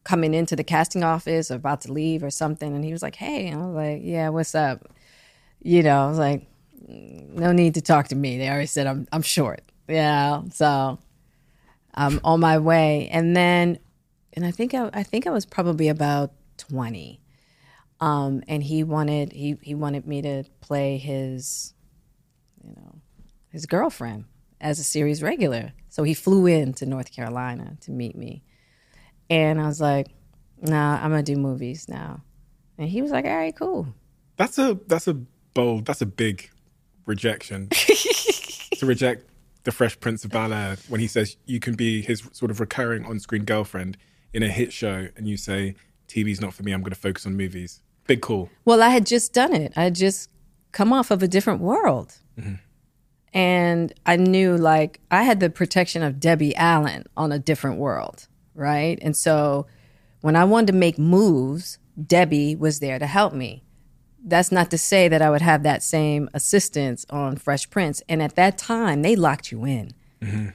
coming 0.04 0.34
into 0.34 0.56
the 0.56 0.64
casting 0.64 1.04
office 1.04 1.50
or 1.50 1.56
about 1.56 1.82
to 1.82 1.92
leave 1.94 2.24
or 2.24 2.30
something, 2.30 2.76
and 2.76 2.84
he 2.84 2.92
was 2.92 3.02
like, 3.02 3.16
"Hey," 3.16 3.48
and 3.48 3.62
I 3.62 3.66
was 3.66 3.76
like, 3.76 4.02
"Yeah, 4.04 4.30
what's 4.30 4.54
up?" 4.54 4.90
You 5.62 5.82
know, 5.82 6.06
I 6.06 6.10
was 6.10 6.18
like, 6.18 6.46
"No 6.88 7.52
need 7.52 7.76
to 7.76 7.82
talk 7.82 8.10
to 8.10 8.16
me." 8.16 8.38
They 8.38 8.50
already 8.50 8.68
said 8.68 8.88
I'm 8.88 9.08
I'm 9.12 9.22
short. 9.22 9.62
Yeah, 9.88 10.44
so 10.52 11.00
I'm 11.94 12.20
on 12.24 12.40
my 12.40 12.58
way, 12.58 13.10
and 13.12 13.36
then, 13.36 13.80
and 14.34 14.46
I 14.46 14.52
think 14.52 14.74
I, 14.74 14.90
I 14.94 15.04
think 15.04 15.28
I 15.28 15.32
was 15.32 15.46
probably 15.46 15.90
about 15.90 16.32
twenty, 16.58 17.20
um, 18.00 18.44
and 18.48 18.64
he 18.64 18.84
wanted 18.84 19.32
he 19.32 19.58
he 19.62 19.76
wanted 19.76 20.08
me 20.08 20.22
to 20.22 20.44
play 20.62 20.98
his, 20.98 21.74
you 22.64 22.76
know, 22.76 22.96
his 23.50 23.66
girlfriend 23.66 24.26
as 24.60 24.80
a 24.80 24.84
series 24.84 25.22
regular. 25.22 25.74
So 25.90 26.04
he 26.04 26.14
flew 26.14 26.48
in 26.48 26.74
to 26.76 26.86
North 26.86 27.12
Carolina 27.12 27.78
to 27.82 27.92
meet 27.92 28.16
me. 28.16 28.44
And 29.30 29.62
I 29.62 29.68
was 29.68 29.82
like, 29.82 30.08
nah, 30.62 30.96
I'm 30.96 31.12
gonna 31.12 31.22
do 31.22 31.36
movies 31.36 31.88
now. 31.88 32.24
And 32.78 32.90
he 32.90 33.02
was 33.02 33.12
like, 33.12 33.26
all 33.26 33.36
right, 33.36 33.56
cool. 33.56 33.88
That's 34.38 34.58
a 34.58 34.80
that's 34.88 35.08
a 35.08 35.14
bold, 35.14 35.86
that's 35.86 36.02
a 36.02 36.06
big 36.08 36.50
rejection 37.06 37.70
to 38.78 38.86
reject 38.86 39.26
the 39.64 39.72
Fresh 39.72 40.00
Prince 40.00 40.26
of 40.26 40.32
Bel 40.32 40.54
Air 40.54 40.78
when 40.90 41.00
he 41.00 41.08
says 41.08 41.38
you 41.46 41.60
can 41.60 41.76
be 41.76 42.02
his 42.02 42.24
sort 42.32 42.52
of 42.52 42.60
recurring 42.60 43.06
on-screen 43.06 43.46
girlfriend 43.46 43.98
in 44.34 44.44
a 44.44 44.50
hit 44.50 44.74
show, 44.74 45.08
and 45.16 45.28
you 45.28 45.38
say 45.38 45.76
TV's 46.08 46.42
not 46.42 46.54
for 46.54 46.64
me. 46.64 46.72
I'm 46.72 46.82
going 46.82 46.94
to 46.94 47.00
focus 47.00 47.26
on 47.26 47.38
movies. 47.38 47.82
Big 48.08 48.22
call. 48.22 48.50
Well, 48.66 48.82
I 48.82 48.90
had 48.90 49.06
just 49.06 49.34
done 49.34 49.54
it. 49.54 49.74
I 49.76 49.84
had 49.84 49.96
just 49.96 50.30
come 50.72 50.92
off 50.92 51.12
of 51.12 51.24
a 51.24 51.28
different 51.28 51.62
world. 51.62 52.16
Mm-hmm. 52.38 52.56
And 53.34 53.94
I 54.06 54.18
knew 54.18 54.58
like 54.58 55.00
I 55.10 55.24
had 55.24 55.40
the 55.40 55.50
protection 55.50 56.04
of 56.04 56.20
Debbie 56.20 56.56
Allen 56.56 57.06
on 57.18 57.32
a 57.32 57.40
different 57.40 57.80
world, 57.80 58.28
right? 58.54 59.00
And 59.02 59.16
so 59.16 59.66
when 60.22 60.36
I 60.36 60.44
wanted 60.44 60.68
to 60.68 60.74
make 60.74 61.00
moves, 61.00 61.80
Debbie 62.06 62.56
was 62.56 62.80
there 62.80 63.00
to 63.00 63.08
help 63.08 63.34
me. 63.34 63.64
That's 64.26 64.52
not 64.52 64.72
to 64.72 64.78
say 64.78 65.08
that 65.10 65.22
I 65.22 65.30
would 65.30 65.42
have 65.42 65.64
that 65.64 65.84
same 65.84 66.30
assistance 66.34 67.06
on 67.10 67.36
Fresh 67.36 67.70
Prince. 67.70 68.02
And 68.08 68.22
at 68.22 68.36
that 68.36 68.58
time, 68.58 69.02
they 69.02 69.16
locked 69.16 69.52
you 69.52 69.66
in. 69.66 69.92
Mm-hmm. 70.22 70.50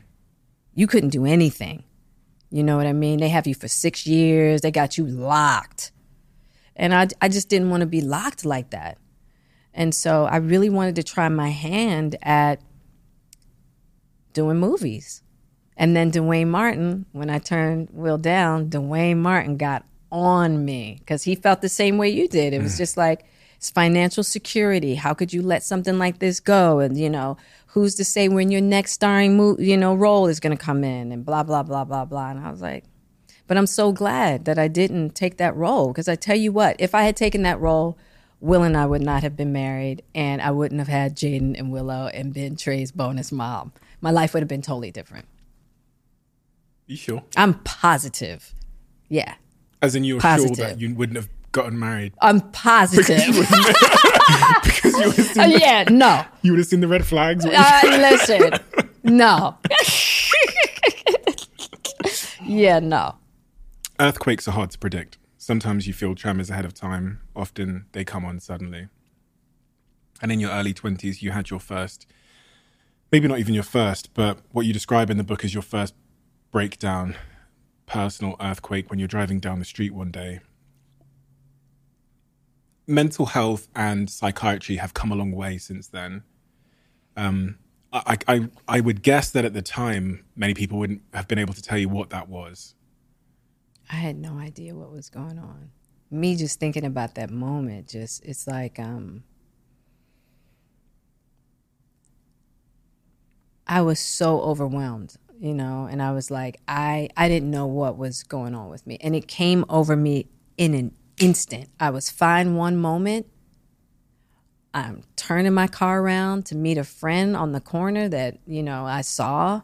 You 0.75 0.87
couldn't 0.87 1.11
do 1.11 1.27
anything. 1.27 1.85
You 2.51 2.63
know 2.63 2.77
what 2.79 2.87
I 2.87 2.95
mean? 2.95 3.21
They 3.21 3.29
have 3.29 3.47
you 3.47 3.55
for 3.55 3.69
six 3.69 4.07
years, 4.07 4.63
they 4.63 4.71
got 4.71 4.97
you 4.97 5.07
locked. 5.07 5.93
And 6.77 6.95
I, 6.95 7.09
I 7.21 7.29
just 7.29 7.49
didn't 7.49 7.71
want 7.71 7.83
to 7.83 7.87
be 7.87 8.01
locked 8.01 8.45
like 8.45 8.71
that. 8.71 8.97
And 9.75 9.95
so 9.95 10.25
I 10.25 10.37
really 10.37 10.71
wanted 10.71 10.97
to 10.97 11.03
try 11.03 11.29
my 11.29 11.51
hand 11.51 12.17
at 12.23 12.61
doing 14.33 14.59
movies. 14.59 15.23
And 15.77 15.95
then 15.95 16.11
Duane 16.11 16.51
Martin, 16.51 17.07
when 17.13 17.31
I 17.31 17.39
turned 17.39 17.89
Will 17.93 18.19
down, 18.19 18.69
Duane 18.69 19.21
Martin 19.21 19.57
got 19.57 19.85
on 20.11 20.65
me 20.65 20.97
because 21.01 21.25
he 21.25 21.35
felt 21.35 21.61
the 21.61 21.69
same 21.69 21.99
way 21.99 22.09
you 22.09 22.29
did. 22.29 22.53
It 22.55 22.63
was 22.63 22.75
mm. 22.75 22.79
just 22.79 22.97
like, 22.97 23.25
it's 23.59 23.71
financial 23.71 24.23
security. 24.23 24.95
How 24.95 25.13
could 25.15 25.33
you 25.33 25.43
let 25.43 25.63
something 25.63 25.99
like 25.99 26.21
this 26.21 26.41
go? 26.41 26.79
And, 26.79 26.97
you 26.97 27.11
know, 27.11 27.37
who's 27.67 27.97
to 27.97 28.05
say 28.05 28.29
when 28.29 28.51
your 28.51 28.61
next 28.61 28.93
starring, 28.93 29.37
mo- 29.37 29.57
you 29.59 29.77
know, 29.77 29.95
role 29.95 30.29
is 30.29 30.39
going 30.41 30.57
to 30.57 30.65
come 30.65 30.85
in 30.85 31.13
and 31.13 31.25
blah, 31.27 31.43
blah, 31.43 31.65
blah, 31.65 31.85
blah, 31.85 32.05
blah. 32.05 32.31
And 32.31 32.39
I 32.39 32.51
was 32.51 32.63
like, 32.63 32.85
but 33.49 33.57
I'm 33.57 33.67
so 33.67 33.91
glad 33.93 34.45
that 34.45 34.59
I 34.59 34.69
didn't 34.69 35.17
take 35.17 35.39
that 35.39 35.57
role 35.57 35.89
because 35.89 36.07
I 36.09 36.15
tell 36.15 36.37
you 36.37 36.53
what, 36.53 36.77
if 36.79 36.95
I 36.95 37.03
had 37.03 37.17
taken 37.17 37.43
that 37.43 37.61
role, 37.61 37.99
Will 38.41 38.63
and 38.63 38.77
I 38.77 38.87
would 38.87 39.03
not 39.03 39.25
have 39.25 39.37
been 39.37 39.53
married, 39.53 40.05
and 40.15 40.41
I 40.41 40.53
wouldn't 40.53 40.79
have 40.79 40.87
had 40.87 41.17
Jaden 41.17 41.59
and 41.59 41.73
Willow 41.73 42.07
and 42.07 42.33
been 42.33 42.55
Trey's 42.55 42.93
bonus 42.93 43.33
mom. 43.33 43.73
My 44.01 44.13
life 44.13 44.33
would 44.33 44.41
have 44.45 44.49
been 44.49 44.63
totally 44.63 44.93
different. 44.93 45.27
You 46.87 46.95
sure? 46.97 47.25
I'm 47.37 47.55
positive. 47.55 48.55
Yeah, 49.09 49.35
As 49.83 49.97
in, 49.97 50.05
you're 50.05 50.21
Positive. 50.21 50.57
sure 50.57 50.67
that 50.67 50.81
you 50.81 50.95
wouldn't 50.95 51.17
have 51.17 51.29
gotten 51.53 51.79
married 51.79 52.13
I'm 52.21 52.41
positive. 52.53 53.07
because 53.17 53.25
you 53.33 53.39
would 53.39 53.47
have 55.17 55.19
Uh, 55.19 55.23
seen, 55.23 55.51
yeah, 55.61 55.85
no. 55.91 56.25
you 56.43 56.53
would 56.53 56.59
have 56.59 56.67
seen 56.69 56.81
the 56.81 56.89
red 56.89 57.07
flags. 57.07 57.45
Uh, 57.47 57.81
listen, 57.85 58.53
no. 59.05 59.57
yeah, 62.45 62.79
no. 62.79 63.17
Earthquakes 64.01 64.47
are 64.49 64.53
hard 64.53 64.71
to 64.71 64.79
predict. 64.79 65.19
Sometimes 65.37 65.87
you 65.87 65.95
feel 65.95 66.15
tremors 66.15 66.51
ahead 66.51 66.65
of 66.65 66.75
time. 66.75 67.21
Often 67.35 67.87
they 67.93 68.05
come 68.05 68.25
on 68.25 68.41
suddenly. 68.41 68.89
And 70.21 70.31
in 70.33 70.41
your 70.41 70.51
early 70.51 70.75
20s, 70.75 71.23
you 71.23 71.31
had 71.31 71.49
your 71.51 71.61
first, 71.61 72.07
maybe 73.13 73.29
not 73.29 73.39
even 73.39 73.55
your 73.55 73.63
first, 73.63 74.13
but 74.15 74.39
what 74.53 74.67
you 74.67 74.73
describe 74.73 75.11
in 75.11 75.17
the 75.17 75.25
book 75.25 75.45
is 75.45 75.55
your 75.55 75.63
first 75.63 75.95
breakdown, 76.51 77.17
personal 77.87 78.37
earthquake 78.41 78.91
when 78.91 78.99
you're 78.99 79.09
driving 79.09 79.39
down 79.41 79.59
the 79.59 79.65
street 79.65 79.95
one 79.95 80.11
day. 80.11 80.41
Mental 82.89 83.27
health 83.27 83.69
and 83.77 84.11
psychiatry 84.11 84.77
have 84.77 84.95
come 84.95 85.13
a 85.13 85.15
long 85.15 85.31
way 85.31 85.59
since 85.59 85.87
then. 85.87 86.25
Um, 87.17 87.59
I, 87.93 88.19
I, 88.27 88.49
I 88.67 88.81
would 88.81 89.03
guess 89.03 89.31
that 89.31 89.45
at 89.45 89.55
the 89.55 89.63
time, 89.63 90.25
many 90.35 90.55
people 90.55 90.79
wouldn't 90.79 91.03
have 91.15 91.29
been 91.29 91.39
able 91.39 91.55
to 91.55 91.63
tell 91.63 91.79
you 91.79 91.89
what 91.89 92.11
that 92.11 92.29
was. 92.29 92.75
I 93.91 93.97
had 93.97 94.17
no 94.17 94.39
idea 94.39 94.75
what 94.75 94.91
was 94.91 95.09
going 95.09 95.39
on. 95.39 95.71
Me 96.11 96.37
just 96.37 96.59
thinking 96.61 96.85
about 96.85 97.15
that 97.15 97.31
moment, 97.31 97.89
just 97.89 98.25
it's 98.25 98.47
like 98.47 98.79
um 98.79 99.25
I 103.67 103.83
was 103.83 104.01
so 104.01 104.41
overwhelmed, 104.41 105.17
you 105.39 105.53
know, 105.53 105.87
and 105.91 106.03
I 106.03 106.13
was 106.13 106.31
like, 106.31 106.61
I 106.67 107.11
I 107.17 107.29
didn't 107.29 107.51
know 107.51 107.67
what 107.67 107.99
was 107.99 108.23
going 108.23 108.55
on 108.55 108.71
with 108.71 108.87
me. 108.87 108.99
And 109.01 109.15
it 109.15 109.29
came 109.29 109.65
over 109.69 109.97
me 109.97 110.29
in 110.57 110.75
an 110.75 110.93
instant. 111.21 111.69
I 111.79 111.91
was 111.91 112.11
fine 112.11 112.55
one 112.57 112.77
moment. 112.77 113.27
I'm 114.75 115.03
turning 115.17 115.55
my 115.55 115.67
car 115.67 116.01
around 116.01 116.47
to 116.47 116.57
meet 116.57 116.79
a 116.79 116.85
friend 116.85 117.37
on 117.37 117.53
the 117.53 117.61
corner 117.61 118.09
that, 118.09 118.39
you 118.47 118.63
know, 118.63 118.85
I 118.85 119.01
saw 119.01 119.63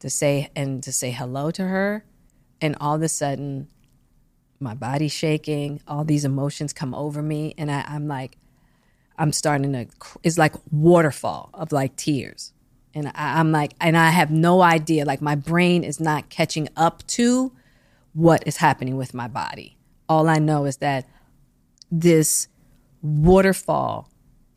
to 0.00 0.10
say 0.10 0.50
and 0.54 0.82
to 0.82 0.92
say 0.92 1.10
hello 1.10 1.50
to 1.52 1.64
her. 1.64 2.04
And 2.60 2.76
all 2.80 2.94
of 2.94 3.02
a 3.02 3.08
sudden, 3.08 3.68
my 4.60 4.74
body's 4.74 5.12
shaking, 5.12 5.80
all 5.88 6.04
these 6.04 6.24
emotions 6.24 6.72
come 6.72 6.94
over 6.94 7.20
me, 7.22 7.54
and 7.58 7.70
I, 7.70 7.84
I'm 7.88 8.06
like, 8.06 8.36
I'm 9.18 9.32
starting 9.32 9.72
to, 9.72 9.86
it's 10.22 10.38
like 10.38 10.54
waterfall 10.70 11.50
of 11.54 11.72
like 11.72 11.96
tears 11.96 12.52
and 12.94 13.08
I, 13.08 13.38
I'm 13.38 13.52
like, 13.52 13.72
and 13.80 13.96
I 13.96 14.10
have 14.10 14.30
no 14.30 14.62
idea. 14.62 15.04
Like 15.04 15.20
my 15.20 15.34
brain 15.34 15.84
is 15.84 16.00
not 16.00 16.28
catching 16.28 16.68
up 16.76 17.06
to 17.08 17.52
what 18.12 18.46
is 18.46 18.58
happening 18.58 18.96
with 18.96 19.14
my 19.14 19.28
body. 19.28 19.76
All 20.12 20.28
I 20.28 20.38
know 20.38 20.66
is 20.66 20.76
that 20.76 21.08
this 21.90 22.48
waterfall, 23.00 24.10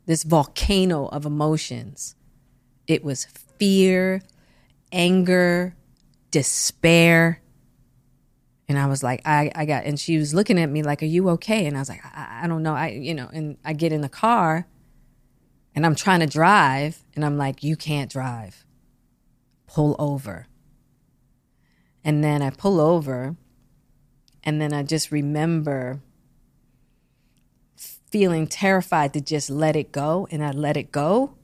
this 0.06 0.24
volcano 0.24 1.06
of 1.06 1.26
emotions, 1.26 2.16
it 2.88 3.06
was 3.06 3.24
fear, 3.58 4.22
anger, 4.92 5.74
despair. 6.30 7.42
And 8.68 8.78
I 8.78 8.88
was 8.88 9.02
like, 9.02 9.22
I, 9.24 9.50
I 9.56 9.64
got, 9.64 9.86
and 9.86 9.98
she 9.98 10.18
was 10.18 10.34
looking 10.34 10.60
at 10.60 10.70
me 10.70 10.84
like, 10.84 11.02
Are 11.02 11.06
you 11.06 11.30
okay? 11.30 11.66
And 11.66 11.78
I 11.78 11.80
was 11.80 11.88
like, 11.88 12.04
I, 12.04 12.42
I 12.44 12.48
don't 12.48 12.62
know. 12.62 12.76
I, 12.76 12.90
you 12.90 13.14
know, 13.14 13.30
and 13.32 13.58
I 13.64 13.72
get 13.72 13.94
in 13.94 14.02
the 14.02 14.10
car 14.10 14.68
and 15.74 15.86
I'm 15.86 15.96
trying 15.96 16.20
to 16.20 16.28
drive, 16.28 17.04
and 17.16 17.26
I'm 17.26 17.38
like, 17.38 17.62
you 17.64 17.76
can't 17.76 18.12
drive. 18.12 18.66
Pull 19.68 19.96
over. 20.00 20.48
And 22.04 22.24
then 22.24 22.42
I 22.42 22.50
pull 22.50 22.80
over, 22.80 23.36
and 24.46 24.62
then 24.62 24.74
I 24.74 24.84
just 24.84 25.12
remember 25.12 26.02
feeling 27.76 28.48
terrified 28.48 29.14
to 29.14 29.22
just 29.22 29.50
let 29.50 29.76
it 29.76 29.92
go, 29.92 30.28
and 30.32 30.44
I 30.44 30.52
let 30.52 30.78
it 30.78 30.92
go. 30.92 31.36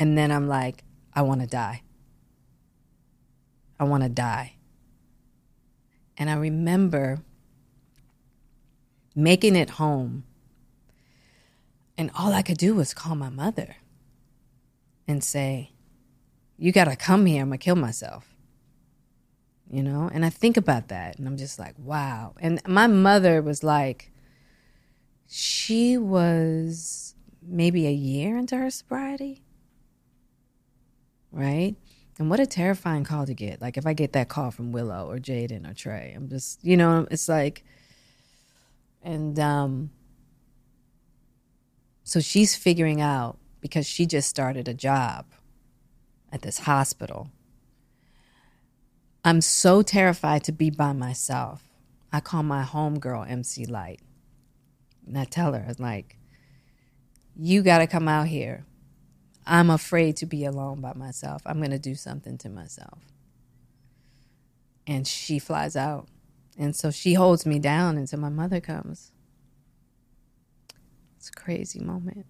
And 0.00 0.16
then 0.16 0.30
I'm 0.30 0.48
like, 0.48 0.82
I 1.12 1.22
want 1.22 1.40
to 1.40 1.46
die. 1.46 1.82
I 3.78 3.84
want 3.84 4.02
to 4.02 4.08
die. 4.08 4.56
And 6.16 6.30
I 6.30 6.34
remember 6.34 7.22
making 9.14 9.56
it 9.56 9.70
home 9.70 10.24
and 11.96 12.10
all 12.16 12.32
I 12.32 12.42
could 12.42 12.58
do 12.58 12.74
was 12.74 12.92
call 12.92 13.14
my 13.14 13.28
mother 13.28 13.76
and 15.06 15.22
say, 15.22 15.72
You 16.56 16.72
got 16.72 16.84
to 16.84 16.96
come 16.96 17.26
here. 17.26 17.42
I'm 17.42 17.48
going 17.48 17.58
to 17.58 17.64
kill 17.64 17.76
myself. 17.76 18.33
You 19.74 19.82
know? 19.82 20.08
And 20.12 20.24
I 20.24 20.30
think 20.30 20.56
about 20.56 20.86
that 20.88 21.18
and 21.18 21.26
I'm 21.26 21.36
just 21.36 21.58
like, 21.58 21.74
wow. 21.78 22.34
And 22.40 22.60
my 22.64 22.86
mother 22.86 23.42
was 23.42 23.64
like, 23.64 24.12
she 25.26 25.98
was 25.98 27.16
maybe 27.42 27.88
a 27.88 27.92
year 27.92 28.36
into 28.36 28.56
her 28.56 28.70
sobriety. 28.70 29.42
Right? 31.32 31.74
And 32.20 32.30
what 32.30 32.38
a 32.38 32.46
terrifying 32.46 33.02
call 33.02 33.26
to 33.26 33.34
get. 33.34 33.60
Like 33.60 33.76
if 33.76 33.84
I 33.84 33.94
get 33.94 34.12
that 34.12 34.28
call 34.28 34.52
from 34.52 34.70
Willow 34.70 35.10
or 35.10 35.18
Jaden 35.18 35.68
or 35.68 35.74
Trey, 35.74 36.12
I'm 36.14 36.28
just, 36.28 36.64
you 36.64 36.76
know, 36.76 37.08
it's 37.10 37.28
like, 37.28 37.64
and 39.02 39.36
um, 39.40 39.90
so 42.04 42.20
she's 42.20 42.54
figuring 42.54 43.00
out 43.00 43.38
because 43.60 43.86
she 43.86 44.06
just 44.06 44.28
started 44.28 44.68
a 44.68 44.74
job 44.74 45.26
at 46.30 46.42
this 46.42 46.60
hospital. 46.60 47.32
I'm 49.24 49.40
so 49.40 49.80
terrified 49.80 50.44
to 50.44 50.52
be 50.52 50.68
by 50.68 50.92
myself. 50.92 51.64
I 52.12 52.20
call 52.20 52.42
my 52.42 52.62
homegirl 52.62 53.28
MC 53.30 53.64
Lyte. 53.64 54.02
And 55.06 55.18
I 55.18 55.24
tell 55.24 55.54
her, 55.54 55.64
I'm 55.66 55.74
like, 55.78 56.18
you 57.34 57.62
got 57.62 57.78
to 57.78 57.86
come 57.86 58.06
out 58.06 58.28
here. 58.28 58.66
I'm 59.46 59.70
afraid 59.70 60.16
to 60.18 60.26
be 60.26 60.44
alone 60.44 60.80
by 60.80 60.92
myself. 60.94 61.42
I'm 61.46 61.58
going 61.58 61.70
to 61.70 61.78
do 61.78 61.94
something 61.94 62.36
to 62.38 62.50
myself. 62.50 62.98
And 64.86 65.06
she 65.06 65.38
flies 65.38 65.74
out. 65.74 66.08
And 66.58 66.76
so 66.76 66.90
she 66.90 67.14
holds 67.14 67.46
me 67.46 67.58
down 67.58 67.96
until 67.96 68.20
my 68.20 68.28
mother 68.28 68.60
comes. 68.60 69.10
It's 71.16 71.30
a 71.30 71.32
crazy 71.32 71.80
moment. 71.80 72.26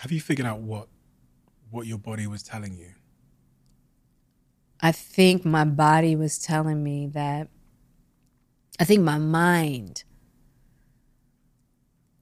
Have 0.00 0.10
you 0.12 0.20
figured 0.22 0.46
out 0.46 0.60
what 0.60 0.88
what 1.70 1.86
your 1.86 1.98
body 1.98 2.26
was 2.26 2.42
telling 2.42 2.74
you? 2.78 2.94
I 4.80 4.92
think 4.92 5.44
my 5.44 5.64
body 5.66 6.16
was 6.16 6.38
telling 6.38 6.82
me 6.82 7.08
that 7.08 7.48
I 8.78 8.84
think 8.84 9.02
my 9.02 9.18
mind 9.18 10.04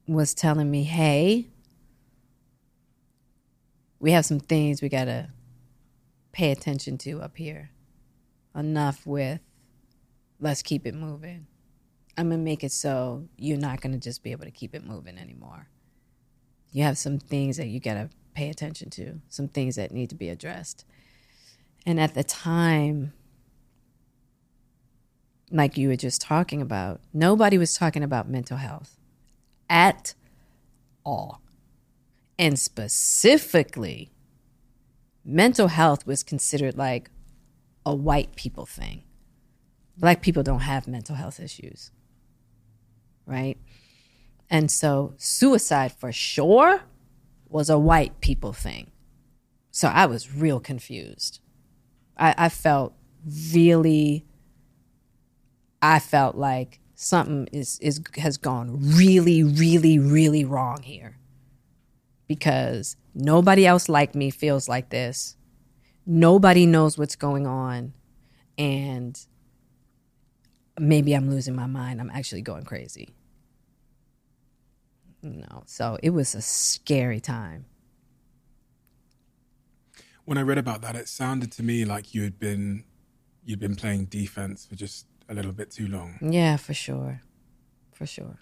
was 0.09 0.33
telling 0.33 0.69
me, 0.69 0.83
"Hey, 0.83 1.51
we 3.97 4.11
have 4.11 4.25
some 4.25 4.41
things 4.41 4.81
we 4.81 4.89
got 4.89 5.05
to 5.05 5.29
pay 6.33 6.51
attention 6.51 6.97
to 6.97 7.21
up 7.21 7.37
here. 7.37 7.71
Enough 8.53 9.07
with 9.07 9.39
let's 10.37 10.61
keep 10.61 10.85
it 10.85 10.95
moving. 10.95 11.47
I'm 12.17 12.27
going 12.27 12.41
to 12.41 12.43
make 12.43 12.65
it 12.65 12.73
so 12.73 13.29
you're 13.37 13.57
not 13.57 13.79
going 13.79 13.93
to 13.93 13.99
just 13.99 14.21
be 14.21 14.33
able 14.33 14.43
to 14.43 14.51
keep 14.51 14.75
it 14.75 14.83
moving 14.83 15.17
anymore. 15.17 15.69
You 16.71 16.83
have 16.83 16.97
some 16.97 17.19
things 17.19 17.57
that 17.57 17.67
you 17.67 17.79
got 17.79 17.95
to 17.95 18.09
pay 18.33 18.49
attention 18.49 18.89
to, 18.91 19.21
some 19.29 19.47
things 19.47 19.75
that 19.75 19.91
need 19.91 20.09
to 20.09 20.15
be 20.15 20.29
addressed. 20.29 20.85
And 21.85 21.99
at 21.99 22.13
the 22.13 22.23
time, 22.23 23.13
like 25.51 25.77
you 25.77 25.87
were 25.87 25.95
just 25.95 26.21
talking 26.21 26.61
about, 26.61 27.01
nobody 27.13 27.57
was 27.57 27.73
talking 27.73 28.03
about 28.03 28.29
mental 28.29 28.57
health 28.57 28.97
at 29.69 30.13
all. 31.03 31.41
And 32.37 32.57
specifically, 32.57 34.11
mental 35.25 35.67
health 35.67 36.05
was 36.05 36.23
considered 36.23 36.77
like 36.77 37.09
a 37.85 37.95
white 37.95 38.35
people 38.35 38.65
thing 38.65 39.03
black 39.99 40.21
people 40.21 40.43
don't 40.43 40.61
have 40.61 40.87
mental 40.87 41.15
health 41.15 41.39
issues, 41.39 41.91
right? 43.25 43.57
And 44.49 44.71
so 44.71 45.13
suicide 45.17 45.91
for 45.91 46.11
sure 46.11 46.81
was 47.47 47.69
a 47.69 47.77
white 47.77 48.19
people 48.21 48.53
thing. 48.53 48.91
So 49.71 49.87
I 49.87 50.07
was 50.07 50.33
real 50.33 50.59
confused. 50.59 51.39
I, 52.17 52.33
I 52.37 52.49
felt 52.49 52.93
really, 53.53 54.25
I 55.81 55.99
felt 55.99 56.35
like 56.35 56.79
something 56.95 57.47
is, 57.51 57.79
is 57.79 58.01
has 58.17 58.37
gone 58.37 58.77
really, 58.81 59.43
really, 59.43 59.99
really 59.99 60.43
wrong 60.43 60.81
here. 60.83 61.17
Because 62.27 62.97
nobody 63.15 63.65
else 63.65 63.87
like 63.89 64.15
me 64.15 64.29
feels 64.29 64.67
like 64.67 64.89
this. 64.89 65.35
Nobody 66.05 66.65
knows 66.65 66.97
what's 66.97 67.15
going 67.15 67.47
on. 67.47 67.93
And 68.57 69.19
maybe 70.79 71.13
I'm 71.13 71.29
losing 71.29 71.55
my 71.55 71.67
mind. 71.67 72.01
I'm 72.01 72.11
actually 72.11 72.41
going 72.41 72.63
crazy. 72.65 73.09
You 75.21 75.41
know, 75.41 75.63
so 75.65 75.97
it 76.01 76.11
was 76.11 76.33
a 76.33 76.41
scary 76.41 77.19
time. 77.19 77.65
When 80.25 80.37
I 80.37 80.41
read 80.41 80.57
about 80.57 80.81
that, 80.81 80.95
it 80.95 81.07
sounded 81.07 81.51
to 81.53 81.63
me 81.63 81.85
like 81.85 82.13
you 82.13 82.23
had 82.23 82.39
been 82.39 82.83
you'd 83.43 83.59
been 83.59 83.75
playing 83.75 84.05
defense 84.05 84.65
for 84.65 84.75
just 84.75 85.07
a 85.27 85.33
little 85.33 85.51
bit 85.51 85.71
too 85.71 85.87
long. 85.87 86.17
Yeah, 86.21 86.57
for 86.57 86.73
sure, 86.73 87.21
for 87.91 88.05
sure. 88.05 88.39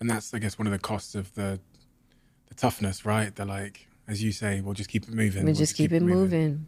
And 0.00 0.08
that's, 0.08 0.32
I 0.32 0.38
guess, 0.38 0.58
one 0.58 0.66
of 0.66 0.72
the 0.72 0.78
costs 0.78 1.14
of 1.14 1.34
the 1.34 1.60
the 2.48 2.54
toughness, 2.54 3.04
right? 3.04 3.34
They're 3.34 3.46
like, 3.46 3.88
as 4.08 4.22
you 4.22 4.32
say, 4.32 4.60
we'll 4.60 4.74
just 4.74 4.90
keep 4.90 5.04
it 5.04 5.10
moving. 5.10 5.44
We'll, 5.44 5.52
we'll 5.52 5.58
just, 5.58 5.76
keep, 5.76 5.90
keep, 5.90 5.96
it 5.96 6.04
moving. 6.04 6.20
moving. 6.20 6.66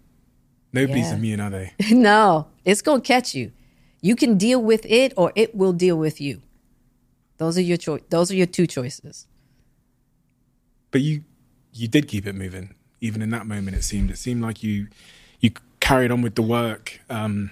Nobody's 0.72 1.06
yeah. 1.06 1.14
immune, 1.14 1.40
are 1.40 1.50
they? 1.50 1.72
no, 1.90 2.48
it's 2.64 2.82
gonna 2.82 3.00
catch 3.00 3.34
you. 3.34 3.52
You 4.00 4.16
can 4.16 4.36
deal 4.36 4.60
with 4.60 4.84
it 4.86 5.14
or 5.16 5.32
it 5.34 5.54
will 5.54 5.72
deal 5.72 5.96
with 5.96 6.20
you. 6.20 6.42
Those 7.44 7.58
are 7.58 7.62
your 7.62 7.76
choice 7.76 8.00
those 8.08 8.30
are 8.30 8.34
your 8.36 8.46
two 8.46 8.66
choices. 8.66 9.26
But 10.90 11.02
you 11.02 11.24
you 11.74 11.88
did 11.88 12.08
keep 12.08 12.26
it 12.26 12.34
moving. 12.34 12.74
Even 13.02 13.20
in 13.20 13.30
that 13.30 13.46
moment 13.46 13.76
it 13.76 13.84
seemed 13.84 14.10
it 14.10 14.16
seemed 14.16 14.40
like 14.40 14.62
you 14.62 14.88
you 15.40 15.50
carried 15.80 16.10
on 16.10 16.22
with 16.22 16.36
the 16.36 16.42
work. 16.42 17.00
Um 17.10 17.50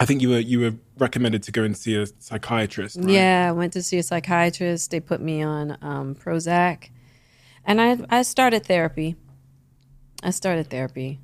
I 0.00 0.04
think 0.06 0.20
you 0.20 0.30
were 0.30 0.40
you 0.40 0.58
were 0.60 0.74
recommended 0.98 1.44
to 1.44 1.52
go 1.52 1.62
and 1.62 1.76
see 1.76 1.94
a 1.96 2.06
psychiatrist. 2.18 2.96
Right? 2.96 3.10
Yeah, 3.10 3.46
I 3.50 3.52
went 3.52 3.72
to 3.74 3.82
see 3.84 3.98
a 3.98 4.02
psychiatrist. 4.02 4.90
They 4.90 4.98
put 4.98 5.20
me 5.20 5.42
on 5.42 5.78
um, 5.80 6.16
Prozac, 6.16 6.90
and 7.64 7.80
I 7.80 7.98
I 8.10 8.22
started 8.22 8.66
therapy. 8.66 9.14
I 10.24 10.30
started 10.30 10.68
therapy. 10.70 11.20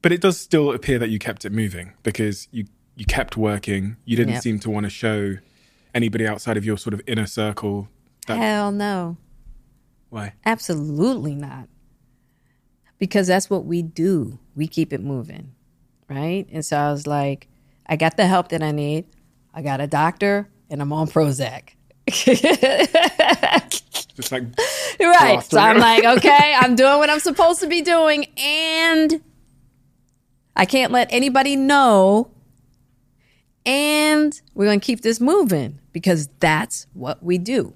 But 0.00 0.12
it 0.12 0.22
does 0.22 0.40
still 0.40 0.72
appear 0.72 0.98
that 0.98 1.10
you 1.10 1.18
kept 1.18 1.44
it 1.44 1.52
moving 1.52 1.92
because 2.02 2.48
you 2.50 2.64
you 2.96 3.04
kept 3.04 3.36
working. 3.36 3.96
You 4.06 4.16
didn't 4.16 4.34
Yep. 4.34 4.42
seem 4.42 4.58
to 4.60 4.70
want 4.70 4.84
to 4.84 4.90
show 4.90 5.36
anybody 5.94 6.26
outside 6.26 6.56
of 6.56 6.64
your 6.64 6.78
sort 6.78 6.94
of 6.94 7.02
inner 7.06 7.26
circle. 7.26 7.88
That, 8.26 8.38
Hell 8.38 8.72
no. 8.72 9.16
why? 10.10 10.34
Absolutely 10.44 11.34
not. 11.34 11.68
Because 12.98 13.26
that's 13.26 13.50
what 13.50 13.64
we 13.64 13.82
do. 13.82 14.38
We 14.54 14.68
keep 14.68 14.92
it 14.92 15.02
moving. 15.02 15.54
Right? 16.08 16.46
And 16.52 16.64
so 16.64 16.76
I 16.76 16.92
was 16.92 17.06
like, 17.06 17.48
I 17.86 17.96
got 17.96 18.16
the 18.16 18.26
help 18.26 18.48
that 18.50 18.62
I 18.62 18.70
need. 18.70 19.06
I 19.54 19.62
got 19.62 19.80
a 19.80 19.86
doctor 19.86 20.48
and 20.70 20.80
I'm 20.80 20.92
on 20.92 21.08
Prozac. 21.08 21.70
Just 24.14 24.30
like 24.32 24.44
right. 25.00 25.42
So 25.42 25.58
I'm 25.58 25.78
like, 25.78 26.04
okay, 26.18 26.54
I'm 26.60 26.74
doing 26.74 26.98
what 26.98 27.10
I'm 27.10 27.20
supposed 27.20 27.60
to 27.60 27.66
be 27.66 27.80
doing. 27.82 28.26
And 28.36 29.22
I 30.54 30.66
can't 30.66 30.92
let 30.92 31.12
anybody 31.12 31.56
know. 31.56 32.30
And 33.64 34.38
we're 34.54 34.66
going 34.66 34.80
to 34.80 34.84
keep 34.84 35.00
this 35.02 35.20
moving 35.20 35.78
because 35.92 36.28
that's 36.40 36.86
what 36.92 37.22
we 37.22 37.38
do. 37.38 37.74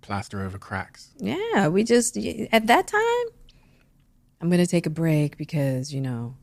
plaster 0.00 0.42
over 0.42 0.58
cracks. 0.58 1.12
Yeah, 1.18 1.68
we 1.68 1.84
just 1.84 2.16
at 2.16 2.66
that 2.66 2.86
time 2.86 3.26
I'm 4.40 4.50
going 4.50 4.60
to 4.60 4.66
take 4.66 4.84
a 4.84 4.90
break 4.90 5.38
because, 5.38 5.94
you 5.94 6.02
know, 6.02 6.36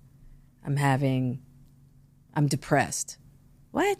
I'm 0.65 0.75
having 0.77 1.41
I'm 2.33 2.47
depressed. 2.47 3.17
What? 3.71 3.99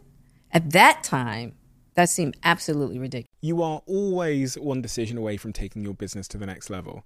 At 0.52 0.72
that 0.72 1.04
time, 1.04 1.54
that 1.94 2.10
seemed 2.10 2.36
absolutely 2.44 2.98
ridiculous. 3.00 3.30
You 3.42 3.62
are 3.62 3.82
always 3.86 4.58
one 4.58 4.82
decision 4.82 5.18
away 5.18 5.38
from 5.38 5.54
taking 5.54 5.84
your 5.84 5.94
business 5.94 6.28
to 6.30 6.38
the 6.38 6.46
next 6.46 6.70
level. 6.70 7.06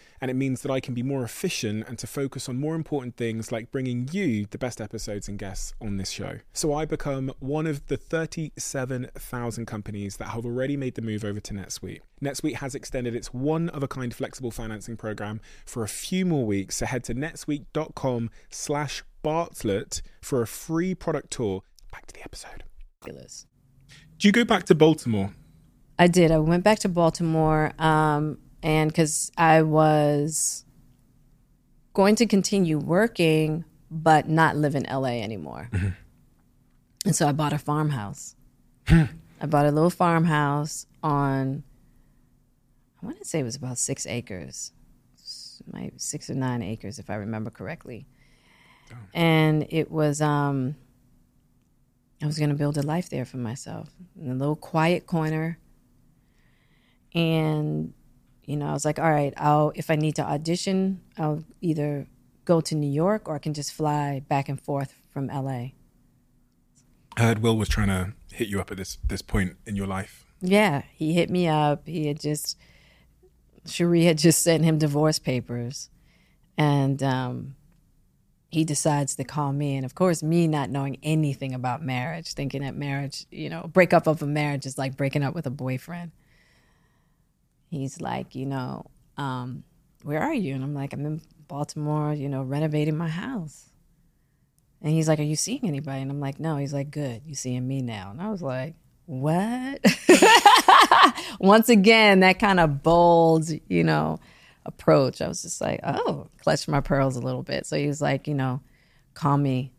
And 0.21 0.29
it 0.29 0.35
means 0.35 0.61
that 0.61 0.71
I 0.71 0.79
can 0.79 0.93
be 0.93 1.01
more 1.01 1.23
efficient 1.23 1.87
and 1.87 1.97
to 1.97 2.07
focus 2.07 2.47
on 2.47 2.59
more 2.59 2.75
important 2.75 3.17
things 3.17 3.51
like 3.51 3.71
bringing 3.71 4.07
you 4.11 4.45
the 4.45 4.59
best 4.59 4.79
episodes 4.79 5.27
and 5.27 5.39
guests 5.39 5.73
on 5.81 5.97
this 5.97 6.11
show. 6.11 6.37
So 6.53 6.73
I 6.73 6.85
become 6.85 7.33
one 7.39 7.65
of 7.65 7.87
the 7.87 7.97
37,000 7.97 9.65
companies 9.65 10.17
that 10.17 10.29
have 10.29 10.45
already 10.45 10.77
made 10.77 10.93
the 10.93 11.01
move 11.01 11.25
over 11.25 11.39
to 11.39 11.53
NetSuite. 11.53 12.01
NetSuite 12.21 12.57
has 12.57 12.75
extended 12.75 13.15
its 13.15 13.33
one 13.33 13.69
of 13.69 13.81
a 13.81 13.87
kind 13.87 14.13
flexible 14.13 14.51
financing 14.51 14.95
program 14.95 15.41
for 15.65 15.83
a 15.83 15.87
few 15.87 16.25
more 16.25 16.45
weeks. 16.45 16.77
So 16.77 16.85
head 16.85 17.03
to 17.05 17.15
netsuite.com 17.15 18.29
slash 18.51 19.03
Bartlett 19.23 20.01
for 20.21 20.41
a 20.41 20.47
free 20.47 20.93
product 20.95 21.31
tour. 21.31 21.63
Back 21.91 22.05
to 22.07 22.13
the 22.13 22.21
episode. 22.21 22.63
Do 23.03 24.27
you 24.27 24.31
go 24.31 24.45
back 24.45 24.65
to 24.65 24.75
Baltimore? 24.75 25.33
I 25.97 26.07
did. 26.07 26.31
I 26.31 26.39
went 26.39 26.63
back 26.63 26.79
to 26.79 26.89
Baltimore, 26.89 27.73
um, 27.79 28.37
and 28.63 28.89
because 28.89 29.31
I 29.37 29.61
was 29.61 30.65
going 31.93 32.15
to 32.17 32.25
continue 32.25 32.77
working, 32.77 33.65
but 33.89 34.29
not 34.29 34.55
live 34.55 34.75
in 34.75 34.83
LA 34.83 35.21
anymore. 35.21 35.69
And 37.03 37.15
so 37.15 37.27
I 37.27 37.31
bought 37.31 37.51
a 37.51 37.57
farmhouse. 37.57 38.35
I 38.87 39.45
bought 39.47 39.65
a 39.65 39.71
little 39.71 39.89
farmhouse 39.89 40.85
on, 41.01 41.63
I 43.01 43.05
want 43.05 43.17
to 43.17 43.25
say 43.25 43.39
it 43.39 43.43
was 43.43 43.55
about 43.55 43.79
six 43.79 44.05
acres, 44.05 44.71
maybe 45.71 45.97
six 45.97 46.29
or 46.29 46.35
nine 46.35 46.61
acres, 46.61 46.99
if 46.99 47.09
I 47.09 47.15
remember 47.15 47.49
correctly. 47.49 48.05
And 49.15 49.65
it 49.69 49.89
was, 49.89 50.21
um, 50.21 50.75
I 52.21 52.27
was 52.27 52.37
going 52.37 52.49
to 52.49 52.55
build 52.55 52.77
a 52.77 52.83
life 52.83 53.09
there 53.09 53.25
for 53.25 53.37
myself 53.37 53.89
in 54.15 54.29
a 54.29 54.35
little 54.35 54.55
quiet 54.55 55.07
corner 55.07 55.57
and 57.15 57.93
you 58.45 58.57
know 58.57 58.67
i 58.67 58.73
was 58.73 58.85
like 58.85 58.99
all 58.99 59.11
right 59.11 59.33
i'll 59.37 59.71
if 59.75 59.89
i 59.89 59.95
need 59.95 60.15
to 60.15 60.23
audition 60.23 61.01
i'll 61.17 61.43
either 61.61 62.07
go 62.45 62.61
to 62.61 62.75
new 62.75 62.89
york 62.89 63.27
or 63.27 63.35
i 63.35 63.39
can 63.39 63.53
just 63.53 63.71
fly 63.71 64.21
back 64.27 64.49
and 64.49 64.59
forth 64.61 64.95
from 65.09 65.27
la 65.27 65.67
I 67.17 67.23
heard 67.23 67.39
Will 67.39 67.57
was 67.57 67.67
trying 67.69 67.89
to 67.89 68.13
hit 68.31 68.47
you 68.47 68.59
up 68.61 68.71
at 68.71 68.77
this 68.77 68.97
this 69.05 69.21
point 69.21 69.57
in 69.65 69.75
your 69.75 69.87
life. 69.87 70.25
yeah 70.41 70.83
he 70.93 71.13
hit 71.13 71.29
me 71.29 71.47
up. 71.47 71.85
He 71.85 72.07
had 72.07 72.19
just 72.19 72.57
Sheree 73.65 74.05
had 74.05 74.17
just 74.17 74.41
sent 74.41 74.63
him 74.63 74.77
divorce 74.77 75.19
papers. 75.19 75.89
And 76.57 77.01
um 77.03 77.55
he 78.49 78.65
decides 78.65 79.15
to 79.15 79.23
call 79.23 79.53
me. 79.53 79.75
And 79.75 79.85
of 79.85 79.95
course 79.95 80.23
me 80.23 80.47
not 80.47 80.69
knowing 80.69 80.97
anything 81.03 81.53
about 81.53 81.83
marriage 81.83 82.33
thinking 82.33 82.61
that 82.61 82.75
marriage 82.75 83.25
you 83.29 83.49
know 83.49 83.69
breakup 83.73 84.07
of 84.07 84.21
a 84.21 84.27
marriage 84.27 84.65
is 84.65 84.77
like 84.77 84.95
breaking 84.95 85.23
up 85.23 85.35
with 85.35 85.45
a 85.45 85.51
boyfriend 85.51 86.11
he's 87.71 87.99
like, 87.99 88.35
you 88.35 88.45
know, 88.45 88.85
um, 89.17 89.63
where 90.03 90.21
are 90.21 90.33
you? 90.33 90.53
And 90.53 90.63
I'm 90.63 90.73
like, 90.73 90.93
I'm 90.93 91.05
in 91.05 91.21
Baltimore, 91.47 92.13
you 92.13 92.29
know, 92.29 92.43
renovating 92.43 92.97
my 92.97 93.07
house. 93.07 93.71
And 94.81 94.93
he's 94.93 95.07
like, 95.07 95.19
Are 95.19 95.23
you 95.23 95.35
seeing 95.35 95.61
anybody? 95.63 96.01
And 96.01 96.11
I'm 96.11 96.19
like, 96.19 96.39
No. 96.39 96.57
He's 96.57 96.73
like, 96.73 96.91
Good, 96.91 97.21
you 97.25 97.35
seeing 97.35 97.67
me 97.67 97.81
now. 97.81 98.11
And 98.11 98.21
I 98.21 98.29
was 98.29 98.41
like, 98.41 98.75
What? 99.05 99.79
Once 101.39 101.69
again, 101.69 102.21
that 102.21 102.39
kind 102.39 102.59
of 102.59 102.81
bold, 102.81 103.49
you 103.69 103.83
know, 103.83 104.19
approach. 104.65 105.21
I 105.21 105.27
was 105.27 105.43
just 105.43 105.61
like, 105.61 105.81
Oh, 105.83 106.27
clutched 106.41 106.67
my 106.67 106.81
pearls 106.81 107.15
a 107.15 107.21
little 107.21 107.43
bit. 107.43 107.65
So 107.65 107.77
he 107.77 107.87
was 107.87 108.01
like, 108.01 108.27
you 108.27 108.33
know, 108.33 108.61
call 109.13 109.37
me 109.37 109.71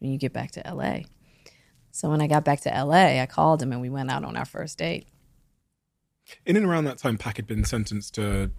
when 0.00 0.10
you 0.10 0.18
get 0.18 0.32
back 0.32 0.50
to 0.52 0.62
LA. 0.66 1.00
So 1.92 2.10
when 2.10 2.20
I 2.20 2.26
got 2.26 2.44
back 2.44 2.60
to 2.62 2.68
LA, 2.70 3.22
I 3.22 3.26
called 3.26 3.62
him 3.62 3.72
and 3.72 3.80
we 3.80 3.88
went 3.88 4.10
out 4.10 4.24
on 4.24 4.36
our 4.36 4.44
first 4.44 4.76
date. 4.78 5.06
In 6.44 6.56
and 6.56 6.66
around 6.66 6.84
that 6.84 6.98
time, 6.98 7.18
Pac 7.18 7.36
had 7.36 7.46
been 7.46 7.64
sentenced 7.64 8.14
to 8.14 8.50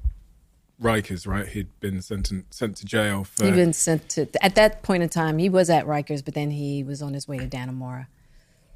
Rikers, 0.82 1.28
right? 1.28 1.48
He'd 1.48 1.68
been 1.80 2.02
sentenced 2.02 2.54
sent 2.54 2.78
to 2.78 2.86
jail 2.86 3.24
for. 3.24 3.46
He'd 3.46 3.56
been 3.56 3.74
sent 3.74 4.10
to 4.10 4.28
at 4.44 4.56
that 4.56 4.84
point 4.84 5.04
in 5.04 5.10
time. 5.10 5.38
He 5.38 5.50
was 5.50 5.70
at 5.70 5.86
Rikers, 5.86 6.24
but 6.24 6.34
then 6.34 6.52
he 6.52 6.84
was 6.84 7.02
on 7.02 7.14
his 7.14 7.28
way 7.28 7.38
to 7.38 7.48
Dannemora. 7.48 8.08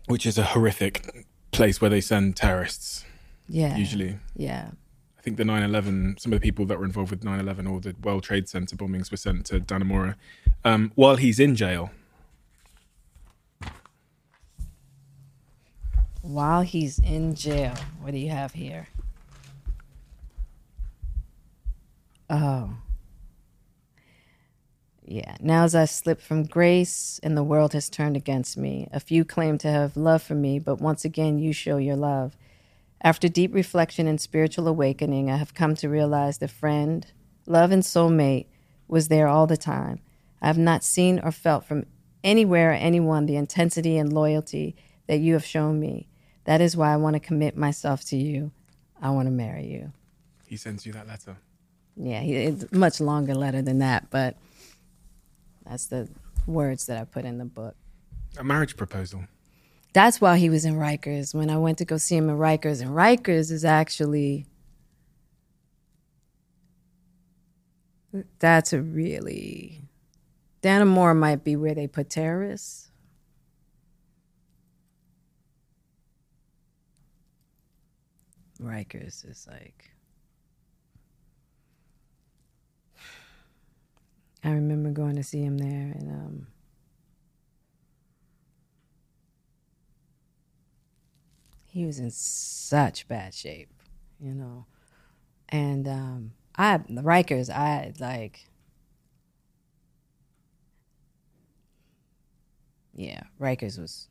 which 0.08 0.26
is 0.26 0.38
a 0.38 0.44
horrific 0.44 1.26
place 1.52 1.80
where 1.80 1.90
they 1.90 2.02
send 2.02 2.36
terrorists. 2.36 3.06
Yeah, 3.48 3.76
Usually, 3.78 4.18
Yeah, 4.36 4.70
I 5.20 5.22
think 5.22 5.38
the 5.38 5.44
9/11. 5.44 6.20
Some 6.20 6.32
of 6.34 6.40
the 6.40 6.44
people 6.44 6.66
that 6.66 6.80
were 6.80 6.86
involved 6.86 7.12
with 7.12 7.24
9/11 7.24 7.68
or 7.70 7.80
the 7.82 7.96
World 8.02 8.24
Trade 8.24 8.48
Center 8.50 8.76
bombings 8.76 9.12
were 9.12 9.18
sent 9.18 9.46
to 9.48 9.60
Dannemora 9.60 10.16
um, 10.64 10.92
while 10.96 11.18
he's 11.18 11.40
in 11.40 11.56
jail. 11.56 11.92
While 16.22 16.62
he's 16.62 17.00
in 17.00 17.36
jail. 17.36 17.74
What 18.02 18.12
do 18.12 18.18
you 18.18 18.30
have 18.30 18.54
here? 18.54 18.88
Oh. 22.30 22.76
Yeah. 25.04 25.36
Now, 25.42 25.66
as 25.66 25.76
I 25.76 25.86
slip 25.86 26.22
from 26.22 26.44
grace 26.44 27.20
and 27.22 27.36
the 27.36 27.44
world 27.44 27.74
has 27.74 27.90
turned 27.90 28.16
against 28.16 28.58
me, 28.58 28.88
a 28.94 29.00
few 29.00 29.26
claim 29.26 29.58
to 29.60 29.68
have 29.68 29.98
love 29.98 30.24
for 30.24 30.36
me, 30.36 30.58
but 30.58 30.80
once 30.80 31.04
again, 31.04 31.40
you 31.40 31.52
show 31.52 31.78
your 31.78 31.98
love. 31.98 32.38
After 33.04 33.28
deep 33.28 33.54
reflection 33.54 34.08
and 34.08 34.22
spiritual 34.22 34.68
awakening, 34.68 35.30
I 35.30 35.38
have 35.38 35.54
come 35.54 35.76
to 35.76 35.90
realize 35.90 36.38
the 36.38 36.48
friend, 36.48 37.06
love, 37.48 37.72
and 37.72 37.84
soulmate 37.84 38.46
was 38.88 39.08
there 39.08 39.28
all 39.28 39.48
the 39.48 39.58
time. 39.58 40.00
I 40.42 40.48
have 40.48 40.58
not 40.58 40.84
seen 40.84 41.20
or 41.20 41.32
felt 41.32 41.66
from 41.66 41.86
anywhere 42.24 42.72
or 42.72 42.76
anyone 42.76 43.26
the 43.26 43.36
intensity 43.36 43.98
and 43.98 44.14
loyalty 44.14 44.76
that 45.08 45.20
you 45.20 45.34
have 45.34 45.44
shown 45.44 45.80
me. 45.80 46.08
That 46.46 46.62
is 46.62 46.76
why 46.76 46.94
I 46.94 46.98
want 46.98 47.16
to 47.16 47.20
commit 47.20 47.56
myself 47.56 48.04
to 48.06 48.18
you. 48.18 48.52
I 49.02 49.12
want 49.12 49.28
to 49.28 49.32
marry 49.32 49.68
you. 49.68 49.92
He 50.48 50.58
sends 50.58 50.86
you 50.86 50.94
that 50.94 51.08
letter. 51.08 51.38
Yeah, 51.96 52.22
he, 52.22 52.36
it's 52.36 52.66
a 52.72 52.76
much 52.76 53.00
longer 53.00 53.36
letter 53.36 53.62
than 53.62 53.80
that, 53.80 54.10
but 54.10 54.38
that's 55.66 55.88
the 55.88 56.10
words 56.48 56.86
that 56.88 56.98
I 56.98 57.04
put 57.06 57.26
in 57.26 57.38
the 57.38 57.46
book. 57.46 57.76
A 58.38 58.44
marriage 58.44 58.78
proposal. 58.78 59.26
That's 59.94 60.22
why 60.22 60.38
he 60.38 60.50
was 60.50 60.66
in 60.66 60.76
Rikers. 60.76 61.36
When 61.36 61.50
I 61.50 61.58
went 61.58 61.78
to 61.80 61.86
go 61.86 61.98
see 61.98 62.16
him 62.16 62.30
in 62.30 62.38
Rikers, 62.38 62.82
and 62.82 62.92
Rikers 62.92 63.52
is 63.52 63.66
actually 63.66 64.46
that's 68.40 68.74
a 68.74 68.82
really 68.82 69.82
Dannemora 70.62 71.16
might 71.16 71.44
be 71.44 71.56
where 71.56 71.74
they 71.74 71.88
put 71.88 72.10
terrorists. 72.10 72.91
Rikers 78.62 79.28
is 79.30 79.48
like. 79.50 79.92
I 84.44 84.50
remember 84.52 84.90
going 84.90 85.16
to 85.18 85.24
see 85.24 85.44
him 85.44 85.58
there, 85.60 85.94
and 85.96 86.10
um, 86.10 86.48
he 91.68 91.86
was 91.86 92.00
in 92.00 92.10
such 92.12 93.08
bad 93.08 93.34
shape, 93.34 93.70
you 94.20 94.34
know. 94.34 94.66
And 95.50 95.88
um, 95.88 96.32
I, 96.56 96.78
the 96.78 97.02
Rikers, 97.02 97.50
I 97.50 97.94
like, 98.00 98.48
yeah, 102.94 103.24
Rikers 103.40 103.80
was 103.80 104.08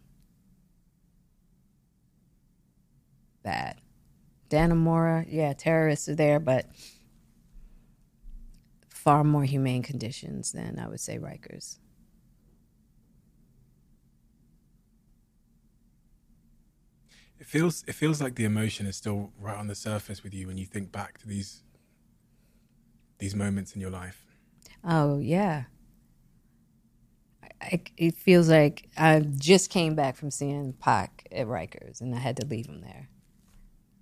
bad. 3.42 3.80
Dannemora, 4.50 5.24
yeah, 5.28 5.52
terrorists 5.52 6.08
are 6.08 6.14
there, 6.14 6.40
but 6.40 6.66
far 8.88 9.24
more 9.24 9.44
humane 9.44 9.82
conditions 9.82 10.52
than 10.52 10.78
I 10.78 10.88
would 10.88 11.00
say 11.00 11.18
Rikers. 11.18 11.78
It 17.38 17.46
feels 17.46 17.84
it 17.86 17.94
feels 17.94 18.20
like 18.20 18.34
the 18.34 18.44
emotion 18.44 18.86
is 18.86 18.96
still 18.96 19.32
right 19.40 19.56
on 19.56 19.66
the 19.66 19.74
surface 19.74 20.22
with 20.22 20.34
you 20.34 20.46
when 20.46 20.58
you 20.58 20.66
think 20.66 20.92
back 20.92 21.16
to 21.18 21.26
these 21.26 21.62
these 23.18 23.34
moments 23.34 23.74
in 23.74 23.80
your 23.80 23.90
life. 23.90 24.26
Oh 24.84 25.18
yeah. 25.18 25.64
I, 27.62 27.80
it 27.96 28.16
feels 28.16 28.48
like 28.48 28.88
I 28.96 29.20
just 29.20 29.70
came 29.70 29.94
back 29.94 30.16
from 30.16 30.30
seeing 30.30 30.72
Pac 30.74 31.26
at 31.30 31.46
Rikers, 31.46 32.00
and 32.00 32.14
I 32.14 32.18
had 32.18 32.36
to 32.38 32.46
leave 32.46 32.66
him 32.66 32.80
there. 32.80 33.08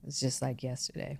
It's 0.08 0.18
just 0.18 0.40
like 0.40 0.62
yesterday. 0.62 1.18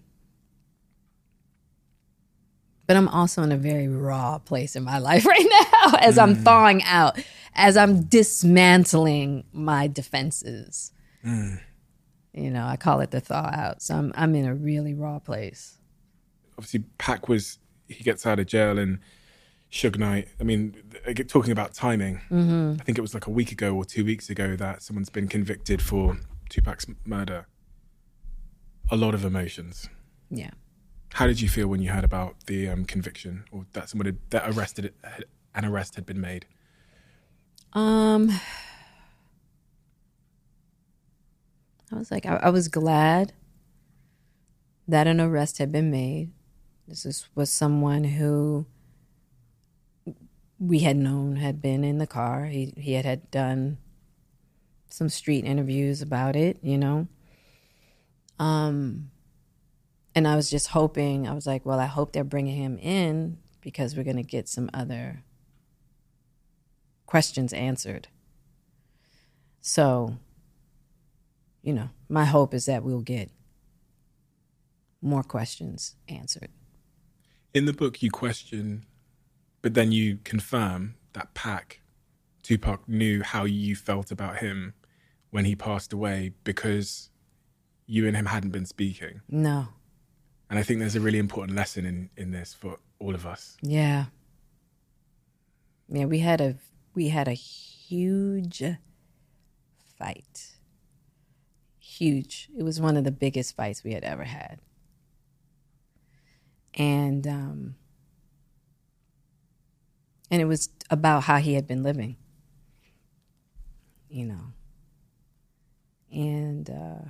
But 2.86 2.96
I'm 2.96 3.06
also 3.08 3.42
in 3.42 3.52
a 3.52 3.56
very 3.58 3.86
raw 3.86 4.38
place 4.38 4.74
in 4.74 4.82
my 4.82 4.98
life 5.10 5.26
right 5.26 5.46
now 5.72 5.98
as 5.98 6.16
I'm 6.16 6.36
mm. 6.36 6.42
thawing 6.42 6.82
out, 6.84 7.22
as 7.54 7.76
I'm 7.76 8.04
dismantling 8.04 9.44
my 9.52 9.88
defenses. 9.88 10.92
Mm. 11.22 11.60
You 12.32 12.50
know, 12.50 12.64
I 12.64 12.76
call 12.76 13.00
it 13.00 13.10
the 13.10 13.20
thaw 13.20 13.50
out. 13.52 13.82
So 13.82 13.94
I'm 13.94 14.12
I'm 14.16 14.34
in 14.34 14.46
a 14.46 14.54
really 14.54 14.94
raw 14.94 15.18
place. 15.18 15.78
Obviously, 16.56 16.84
Pac 16.96 17.28
was 17.28 17.58
he 17.88 18.02
gets 18.02 18.24
out 18.24 18.38
of 18.38 18.46
jail 18.46 18.78
and 18.78 19.00
Suge 19.70 19.98
Knight. 19.98 20.28
I 20.40 20.44
mean, 20.44 20.74
talking 21.26 21.52
about 21.52 21.74
timing, 21.74 22.22
mm-hmm. 22.30 22.76
I 22.80 22.84
think 22.84 22.96
it 22.96 23.02
was 23.02 23.12
like 23.12 23.26
a 23.26 23.30
week 23.30 23.52
ago 23.52 23.74
or 23.74 23.84
two 23.84 24.04
weeks 24.04 24.30
ago 24.30 24.56
that 24.56 24.82
someone's 24.82 25.10
been 25.10 25.28
convicted 25.28 25.82
for 25.82 26.16
Tupac's 26.48 26.86
murder. 27.04 27.46
A 28.90 28.96
lot 28.96 29.14
of 29.14 29.24
emotions. 29.24 29.88
Yeah. 30.30 30.50
How 31.14 31.26
did 31.26 31.40
you 31.40 31.48
feel 31.48 31.68
when 31.68 31.80
you 31.82 31.90
heard 31.90 32.04
about 32.04 32.36
the 32.46 32.68
um, 32.68 32.84
conviction 32.84 33.44
or 33.50 33.66
that 33.72 33.88
somebody 33.88 34.14
that 34.30 34.48
arrested 34.48 34.92
an 35.54 35.64
arrest 35.64 35.94
had 35.96 36.06
been 36.06 36.20
made? 36.20 36.46
Um, 37.72 38.30
I 41.92 41.96
was 41.96 42.10
like, 42.10 42.26
I, 42.26 42.36
I 42.36 42.50
was 42.50 42.68
glad 42.68 43.32
that 44.86 45.06
an 45.06 45.20
arrest 45.20 45.58
had 45.58 45.70
been 45.70 45.90
made. 45.90 46.30
This 46.86 47.04
is, 47.04 47.28
was 47.34 47.50
someone 47.50 48.04
who 48.04 48.66
we 50.58 50.80
had 50.80 50.96
known 50.96 51.36
had 51.36 51.60
been 51.62 51.84
in 51.84 51.98
the 51.98 52.06
car. 52.06 52.46
He 52.46 52.72
he 52.76 52.94
had 52.94 53.04
had 53.04 53.30
done 53.30 53.78
some 54.88 55.08
street 55.08 55.44
interviews 55.44 56.02
about 56.02 56.34
it, 56.34 56.58
you 56.62 56.78
know. 56.78 57.06
Um, 58.38 59.10
and 60.14 60.26
I 60.26 60.36
was 60.36 60.50
just 60.50 60.68
hoping. 60.68 61.28
I 61.28 61.34
was 61.34 61.46
like, 61.46 61.64
well, 61.64 61.78
I 61.78 61.86
hope 61.86 62.12
they're 62.12 62.24
bringing 62.24 62.56
him 62.56 62.78
in 62.78 63.38
because 63.60 63.96
we're 63.96 64.04
going 64.04 64.16
to 64.16 64.22
get 64.22 64.48
some 64.48 64.70
other 64.72 65.22
questions 67.06 67.52
answered. 67.52 68.08
So, 69.60 70.16
you 71.62 71.72
know, 71.72 71.90
my 72.08 72.24
hope 72.24 72.54
is 72.54 72.66
that 72.66 72.82
we'll 72.82 73.00
get 73.00 73.30
more 75.00 75.22
questions 75.22 75.96
answered. 76.08 76.50
In 77.54 77.64
the 77.64 77.72
book, 77.72 78.02
you 78.02 78.10
question, 78.10 78.84
but 79.62 79.74
then 79.74 79.92
you 79.92 80.18
confirm 80.24 80.94
that 81.12 81.34
Pac, 81.34 81.80
Tupac, 82.42 82.88
knew 82.88 83.22
how 83.22 83.44
you 83.44 83.74
felt 83.74 84.10
about 84.10 84.38
him 84.38 84.74
when 85.30 85.44
he 85.44 85.56
passed 85.56 85.92
away 85.92 86.32
because 86.44 87.10
you 87.88 88.06
and 88.06 88.14
him 88.14 88.26
hadn't 88.26 88.50
been 88.50 88.66
speaking. 88.66 89.22
No. 89.28 89.68
And 90.50 90.58
I 90.58 90.62
think 90.62 90.78
there's 90.78 90.94
a 90.94 91.00
really 91.00 91.18
important 91.18 91.56
lesson 91.56 91.84
in, 91.84 92.10
in 92.16 92.30
this 92.30 92.54
for 92.54 92.76
all 93.00 93.14
of 93.14 93.26
us. 93.26 93.56
Yeah. 93.62 94.06
Yeah, 95.88 96.04
we 96.04 96.18
had 96.18 96.40
a 96.40 96.56
we 96.94 97.08
had 97.08 97.28
a 97.28 97.32
huge 97.32 98.62
fight. 99.98 100.50
Huge. 101.78 102.50
It 102.56 102.62
was 102.62 102.78
one 102.80 102.96
of 102.96 103.04
the 103.04 103.10
biggest 103.10 103.56
fights 103.56 103.82
we 103.82 103.94
had 103.94 104.04
ever 104.04 104.24
had. 104.24 104.60
And 106.74 107.26
um 107.26 107.74
and 110.30 110.42
it 110.42 110.44
was 110.44 110.68
about 110.90 111.22
how 111.24 111.38
he 111.38 111.54
had 111.54 111.66
been 111.66 111.82
living. 111.82 112.16
You 114.10 114.26
know. 114.26 114.52
And 116.12 116.68
uh 116.68 117.08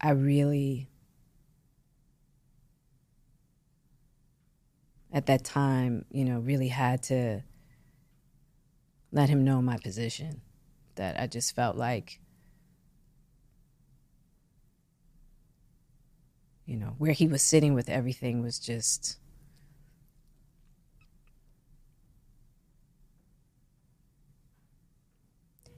I 0.00 0.10
really 0.10 0.88
at 5.12 5.26
that 5.26 5.44
time, 5.44 6.04
you 6.10 6.24
know, 6.24 6.38
really 6.38 6.68
had 6.68 7.02
to 7.04 7.42
let 9.10 9.28
him 9.28 9.44
know 9.44 9.62
my 9.62 9.78
position. 9.78 10.40
That 10.96 11.18
I 11.18 11.26
just 11.28 11.54
felt 11.54 11.76
like, 11.76 12.20
you 16.66 16.76
know, 16.76 16.94
where 16.98 17.12
he 17.12 17.28
was 17.28 17.40
sitting 17.40 17.74
with 17.74 17.88
everything 17.88 18.42
was 18.42 18.58
just. 18.58 19.16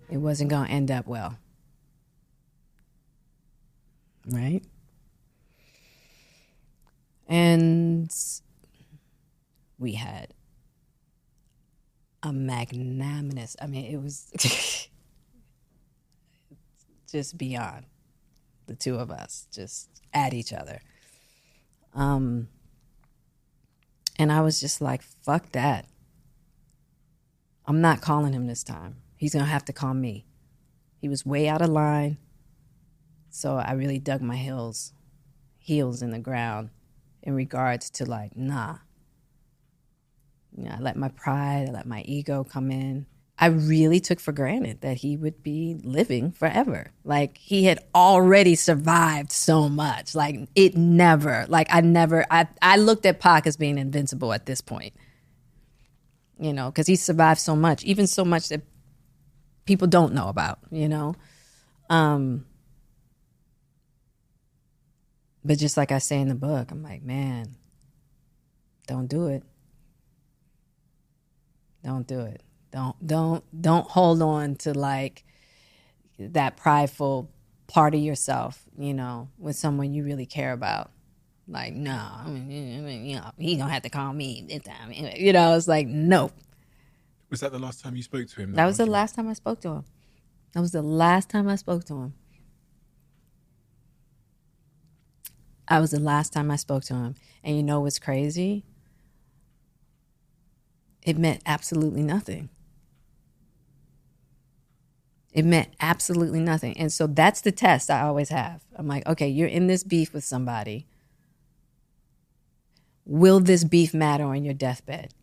It 0.09 0.17
wasn't 0.17 0.51
going 0.51 0.67
to 0.67 0.73
end 0.73 0.91
up 0.91 1.07
well. 1.07 1.39
Right? 4.27 4.63
And 7.29 8.13
we 9.79 9.93
had 9.95 10.35
a 12.23 12.33
magnanimous 12.33 13.57
i 13.61 13.67
mean 13.67 13.87
it 13.87 13.97
was 14.01 14.31
just 17.11 17.39
beyond 17.39 17.87
the 18.67 18.75
two 18.75 18.97
of 18.97 19.11
us 19.11 19.49
just 19.51 19.89
at 20.13 20.33
each 20.33 20.53
other. 20.53 20.81
Um 21.95 22.49
and 24.17 24.31
i 24.31 24.41
was 24.43 24.61
just 24.61 24.81
like 24.81 25.03
fuck 25.03 25.51
that. 25.53 25.87
I'm 27.67 27.81
not 27.81 28.01
calling 28.01 28.33
him 28.33 28.47
this 28.47 28.63
time. 28.63 28.97
He's 29.17 29.33
gonna 29.33 29.47
have 29.47 29.65
to 29.65 29.73
call 29.73 29.95
me. 29.95 30.27
He 31.01 31.09
was 31.09 31.25
way 31.25 31.49
out 31.49 31.63
of 31.63 31.71
line 31.71 32.19
so 33.31 33.57
i 33.57 33.73
really 33.73 33.99
dug 33.99 34.21
my 34.21 34.37
heels 34.37 34.93
heels 35.59 36.03
in 36.03 36.11
the 36.11 36.19
ground 36.19 36.71
in 37.23 37.35
regards 37.35 37.91
to 37.91 38.05
like 38.05 38.37
nah 38.37 38.77
you 40.57 40.65
know, 40.65 40.75
I 40.77 40.81
let 40.81 40.97
my 40.97 41.09
pride, 41.09 41.69
I 41.69 41.73
let 41.73 41.87
my 41.87 42.03
ego 42.03 42.45
come 42.45 42.71
in. 42.71 43.07
I 43.39 43.47
really 43.47 44.01
took 44.01 44.21
for 44.21 44.33
granted 44.33 44.83
that 44.83 44.99
he 44.99 45.17
would 45.17 45.43
be 45.43 45.81
living 45.83 46.31
forever. 46.31 46.93
Like 47.05 47.39
he 47.39 47.65
had 47.65 47.79
already 47.95 48.55
survived 48.55 49.33
so 49.33 49.69
much. 49.69 50.15
Like 50.15 50.49
it 50.55 50.77
never, 50.77 51.47
like 51.49 51.69
I 51.71 51.81
never, 51.81 52.27
I, 52.31 52.49
I 52.61 52.77
looked 52.77 53.07
at 53.07 53.21
Pac 53.21 53.47
as 53.47 53.57
being 53.57 53.79
invincible 53.79 54.35
at 54.35 54.45
this 54.45 54.61
point. 54.61 54.93
You 56.39 56.53
know, 56.53 56.71
because 56.71 56.87
he 56.87 56.97
survived 56.97 57.41
so 57.41 57.57
much, 57.57 57.83
even 57.85 58.07
so 58.07 58.25
much 58.25 58.49
that 58.49 58.63
people 59.65 59.87
don't 59.87 60.13
know 60.13 60.29
about, 60.29 60.59
you 60.71 60.89
know? 60.89 61.15
Um, 61.89 62.47
but 65.45 65.59
just 65.59 65.77
like 65.77 65.93
I 65.93 65.99
say 65.99 66.21
in 66.21 66.29
the 66.29 66.35
book, 66.35 66.71
I'm 66.71 66.83
like, 66.83 67.03
man, 67.03 67.57
don't 68.87 69.07
do 69.07 69.29
it. 69.29 69.43
Don't 71.83 72.07
do 72.07 72.21
it. 72.21 72.43
Don't 72.73 72.95
don't 73.05 73.63
don't 73.63 73.87
hold 73.87 74.23
on 74.23 74.55
to 74.57 74.75
like 74.75 75.25
that 76.19 76.57
prideful 76.57 77.31
part 77.67 77.95
of 77.95 78.01
yourself, 78.01 78.65
you 78.79 78.93
know, 78.93 79.29
with 79.39 79.57
someone 79.57 79.93
you 79.93 80.05
really 80.05 80.27
care 80.27 80.53
about. 80.53 80.91
Like, 81.49 81.73
no, 81.73 81.93
I 81.93 82.29
mean, 82.29 83.07
you 83.07 83.17
know, 83.17 83.31
he 83.39 83.57
gonna 83.57 83.73
have 83.73 83.83
to 83.83 83.91
call 83.91 84.13
me 84.13 84.45
this 84.49 84.63
time. 84.63 84.93
You 85.17 85.33
know, 85.33 85.57
it's 85.57 85.67
like, 85.67 85.87
no. 85.89 86.31
Was 87.31 87.41
that 87.41 87.53
the 87.53 87.59
last 87.59 87.83
time 87.83 87.97
you 87.97 88.03
spoke 88.03 88.29
to 88.29 88.41
him? 88.41 88.53
That 88.53 88.67
was 88.67 88.77
the 88.77 88.87
last 88.87 89.15
time 89.15 89.29
I 89.29 89.33
spoke 89.33 89.61
to 89.63 89.69
him. 89.71 89.85
That 90.53 90.61
was 90.61 90.73
the 90.73 90.83
last 90.83 91.29
time 91.31 91.49
I 91.49 91.57
spoke 91.57 91.85
to 91.85 91.95
him. 91.95 92.15
I 95.71 95.81
was 95.81 95.93
the 95.93 96.01
last 96.01 96.33
time 96.33 96.51
I 96.51 96.57
spoke 96.57 96.85
to 96.85 96.95
him. 96.95 97.15
And 97.43 97.57
you 97.57 97.63
know 97.63 97.81
what's 97.81 97.99
crazy? 97.99 98.65
it 101.03 101.17
meant 101.17 101.43
absolutely 101.47 102.03
nothing. 102.03 102.49
It 105.33 105.45
meant 105.45 105.69
absolutely 105.81 106.41
nothing. 106.41 106.77
And 106.77 106.93
so 106.93 107.07
that's 107.07 107.41
the 107.41 107.53
test 107.53 107.91
I 107.91 108.03
always 108.03 108.31
have. 108.31 108.63
I'm 108.75 108.89
like, 108.89 109.07
okay, 109.07 109.29
you're 109.29 109.49
in 109.49 109.69
this 109.69 109.85
beef 109.85 110.13
with 110.13 110.25
somebody. 110.25 110.87
Will 113.05 113.41
this 113.41 113.65
beef 113.65 113.95
matter 113.95 114.25
on 114.25 114.45
your 114.45 114.55
deathbed? 114.55 115.15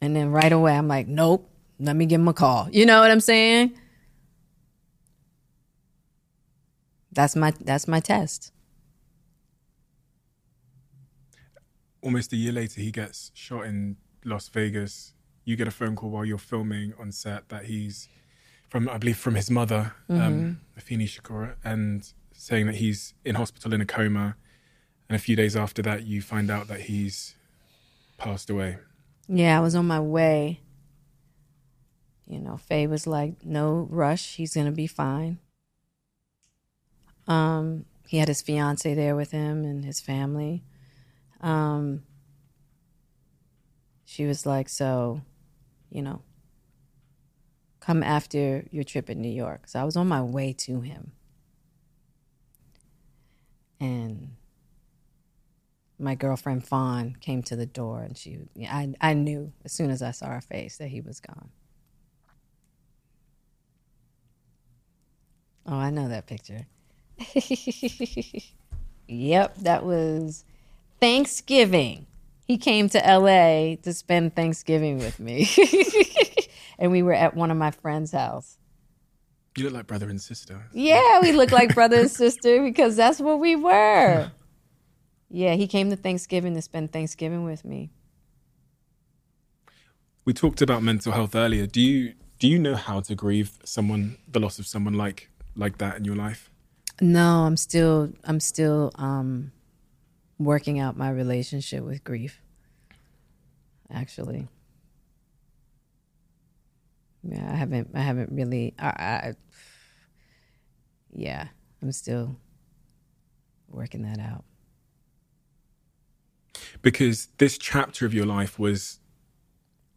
And 0.00 0.14
then 0.14 0.30
right 0.30 0.52
away, 0.52 0.76
I'm 0.76 0.88
like, 0.88 1.08
nope, 1.08 1.50
let 1.80 1.96
me 1.96 2.06
give 2.06 2.20
him 2.20 2.28
a 2.28 2.32
call. 2.32 2.68
You 2.70 2.86
know 2.86 3.00
what 3.00 3.10
I'm 3.10 3.20
saying? 3.20 3.76
That's 7.12 7.34
my 7.34 7.52
that's 7.60 7.88
my 7.88 8.00
test. 8.00 8.52
Almost 12.02 12.32
a 12.32 12.36
year 12.36 12.52
later, 12.52 12.80
he 12.80 12.90
gets 12.90 13.32
shot 13.34 13.66
in 13.66 13.96
Las 14.24 14.48
Vegas. 14.48 15.14
You 15.44 15.56
get 15.56 15.66
a 15.66 15.72
phone 15.72 15.96
call 15.96 16.10
while 16.10 16.24
you're 16.24 16.38
filming 16.38 16.92
on 16.98 17.10
set 17.10 17.48
that 17.48 17.64
he's 17.64 18.08
from, 18.68 18.88
I 18.88 18.98
believe, 18.98 19.16
from 19.16 19.34
his 19.34 19.50
mother, 19.50 19.94
um, 20.10 20.60
Afeni 20.78 21.04
Shakur, 21.08 21.54
and 21.64 22.06
saying 22.32 22.66
that 22.66 22.76
he's 22.76 23.14
in 23.24 23.34
hospital 23.34 23.72
in 23.72 23.80
a 23.80 23.86
coma. 23.86 24.36
And 25.08 25.16
a 25.16 25.18
few 25.18 25.34
days 25.36 25.56
after 25.56 25.80
that, 25.82 26.04
you 26.04 26.20
find 26.20 26.50
out 26.50 26.68
that 26.68 26.82
he's 26.82 27.34
passed 28.18 28.50
away. 28.50 28.76
Yeah, 29.26 29.56
I 29.56 29.60
was 29.60 29.74
on 29.74 29.86
my 29.86 30.00
way. 30.00 30.60
You 32.26 32.40
know, 32.40 32.58
Faye 32.58 32.86
was 32.86 33.06
like, 33.06 33.44
"No 33.44 33.88
rush. 33.90 34.36
He's 34.36 34.54
gonna 34.54 34.70
be 34.72 34.86
fine." 34.86 35.38
Um, 37.28 37.84
he 38.08 38.16
had 38.18 38.28
his 38.28 38.42
fiance 38.42 38.92
there 38.94 39.14
with 39.14 39.30
him 39.30 39.64
and 39.64 39.84
his 39.84 40.00
family. 40.00 40.64
Um, 41.40 42.02
she 44.06 44.24
was 44.26 44.46
like, 44.46 44.68
"So, 44.68 45.20
you 45.90 46.02
know, 46.02 46.22
come 47.80 48.02
after 48.02 48.64
your 48.70 48.82
trip 48.84 49.10
in 49.10 49.20
New 49.20 49.28
York." 49.28 49.68
So 49.68 49.80
I 49.80 49.84
was 49.84 49.96
on 49.96 50.08
my 50.08 50.22
way 50.22 50.54
to 50.54 50.80
him, 50.80 51.12
and 53.78 54.30
my 55.98 56.14
girlfriend 56.14 56.66
Fawn 56.66 57.16
came 57.20 57.42
to 57.44 57.56
the 57.56 57.66
door, 57.66 58.02
and 58.02 58.16
she, 58.16 58.38
I, 58.62 58.94
I 59.00 59.14
knew 59.14 59.52
as 59.64 59.72
soon 59.72 59.90
as 59.90 60.00
I 60.00 60.12
saw 60.12 60.28
her 60.28 60.40
face 60.40 60.78
that 60.78 60.88
he 60.88 61.00
was 61.00 61.20
gone. 61.20 61.50
Oh, 65.66 65.76
I 65.76 65.90
know 65.90 66.08
that 66.08 66.26
picture. 66.26 66.66
yep, 69.08 69.56
that 69.58 69.84
was 69.84 70.44
Thanksgiving. 71.00 72.06
He 72.46 72.56
came 72.56 72.88
to 72.90 72.98
LA 72.98 73.76
to 73.82 73.92
spend 73.92 74.34
Thanksgiving 74.34 74.98
with 74.98 75.20
me. 75.20 75.48
and 76.78 76.90
we 76.90 77.02
were 77.02 77.12
at 77.12 77.34
one 77.34 77.50
of 77.50 77.56
my 77.56 77.70
friend's 77.70 78.12
house. 78.12 78.58
You 79.56 79.64
look 79.64 79.74
like 79.74 79.86
brother 79.86 80.08
and 80.08 80.20
sister. 80.20 80.66
Yeah, 80.72 81.20
we 81.20 81.32
look 81.32 81.50
like 81.50 81.74
brother 81.74 82.00
and 82.00 82.10
sister 82.10 82.62
because 82.62 82.96
that's 82.96 83.20
what 83.20 83.40
we 83.40 83.56
were. 83.56 84.30
Yeah, 85.30 85.54
he 85.54 85.66
came 85.66 85.90
to 85.90 85.96
Thanksgiving 85.96 86.54
to 86.54 86.62
spend 86.62 86.92
Thanksgiving 86.92 87.44
with 87.44 87.64
me. 87.64 87.90
We 90.24 90.32
talked 90.32 90.62
about 90.62 90.82
mental 90.82 91.12
health 91.12 91.34
earlier. 91.34 91.66
Do 91.66 91.80
you 91.80 92.14
do 92.38 92.48
you 92.48 92.58
know 92.58 92.76
how 92.76 93.00
to 93.00 93.14
grieve 93.14 93.58
someone 93.64 94.18
the 94.30 94.40
loss 94.40 94.58
of 94.58 94.66
someone 94.66 94.94
like 94.94 95.28
like 95.56 95.78
that 95.78 95.96
in 95.96 96.04
your 96.04 96.16
life? 96.16 96.47
No, 97.00 97.44
I'm 97.44 97.56
still 97.56 98.12
I'm 98.24 98.40
still 98.40 98.90
um 98.96 99.52
working 100.38 100.78
out 100.78 100.96
my 100.96 101.10
relationship 101.10 101.84
with 101.84 102.04
grief. 102.04 102.40
Actually. 103.90 104.48
Yeah, 107.22 107.50
I 107.52 107.56
haven't 107.56 107.90
I 107.94 108.00
haven't 108.00 108.32
really 108.32 108.74
I, 108.78 108.86
I 108.88 109.34
Yeah, 111.12 111.48
I'm 111.82 111.92
still 111.92 112.36
working 113.68 114.02
that 114.02 114.18
out. 114.18 114.44
Because 116.82 117.28
this 117.38 117.58
chapter 117.58 118.06
of 118.06 118.14
your 118.14 118.26
life 118.26 118.58
was 118.58 119.00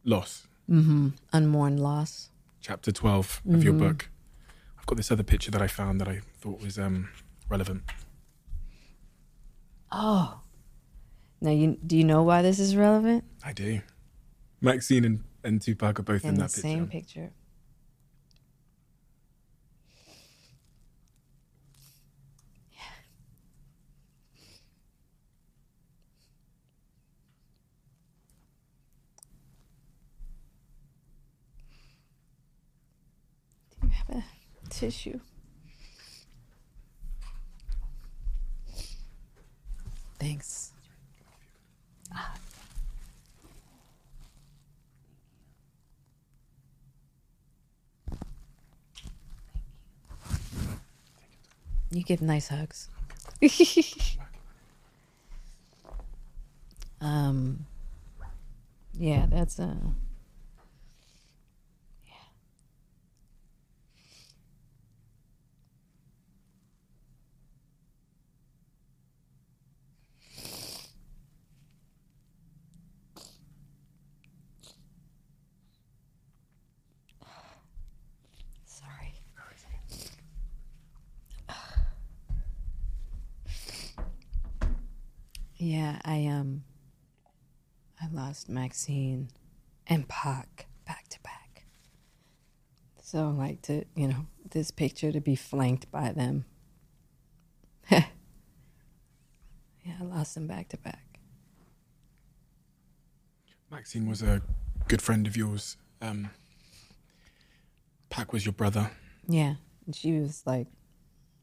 loss. 0.03 0.47
Mm-hmm. 0.69 1.09
Unmourned 1.33 1.79
loss. 1.79 2.29
Chapter 2.59 2.91
12 2.91 3.41
of 3.49 3.63
your 3.63 3.73
book. 3.73 4.10
I've 4.81 4.87
got 4.87 4.97
this 4.97 5.11
other 5.11 5.21
picture 5.21 5.51
that 5.51 5.61
I 5.61 5.67
found 5.67 6.01
that 6.01 6.07
I 6.07 6.21
thought 6.39 6.59
was 6.59 6.79
um, 6.79 7.09
relevant. 7.49 7.83
Oh. 9.91 10.39
Now 11.39 11.51
you 11.51 11.77
do 11.85 11.95
you 11.95 12.03
know 12.03 12.23
why 12.23 12.41
this 12.41 12.59
is 12.59 12.75
relevant? 12.75 13.23
I 13.45 13.53
do. 13.53 13.81
Maxine 14.59 15.05
and, 15.05 15.23
and 15.43 15.61
Tupac 15.61 15.99
are 15.99 16.03
both 16.03 16.23
in, 16.23 16.29
In 16.31 16.35
that 16.37 16.45
picture. 16.49 16.61
same 16.61 16.87
picture. 16.87 17.31
Do 33.81 33.87
you 33.87 33.93
have 33.93 34.09
a 34.17 34.23
tissue? 34.71 35.19
Thanks. 40.19 40.71
You 51.91 52.03
give 52.03 52.21
nice 52.21 52.47
hugs. 52.47 52.87
um, 57.01 57.65
yeah, 58.97 59.25
that's 59.29 59.59
uh, 59.59 59.75
Yeah, 85.63 85.99
I 86.03 86.25
um 86.25 86.63
I 88.01 88.07
lost 88.11 88.49
Maxine 88.49 89.29
and 89.85 90.07
Pac 90.07 90.65
back 90.87 91.07
to 91.09 91.19
back. 91.21 91.67
So 93.03 93.27
I 93.27 93.29
like 93.29 93.61
to, 93.63 93.85
you 93.95 94.07
know, 94.07 94.25
this 94.49 94.71
picture 94.71 95.11
to 95.11 95.21
be 95.21 95.35
flanked 95.35 95.91
by 95.91 96.13
them. 96.13 96.45
yeah, 97.91 98.05
I 99.99 100.03
lost 100.03 100.33
them 100.33 100.47
back 100.47 100.69
to 100.69 100.77
back. 100.77 101.19
Maxine 103.69 104.09
was 104.09 104.23
a 104.23 104.41
good 104.87 105.03
friend 105.03 105.27
of 105.27 105.37
yours. 105.37 105.77
Um, 106.01 106.31
Pac 108.09 108.33
was 108.33 108.47
your 108.47 108.53
brother. 108.53 108.89
Yeah, 109.27 109.57
and 109.85 109.95
she 109.95 110.13
was 110.13 110.41
like 110.43 110.69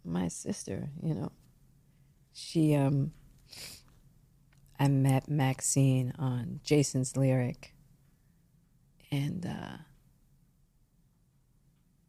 my 0.05 0.27
sister, 0.27 0.91
you 1.01 1.14
know. 1.14 1.31
She 2.33 2.75
um 2.75 3.12
I 4.79 4.89
met 4.89 5.29
Maxine 5.29 6.12
on 6.18 6.61
Jason's 6.62 7.16
lyric 7.16 7.74
and 9.11 9.45
uh 9.47 9.79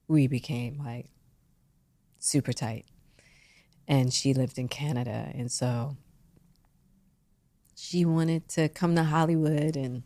we 0.07 0.27
became 0.27 0.79
like 0.83 1.07
super 2.19 2.51
tight. 2.51 2.85
And 3.87 4.13
she 4.13 4.33
lived 4.33 4.57
in 4.57 4.67
Canada 4.67 5.31
and 5.33 5.51
so 5.51 5.97
she 7.75 8.05
wanted 8.05 8.47
to 8.49 8.69
come 8.69 8.95
to 8.95 9.03
Hollywood 9.03 9.75
and 9.75 10.03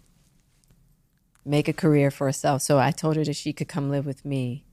make 1.44 1.68
a 1.68 1.74
career 1.74 2.12
for 2.12 2.28
herself. 2.28 2.62
So 2.62 2.78
I 2.80 2.92
told 2.92 3.16
her 3.16 3.24
that 3.26 3.36
she 3.36 3.52
could 3.52 3.68
come 3.68 3.90
live 3.90 4.06
with 4.06 4.24
me. 4.24 4.66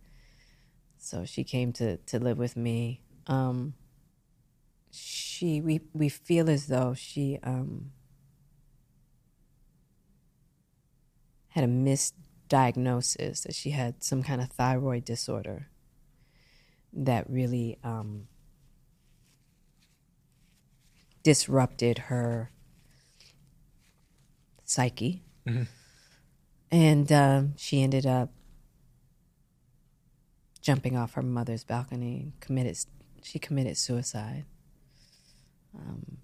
So 0.99 1.25
she 1.25 1.45
came 1.45 1.73
to 1.75 1.97
to 1.97 2.19
live 2.19 2.39
with 2.39 2.57
me. 2.57 3.03
Um, 3.27 3.75
she 4.93 5.61
we 5.61 5.81
we 5.93 6.09
feel 6.09 6.51
as 6.51 6.67
though 6.67 6.95
she 6.95 7.39
um, 7.43 7.93
had 11.49 11.65
a 11.65 11.69
misdiagnosis 11.69 13.43
that 13.43 13.55
she 13.55 13.71
had 13.71 14.03
some 14.03 14.23
kind 14.23 14.41
of 14.41 14.51
thyroid 14.51 15.05
disorder 15.05 15.69
that 16.93 17.29
really 17.31 17.79
um, 17.85 18.27
disrupted 21.23 21.99
her 21.99 22.51
psyche, 24.65 25.23
and 26.71 27.13
um, 27.13 27.55
she 27.57 27.83
ended 27.83 28.07
up 28.07 28.31
jumping 30.61 30.97
off 30.97 31.15
her 31.15 31.23
mother's 31.23 31.65
balcony. 31.65 32.33
Committed. 32.41 32.79
She 33.23 33.39
committed 33.39 33.77
suicide. 33.77 34.45
Um, 35.75 36.19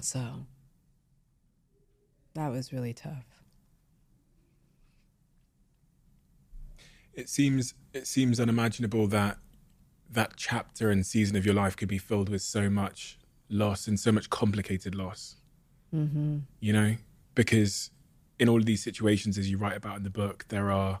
so 0.00 0.46
that 2.34 2.50
was 2.50 2.72
really 2.72 2.92
tough. 2.92 3.26
It 7.14 7.28
seems 7.28 7.74
it 7.92 8.06
seems 8.06 8.40
unimaginable 8.40 9.06
that 9.08 9.38
that 10.10 10.34
chapter 10.36 10.90
and 10.90 11.04
season 11.04 11.36
of 11.36 11.44
your 11.44 11.54
life 11.54 11.76
could 11.76 11.88
be 11.88 11.98
filled 11.98 12.28
with 12.28 12.42
so 12.42 12.68
much 12.68 13.18
loss 13.48 13.86
and 13.86 13.98
so 13.98 14.12
much 14.12 14.30
complicated 14.30 14.94
loss. 14.94 15.36
Mm-hmm. 15.94 16.38
You 16.60 16.72
know, 16.72 16.96
because 17.34 17.90
in 18.38 18.48
all 18.48 18.58
of 18.58 18.66
these 18.66 18.82
situations, 18.82 19.38
as 19.38 19.50
you 19.50 19.58
write 19.58 19.76
about 19.76 19.98
in 19.98 20.02
the 20.04 20.10
book, 20.10 20.46
there 20.48 20.70
are 20.70 21.00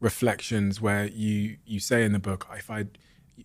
reflections 0.00 0.80
where 0.80 1.06
you 1.06 1.56
you 1.64 1.80
say 1.80 2.04
in 2.04 2.12
the 2.12 2.18
book, 2.18 2.46
if 2.56 2.70
I, 2.70 2.86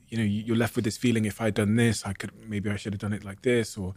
you 0.09 0.17
know, 0.17 0.23
you're 0.23 0.55
left 0.57 0.75
with 0.75 0.85
this 0.85 0.97
feeling, 0.97 1.25
if 1.25 1.41
I'd 1.41 1.53
done 1.55 1.75
this, 1.75 2.05
I 2.05 2.13
could 2.13 2.31
maybe 2.47 2.69
I 2.69 2.75
should 2.75 2.93
have 2.93 2.99
done 3.01 3.13
it 3.13 3.23
like 3.23 3.41
this, 3.41 3.77
or 3.77 3.93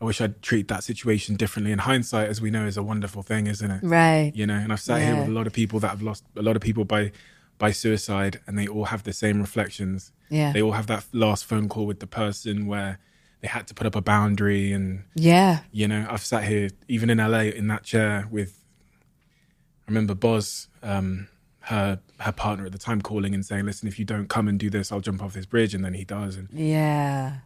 I 0.00 0.04
wish 0.04 0.20
I'd 0.20 0.42
treat 0.42 0.68
that 0.68 0.84
situation 0.84 1.36
differently. 1.36 1.72
And 1.72 1.80
hindsight, 1.80 2.28
as 2.28 2.40
we 2.40 2.50
know, 2.50 2.66
is 2.66 2.76
a 2.76 2.82
wonderful 2.82 3.22
thing, 3.22 3.46
isn't 3.46 3.70
it? 3.70 3.80
Right. 3.82 4.32
You 4.34 4.46
know, 4.46 4.54
and 4.56 4.72
I've 4.72 4.80
sat 4.80 5.00
here 5.02 5.16
with 5.16 5.28
a 5.28 5.32
lot 5.32 5.46
of 5.46 5.52
people 5.52 5.78
that 5.80 5.88
have 5.88 6.02
lost 6.02 6.24
a 6.36 6.42
lot 6.42 6.56
of 6.56 6.62
people 6.62 6.84
by 6.84 7.12
by 7.56 7.70
suicide, 7.70 8.40
and 8.46 8.58
they 8.58 8.66
all 8.66 8.86
have 8.86 9.04
the 9.04 9.12
same 9.12 9.40
reflections. 9.40 10.10
Yeah. 10.28 10.52
They 10.52 10.60
all 10.60 10.72
have 10.72 10.88
that 10.88 11.04
last 11.12 11.44
phone 11.44 11.68
call 11.68 11.86
with 11.86 12.00
the 12.00 12.06
person 12.08 12.66
where 12.66 12.98
they 13.42 13.48
had 13.48 13.68
to 13.68 13.74
put 13.74 13.86
up 13.86 13.94
a 13.94 14.00
boundary, 14.00 14.72
and 14.72 15.04
Yeah. 15.14 15.60
you 15.70 15.86
know, 15.86 16.06
I've 16.10 16.24
sat 16.24 16.44
here 16.44 16.70
even 16.88 17.10
in 17.10 17.18
LA 17.18 17.50
in 17.60 17.68
that 17.68 17.84
chair 17.84 18.26
with. 18.30 18.60
I 19.86 19.90
remember 19.90 20.14
Boz, 20.14 20.68
um, 20.82 21.28
her 21.60 22.00
her 22.24 22.32
partner 22.32 22.64
at 22.66 22.72
the 22.72 22.78
time, 22.78 23.02
calling 23.02 23.34
and 23.34 23.44
saying, 23.44 23.66
"Listen, 23.66 23.86
if 23.86 23.98
you 23.98 24.04
don't 24.04 24.28
come 24.28 24.48
and 24.48 24.58
do 24.58 24.70
this, 24.70 24.90
I'll 24.90 25.00
jump 25.00 25.22
off 25.22 25.34
this 25.34 25.46
bridge," 25.46 25.74
and 25.74 25.84
then 25.84 25.94
he 25.94 26.04
does, 26.04 26.36
and 26.36 26.48
Yeah. 26.52 27.40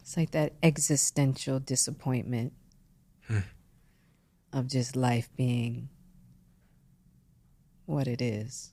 It's 0.00 0.16
like 0.16 0.32
that 0.32 0.52
existential 0.62 1.58
disappointment 1.58 2.52
hmm. 3.28 3.38
of 4.52 4.66
just 4.66 4.94
life 4.94 5.30
being 5.36 5.88
what 7.86 8.06
it 8.06 8.20
is. 8.20 8.72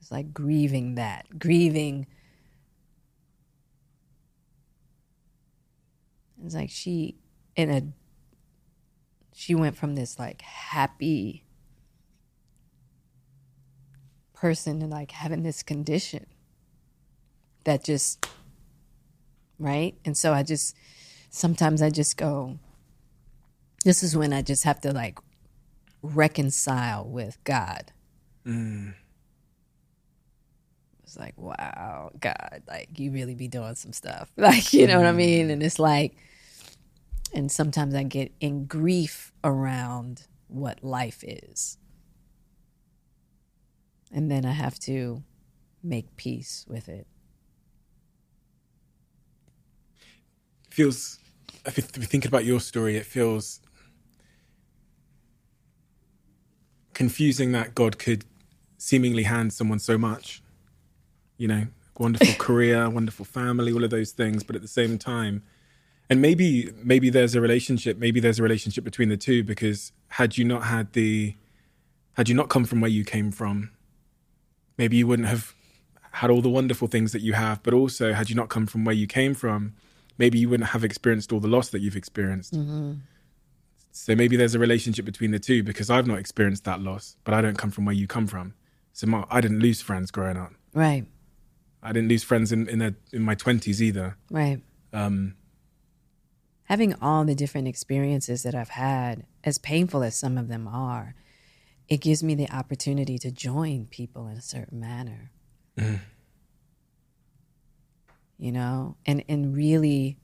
It's 0.00 0.10
like 0.10 0.34
grieving 0.34 0.96
that, 0.96 1.38
grieving. 1.38 2.08
It's 6.44 6.56
like 6.56 6.70
she, 6.70 7.18
in 7.54 7.70
a, 7.70 7.82
she 9.32 9.54
went 9.54 9.76
from 9.76 9.94
this 9.94 10.18
like 10.18 10.42
happy 10.42 11.44
person 14.42 14.80
to 14.80 14.86
like 14.86 15.12
having 15.12 15.44
this 15.44 15.62
condition 15.62 16.26
that 17.62 17.84
just 17.84 18.26
right? 19.56 19.94
And 20.04 20.16
so 20.16 20.32
i 20.32 20.42
just 20.42 20.74
sometimes 21.30 21.80
i 21.80 21.90
just 21.90 22.16
go 22.16 22.58
this 23.84 24.02
is 24.02 24.16
when 24.16 24.32
i 24.32 24.42
just 24.42 24.64
have 24.64 24.80
to 24.80 24.92
like 24.92 25.20
reconcile 26.02 27.04
with 27.04 27.38
god. 27.44 27.92
Mm. 28.44 28.94
It's 31.04 31.16
like 31.16 31.34
wow 31.36 32.10
god 32.18 32.64
like 32.66 32.98
you 32.98 33.12
really 33.12 33.36
be 33.36 33.46
doing 33.46 33.76
some 33.76 33.92
stuff. 33.92 34.28
Like 34.36 34.72
you 34.72 34.88
know 34.88 34.98
what 34.98 35.06
i 35.06 35.12
mean? 35.12 35.48
Mm. 35.48 35.52
And 35.52 35.62
it's 35.62 35.78
like 35.78 36.16
and 37.32 37.48
sometimes 37.48 37.94
i 37.94 38.02
get 38.02 38.32
in 38.40 38.66
grief 38.66 39.32
around 39.44 40.26
what 40.48 40.82
life 40.82 41.22
is 41.22 41.78
and 44.12 44.30
then 44.30 44.44
i 44.44 44.52
have 44.52 44.78
to 44.78 45.22
make 45.82 46.16
peace 46.16 46.64
with 46.68 46.88
it. 46.88 47.06
Feels 50.70 51.18
if 51.66 51.76
you're 51.76 51.86
thinking 51.86 52.28
about 52.28 52.44
your 52.44 52.60
story 52.60 52.96
it 52.96 53.04
feels 53.04 53.60
confusing 56.94 57.52
that 57.52 57.74
god 57.74 57.98
could 57.98 58.24
seemingly 58.78 59.22
hand 59.22 59.52
someone 59.52 59.78
so 59.78 59.96
much 59.96 60.42
you 61.36 61.46
know 61.46 61.66
wonderful 61.98 62.34
career 62.38 62.88
wonderful 62.88 63.24
family 63.24 63.72
all 63.72 63.84
of 63.84 63.90
those 63.90 64.12
things 64.12 64.42
but 64.42 64.56
at 64.56 64.62
the 64.62 64.68
same 64.68 64.98
time 64.98 65.42
and 66.10 66.20
maybe 66.20 66.72
maybe 66.82 67.10
there's 67.10 67.34
a 67.34 67.40
relationship 67.40 67.98
maybe 67.98 68.18
there's 68.18 68.40
a 68.40 68.42
relationship 68.42 68.82
between 68.82 69.08
the 69.08 69.16
two 69.16 69.44
because 69.44 69.92
had 70.08 70.36
you 70.36 70.44
not 70.44 70.64
had 70.64 70.92
the 70.94 71.36
had 72.14 72.28
you 72.28 72.34
not 72.34 72.48
come 72.48 72.64
from 72.64 72.80
where 72.80 72.90
you 72.90 73.04
came 73.04 73.30
from 73.30 73.70
maybe 74.76 74.96
you 74.96 75.06
wouldn't 75.06 75.28
have 75.28 75.54
had 76.12 76.30
all 76.30 76.42
the 76.42 76.48
wonderful 76.50 76.88
things 76.88 77.12
that 77.12 77.22
you 77.22 77.32
have 77.32 77.62
but 77.62 77.72
also 77.72 78.12
had 78.12 78.28
you 78.28 78.36
not 78.36 78.48
come 78.48 78.66
from 78.66 78.84
where 78.84 78.94
you 78.94 79.06
came 79.06 79.34
from 79.34 79.74
maybe 80.18 80.38
you 80.38 80.48
wouldn't 80.48 80.70
have 80.70 80.84
experienced 80.84 81.32
all 81.32 81.40
the 81.40 81.48
loss 81.48 81.70
that 81.70 81.80
you've 81.80 81.96
experienced. 81.96 82.54
So 83.92 84.14
maybe 84.14 84.36
there's 84.36 84.54
a 84.54 84.58
relationship 84.58 85.04
between 85.04 85.32
the 85.32 85.38
two 85.38 85.62
because 85.62 85.90
I've 85.90 86.06
not 86.06 86.18
experienced 86.18 86.64
that 86.64 86.80
loss, 86.80 87.16
but 87.24 87.34
I 87.34 87.42
don't 87.42 87.58
come 87.58 87.70
from 87.70 87.84
where 87.84 87.94
you 87.94 88.06
come 88.06 88.26
from. 88.26 88.54
So 88.92 89.06
my, 89.06 89.24
I 89.30 89.40
didn't 89.40 89.60
lose 89.60 89.80
friends 89.82 90.10
growing 90.10 90.36
up. 90.36 90.52
right 90.74 91.06
I 91.82 91.92
didn't 91.92 92.08
lose 92.08 92.22
friends 92.22 92.52
in 92.52 92.68
in, 92.68 92.80
a, 92.80 92.94
in 93.12 93.22
my 93.22 93.34
twenties 93.34 93.82
either. 93.82 94.16
Right. 94.30 94.60
Um, 94.92 95.34
Having 96.64 96.94
all 97.02 97.24
the 97.24 97.34
different 97.34 97.66
experiences 97.68 98.44
that 98.44 98.54
I've 98.54 98.70
had, 98.70 99.26
as 99.44 99.58
painful 99.58 100.02
as 100.02 100.14
some 100.14 100.38
of 100.38 100.48
them 100.48 100.68
are, 100.68 101.14
it 101.88 102.00
gives 102.00 102.22
me 102.22 102.34
the 102.34 102.50
opportunity 102.50 103.18
to 103.18 103.30
join 103.30 103.86
people 103.86 104.26
in 104.28 104.36
a 104.36 104.42
certain 104.42 104.80
manner. 104.80 105.30
You 108.38 108.50
know, 108.50 108.96
and 109.06 109.22
in 109.28 109.52
really 109.52 110.18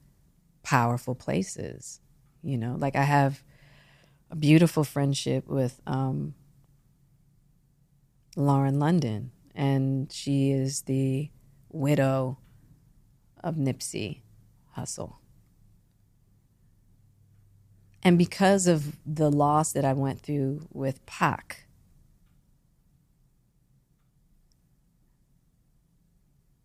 powerful 0.63 1.15
places. 1.15 2.01
You 2.43 2.59
know, 2.59 2.77
like 2.79 2.97
I 2.97 3.03
have 3.03 3.43
a 4.31 4.37
beautiful 4.37 4.85
friendship 4.85 5.49
with 5.49 5.81
um, 5.87 6.35
Lauren 8.37 8.78
London, 8.78 9.32
and 9.55 10.12
she 10.12 10.51
is 10.51 10.82
the 10.82 11.31
widow 11.70 12.39
of 13.43 13.57
Nipsey 13.57 14.23
Hussle. 14.77 15.16
And 18.03 18.16
because 18.16 18.66
of 18.66 18.97
the 19.05 19.31
loss 19.31 19.73
that 19.73 19.85
I 19.85 19.93
went 19.93 20.20
through 20.20 20.66
with 20.73 21.05
Pac, 21.07 21.66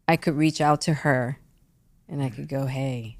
I 0.08 0.16
could 0.16 0.36
reach 0.36 0.62
out 0.62 0.82
to 0.82 0.94
her 0.94 1.40
and 2.08 2.22
I 2.22 2.30
could 2.30 2.48
go, 2.48 2.66
hey, 2.68 3.18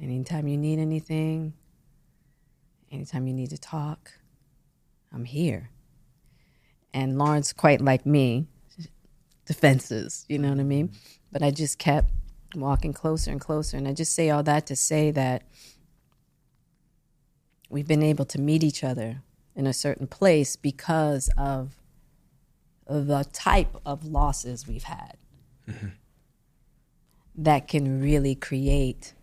anytime 0.00 0.48
you 0.48 0.56
need 0.56 0.78
anything, 0.78 1.52
anytime 2.90 3.26
you 3.26 3.34
need 3.34 3.50
to 3.50 3.58
talk, 3.58 4.12
I'm 5.12 5.24
here. 5.24 5.70
And 6.94 7.18
Lauren's, 7.18 7.52
quite 7.52 7.80
like 7.80 8.06
me, 8.06 8.46
defenses, 9.46 10.24
you 10.28 10.38
know 10.38 10.50
what 10.50 10.60
I 10.60 10.64
mean? 10.64 10.92
But 11.30 11.42
I 11.42 11.50
just 11.50 11.78
kept 11.78 12.10
walking 12.54 12.92
closer 12.92 13.30
and 13.30 13.40
closer. 13.40 13.76
And 13.76 13.88
I 13.88 13.92
just 13.92 14.14
say 14.14 14.30
all 14.30 14.42
that 14.42 14.66
to 14.66 14.76
say 14.76 15.10
that 15.10 15.42
we've 17.68 17.88
been 17.88 18.02
able 18.02 18.24
to 18.26 18.40
meet 18.40 18.62
each 18.62 18.84
other 18.84 19.22
in 19.54 19.66
a 19.66 19.72
certain 19.72 20.06
place 20.06 20.56
because 20.56 21.30
of 21.36 21.76
the 22.86 23.26
type 23.32 23.76
of 23.86 24.04
losses 24.04 24.66
we've 24.66 24.84
had 24.84 25.16
mm-hmm. 25.68 25.88
that 27.36 27.68
can 27.68 28.00
really 28.00 28.34
create 28.34 29.14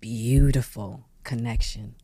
beautiful 0.00 1.04
connection. 1.22 1.94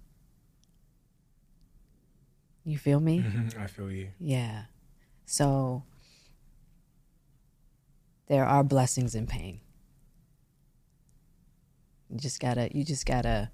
You 2.64 2.78
feel 2.78 3.01
me? 3.01 3.20
Mm-hmm. 3.20 3.60
I 3.60 3.66
feel 3.66 3.90
you. 3.90 4.09
Yeah. 4.18 4.64
So 5.24 5.84
there 8.26 8.44
are 8.44 8.62
blessings 8.62 9.14
in 9.14 9.26
pain. 9.26 9.60
You 12.11 12.19
just 12.19 12.41
gotta 12.41 12.69
you 12.74 12.85
just 12.85 13.07
gotta 13.07 13.51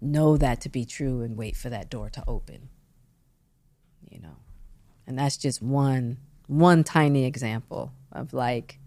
know 0.00 0.36
that 0.36 0.60
to 0.62 0.68
be 0.68 0.84
true 0.84 1.22
and 1.22 1.36
wait 1.36 1.56
for 1.56 1.70
that 1.70 1.88
door 1.88 2.10
to 2.10 2.24
open. 2.26 2.68
You 4.10 4.20
know. 4.20 4.36
And 5.06 5.18
that's 5.18 5.36
just 5.36 5.62
one 5.62 6.18
one 6.48 6.84
tiny 6.84 7.24
example 7.24 7.92
of 8.12 8.32
like 8.32 8.78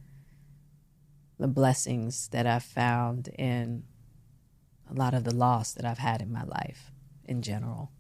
the 1.40 1.48
blessings 1.48 2.28
that 2.30 2.46
I've 2.46 2.64
found 2.64 3.30
in 3.30 3.84
a 4.90 4.94
lot 4.94 5.14
of 5.14 5.24
the 5.24 5.34
loss 5.34 5.74
that 5.74 5.86
I've 5.86 6.00
had 6.00 6.22
in 6.22 6.32
my 6.32 6.44
life 6.44 6.92
in 7.26 7.42
general. 7.42 7.92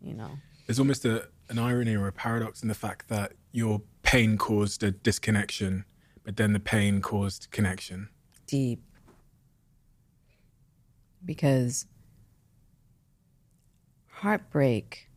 You 0.00 0.14
know. 0.14 0.38
There's 0.66 0.78
almost 0.78 1.04
a, 1.04 1.28
an 1.48 1.58
irony 1.58 1.96
or 1.96 2.06
a 2.06 2.12
paradox 2.12 2.62
in 2.62 2.68
the 2.68 2.74
fact 2.74 3.08
that 3.08 3.32
your 3.52 3.82
pain 4.02 4.36
caused 4.36 4.82
a 4.82 4.90
disconnection, 4.90 5.84
but 6.22 6.36
then 6.36 6.52
the 6.52 6.60
pain 6.60 7.00
caused 7.00 7.48
connection. 7.50 8.08
deep. 8.46 8.82
Because 11.26 11.86
heartbreak, 14.06 15.10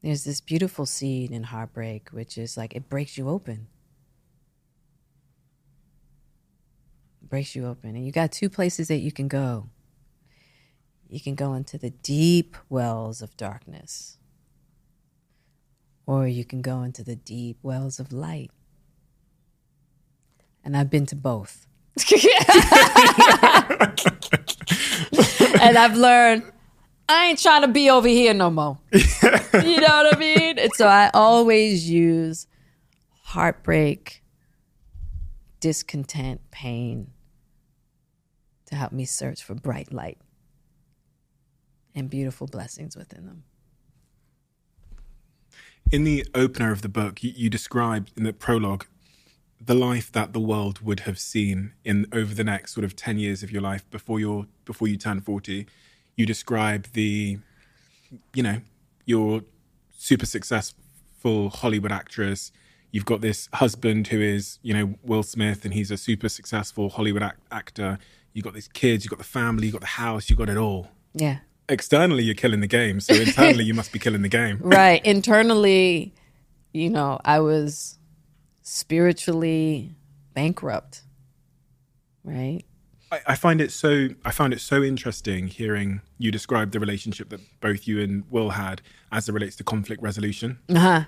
there's 0.00 0.24
this 0.24 0.40
beautiful 0.40 0.86
seed 0.86 1.30
in 1.32 1.42
heartbreak, 1.42 2.08
which 2.10 2.38
is 2.38 2.56
like 2.56 2.74
it 2.74 2.88
breaks 2.88 3.18
you 3.18 3.28
open. 3.28 3.66
It 7.20 7.28
breaks 7.28 7.54
you 7.54 7.66
open. 7.66 7.96
And 7.96 8.06
you 8.06 8.12
got 8.12 8.32
two 8.32 8.48
places 8.48 8.88
that 8.88 8.98
you 8.98 9.12
can 9.12 9.28
go. 9.28 9.68
You 11.08 11.20
can 11.20 11.34
go 11.34 11.52
into 11.54 11.76
the 11.76 11.90
deep 11.90 12.56
wells 12.70 13.20
of 13.20 13.36
darkness, 13.36 14.16
or 16.06 16.26
you 16.26 16.44
can 16.44 16.62
go 16.62 16.82
into 16.82 17.04
the 17.04 17.16
deep 17.16 17.58
wells 17.62 18.00
of 18.00 18.12
light. 18.12 18.50
And 20.64 20.74
I've 20.74 20.88
been 20.88 21.06
to 21.06 21.16
both. 21.16 21.66
and 25.60 25.76
I've 25.76 25.96
learned 25.96 26.44
I 27.08 27.26
ain't 27.26 27.38
trying 27.38 27.62
to 27.62 27.68
be 27.68 27.90
over 27.90 28.08
here 28.08 28.32
no 28.32 28.50
more. 28.50 28.78
you 28.92 29.00
know 29.02 29.42
what 29.52 30.14
I 30.14 30.18
mean? 30.18 30.58
And 30.58 30.72
so 30.74 30.86
I 30.86 31.10
always 31.12 31.90
use 31.90 32.46
heartbreak, 33.24 34.22
discontent, 35.60 36.40
pain 36.50 37.10
to 38.66 38.74
help 38.74 38.92
me 38.92 39.04
search 39.04 39.42
for 39.42 39.54
bright 39.54 39.92
light 39.92 40.18
and 41.94 42.08
beautiful 42.08 42.46
blessings 42.46 42.96
within 42.96 43.26
them. 43.26 43.44
In 45.90 46.04
the 46.04 46.26
opener 46.34 46.72
of 46.72 46.80
the 46.80 46.88
book, 46.88 47.22
you, 47.22 47.32
you 47.36 47.50
described 47.50 48.12
in 48.16 48.24
the 48.24 48.32
prologue 48.32 48.86
the 49.64 49.74
life 49.74 50.10
that 50.12 50.32
the 50.32 50.40
world 50.40 50.80
would 50.80 51.00
have 51.00 51.18
seen 51.18 51.72
in 51.84 52.06
over 52.12 52.34
the 52.34 52.44
next 52.44 52.72
sort 52.74 52.84
of 52.84 52.96
10 52.96 53.18
years 53.18 53.42
of 53.42 53.50
your 53.52 53.62
life 53.62 53.88
before 53.90 54.18
you 54.18 54.46
before 54.64 54.88
you 54.88 54.96
turn 54.96 55.20
40 55.20 55.66
you 56.16 56.26
describe 56.26 56.86
the 56.94 57.38
you 58.34 58.42
know 58.42 58.60
you're 59.04 59.42
super 59.96 60.26
successful 60.26 61.48
hollywood 61.50 61.92
actress. 61.92 62.50
You've 62.90 63.06
got 63.06 63.20
this 63.22 63.48
husband 63.54 64.08
who 64.08 64.20
is 64.20 64.58
you 64.62 64.74
know 64.74 64.94
will 65.02 65.22
smith 65.22 65.64
and 65.64 65.72
he's 65.74 65.90
a 65.90 65.96
super 65.96 66.28
successful 66.28 66.88
hollywood 66.90 67.22
ac- 67.22 67.34
actor. 67.50 67.98
You've 68.32 68.44
got 68.44 68.54
these 68.54 68.68
kids 68.68 69.04
you've 69.04 69.10
got 69.10 69.18
the 69.18 69.24
family 69.24 69.66
you've 69.66 69.74
got 69.74 69.80
the 69.82 69.86
house 70.04 70.28
you've 70.28 70.38
got 70.38 70.48
it 70.48 70.56
all. 70.56 70.88
Yeah. 71.14 71.38
externally 71.68 72.24
you're 72.24 72.34
killing 72.34 72.60
the 72.60 72.66
game 72.66 72.98
so 73.00 73.14
internally 73.26 73.64
you 73.64 73.74
must 73.74 73.92
be 73.92 73.98
killing 73.98 74.22
the 74.22 74.28
game. 74.28 74.58
Right. 74.60 75.04
Internally, 75.04 76.12
you 76.72 76.90
know, 76.90 77.20
I 77.24 77.40
was 77.40 77.98
spiritually 78.62 79.94
bankrupt. 80.34 81.02
Right? 82.24 82.62
I, 83.10 83.20
I 83.28 83.34
find 83.36 83.60
it 83.60 83.70
so 83.70 84.08
I 84.24 84.30
found 84.30 84.52
it 84.52 84.60
so 84.60 84.82
interesting 84.82 85.48
hearing 85.48 86.00
you 86.18 86.30
describe 86.30 86.72
the 86.72 86.80
relationship 86.80 87.28
that 87.28 87.40
both 87.60 87.86
you 87.86 88.00
and 88.00 88.24
Will 88.30 88.50
had 88.50 88.80
as 89.10 89.28
it 89.28 89.32
relates 89.32 89.56
to 89.56 89.64
conflict 89.64 90.02
resolution. 90.02 90.58
Uh-huh. 90.68 91.04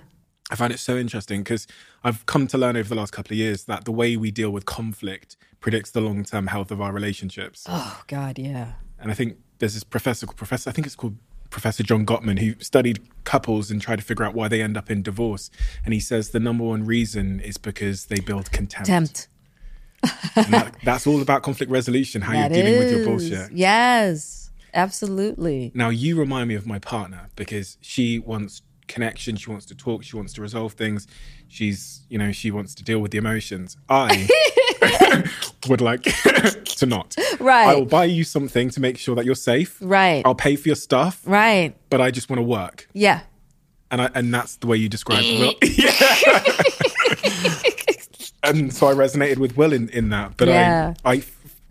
I 0.51 0.55
find 0.55 0.71
it 0.71 0.79
so 0.79 0.95
interesting 0.95 1.41
because 1.41 1.65
I've 2.03 2.25
come 2.27 2.45
to 2.47 2.57
learn 2.57 2.77
over 2.77 2.87
the 2.87 2.95
last 2.95 3.11
couple 3.11 3.33
of 3.33 3.37
years 3.39 3.63
that 3.63 3.85
the 3.85 3.91
way 3.91 4.15
we 4.15 4.29
deal 4.29 4.51
with 4.51 4.65
conflict 4.65 5.37
predicts 5.59 5.89
the 5.89 6.01
long 6.01 6.23
term 6.23 6.47
health 6.47 6.69
of 6.69 6.79
our 6.79 6.93
relationships. 6.93 7.65
Oh 7.67 8.03
God, 8.05 8.37
yeah. 8.37 8.73
And 8.99 9.09
I 9.09 9.15
think 9.15 9.37
there's 9.57 9.73
this 9.73 9.83
professor, 9.83 10.27
professor, 10.27 10.69
I 10.69 10.73
think 10.73 10.85
it's 10.85 10.95
called 10.95 11.17
Professor 11.55 11.83
John 11.83 12.05
Gottman, 12.05 12.37
who 12.39 12.61
studied 12.61 12.99
couples 13.23 13.71
and 13.71 13.81
tried 13.81 13.95
to 13.95 14.01
figure 14.01 14.25
out 14.25 14.33
why 14.33 14.49
they 14.49 14.61
end 14.61 14.75
up 14.75 14.91
in 14.91 15.01
divorce. 15.01 15.49
And 15.85 15.93
he 15.93 16.01
says 16.01 16.31
the 16.31 16.39
number 16.41 16.65
one 16.65 16.85
reason 16.85 17.39
is 17.39 17.55
because 17.57 18.07
they 18.07 18.19
build 18.19 18.51
contempt. 18.51 18.87
Tempt. 18.87 19.29
That, 20.35 20.75
that's 20.83 21.07
all 21.07 21.21
about 21.21 21.43
conflict 21.43 21.71
resolution, 21.71 22.23
how 22.23 22.33
That 22.33 22.51
you're 22.51 22.61
dealing 22.61 22.79
with 22.79 22.91
your 22.91 23.05
bullshit. 23.05 23.53
Yes. 23.53 24.51
Absolutely. 24.73 25.71
Now 25.73 25.87
you 25.87 26.19
remind 26.19 26.49
me 26.49 26.55
of 26.55 26.67
my 26.67 26.77
partner 26.77 27.29
because 27.37 27.77
she 27.79 28.19
wants 28.19 28.61
connection, 28.89 29.37
she 29.37 29.49
wants 29.49 29.65
to 29.67 29.75
talk, 29.75 30.03
she 30.03 30.17
wants 30.17 30.33
to 30.33 30.41
resolve 30.41 30.73
things. 30.73 31.07
She's, 31.47 32.01
you 32.09 32.17
know, 32.17 32.33
she 32.33 32.51
wants 32.51 32.75
to 32.75 32.83
deal 32.83 32.99
with 32.99 33.11
the 33.11 33.17
emotions. 33.17 33.77
I 33.87 34.27
would 35.67 35.81
like 35.81 36.03
to 36.65 36.85
not. 36.85 37.15
Right. 37.39 37.67
I 37.67 37.75
will 37.75 37.85
buy 37.85 38.05
you 38.05 38.23
something 38.23 38.69
to 38.71 38.79
make 38.79 38.97
sure 38.97 39.15
that 39.15 39.25
you're 39.25 39.35
safe. 39.35 39.77
Right. 39.81 40.21
I'll 40.25 40.35
pay 40.35 40.55
for 40.55 40.67
your 40.69 40.75
stuff, 40.75 41.21
Right. 41.25 41.75
but 41.89 42.01
I 42.01 42.11
just 42.11 42.29
want 42.29 42.37
to 42.39 42.43
work. 42.43 42.87
Yeah. 42.93 43.21
And 43.91 44.01
I, 44.01 44.09
and 44.15 44.33
that's 44.33 44.57
the 44.57 44.67
way 44.67 44.77
you 44.77 44.89
describe 44.89 45.23
Will. 45.23 45.53
Yeah. 45.63 45.91
and 48.43 48.73
so 48.73 48.87
I 48.87 48.93
resonated 48.93 49.37
with 49.37 49.57
Will 49.57 49.73
in, 49.73 49.89
in 49.89 50.09
that. 50.09 50.37
But 50.37 50.47
Yeah. 50.49 50.93
I, 51.03 51.13
I, 51.13 51.23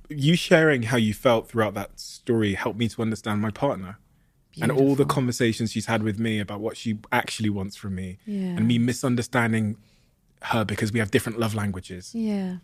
you 0.09 0.37
sharing 0.37 0.83
how 0.85 0.97
you 0.97 1.15
felt 1.15 1.49
throughout 1.49 1.75
that 1.75 1.99
story 1.99 2.55
helped 2.55 2.79
me 2.79 2.89
to 2.89 3.03
understand 3.03 3.41
my 3.41 3.51
partner 3.51 3.99
and 4.61 4.71
all 4.71 4.95
the 4.95 5.05
conversations 5.05 5.73
she's 5.73 5.87
had 5.87 6.03
with 6.05 6.19
me 6.21 6.39
about 6.39 6.61
what 6.61 6.77
she 6.77 6.99
actually 7.11 7.51
wants 7.51 7.75
from 7.75 7.97
me 7.97 8.19
Yeah. 8.25 8.51
and 8.57 8.69
me 8.69 8.79
misunderstanding 8.79 9.77
her 10.43 10.65
because 10.65 10.93
we 10.93 11.01
have 11.01 11.11
different 11.11 11.41
love 11.41 11.55
languages. 11.57 12.15
Yeah. 12.15 12.57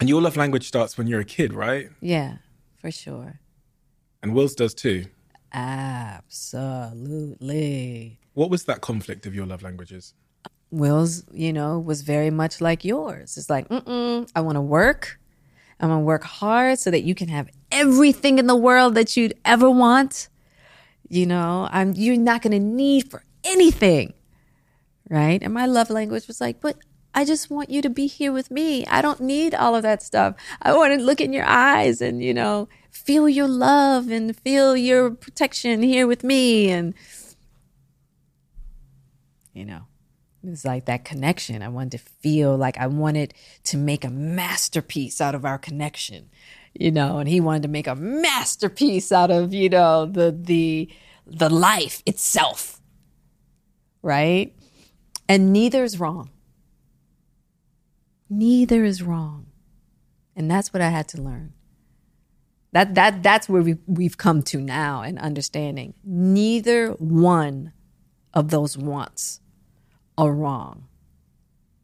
And 0.00 0.08
your 0.08 0.20
love 0.22 0.36
language 0.36 0.66
starts 0.66 0.98
when 0.98 1.06
you're 1.06 1.20
a 1.20 1.24
kid, 1.24 1.52
right? 1.52 1.90
Yeah. 2.00 2.38
For 2.78 2.90
sure. 2.90 3.38
And 4.22 4.34
Will's 4.34 4.54
does 4.54 4.72
too. 4.74 5.04
Absolutely. 5.52 6.30
What 8.34 8.48
was 8.50 8.64
that 8.64 8.80
conflict 8.80 9.26
of 9.26 9.34
your 9.34 9.44
love 9.46 9.62
languages? 9.62 10.14
Will's, 10.70 11.24
you 11.32 11.52
know, 11.52 11.78
was 11.78 12.00
very 12.02 12.30
much 12.30 12.60
like 12.60 12.84
yours. 12.84 13.36
It's 13.36 13.50
like, 13.50 13.68
mm-mm, 13.68 14.30
I 14.34 14.40
want 14.40 14.56
to 14.56 14.62
work. 14.62 15.18
I'm 15.80 15.88
going 15.88 16.00
to 16.00 16.04
work 16.04 16.24
hard 16.24 16.78
so 16.78 16.90
that 16.90 17.02
you 17.02 17.14
can 17.14 17.28
have 17.28 17.48
everything 17.72 18.38
in 18.38 18.46
the 18.46 18.56
world 18.56 18.94
that 18.94 19.16
you'd 19.16 19.34
ever 19.44 19.70
want. 19.70 20.28
You 21.08 21.26
know, 21.26 21.68
I'm, 21.70 21.92
you're 21.94 22.16
not 22.16 22.42
going 22.42 22.52
to 22.52 22.60
need 22.60 23.10
for 23.10 23.24
anything. 23.44 24.14
Right. 25.08 25.42
And 25.42 25.52
my 25.52 25.66
love 25.66 25.90
language 25.90 26.28
was 26.28 26.40
like, 26.40 26.60
but 26.60 26.76
I 27.14 27.24
just 27.24 27.50
want 27.50 27.70
you 27.70 27.82
to 27.82 27.90
be 27.90 28.06
here 28.06 28.32
with 28.32 28.50
me. 28.50 28.86
I 28.86 29.02
don't 29.02 29.20
need 29.20 29.54
all 29.54 29.74
of 29.74 29.82
that 29.82 30.02
stuff. 30.02 30.36
I 30.62 30.76
want 30.76 30.94
to 30.94 31.04
look 31.04 31.20
in 31.20 31.32
your 31.32 31.44
eyes 31.44 32.00
and, 32.00 32.22
you 32.22 32.32
know, 32.32 32.68
feel 32.90 33.28
your 33.28 33.48
love 33.48 34.10
and 34.10 34.36
feel 34.36 34.76
your 34.76 35.10
protection 35.10 35.82
here 35.82 36.06
with 36.06 36.22
me. 36.22 36.70
And, 36.70 36.94
you 39.52 39.64
know, 39.64 39.86
it 40.44 40.50
was 40.50 40.64
like 40.64 40.84
that 40.86 41.04
connection. 41.04 41.62
I 41.62 41.68
wanted 41.68 41.92
to 41.92 41.98
feel 41.98 42.56
like 42.56 42.78
I 42.78 42.86
wanted 42.86 43.34
to 43.64 43.76
make 43.76 44.04
a 44.04 44.10
masterpiece 44.10 45.20
out 45.20 45.34
of 45.34 45.44
our 45.44 45.58
connection, 45.58 46.30
you 46.74 46.92
know, 46.92 47.18
and 47.18 47.28
he 47.28 47.40
wanted 47.40 47.62
to 47.62 47.68
make 47.68 47.88
a 47.88 47.96
masterpiece 47.96 49.10
out 49.10 49.30
of, 49.30 49.52
you 49.52 49.68
know, 49.68 50.06
the 50.06 50.34
the 50.38 50.88
the 51.26 51.50
life 51.50 52.02
itself. 52.06 52.80
Right? 54.02 54.54
And 55.28 55.52
neither 55.52 55.84
is 55.84 56.00
wrong. 56.00 56.30
Neither 58.30 58.84
is 58.84 59.02
wrong. 59.02 59.46
And 60.36 60.48
that's 60.48 60.72
what 60.72 60.80
I 60.80 60.88
had 60.88 61.08
to 61.08 61.20
learn. 61.20 61.52
That 62.72 62.94
that 62.94 63.22
that's 63.22 63.48
where 63.48 63.62
we 63.62 63.78
we've 63.86 64.16
come 64.16 64.42
to 64.44 64.60
now 64.60 65.02
and 65.02 65.18
understanding. 65.18 65.94
Neither 66.04 66.92
one 66.92 67.72
of 68.32 68.50
those 68.50 68.78
wants 68.78 69.40
are 70.16 70.32
wrong. 70.32 70.86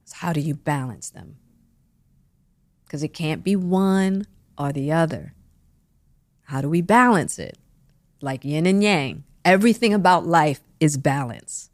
So 0.04 0.14
how 0.18 0.32
do 0.32 0.40
you 0.40 0.54
balance 0.54 1.10
them? 1.10 1.38
Because 2.84 3.02
it 3.02 3.12
can't 3.12 3.42
be 3.42 3.56
one 3.56 4.26
or 4.56 4.72
the 4.72 4.92
other. 4.92 5.34
How 6.44 6.60
do 6.60 6.68
we 6.68 6.82
balance 6.82 7.40
it? 7.40 7.58
Like 8.20 8.44
yin 8.44 8.66
and 8.66 8.80
yang. 8.82 9.24
Everything 9.44 9.92
about 9.92 10.24
life 10.24 10.60
is 10.78 10.96
balance. 10.96 11.70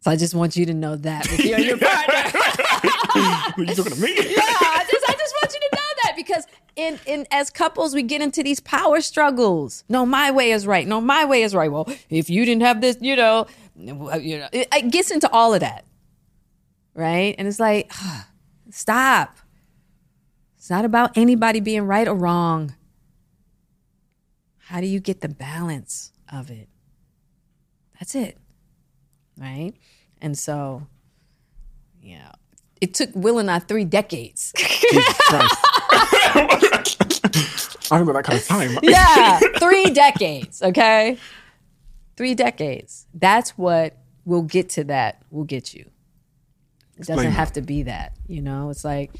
So 0.00 0.10
I 0.10 0.16
just 0.16 0.34
want 0.34 0.56
you 0.56 0.66
to 0.66 0.74
know 0.74 0.96
that 0.96 1.30
with 1.30 1.44
you 1.44 1.54
and 1.54 1.64
your 1.64 1.78
partner. 1.78 2.37
Were 3.56 3.64
you 3.64 3.74
talking 3.74 3.92
to 3.92 4.00
me? 4.00 4.14
yeah, 4.16 4.42
I 4.42 4.86
just 4.90 5.08
I 5.08 5.12
just 5.12 5.34
want 5.40 5.54
you 5.54 5.60
to 5.60 5.68
know 5.72 5.90
that 6.04 6.12
because 6.16 6.46
in 6.76 6.98
in 7.06 7.26
as 7.30 7.50
couples 7.50 7.94
we 7.94 8.02
get 8.02 8.20
into 8.20 8.42
these 8.42 8.60
power 8.60 9.00
struggles. 9.00 9.84
No, 9.88 10.04
my 10.04 10.30
way 10.30 10.50
is 10.50 10.66
right. 10.66 10.86
No, 10.86 11.00
my 11.00 11.24
way 11.24 11.42
is 11.42 11.54
right. 11.54 11.70
Well, 11.70 11.88
if 12.10 12.28
you 12.28 12.44
didn't 12.44 12.62
have 12.62 12.80
this, 12.80 12.96
you 13.00 13.16
know, 13.16 13.46
you 13.76 14.38
know, 14.38 14.48
it, 14.52 14.68
it 14.74 14.90
gets 14.90 15.10
into 15.10 15.30
all 15.30 15.54
of 15.54 15.60
that, 15.60 15.84
right? 16.94 17.34
And 17.38 17.48
it's 17.48 17.60
like, 17.60 17.92
stop. 18.70 19.36
It's 20.56 20.70
not 20.70 20.84
about 20.84 21.16
anybody 21.16 21.60
being 21.60 21.82
right 21.82 22.06
or 22.06 22.14
wrong. 22.14 22.74
How 24.58 24.80
do 24.80 24.86
you 24.86 25.00
get 25.00 25.22
the 25.22 25.28
balance 25.28 26.12
of 26.30 26.50
it? 26.50 26.68
That's 27.98 28.14
it, 28.14 28.36
right? 29.38 29.72
And 30.20 30.36
so, 30.36 30.86
know, 32.18 32.32
it 32.80 32.94
took 32.94 33.10
Will 33.14 33.38
and 33.38 33.50
I 33.50 33.58
three 33.58 33.84
decades. 33.84 34.52
Jesus 34.56 35.30
I 37.90 37.96
haven't 37.96 38.14
that 38.14 38.24
kind 38.24 38.38
of 38.38 38.46
time. 38.46 38.78
yeah, 38.82 39.40
three 39.58 39.86
decades. 39.86 40.62
Okay, 40.62 41.18
three 42.16 42.34
decades. 42.34 43.06
That's 43.14 43.56
what 43.56 43.96
we'll 44.24 44.42
get 44.42 44.68
to 44.70 44.84
that. 44.84 45.22
Will 45.30 45.44
get 45.44 45.74
you. 45.74 45.86
It 46.96 47.06
doesn't 47.06 47.14
Explain 47.14 47.32
have 47.32 47.52
to 47.54 47.62
be 47.62 47.84
that. 47.84 48.16
You 48.26 48.42
know, 48.42 48.70
it's 48.70 48.84
like 48.84 49.12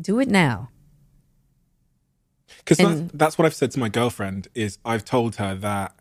Do 0.00 0.20
it 0.20 0.28
now. 0.28 0.70
Because 2.58 2.78
And- 2.78 3.10
that, 3.10 3.18
that's 3.18 3.38
what 3.38 3.46
I've 3.46 3.54
said 3.54 3.70
to 3.72 3.78
my 3.80 3.88
girlfriend 3.88 4.48
is 4.54 4.78
I've 4.84 5.04
told 5.04 5.36
her 5.36 5.54
that 5.56 5.94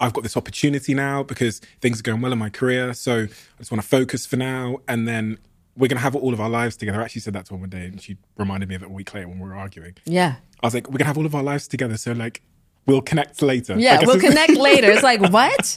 I've 0.00 0.12
got 0.12 0.22
this 0.22 0.36
opportunity 0.36 0.94
now 0.94 1.22
because 1.22 1.60
things 1.80 2.00
are 2.00 2.02
going 2.02 2.20
well 2.20 2.32
in 2.32 2.38
my 2.38 2.50
career. 2.50 2.92
So 2.94 3.22
I 3.22 3.58
just 3.58 3.70
want 3.70 3.82
to 3.82 3.88
focus 3.88 4.26
for 4.26 4.36
now. 4.36 4.78
And 4.86 5.08
then 5.08 5.38
we're 5.76 5.88
to 5.88 5.98
have 5.98 6.14
all 6.14 6.32
of 6.32 6.40
our 6.40 6.48
lives 6.48 6.76
together. 6.76 7.00
I 7.00 7.04
actually 7.04 7.22
said 7.22 7.34
that 7.34 7.46
to 7.46 7.54
her 7.54 7.60
one 7.60 7.68
day 7.68 7.86
and 7.86 8.00
she 8.00 8.16
reminded 8.36 8.68
me 8.68 8.74
of 8.74 8.82
it 8.82 8.86
a 8.86 8.92
week 8.92 9.12
later 9.12 9.28
when 9.28 9.38
we 9.38 9.48
were 9.48 9.56
arguing. 9.56 9.94
Yeah. 10.04 10.36
I 10.62 10.66
was 10.66 10.74
like, 10.74 10.88
we're 10.88 10.98
to 10.98 11.04
have 11.04 11.18
all 11.18 11.26
of 11.26 11.34
our 11.34 11.42
lives 11.42 11.66
together. 11.66 11.96
So 11.96 12.12
like, 12.12 12.42
we'll 12.86 13.02
connect 13.02 13.42
later. 13.42 13.78
Yeah, 13.78 14.00
we'll 14.04 14.20
connect 14.28 14.52
later. 14.52 14.90
It's 14.90 15.02
like, 15.02 15.20
what? 15.32 15.32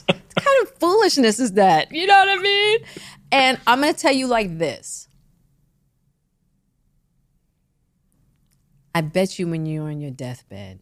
what 0.06 0.44
kind 0.44 0.62
of 0.62 0.70
foolishness 0.78 1.40
is 1.40 1.52
that? 1.52 1.90
You 1.92 2.06
know 2.06 2.18
what 2.18 2.28
I 2.28 2.42
mean? 2.42 2.78
And 3.32 3.60
I'm 3.66 3.80
to 3.82 3.92
tell 3.92 4.12
you 4.12 4.26
like 4.26 4.58
this. 4.58 5.08
I 8.94 9.00
bet 9.00 9.38
you 9.38 9.46
when 9.48 9.66
you're 9.66 9.88
on 9.88 10.00
your 10.00 10.10
deathbed, 10.10 10.80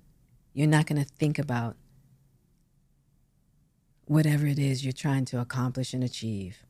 you're 0.52 0.68
not 0.68 0.86
to 1.02 1.05
think 1.05 1.38
about 1.38 1.76
whatever 4.06 4.47
it 4.47 4.59
is 4.59 4.84
you're 4.84 4.93
trying 4.93 5.24
to 5.26 5.40
accomplish 5.40 5.93
and 5.93 6.02
achieve. 6.02 6.65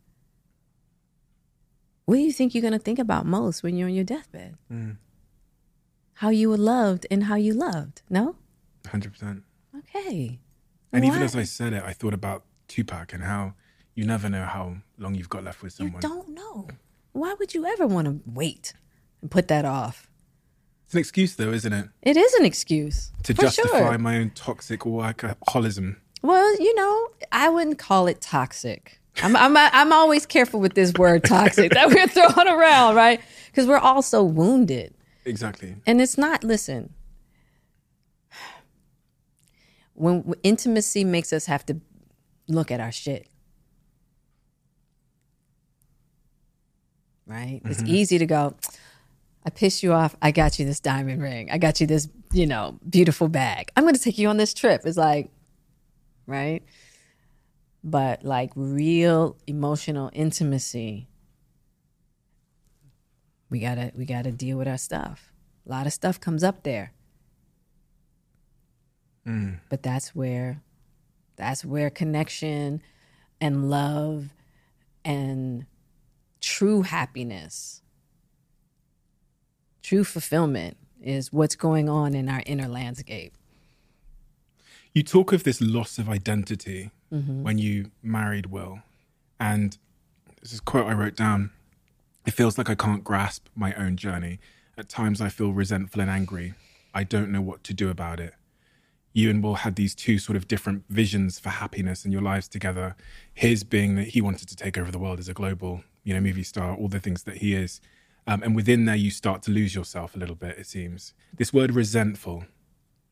What 2.06 2.14
do 2.16 2.20
you 2.22 2.32
think 2.32 2.54
you're 2.54 2.62
going 2.62 2.72
to 2.72 2.78
think 2.78 2.98
about 2.98 3.26
most 3.26 3.62
when 3.62 3.76
you're 3.76 3.88
on 3.88 3.94
your 3.94 4.04
deathbed? 4.04 4.56
Mm. 4.72 4.96
How 6.14 6.30
you 6.30 6.48
were 6.48 6.56
loved 6.56 7.06
and 7.10 7.24
how 7.24 7.34
you 7.34 7.52
loved. 7.52 8.02
No? 8.08 8.36
100%. 8.84 9.42
Okay. 9.78 10.38
And 10.92 11.04
even 11.04 11.20
as 11.22 11.36
I 11.36 11.42
said 11.42 11.72
it, 11.72 11.82
I 11.84 11.92
thought 11.92 12.14
about 12.14 12.44
Tupac 12.68 13.12
and 13.12 13.22
how 13.24 13.54
you 13.94 14.04
never 14.06 14.28
know 14.28 14.44
how 14.44 14.76
long 14.98 15.14
you've 15.14 15.28
got 15.28 15.44
left 15.44 15.62
with 15.62 15.72
someone. 15.72 16.00
You 16.02 16.08
don't 16.08 16.28
know. 16.30 16.68
Why 17.12 17.34
would 17.34 17.54
you 17.54 17.66
ever 17.66 17.86
want 17.86 18.06
to 18.06 18.20
wait 18.24 18.72
and 19.20 19.30
put 19.30 19.48
that 19.48 19.64
off? 19.64 20.08
It's 20.84 20.94
an 20.94 21.00
excuse, 21.00 21.34
though, 21.34 21.50
isn't 21.52 21.72
it? 21.72 21.88
It 22.02 22.16
is 22.16 22.32
an 22.34 22.44
excuse 22.44 23.10
To 23.24 23.34
justify 23.34 23.78
Sure. 23.78 23.98
my 23.98 24.18
own 24.18 24.30
toxic 24.30 24.80
workaholism. 24.80 25.96
Well, 26.22 26.56
you 26.60 26.74
know, 26.76 27.08
I 27.32 27.48
wouldn't 27.48 27.78
call 27.78 28.06
it 28.06 28.20
toxic. 28.20 29.00
I'm 29.22 29.36
I'm 29.36 29.56
I'm 29.56 29.92
always 29.92 30.26
careful 30.26 30.60
with 30.60 30.74
this 30.74 30.92
word 30.94 31.24
toxic 31.24 31.72
that 31.72 31.88
we're 31.88 32.06
throwing 32.08 32.48
around, 32.48 32.96
right? 32.96 33.20
Because 33.46 33.66
we're 33.66 33.78
all 33.78 34.02
so 34.02 34.22
wounded, 34.22 34.94
Exactly. 35.24 35.76
and 35.86 36.00
it's 36.00 36.18
not. 36.18 36.44
Listen, 36.44 36.92
when 39.94 40.34
intimacy 40.42 41.04
makes 41.04 41.32
us 41.32 41.46
have 41.46 41.64
to 41.66 41.80
look 42.48 42.70
at 42.70 42.80
our 42.80 42.92
shit, 42.92 43.28
right? 47.26 47.60
It's 47.64 47.82
mm-hmm. 47.82 47.94
easy 47.94 48.18
to 48.18 48.26
go. 48.26 48.54
I 49.44 49.50
pissed 49.50 49.82
you 49.82 49.92
off. 49.92 50.16
I 50.20 50.32
got 50.32 50.58
you 50.58 50.66
this 50.66 50.80
diamond 50.80 51.22
ring. 51.22 51.50
I 51.50 51.58
got 51.58 51.80
you 51.80 51.86
this, 51.86 52.08
you 52.32 52.46
know, 52.46 52.78
beautiful 52.88 53.28
bag. 53.28 53.70
I'm 53.76 53.84
going 53.84 53.94
to 53.94 54.00
take 54.00 54.18
you 54.18 54.28
on 54.28 54.36
this 54.36 54.52
trip. 54.52 54.82
It's 54.84 54.96
like, 54.96 55.30
right? 56.26 56.62
But 57.88 58.24
like 58.24 58.50
real 58.56 59.36
emotional 59.46 60.10
intimacy, 60.12 61.06
we 63.48 63.60
gotta 63.60 63.92
we 63.94 64.04
gotta 64.04 64.32
deal 64.32 64.58
with 64.58 64.66
our 64.66 64.76
stuff. 64.76 65.32
A 65.64 65.70
lot 65.70 65.86
of 65.86 65.92
stuff 65.92 66.20
comes 66.20 66.42
up 66.42 66.64
there. 66.64 66.92
Mm. 69.24 69.60
But 69.68 69.84
that's 69.84 70.16
where 70.16 70.62
that's 71.36 71.64
where 71.64 71.88
connection 71.88 72.82
and 73.40 73.70
love 73.70 74.30
and 75.04 75.66
true 76.40 76.82
happiness, 76.82 77.82
true 79.84 80.02
fulfillment 80.02 80.76
is 81.00 81.32
what's 81.32 81.54
going 81.54 81.88
on 81.88 82.14
in 82.14 82.28
our 82.28 82.42
inner 82.46 82.66
landscape. 82.66 83.32
You 84.92 85.04
talk 85.04 85.32
of 85.32 85.44
this 85.44 85.60
loss 85.60 85.98
of 85.98 86.08
identity 86.08 86.90
when 87.10 87.58
you 87.58 87.90
married 88.02 88.46
Will. 88.46 88.80
And 89.38 89.76
this 90.42 90.52
is 90.52 90.58
a 90.58 90.62
quote 90.62 90.86
I 90.86 90.92
wrote 90.92 91.16
down. 91.16 91.50
It 92.26 92.32
feels 92.34 92.58
like 92.58 92.68
I 92.68 92.74
can't 92.74 93.04
grasp 93.04 93.46
my 93.54 93.72
own 93.74 93.96
journey. 93.96 94.38
At 94.76 94.88
times 94.88 95.20
I 95.20 95.28
feel 95.28 95.52
resentful 95.52 96.00
and 96.00 96.10
angry. 96.10 96.54
I 96.92 97.04
don't 97.04 97.30
know 97.30 97.40
what 97.40 97.62
to 97.64 97.74
do 97.74 97.88
about 97.90 98.20
it. 98.20 98.34
You 99.12 99.30
and 99.30 99.42
Will 99.42 99.54
had 99.54 99.76
these 99.76 99.94
two 99.94 100.18
sort 100.18 100.36
of 100.36 100.46
different 100.48 100.84
visions 100.90 101.38
for 101.38 101.48
happiness 101.48 102.04
in 102.04 102.12
your 102.12 102.20
lives 102.20 102.48
together. 102.48 102.96
His 103.32 103.64
being 103.64 103.94
that 103.96 104.08
he 104.08 104.20
wanted 104.20 104.48
to 104.48 104.56
take 104.56 104.76
over 104.76 104.90
the 104.90 104.98
world 104.98 105.18
as 105.18 105.28
a 105.28 105.32
global, 105.34 105.82
you 106.04 106.12
know, 106.12 106.20
movie 106.20 106.42
star, 106.42 106.74
all 106.74 106.88
the 106.88 107.00
things 107.00 107.22
that 107.22 107.38
he 107.38 107.54
is. 107.54 107.80
Um, 108.26 108.42
and 108.42 108.54
within 108.56 108.84
there, 108.84 108.96
you 108.96 109.10
start 109.10 109.42
to 109.44 109.50
lose 109.50 109.74
yourself 109.74 110.14
a 110.16 110.18
little 110.18 110.34
bit, 110.34 110.58
it 110.58 110.66
seems. 110.66 111.14
This 111.34 111.52
word 111.52 111.72
resentful, 111.74 112.44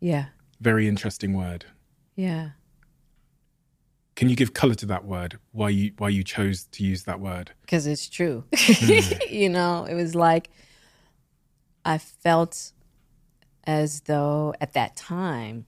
Yeah. 0.00 0.26
very 0.60 0.88
interesting 0.88 1.32
word. 1.32 1.66
Yeah. 2.16 2.50
Can 4.16 4.28
you 4.28 4.36
give 4.36 4.54
color 4.54 4.74
to 4.76 4.86
that 4.86 5.04
word? 5.04 5.38
Why 5.52 5.70
you 5.70 5.92
why 5.98 6.08
you 6.10 6.22
chose 6.22 6.64
to 6.64 6.84
use 6.84 7.04
that 7.04 7.20
word? 7.20 7.52
because 7.62 7.86
it's 7.86 8.08
true. 8.08 8.44
you 9.28 9.48
know, 9.48 9.84
it 9.84 9.94
was 9.94 10.14
like 10.14 10.50
I 11.84 11.98
felt 11.98 12.72
as 13.64 14.02
though 14.02 14.54
at 14.60 14.74
that 14.74 14.96
time, 14.96 15.66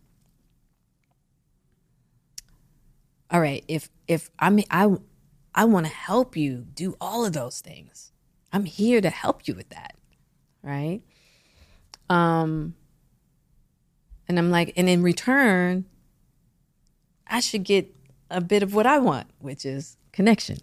all 3.31 3.41
right, 3.41 3.65
if 3.67 3.91
if 4.07 4.31
I'm 4.39 4.61
I 4.71 4.97
I 5.55 5.65
want 5.65 5.87
to 5.87 5.93
help 5.93 6.37
you 6.37 6.67
do 6.75 6.97
all 7.01 7.25
of 7.25 7.33
those 7.33 7.61
things. 7.61 8.13
I'm 8.53 8.65
here 8.65 9.01
to 9.01 9.11
help 9.11 9.49
you 9.49 9.55
with 9.55 9.71
that, 9.71 9.97
right? 10.63 11.03
Um, 12.09 12.75
and 14.29 14.39
I'm 14.39 14.51
like, 14.51 14.73
and 14.77 14.89
in 14.89 15.03
return, 15.03 15.87
I 17.27 17.41
should 17.41 17.65
get 17.65 17.96
a 18.31 18.41
bit 18.41 18.63
of 18.63 18.75
what 18.75 18.87
I 18.87 18.99
want, 18.99 19.29
which 19.39 19.65
is 19.65 19.97
connection 20.13 20.59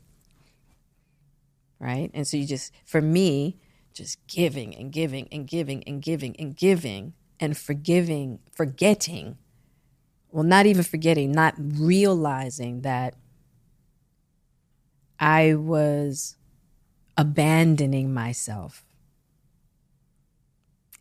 right? 1.84 2.10
And 2.14 2.26
so 2.26 2.38
you 2.38 2.48
just, 2.48 2.73
for 2.85 3.02
me, 3.02 3.57
just 3.94 4.26
giving 4.27 4.73
and 4.73 4.91
giving 4.91 5.27
and 5.31 5.45
giving 5.45 5.84
and 5.84 6.02
giving 6.02 6.34
and 6.40 6.56
giving 6.56 7.14
and 7.41 7.57
forgiving, 7.57 8.40
forgetting, 8.56 9.38
well, 10.31 10.45
not 10.45 10.65
even 10.65 10.84
forgetting, 10.84 11.34
not 11.34 11.56
realizing 11.57 12.81
that 12.81 13.15
I 15.19 15.56
was 15.56 16.38
abandoning 17.18 18.14
myself 18.14 18.85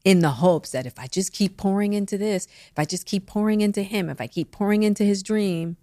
in 0.05 0.19
the 0.19 0.31
hopes 0.31 0.71
that 0.73 0.85
if 0.85 0.99
I 0.99 1.07
just 1.07 1.33
keep 1.33 1.57
pouring 1.57 1.93
into 1.93 2.19
this, 2.19 2.47
if 2.47 2.79
I 2.79 2.85
just 2.85 3.07
keep 3.07 3.27
pouring 3.27 3.61
into 3.61 3.85
him, 3.85 4.11
if 4.11 4.21
I 4.21 4.27
keep 4.27 4.51
pouring 4.51 4.83
into 4.83 5.05
his 5.05 5.23
dream, 5.23 5.77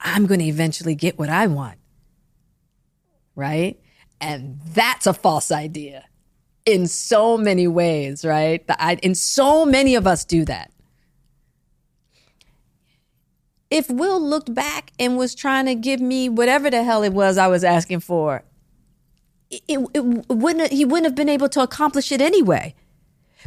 I'm 0.00 0.26
going 0.26 0.40
to 0.40 0.46
eventually 0.46 0.94
get 0.94 1.18
what 1.18 1.28
I 1.28 1.46
want 1.46 1.78
right? 3.34 3.78
And 4.20 4.60
that's 4.66 5.06
a 5.06 5.14
false 5.14 5.50
idea 5.50 6.04
in 6.64 6.86
so 6.86 7.36
many 7.36 7.66
ways, 7.66 8.24
right? 8.24 8.66
The, 8.66 8.82
I, 8.82 8.98
and 9.02 9.16
so 9.16 9.66
many 9.66 9.94
of 9.94 10.06
us 10.06 10.24
do 10.24 10.44
that. 10.46 10.70
If 13.70 13.90
Will 13.90 14.20
looked 14.20 14.54
back 14.54 14.92
and 14.98 15.16
was 15.16 15.34
trying 15.34 15.66
to 15.66 15.74
give 15.74 16.00
me 16.00 16.28
whatever 16.28 16.70
the 16.70 16.84
hell 16.84 17.02
it 17.02 17.12
was 17.12 17.36
I 17.36 17.48
was 17.48 17.64
asking 17.64 18.00
for, 18.00 18.44
it, 19.50 19.62
it, 19.66 19.78
it 19.94 20.04
wouldn't 20.28 20.72
he 20.72 20.84
wouldn't 20.84 21.06
have 21.06 21.14
been 21.14 21.28
able 21.28 21.48
to 21.50 21.60
accomplish 21.60 22.12
it 22.12 22.20
anyway. 22.20 22.74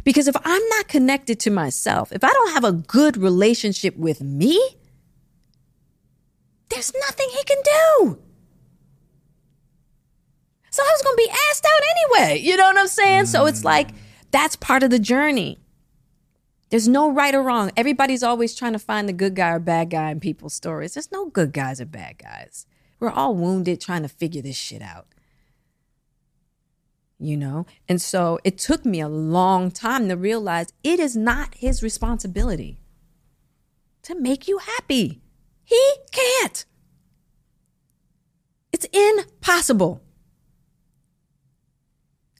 Because 0.04 0.28
if 0.28 0.36
I'm 0.44 0.68
not 0.68 0.86
connected 0.86 1.40
to 1.40 1.50
myself, 1.50 2.12
if 2.12 2.22
I 2.22 2.28
don't 2.28 2.52
have 2.52 2.64
a 2.64 2.72
good 2.72 3.16
relationship 3.16 3.96
with 3.96 4.20
me, 4.20 4.60
there's 6.70 6.92
nothing 7.00 7.28
he 7.30 7.44
can 7.44 7.58
do. 7.64 8.18
So 10.70 10.82
I 10.82 10.92
was 10.92 11.02
going 11.02 11.16
to 11.16 11.24
be 11.24 11.30
asked 11.50 11.66
out 11.66 12.20
anyway. 12.22 12.40
You 12.40 12.56
know 12.56 12.64
what 12.64 12.78
I'm 12.78 12.88
saying? 12.88 13.26
So 13.26 13.46
it's 13.46 13.62
mm. 13.62 13.64
like 13.64 13.88
that's 14.30 14.56
part 14.56 14.82
of 14.82 14.90
the 14.90 14.98
journey. 14.98 15.58
There's 16.70 16.86
no 16.86 17.10
right 17.10 17.34
or 17.34 17.42
wrong. 17.42 17.70
Everybody's 17.76 18.22
always 18.22 18.54
trying 18.54 18.74
to 18.74 18.78
find 18.78 19.08
the 19.08 19.14
good 19.14 19.34
guy 19.34 19.50
or 19.50 19.58
bad 19.58 19.90
guy 19.90 20.10
in 20.10 20.20
people's 20.20 20.54
stories. 20.54 20.94
There's 20.94 21.10
no 21.10 21.30
good 21.30 21.52
guys 21.52 21.80
or 21.80 21.86
bad 21.86 22.18
guys. 22.18 22.66
We're 23.00 23.10
all 23.10 23.34
wounded 23.34 23.80
trying 23.80 24.02
to 24.02 24.08
figure 24.08 24.42
this 24.42 24.56
shit 24.56 24.82
out. 24.82 25.06
You 27.18 27.36
know? 27.36 27.66
And 27.88 28.00
so 28.00 28.38
it 28.44 28.58
took 28.58 28.84
me 28.84 29.00
a 29.00 29.08
long 29.08 29.70
time 29.70 30.08
to 30.08 30.16
realize 30.16 30.72
it 30.84 31.00
is 31.00 31.16
not 31.16 31.54
his 31.54 31.82
responsibility 31.82 32.78
to 34.02 34.14
make 34.14 34.46
you 34.46 34.58
happy. 34.58 35.22
He 35.68 35.92
can't. 36.12 36.64
It's 38.72 38.86
impossible. 38.90 40.00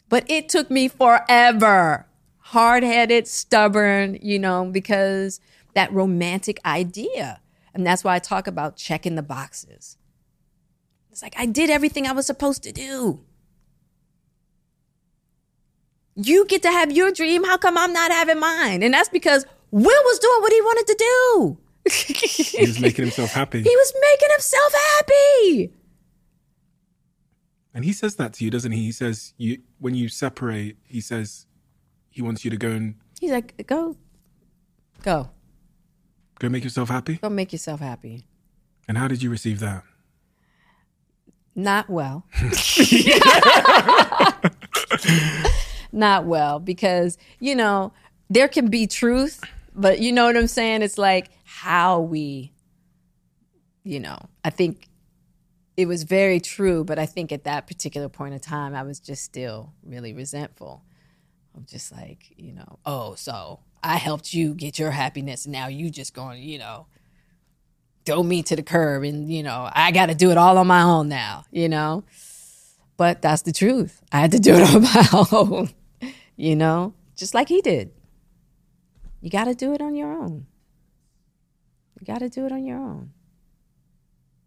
But 0.09 0.25
it 0.31 0.49
took 0.49 0.71
me 0.71 0.89
forever. 0.89 2.07
Hard 2.39 2.83
headed, 2.83 3.29
stubborn, 3.29 4.19
you 4.23 4.39
know, 4.39 4.65
because 4.65 5.41
that 5.75 5.93
romantic 5.93 6.59
idea. 6.65 7.43
And 7.75 7.87
that's 7.87 8.03
why 8.03 8.15
I 8.15 8.19
talk 8.19 8.47
about 8.47 8.77
checking 8.77 9.15
the 9.15 9.23
boxes. 9.23 9.99
It's 11.11 11.21
like 11.21 11.35
I 11.37 11.45
did 11.45 11.69
everything 11.69 12.07
I 12.07 12.13
was 12.13 12.25
supposed 12.25 12.63
to 12.63 12.73
do. 12.73 13.21
You 16.15 16.47
get 16.47 16.63
to 16.63 16.71
have 16.71 16.91
your 16.91 17.13
dream. 17.13 17.45
How 17.45 17.59
come 17.59 17.77
I'm 17.77 17.93
not 17.93 18.11
having 18.11 18.41
mine? 18.41 18.83
And 18.83 18.95
that's 18.95 19.11
because 19.11 19.45
Will 19.71 19.83
was 19.83 20.19
doing 20.19 20.41
what 20.41 20.53
he 20.53 20.63
wanted 20.63 20.87
to 20.87 20.97
do. 20.99 21.59
He 21.91 22.67
was 22.67 22.81
making 22.81 23.05
himself 23.05 23.33
happy. 23.33 23.63
He 23.63 23.77
was 23.77 23.93
making 24.01 24.29
himself 24.33 24.73
happy. 24.97 25.73
And 27.75 27.85
he 27.85 27.93
says 27.93 28.17
that 28.17 28.33
to 28.35 28.45
you, 28.45 28.51
doesn't 28.51 28.73
he? 28.73 28.83
He 28.85 28.93
says 28.93 29.35
you 29.37 29.59
when 29.79 29.95
you 29.95 30.09
separate, 30.09 30.77
he 30.85 31.01
says 31.01 31.47
he 32.11 32.23
wants 32.23 32.45
you 32.45 32.51
to 32.51 32.57
go 32.57 32.71
and 32.71 32.95
He's 33.21 33.31
like, 33.33 33.67
go, 33.67 33.97
go, 35.03 35.31
go 36.39 36.49
make 36.49 36.63
yourself 36.65 36.89
happy. 36.89 37.17
go 37.17 37.29
make 37.29 37.53
yourself 37.53 37.81
happy. 37.81 38.25
And 38.89 38.97
how 38.97 39.09
did 39.09 39.23
you 39.23 39.31
receive 39.31 39.61
that? 39.61 39.83
Not 41.55 41.91
well. 41.91 42.25
Not 45.93 46.27
well 46.27 46.59
because, 46.61 47.19
you 47.41 47.55
know, 47.55 47.93
there 48.31 48.49
can 48.49 48.69
be 48.69 48.87
truth, 48.87 49.43
but 49.75 49.99
you 50.01 50.13
know 50.13 50.27
what 50.27 50.37
I'm 50.37 50.47
saying? 50.47 50.83
It's 50.83 50.99
like 50.99 51.31
how 51.59 51.99
we, 51.99 52.53
you 53.83 53.99
know, 53.99 54.17
I 54.45 54.51
think 54.51 54.89
it 55.77 55.87
was 55.87 56.05
very 56.05 56.39
true, 56.39 56.85
but 56.85 57.01
I 57.01 57.07
think 57.07 57.33
at 57.33 57.45
that 57.45 57.67
particular 57.67 58.09
point 58.09 58.35
in 58.35 58.39
time, 58.41 58.77
I 58.77 58.85
was 58.85 59.01
just 59.01 59.25
still 59.25 59.73
really 59.85 60.13
resentful. 60.13 60.85
I'm 61.57 61.65
just 61.65 61.91
like, 61.91 62.33
you 62.37 62.53
know, 62.53 62.79
oh, 62.87 63.17
so 63.17 63.59
I 63.83 63.97
helped 63.97 64.33
you 64.33 64.55
get 64.55 64.79
your 64.79 64.93
happiness. 64.93 65.47
And 65.47 65.53
now 65.53 65.67
you 65.67 65.91
just 65.91 66.15
going, 66.15 66.41
you 66.41 66.59
know, 66.59 66.87
throw 68.07 68.23
me 68.23 68.45
to 68.45 68.55
the 68.55 68.63
curb 68.63 69.03
and, 69.03 69.33
you 69.33 69.43
know, 69.43 69.69
I 69.73 69.91
got 69.91 70.07
to 70.07 70.15
do 70.15 70.31
it 70.31 70.37
all 70.37 70.59
on 70.59 70.69
my 70.69 70.83
own 70.83 71.09
now, 71.09 71.45
you 71.51 71.69
know? 71.69 72.05
But 72.97 73.21
that's 73.21 73.43
the 73.43 73.53
truth. 73.53 74.01
I 74.13 74.21
had 74.21 74.31
to 74.31 74.39
do 74.39 74.55
it 74.55 74.63
on 74.75 74.83
my 74.83 75.09
own, 75.13 75.71
you 76.37 76.55
know, 76.55 76.95
just 77.17 77.35
like 77.35 77.49
he 77.49 77.61
did. 77.63 77.91
You 79.21 79.29
got 79.31 79.47
to 79.47 79.57
do 79.57 79.73
it 79.75 79.81
on 79.81 79.97
your 79.97 80.13
own. 80.13 80.47
You 81.99 82.07
got 82.07 82.19
to 82.19 82.29
do 82.29 82.47
it 82.47 82.53
on 82.53 82.65
your 82.65 82.79
own. 82.79 83.13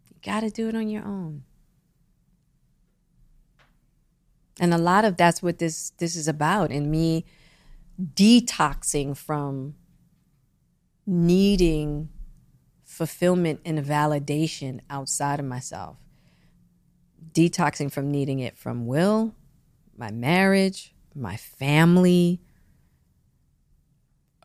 You 0.08 0.16
got 0.22 0.40
to 0.40 0.50
do 0.50 0.68
it 0.68 0.74
on 0.74 0.88
your 0.88 1.04
own. 1.04 1.44
And 4.60 4.72
a 4.72 4.78
lot 4.78 5.04
of 5.04 5.16
that's 5.16 5.42
what 5.42 5.58
this 5.58 5.90
this 5.98 6.14
is 6.14 6.28
about 6.28 6.70
and 6.70 6.90
me 6.90 7.24
detoxing 8.00 9.16
from 9.16 9.74
needing 11.06 12.08
fulfillment 12.84 13.60
and 13.64 13.78
validation 13.84 14.80
outside 14.90 15.40
of 15.40 15.46
myself. 15.46 15.96
Detoxing 17.32 17.90
from 17.90 18.10
needing 18.10 18.40
it 18.40 18.56
from 18.58 18.86
will, 18.86 19.34
my 19.96 20.10
marriage, 20.10 20.94
my 21.14 21.36
family, 21.36 22.40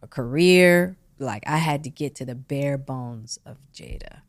a 0.01 0.07
career. 0.07 0.97
Like 1.19 1.43
I 1.47 1.57
had 1.57 1.83
to 1.83 1.89
get 1.89 2.15
to 2.15 2.25
the 2.25 2.35
bare 2.35 2.77
bones 2.77 3.39
of 3.45 3.57
Jada 3.73 4.21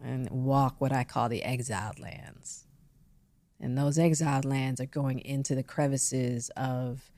and 0.00 0.30
walk 0.30 0.76
what 0.78 0.92
I 0.92 1.04
call 1.04 1.28
the 1.28 1.42
exiled 1.42 1.98
lands. 1.98 2.66
And 3.60 3.76
those 3.76 3.98
exiled 3.98 4.44
lands 4.44 4.80
are 4.80 4.86
going 4.86 5.18
into 5.20 5.54
the 5.54 5.62
crevices 5.62 6.50
of, 6.56 7.10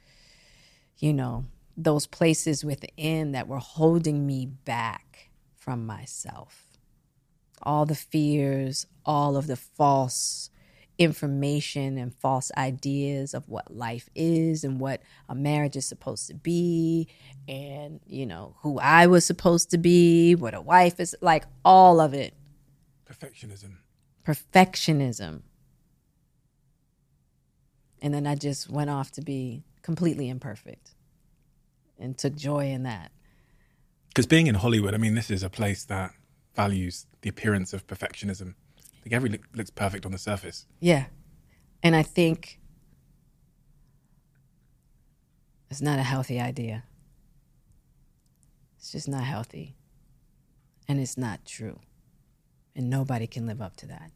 you 0.99 1.12
know, 1.12 1.47
those 1.77 2.07
places 2.07 2.65
within 2.65 3.32
that 3.32 3.47
were 3.47 3.59
holding 3.59 4.27
me 4.27 4.47
back 4.47 5.31
from 5.55 5.86
myself. 5.86 6.66
All 7.62 7.86
the 7.86 7.94
fears, 7.94 8.86
all 9.07 9.36
of 9.36 9.47
the 9.47 9.57
false 9.57 10.51
information 10.98 11.98
and 11.98 12.14
false 12.14 12.52
ideas 12.56 13.35
of 13.35 13.48
what 13.48 13.74
life 13.74 14.09
is 14.14 14.62
and 14.64 14.78
what 14.78 15.02
a 15.28 15.35
marriage 15.35 15.77
is 15.77 15.86
supposed 15.86 16.27
to 16.28 16.35
be 16.35 17.09
and 17.48 18.01
you 18.06 18.27
know 18.27 18.56
who 18.62 18.78
I 18.78 19.06
was 19.06 19.24
supposed 19.24 19.70
to 19.70 19.78
be, 19.78 20.35
what 20.35 20.55
a 20.55 20.60
wife 20.60 21.01
is 21.01 21.16
like 21.20 21.44
all 21.64 22.01
of 22.01 22.14
it. 22.14 22.35
Perfectionism. 23.10 23.77
Perfectionism. 24.27 25.43
And 28.01 28.12
then 28.12 28.27
I 28.27 28.35
just 28.35 28.69
went 28.69 28.90
off 28.90 29.12
to 29.12 29.23
be 29.23 29.64
completely 29.82 30.28
imperfect 30.28 30.94
and 31.98 32.19
took 32.19 32.35
joy 32.35 32.66
in 32.66 32.82
that. 32.82 33.12
Because 34.09 34.27
being 34.27 34.47
in 34.47 34.56
Hollywood, 34.56 34.93
I 34.94 34.98
mean, 34.98 35.14
this 35.14 35.31
is 35.31 35.43
a 35.43 35.48
place 35.48 35.85
that 35.85 36.12
values 36.55 37.06
the 37.23 37.31
appearance 37.31 37.73
of 37.73 37.86
perfectionism. 37.86 38.55
Like 39.05 39.12
every 39.12 39.31
look 39.31 39.43
looks 39.55 39.70
perfect 39.70 40.07
on 40.07 40.12
the 40.12 40.19
surface. 40.19 40.66
Yeah. 40.81 41.07
And 41.83 41.97
I 41.97 42.03
think 42.03 42.61
it's 45.70 45.83
not 45.83 45.99
a 45.99 46.03
healthy 46.03 46.41
idea. 46.41 46.85
It's 48.79 48.93
just 48.93 49.09
not 49.09 49.24
healthy. 49.24 49.77
And 50.89 51.01
it's 51.01 51.16
not 51.16 51.45
true. 51.45 51.79
And 52.74 52.89
nobody 52.89 53.27
can 53.27 53.47
live 53.47 53.61
up 53.61 53.77
to 53.79 53.87
that, 53.87 54.12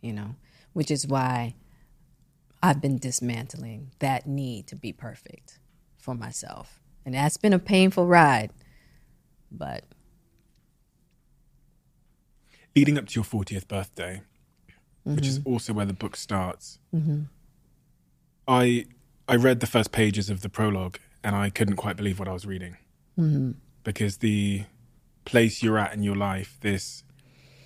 you 0.00 0.12
know, 0.12 0.36
which 0.72 0.90
is 0.90 1.06
why 1.06 1.54
I've 2.62 2.80
been 2.80 2.98
dismantling 2.98 3.90
that 3.98 4.26
need 4.26 4.66
to 4.68 4.76
be 4.76 4.92
perfect 4.92 5.58
for 5.96 6.14
myself. 6.14 6.80
And 7.04 7.14
that's 7.14 7.36
been 7.36 7.52
a 7.52 7.58
painful 7.58 8.06
ride, 8.06 8.50
but 9.50 9.84
Leading 12.76 12.98
up 12.98 13.06
to 13.06 13.14
your 13.14 13.24
40th 13.24 13.68
birthday, 13.68 14.22
which 15.04 15.26
is 15.26 15.38
mm-hmm. 15.38 15.52
also 15.52 15.72
where 15.72 15.86
the 15.86 15.92
book 15.92 16.16
starts, 16.16 16.78
mm-hmm. 16.94 17.22
I 18.48 18.86
I 19.28 19.36
read 19.36 19.60
the 19.60 19.66
first 19.66 19.92
pages 19.92 20.28
of 20.28 20.42
the 20.42 20.48
prologue 20.48 20.98
and 21.22 21.34
I 21.34 21.50
couldn't 21.50 21.76
quite 21.76 21.96
believe 21.96 22.18
what 22.18 22.28
I 22.28 22.32
was 22.32 22.46
reading. 22.46 22.76
Mm-hmm. 23.18 23.52
Because 23.82 24.18
the 24.18 24.64
place 25.24 25.62
you're 25.62 25.78
at 25.78 25.94
in 25.94 26.02
your 26.02 26.16
life, 26.16 26.58
this 26.60 27.04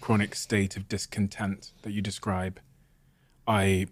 chronic 0.00 0.34
state 0.34 0.76
of 0.76 0.88
discontent 0.88 1.72
that 1.82 1.92
you 1.92 2.02
describe, 2.02 2.60
I 3.46 3.86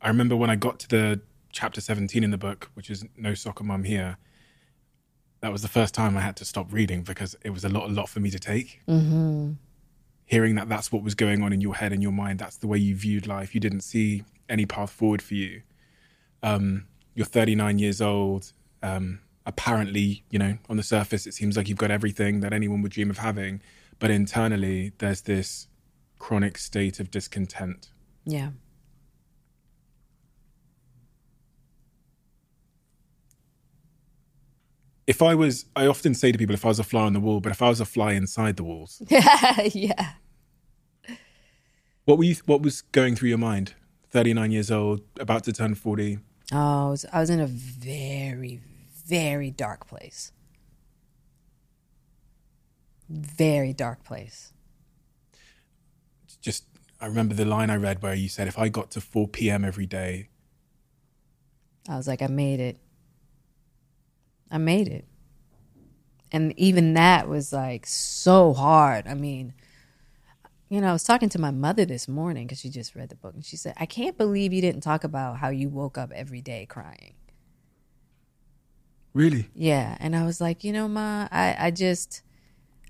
I 0.00 0.08
remember 0.08 0.36
when 0.36 0.50
I 0.50 0.56
got 0.56 0.78
to 0.80 0.88
the 0.88 1.20
chapter 1.52 1.80
17 1.80 2.22
in 2.22 2.30
the 2.30 2.38
book, 2.38 2.70
which 2.74 2.90
is 2.90 3.04
No 3.16 3.34
Soccer 3.34 3.64
Mum 3.64 3.84
Here, 3.84 4.18
that 5.40 5.50
was 5.50 5.62
the 5.62 5.68
first 5.68 5.94
time 5.94 6.16
I 6.16 6.20
had 6.20 6.36
to 6.36 6.44
stop 6.44 6.72
reading 6.72 7.02
because 7.02 7.34
it 7.42 7.50
was 7.50 7.64
a 7.64 7.68
lot, 7.68 7.88
a 7.88 7.92
lot 7.92 8.08
for 8.08 8.20
me 8.20 8.30
to 8.30 8.38
take. 8.38 8.80
Hearing 10.26 10.56
that 10.56 10.68
that's 10.68 10.90
what 10.90 11.02
was 11.02 11.14
going 11.14 11.42
on 11.42 11.52
in 11.52 11.60
your 11.60 11.76
head 11.76 11.92
and 11.92 12.02
your 12.02 12.12
mind, 12.12 12.38
that's 12.38 12.56
the 12.56 12.66
way 12.66 12.78
you 12.78 12.94
viewed 12.94 13.26
life. 13.26 13.54
You 13.54 13.60
didn't 13.60 13.82
see 13.82 14.24
any 14.48 14.66
path 14.66 14.90
forward 14.90 15.22
for 15.22 15.34
you. 15.34 15.62
Um, 16.42 16.86
you're 17.14 17.26
39 17.26 17.78
years 17.78 18.02
old. 18.02 18.52
Um, 18.82 19.20
apparently, 19.46 20.24
you 20.30 20.38
know, 20.38 20.58
on 20.68 20.76
the 20.76 20.82
surface, 20.82 21.26
it 21.26 21.34
seems 21.34 21.56
like 21.56 21.68
you've 21.68 21.78
got 21.78 21.90
everything 21.90 22.40
that 22.40 22.52
anyone 22.52 22.82
would 22.82 22.92
dream 22.92 23.08
of 23.10 23.18
having. 23.18 23.62
But 23.98 24.10
internally, 24.10 24.92
there's 24.98 25.22
this 25.22 25.68
chronic 26.18 26.58
state 26.58 27.00
of 27.00 27.10
discontent. 27.10 27.90
yeah. 28.24 28.50
If 35.06 35.22
I 35.22 35.34
was, 35.34 35.66
I 35.76 35.86
often 35.86 36.14
say 36.14 36.32
to 36.32 36.38
people, 36.38 36.54
if 36.54 36.64
I 36.64 36.68
was 36.68 36.78
a 36.78 36.84
fly 36.84 37.02
on 37.02 37.12
the 37.12 37.20
wall, 37.20 37.40
but 37.40 37.52
if 37.52 37.62
I 37.62 37.68
was 37.68 37.80
a 37.80 37.84
fly 37.84 38.12
inside 38.12 38.56
the 38.56 38.64
walls, 38.64 39.00
yeah. 39.08 40.14
what 42.04 42.18
were 42.18 42.24
you, 42.24 42.34
what 42.46 42.62
was 42.62 42.82
going 42.82 43.14
through 43.14 43.28
your 43.28 43.38
mind? 43.38 43.74
39 44.10 44.50
years 44.50 44.70
old, 44.70 45.02
about 45.20 45.44
to 45.44 45.52
turn 45.52 45.74
40. 45.74 46.18
Oh, 46.52 46.56
I 46.86 46.90
was, 46.90 47.06
I 47.12 47.20
was 47.20 47.30
in 47.30 47.40
a 47.40 47.46
very, 47.46 48.60
very 49.06 49.50
dark 49.50 49.86
place. 49.86 50.32
Very 53.08 53.72
dark 53.72 54.04
place. 54.04 54.52
Just, 56.40 56.64
I 57.00 57.06
remember 57.06 57.34
the 57.34 57.44
line 57.44 57.70
I 57.70 57.76
read 57.76 58.02
where 58.02 58.14
you 58.14 58.28
said, 58.28 58.48
if 58.48 58.58
I 58.58 58.68
got 58.68 58.90
to 58.92 59.00
4 59.00 59.28
p.m. 59.28 59.64
every 59.64 59.86
day, 59.86 60.30
I 61.88 61.96
was 61.96 62.08
like, 62.08 62.22
I 62.22 62.26
made 62.26 62.58
it. 62.58 62.78
I 64.50 64.58
made 64.58 64.88
it. 64.88 65.04
And 66.32 66.52
even 66.58 66.94
that 66.94 67.28
was 67.28 67.52
like 67.52 67.86
so 67.86 68.52
hard. 68.52 69.06
I 69.06 69.14
mean, 69.14 69.54
you 70.68 70.80
know, 70.80 70.88
I 70.88 70.92
was 70.92 71.04
talking 71.04 71.28
to 71.30 71.38
my 71.38 71.52
mother 71.52 71.84
this 71.84 72.08
morning 72.08 72.46
because 72.46 72.60
she 72.60 72.68
just 72.68 72.94
read 72.94 73.08
the 73.08 73.14
book 73.16 73.34
and 73.34 73.44
she 73.44 73.56
said, 73.56 73.74
I 73.76 73.86
can't 73.86 74.18
believe 74.18 74.52
you 74.52 74.60
didn't 74.60 74.82
talk 74.82 75.04
about 75.04 75.38
how 75.38 75.48
you 75.48 75.68
woke 75.68 75.96
up 75.96 76.10
every 76.12 76.40
day 76.42 76.66
crying. 76.66 77.14
really? 79.14 79.48
Yeah. 79.54 79.96
And 80.00 80.16
I 80.16 80.24
was 80.24 80.40
like, 80.40 80.64
you 80.64 80.72
know, 80.72 80.88
Ma, 80.88 81.28
I, 81.30 81.56
I 81.58 81.70
just, 81.70 82.22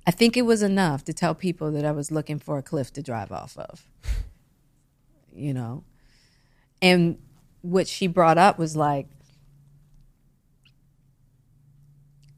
I 0.06 0.10
think 0.10 0.36
it 0.36 0.42
was 0.42 0.62
enough 0.62 1.04
to 1.04 1.12
tell 1.12 1.34
people 1.34 1.70
that 1.72 1.84
I 1.84 1.92
was 1.92 2.10
looking 2.10 2.38
for 2.38 2.58
a 2.58 2.62
cliff 2.62 2.92
to 2.94 3.02
drive 3.02 3.30
off 3.30 3.56
of. 3.58 3.86
you 5.34 5.52
know? 5.52 5.84
And 6.80 7.18
what 7.62 7.86
she 7.86 8.06
brought 8.06 8.38
up 8.38 8.58
was 8.58 8.76
like, 8.76 9.08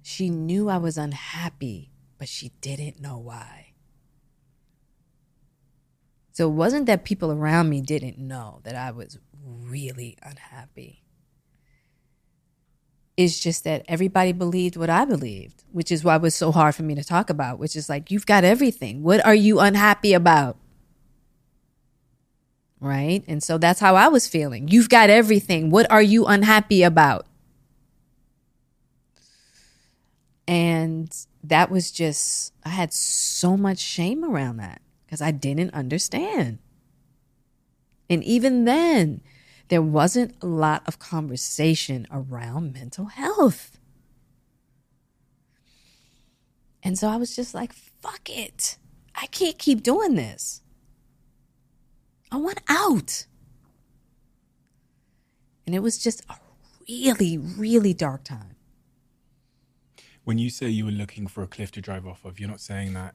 she 0.08 0.30
knew 0.30 0.70
I 0.70 0.78
was 0.78 0.96
unhappy, 0.96 1.90
but 2.16 2.30
she 2.30 2.52
didn't 2.62 2.98
know 2.98 3.18
why. 3.18 3.74
So 6.32 6.48
it 6.48 6.54
wasn't 6.54 6.86
that 6.86 7.04
people 7.04 7.30
around 7.30 7.68
me 7.68 7.82
didn't 7.82 8.16
know 8.16 8.60
that 8.64 8.74
I 8.74 8.90
was 8.90 9.18
really 9.44 10.16
unhappy. 10.22 11.04
It's 13.18 13.38
just 13.38 13.64
that 13.64 13.84
everybody 13.86 14.32
believed 14.32 14.78
what 14.78 14.88
I 14.88 15.04
believed, 15.04 15.64
which 15.72 15.92
is 15.92 16.02
why 16.02 16.16
it 16.16 16.22
was 16.22 16.34
so 16.34 16.52
hard 16.52 16.74
for 16.74 16.84
me 16.84 16.94
to 16.94 17.04
talk 17.04 17.28
about, 17.28 17.58
which 17.58 17.76
is 17.76 17.90
like, 17.90 18.10
you've 18.10 18.24
got 18.24 18.44
everything. 18.44 19.02
What 19.02 19.22
are 19.26 19.34
you 19.34 19.60
unhappy 19.60 20.14
about? 20.14 20.56
Right? 22.80 23.24
And 23.28 23.42
so 23.42 23.58
that's 23.58 23.80
how 23.80 23.94
I 23.94 24.08
was 24.08 24.26
feeling. 24.26 24.68
You've 24.68 24.88
got 24.88 25.10
everything. 25.10 25.68
What 25.68 25.90
are 25.90 26.00
you 26.00 26.24
unhappy 26.24 26.82
about? 26.82 27.27
And 30.48 31.14
that 31.44 31.70
was 31.70 31.90
just, 31.90 32.54
I 32.64 32.70
had 32.70 32.94
so 32.94 33.54
much 33.54 33.78
shame 33.78 34.24
around 34.24 34.56
that 34.56 34.80
because 35.04 35.20
I 35.20 35.30
didn't 35.30 35.74
understand. 35.74 36.58
And 38.08 38.24
even 38.24 38.64
then, 38.64 39.20
there 39.68 39.82
wasn't 39.82 40.34
a 40.40 40.46
lot 40.46 40.82
of 40.86 40.98
conversation 40.98 42.06
around 42.10 42.72
mental 42.72 43.04
health. 43.04 43.78
And 46.82 46.98
so 46.98 47.08
I 47.08 47.16
was 47.16 47.36
just 47.36 47.52
like, 47.54 47.74
fuck 47.74 48.30
it. 48.30 48.78
I 49.14 49.26
can't 49.26 49.58
keep 49.58 49.82
doing 49.82 50.14
this. 50.14 50.62
I 52.32 52.38
want 52.38 52.60
out. 52.68 53.26
And 55.66 55.74
it 55.74 55.80
was 55.80 55.98
just 55.98 56.24
a 56.30 56.36
really, 56.88 57.36
really 57.36 57.92
dark 57.92 58.24
time. 58.24 58.54
When 60.28 60.36
you 60.36 60.50
say 60.50 60.68
you 60.68 60.84
were 60.84 60.90
looking 60.90 61.26
for 61.26 61.42
a 61.42 61.46
cliff 61.46 61.70
to 61.70 61.80
drive 61.80 62.06
off 62.06 62.22
of, 62.26 62.38
you're 62.38 62.50
not 62.50 62.60
saying 62.60 62.92
that 62.92 63.14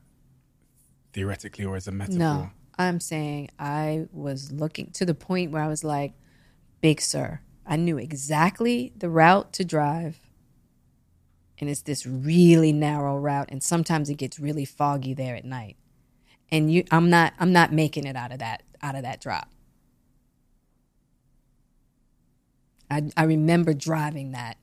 theoretically 1.13 1.63
or 1.63 1.75
as 1.75 1.87
a 1.87 1.91
metaphor. 1.91 2.17
No, 2.17 2.49
I'm 2.75 2.99
saying 2.99 3.51
I 3.59 4.07
was 4.11 4.51
looking 4.51 4.89
to 4.93 5.05
the 5.05 5.13
point 5.13 5.51
where 5.51 5.61
I 5.61 5.67
was 5.67 5.83
like, 5.83 6.13
Big 6.81 6.99
Sur. 6.99 7.41
I 7.67 7.75
knew 7.75 7.99
exactly 7.99 8.93
the 8.97 9.11
route 9.11 9.53
to 9.53 9.63
drive. 9.63 10.21
And 11.59 11.69
it's 11.69 11.83
this 11.83 12.07
really 12.07 12.73
narrow 12.73 13.15
route. 13.15 13.49
And 13.51 13.61
sometimes 13.61 14.09
it 14.09 14.15
gets 14.15 14.39
really 14.39 14.65
foggy 14.65 15.13
there 15.13 15.35
at 15.35 15.45
night. 15.45 15.77
And 16.49 16.73
you 16.73 16.83
I'm 16.89 17.11
not 17.11 17.33
I'm 17.39 17.53
not 17.53 17.71
making 17.71 18.07
it 18.07 18.15
out 18.15 18.31
of 18.31 18.39
that 18.39 18.63
out 18.81 18.95
of 18.95 19.03
that 19.03 19.21
drop. 19.21 19.51
I 22.89 23.03
I 23.15 23.25
remember 23.25 23.75
driving 23.75 24.31
that 24.31 24.57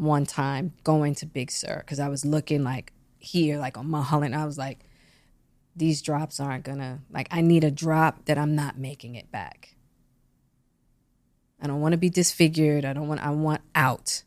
one 0.00 0.24
time 0.24 0.72
going 0.82 1.14
to 1.16 1.26
Big 1.26 1.50
Sur 1.50 1.78
because 1.78 2.00
I 2.00 2.08
was 2.08 2.24
looking 2.24 2.64
like 2.64 2.92
here, 3.18 3.58
like 3.58 3.76
on 3.76 3.90
Mulholland. 3.90 4.34
I 4.34 4.46
was 4.46 4.56
like, 4.56 4.80
these 5.76 6.02
drops 6.02 6.40
aren't 6.40 6.64
gonna 6.64 7.00
like 7.10 7.28
I 7.30 7.42
need 7.42 7.64
a 7.64 7.70
drop 7.70 8.24
that 8.24 8.38
I'm 8.38 8.54
not 8.54 8.78
making 8.78 9.14
it 9.14 9.30
back. 9.30 9.76
I 11.62 11.66
don't 11.66 11.80
want 11.80 11.92
to 11.92 11.98
be 11.98 12.08
disfigured. 12.08 12.84
I 12.84 12.92
don't 12.92 13.08
want 13.08 13.24
I 13.24 13.30
want 13.30 13.60
out. 13.74 14.22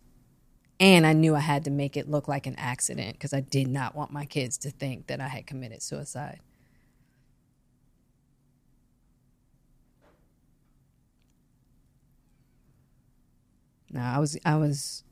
And 0.79 1.07
I 1.07 1.13
knew 1.13 1.35
I 1.35 1.39
had 1.39 1.63
to 1.65 1.71
make 1.71 1.97
it 1.97 2.09
look 2.09 2.27
like 2.27 2.45
an 2.45 2.55
accident 2.57 3.13
because 3.13 3.33
I 3.33 3.39
did 3.39 3.67
not 3.67 3.95
want 3.95 4.11
my 4.11 4.25
kids 4.25 4.57
to 4.59 4.69
think 4.69 5.07
that 5.07 5.19
I 5.21 5.27
had 5.27 5.47
committed 5.47 5.81
suicide. 5.81 6.39
No, 13.89 14.01
I 14.01 14.19
was 14.19 14.37
I 14.45 14.55
was. 14.55 15.03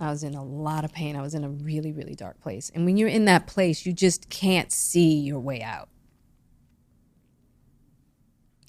I 0.00 0.10
was 0.10 0.22
in 0.22 0.34
a 0.34 0.42
lot 0.42 0.84
of 0.84 0.92
pain. 0.92 1.14
I 1.14 1.22
was 1.22 1.34
in 1.34 1.44
a 1.44 1.48
really, 1.48 1.92
really 1.92 2.14
dark 2.14 2.40
place. 2.40 2.70
And 2.74 2.86
when 2.86 2.96
you're 2.96 3.08
in 3.08 3.26
that 3.26 3.46
place, 3.46 3.84
you 3.84 3.92
just 3.92 4.30
can't 4.30 4.72
see 4.72 5.14
your 5.14 5.38
way 5.38 5.62
out. 5.62 5.88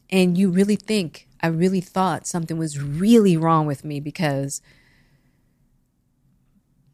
And 0.09 0.37
you 0.37 0.49
really 0.49 0.75
think, 0.75 1.29
I 1.41 1.47
really 1.47 1.79
thought 1.79 2.27
something 2.27 2.57
was 2.57 2.79
really 2.79 3.37
wrong 3.37 3.65
with 3.65 3.85
me 3.85 4.01
because 4.01 4.61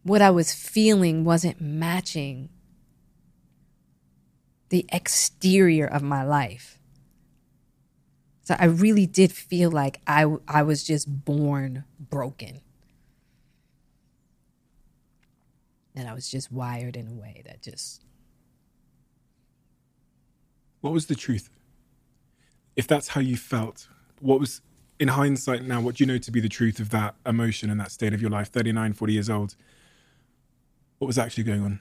what 0.03 0.21
I 0.21 0.29
was 0.29 0.53
feeling 0.53 1.25
wasn't 1.25 1.59
matching 1.59 2.49
the 4.69 4.85
exterior 4.91 5.87
of 5.87 6.03
my 6.03 6.23
life. 6.23 6.79
So 8.43 8.55
I 8.59 8.65
really 8.65 9.07
did 9.07 9.31
feel 9.31 9.71
like 9.71 9.99
I, 10.05 10.25
I 10.47 10.61
was 10.61 10.83
just 10.83 11.25
born 11.25 11.85
broken. 11.99 12.61
And 15.97 16.07
I 16.07 16.13
was 16.13 16.29
just 16.29 16.51
wired 16.51 16.95
in 16.95 17.07
a 17.07 17.13
way 17.13 17.41
that 17.45 17.63
just. 17.63 18.03
What 20.81 20.93
was 20.93 21.07
the 21.07 21.15
truth? 21.15 21.49
If 22.75 22.87
that's 22.87 23.09
how 23.09 23.21
you 23.21 23.35
felt, 23.35 23.87
what 24.21 24.39
was, 24.39 24.61
in 24.99 25.07
hindsight 25.07 25.63
now, 25.63 25.81
what 25.81 25.95
do 25.95 26.03
you 26.03 26.07
know 26.07 26.19
to 26.19 26.31
be 26.31 26.39
the 26.39 26.47
truth 26.47 26.79
of 26.79 26.91
that 26.91 27.15
emotion 27.25 27.71
and 27.71 27.79
that 27.79 27.91
state 27.91 28.13
of 28.13 28.21
your 28.21 28.29
life, 28.29 28.49
39, 28.49 28.93
40 28.93 29.13
years 29.13 29.29
old? 29.29 29.55
What 30.99 31.07
was 31.07 31.17
actually 31.17 31.45
going 31.45 31.63
on? 31.63 31.79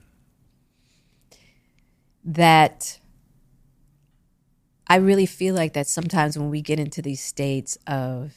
That 2.24 2.98
I 4.86 4.96
really 4.96 5.26
feel 5.26 5.54
like 5.54 5.74
that 5.74 5.86
sometimes 5.86 6.38
when 6.38 6.48
we 6.48 6.62
get 6.62 6.80
into 6.80 7.02
these 7.02 7.20
states 7.20 7.76
of 7.86 8.32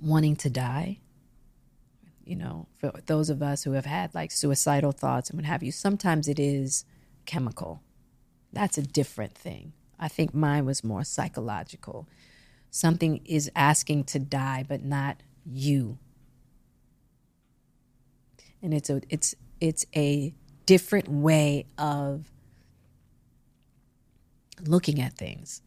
wanting 0.00 0.36
to 0.36 0.50
die, 0.50 0.98
you 2.32 2.38
know, 2.38 2.66
for 2.78 2.90
those 3.04 3.28
of 3.28 3.42
us 3.42 3.62
who 3.62 3.72
have 3.72 3.84
had 3.84 4.14
like 4.14 4.30
suicidal 4.30 4.90
thoughts 4.90 5.28
and 5.28 5.38
what 5.38 5.44
have 5.44 5.62
you, 5.62 5.70
sometimes 5.70 6.28
it 6.28 6.38
is 6.38 6.86
chemical. 7.26 7.82
That's 8.54 8.78
a 8.78 8.82
different 8.82 9.34
thing. 9.34 9.74
I 10.00 10.08
think 10.08 10.32
mine 10.32 10.64
was 10.64 10.82
more 10.82 11.04
psychological. 11.04 12.08
Something 12.70 13.20
is 13.26 13.50
asking 13.54 14.04
to 14.04 14.18
die, 14.18 14.64
but 14.66 14.82
not 14.82 15.18
you. 15.44 15.98
And 18.62 18.72
it's 18.72 18.88
a 18.88 19.02
it's 19.10 19.34
it's 19.60 19.84
a 19.94 20.32
different 20.64 21.08
way 21.08 21.66
of 21.76 22.32
looking 24.66 25.02
at 25.02 25.12
things. 25.18 25.60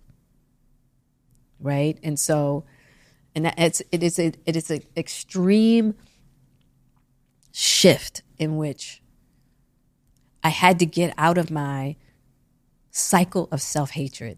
Right? 1.59 1.99
And 2.01 2.19
so 2.19 2.65
and 3.35 3.53
it's 3.55 3.83
it 3.91 4.01
is 4.01 4.17
a 4.17 4.31
it 4.47 4.55
is 4.55 4.71
an 4.71 4.81
extreme 4.97 5.93
shift 7.57 8.22
in 8.38 8.57
which 8.57 9.02
I 10.44 10.49
had 10.49 10.77
to 10.80 10.86
get 10.86 11.14
out 11.18 11.38
of 11.38 11.49
my 11.49 11.95
cycle 12.91 13.48
of 13.49 13.61
self 13.61 13.91
hatred. 13.91 14.38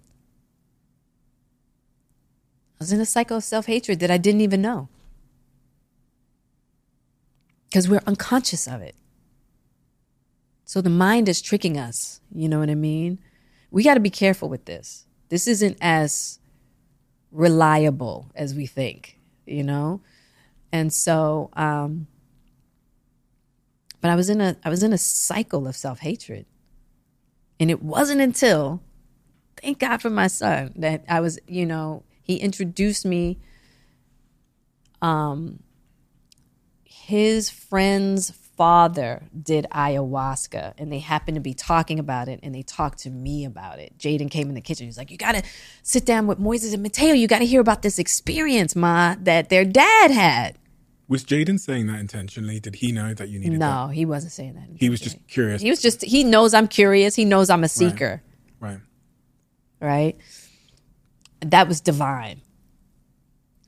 I 2.79 2.83
was 2.83 2.91
in 2.91 3.01
a 3.01 3.07
cycle 3.07 3.37
of 3.37 3.43
self 3.43 3.65
hatred 3.65 3.99
that 4.01 4.11
I 4.11 4.17
didn't 4.17 4.41
even 4.41 4.61
know 4.61 4.87
because 7.65 7.89
we're 7.89 8.03
unconscious 8.05 8.67
of 8.67 8.81
it. 8.81 8.95
So 10.63 10.79
the 10.79 10.91
mind 10.91 11.27
is 11.27 11.41
tricking 11.41 11.75
us. 11.75 12.21
You 12.31 12.47
know 12.47 12.59
what 12.59 12.69
I 12.69 12.75
mean? 12.75 13.17
We 13.71 13.83
got 13.83 13.95
to 13.95 13.99
be 13.99 14.11
careful 14.11 14.47
with 14.47 14.65
this. 14.65 15.07
This 15.29 15.47
isn't 15.47 15.77
as 15.81 16.37
reliable 17.31 18.29
as 18.35 18.53
we 18.53 18.67
think, 18.67 19.17
you 19.47 19.63
know? 19.63 20.01
And 20.71 20.93
so, 20.93 21.49
um, 21.53 22.07
but 24.01 24.11
I 24.11 24.15
was 24.15 24.29
in 24.29 24.41
a 24.41 24.55
I 24.63 24.69
was 24.69 24.83
in 24.83 24.93
a 24.93 24.97
cycle 24.97 25.67
of 25.67 25.75
self-hatred. 25.75 26.45
And 27.59 27.71
it 27.71 27.81
wasn't 27.81 28.21
until 28.21 28.81
thank 29.61 29.79
God 29.79 30.01
for 30.01 30.09
my 30.09 30.27
son 30.27 30.73
that 30.75 31.03
I 31.09 31.19
was, 31.19 31.39
you 31.47 31.65
know, 31.65 32.03
he 32.21 32.37
introduced 32.37 33.05
me 33.05 33.39
um 35.01 35.59
his 36.83 37.49
friend's 37.49 38.31
father 38.57 39.23
did 39.39 39.67
ayahuasca 39.71 40.73
and 40.79 40.91
they 40.91 40.97
happened 40.97 41.35
to 41.35 41.41
be 41.41 41.53
talking 41.53 41.99
about 41.99 42.27
it 42.27 42.39
and 42.41 42.55
they 42.55 42.63
talked 42.63 42.99
to 42.99 43.09
me 43.09 43.45
about 43.45 43.79
it. 43.79 43.95
Jaden 43.99 44.31
came 44.31 44.49
in 44.49 44.55
the 44.55 44.61
kitchen. 44.61 44.87
He's 44.87 44.97
like, 44.97 45.11
You 45.11 45.17
gotta 45.17 45.43
sit 45.83 46.05
down 46.05 46.27
with 46.27 46.39
Moises 46.39 46.73
and 46.73 46.83
Mateo. 46.83 47.13
You 47.13 47.27
gotta 47.27 47.45
hear 47.45 47.61
about 47.61 47.83
this 47.83 47.99
experience, 47.99 48.75
Ma, 48.75 49.15
that 49.21 49.49
their 49.49 49.63
dad 49.63 50.11
had. 50.11 50.57
Was 51.09 51.23
Jaden 51.23 51.59
saying 51.59 51.87
that 51.87 51.99
intentionally? 51.99 52.59
Did 52.59 52.75
he 52.75 52.91
know 52.91 53.13
that 53.13 53.29
you 53.29 53.39
needed 53.39 53.59
No, 53.59 53.87
that? 53.87 53.93
he 53.93 54.05
wasn't 54.05 54.33
saying 54.33 54.55
that. 54.55 54.67
He 54.75 54.89
was 54.89 54.99
just 54.99 55.17
curious. 55.27 55.61
He 55.61 55.69
was 55.69 55.81
just 55.81 56.01
he 56.03 56.23
knows 56.23 56.53
I'm 56.53 56.67
curious. 56.67 57.15
He 57.15 57.23
knows 57.23 57.49
I'm 57.49 57.63
a 57.63 57.69
seeker, 57.69 58.21
right. 58.59 58.79
right? 59.79 60.17
That 61.41 61.67
was 61.67 61.79
divine. 61.79 62.41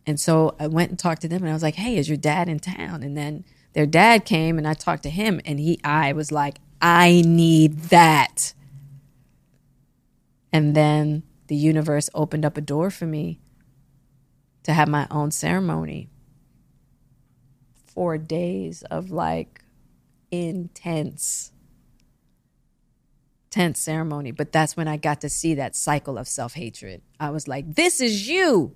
And 0.05 0.19
so 0.19 0.55
I 0.59 0.67
went 0.67 0.89
and 0.89 0.99
talked 0.99 1.21
to 1.21 1.27
them 1.27 1.41
and 1.43 1.49
I 1.49 1.53
was 1.53 1.63
like, 1.63 1.75
"Hey, 1.75 1.97
is 1.97 2.09
your 2.09 2.17
dad 2.17 2.49
in 2.49 2.59
town?" 2.59 3.03
And 3.03 3.15
then 3.15 3.45
their 3.73 3.85
dad 3.85 4.25
came 4.25 4.57
and 4.57 4.67
I 4.67 4.73
talked 4.73 5.03
to 5.03 5.09
him 5.09 5.39
and 5.45 5.59
he 5.59 5.79
I 5.83 6.11
was 6.13 6.31
like, 6.31 6.57
"I 6.81 7.23
need 7.25 7.83
that." 7.83 8.53
And 10.51 10.75
then 10.75 11.23
the 11.47 11.55
universe 11.55 12.09
opened 12.13 12.43
up 12.43 12.57
a 12.57 12.61
door 12.61 12.89
for 12.89 13.05
me 13.05 13.39
to 14.63 14.73
have 14.73 14.87
my 14.89 15.07
own 15.09 15.31
ceremony. 15.31 16.09
Four 17.93 18.17
days 18.17 18.83
of 18.83 19.11
like 19.11 19.63
intense 20.31 21.51
tense 23.49 23.79
ceremony 23.79 24.31
but 24.31 24.51
that's 24.51 24.77
when 24.77 24.87
i 24.87 24.95
got 24.95 25.21
to 25.21 25.27
see 25.27 25.55
that 25.55 25.75
cycle 25.75 26.19
of 26.19 26.27
self-hatred 26.27 27.01
i 27.19 27.31
was 27.31 27.47
like 27.47 27.75
this 27.75 27.99
is 27.99 28.29
you 28.29 28.75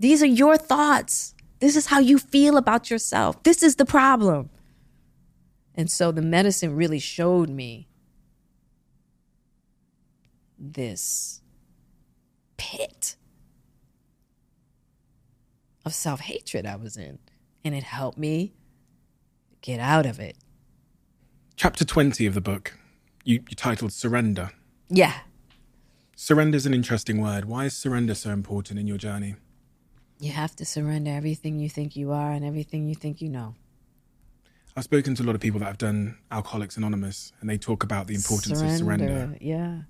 These 0.00 0.22
are 0.22 0.26
your 0.26 0.56
thoughts. 0.56 1.34
This 1.60 1.76
is 1.76 1.86
how 1.86 1.98
you 2.00 2.18
feel 2.18 2.56
about 2.56 2.90
yourself. 2.90 3.42
This 3.42 3.62
is 3.62 3.76
the 3.76 3.84
problem. 3.84 4.48
And 5.74 5.90
so 5.90 6.10
the 6.10 6.22
medicine 6.22 6.74
really 6.74 6.98
showed 6.98 7.50
me 7.50 7.86
this 10.58 11.42
pit 12.56 13.16
of 15.84 15.94
self 15.94 16.20
hatred 16.20 16.66
I 16.66 16.76
was 16.76 16.96
in. 16.96 17.18
And 17.64 17.74
it 17.74 17.82
helped 17.82 18.18
me 18.18 18.54
get 19.60 19.80
out 19.80 20.06
of 20.06 20.18
it. 20.18 20.36
Chapter 21.56 21.84
20 21.84 22.24
of 22.26 22.34
the 22.34 22.40
book, 22.40 22.74
you, 23.24 23.42
you 23.48 23.56
titled 23.56 23.92
Surrender. 23.92 24.50
Yeah. 24.88 25.14
Surrender 26.16 26.56
is 26.56 26.66
an 26.66 26.74
interesting 26.74 27.20
word. 27.20 27.44
Why 27.44 27.66
is 27.66 27.76
surrender 27.76 28.14
so 28.14 28.30
important 28.30 28.78
in 28.78 28.86
your 28.86 28.96
journey? 28.96 29.36
You 30.18 30.32
have 30.32 30.54
to 30.56 30.64
surrender 30.64 31.10
everything 31.10 31.58
you 31.58 31.68
think 31.68 31.96
you 31.96 32.12
are 32.12 32.32
and 32.32 32.44
everything 32.44 32.86
you 32.88 32.94
think 32.94 33.20
you 33.22 33.28
know. 33.28 33.54
I've 34.76 34.84
spoken 34.84 35.14
to 35.16 35.22
a 35.22 35.24
lot 35.24 35.34
of 35.34 35.40
people 35.40 35.60
that 35.60 35.66
have 35.66 35.78
done 35.78 36.16
Alcoholics 36.30 36.76
Anonymous, 36.76 37.32
and 37.40 37.50
they 37.50 37.58
talk 37.58 37.82
about 37.82 38.06
the 38.06 38.14
importance 38.14 38.60
of 38.60 38.70
surrender. 38.70 39.36
Yeah. 39.40 39.80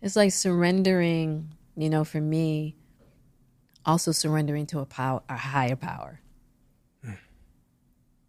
It's 0.00 0.16
like 0.16 0.32
surrendering, 0.32 1.52
you 1.76 1.88
know, 1.88 2.04
for 2.04 2.20
me, 2.20 2.76
also 3.84 4.12
surrendering 4.12 4.66
to 4.66 4.78
a 4.80 4.86
power, 4.86 5.22
a 5.28 5.36
higher 5.36 5.76
power. 5.76 6.20
Hmm. 7.04 7.12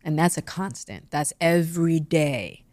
And 0.03 0.17
that's 0.17 0.38
a 0.38 0.41
constant. 0.41 1.11
That's 1.11 1.34
every 1.39 1.99
day. 1.99 2.63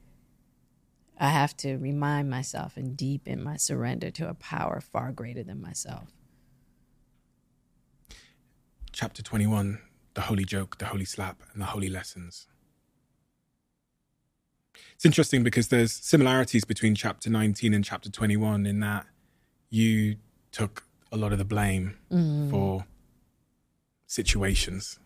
I 1.19 1.29
have 1.29 1.55
to 1.59 1.77
remind 1.77 2.31
myself 2.31 2.77
and 2.77 2.97
deepen 2.97 3.43
my 3.43 3.59
surrender 3.59 4.11
to 4.13 4.29
a 4.29 4.35
power 4.35 4.81
far 4.81 5.13
greater 5.13 5.43
than 5.43 5.61
myself. 5.61 6.09
Chapter 8.93 9.23
21 9.23 9.81
The 10.15 10.23
Holy 10.23 10.45
Joke, 10.45 10.79
the 10.79 10.87
Holy 10.87 11.05
Slap, 11.05 11.43
and 11.53 11.61
the 11.61 11.67
Holy 11.67 11.91
Lessons. 11.91 12.47
It's 14.95 15.05
interesting 15.05 15.43
because 15.43 15.69
there's 15.69 15.93
similarities 15.93 16.65
between 16.65 16.95
chapter 16.95 17.31
19 17.31 17.75
and 17.75 17.85
chapter 17.85 18.11
21 18.11 18.67
in 18.67 18.81
that 18.81 19.07
you 19.69 20.17
took 20.53 20.85
a 21.13 21.17
lot 21.17 21.33
of 21.33 21.39
the 21.39 21.45
blame 21.45 21.97
mm. 22.11 22.51
for 22.51 22.85
situations. 24.07 24.99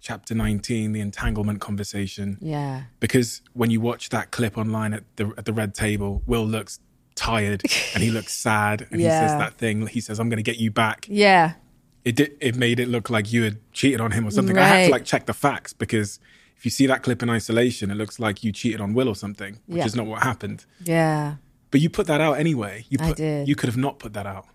Chapter 0.00 0.34
19, 0.34 0.92
the 0.92 1.00
entanglement 1.00 1.60
conversation. 1.60 2.38
Yeah. 2.40 2.84
Because 2.98 3.40
when 3.52 3.70
you 3.70 3.80
watch 3.80 4.08
that 4.08 4.32
clip 4.32 4.58
online 4.58 4.94
at 4.94 5.04
the 5.16 5.32
at 5.38 5.44
the 5.44 5.52
red 5.52 5.74
table, 5.74 6.22
Will 6.26 6.44
looks 6.44 6.80
tired 7.14 7.62
and 7.94 8.02
he 8.02 8.10
looks 8.10 8.32
sad 8.48 8.86
and 8.90 9.00
he 9.00 9.06
says 9.06 9.32
that 9.32 9.54
thing. 9.54 9.86
He 9.86 10.00
says, 10.00 10.18
"I'm 10.18 10.28
going 10.28 10.38
to 10.38 10.42
get 10.42 10.58
you 10.58 10.70
back." 10.72 11.06
Yeah. 11.08 11.54
It 12.04 12.16
did, 12.16 12.36
it 12.40 12.56
made 12.56 12.80
it 12.80 12.88
look 12.88 13.10
like 13.10 13.32
you 13.32 13.44
had 13.44 13.58
cheated 13.72 14.00
on 14.00 14.10
him 14.10 14.26
or 14.26 14.32
something. 14.32 14.58
I 14.58 14.64
had 14.64 14.86
to 14.86 14.90
like 14.90 15.04
check 15.04 15.26
the 15.26 15.32
facts 15.34 15.72
because 15.72 16.18
if 16.56 16.64
you 16.64 16.70
see 16.72 16.86
that 16.86 17.04
clip 17.04 17.22
in 17.22 17.30
isolation, 17.30 17.92
it 17.92 17.94
looks 17.94 18.18
like 18.18 18.42
you 18.42 18.50
cheated 18.50 18.80
on 18.80 18.92
Will 18.92 19.08
or 19.08 19.14
something, 19.14 19.60
which 19.66 19.78
Yeah. 19.78 19.84
is 19.86 19.94
not 19.94 20.06
what 20.06 20.24
happened. 20.24 20.64
Yeah. 20.82 21.36
But 21.70 21.80
you 21.80 21.88
put 21.88 22.08
that 22.08 22.20
out 22.20 22.34
anyway. 22.40 22.86
You 22.88 22.98
I 23.00 23.08
put, 23.08 23.16
did. 23.18 23.46
You 23.46 23.54
could 23.54 23.68
have 23.68 23.76
not 23.76 24.00
put 24.00 24.14
that 24.14 24.26
out. 24.26 24.46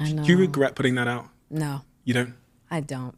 I 0.00 0.12
know. 0.12 0.24
Do 0.24 0.32
you 0.32 0.38
regret 0.38 0.74
putting 0.74 0.94
that 0.96 1.06
out? 1.08 1.28
no. 1.50 1.82
You 2.04 2.14
don't. 2.14 2.34
I 2.70 2.80
don't. 2.80 3.14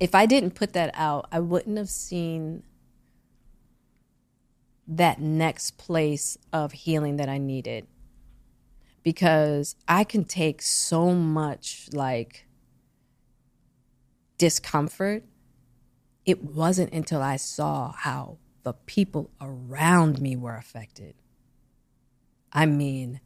If 0.00 0.14
I 0.14 0.24
didn't 0.24 0.52
put 0.52 0.72
that 0.72 0.90
out, 0.94 1.28
I 1.30 1.40
wouldn't 1.40 1.76
have 1.76 1.90
seen 1.90 2.62
that 4.88 5.20
next 5.20 5.76
place 5.76 6.38
of 6.52 6.72
healing 6.72 7.16
that 7.16 7.28
I 7.28 7.38
needed. 7.38 7.86
Because 9.02 9.76
I 9.86 10.04
can 10.04 10.24
take 10.24 10.62
so 10.62 11.12
much 11.12 11.88
like 11.92 12.46
discomfort. 14.38 15.24
It 16.24 16.42
wasn't 16.42 16.92
until 16.92 17.22
I 17.22 17.36
saw 17.36 17.92
how 17.92 18.38
the 18.62 18.72
people 18.72 19.30
around 19.40 20.20
me 20.20 20.34
were 20.34 20.56
affected. 20.56 21.14
I 22.52 22.66
mean, 22.66 23.20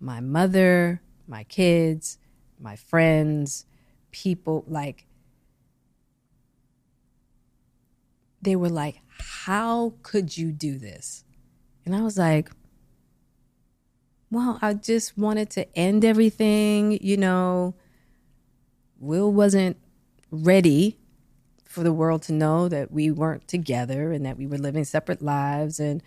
my 0.00 0.20
mother, 0.20 1.00
my 1.28 1.44
kids, 1.44 2.18
my 2.58 2.76
friends, 2.76 3.66
people 4.10 4.64
like 4.66 5.04
they 8.40 8.56
were 8.56 8.68
like, 8.68 9.00
How 9.08 9.94
could 10.02 10.36
you 10.36 10.52
do 10.52 10.78
this? 10.78 11.24
And 11.84 11.94
I 11.94 12.00
was 12.00 12.18
like, 12.18 12.50
Well, 14.30 14.58
I 14.62 14.74
just 14.74 15.18
wanted 15.18 15.50
to 15.50 15.78
end 15.78 16.04
everything, 16.04 16.98
you 17.02 17.16
know. 17.16 17.74
Will 19.00 19.32
wasn't 19.32 19.76
ready 20.30 20.98
for 21.64 21.84
the 21.84 21.92
world 21.92 22.22
to 22.22 22.32
know 22.32 22.68
that 22.68 22.90
we 22.90 23.10
weren't 23.10 23.46
together 23.46 24.12
and 24.12 24.26
that 24.26 24.36
we 24.36 24.46
were 24.46 24.58
living 24.58 24.84
separate 24.84 25.22
lives. 25.22 25.78
And 25.78 26.02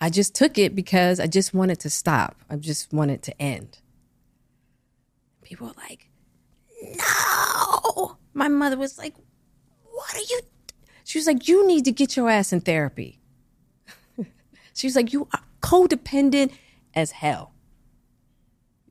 I 0.00 0.08
just 0.08 0.34
took 0.34 0.56
it 0.56 0.74
because 0.74 1.20
I 1.20 1.26
just 1.26 1.52
wanted 1.52 1.80
to 1.80 1.90
stop. 1.90 2.36
I 2.48 2.56
just 2.56 2.92
wanted 2.92 3.22
to 3.24 3.42
end. 3.42 3.78
People 5.46 5.68
were 5.68 5.74
like, 5.88 6.08
no. 6.82 8.16
My 8.34 8.48
mother 8.48 8.76
was 8.76 8.98
like, 8.98 9.14
what 9.84 10.12
are 10.16 10.26
you? 10.28 10.40
She 11.04 11.18
was 11.18 11.26
like, 11.28 11.46
you 11.46 11.64
need 11.68 11.84
to 11.84 11.92
get 11.92 12.16
your 12.16 12.28
ass 12.28 12.52
in 12.52 12.60
therapy. 12.60 13.20
she 14.74 14.88
was 14.88 14.96
like, 14.96 15.12
you 15.12 15.28
are 15.32 15.42
codependent 15.62 16.50
as 16.94 17.12
hell. 17.12 17.52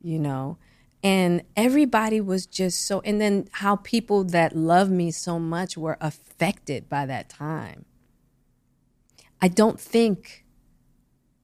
You 0.02 0.18
know? 0.18 0.57
And 1.03 1.44
everybody 1.57 2.22
was 2.22 2.45
just 2.45 2.84
so, 2.84 3.02
and 3.02 3.19
then 3.19 3.49
how 3.52 3.76
people 3.76 4.23
that 4.23 4.56
love 4.56 4.90
me 4.90 5.11
so 5.11 5.38
much 5.38 5.77
were 5.77 5.98
affected 5.99 6.88
by 6.88 7.06
that 7.06 7.27
time. 7.27 7.84
I 9.41 9.49
don't 9.49 9.77
think 9.77 10.45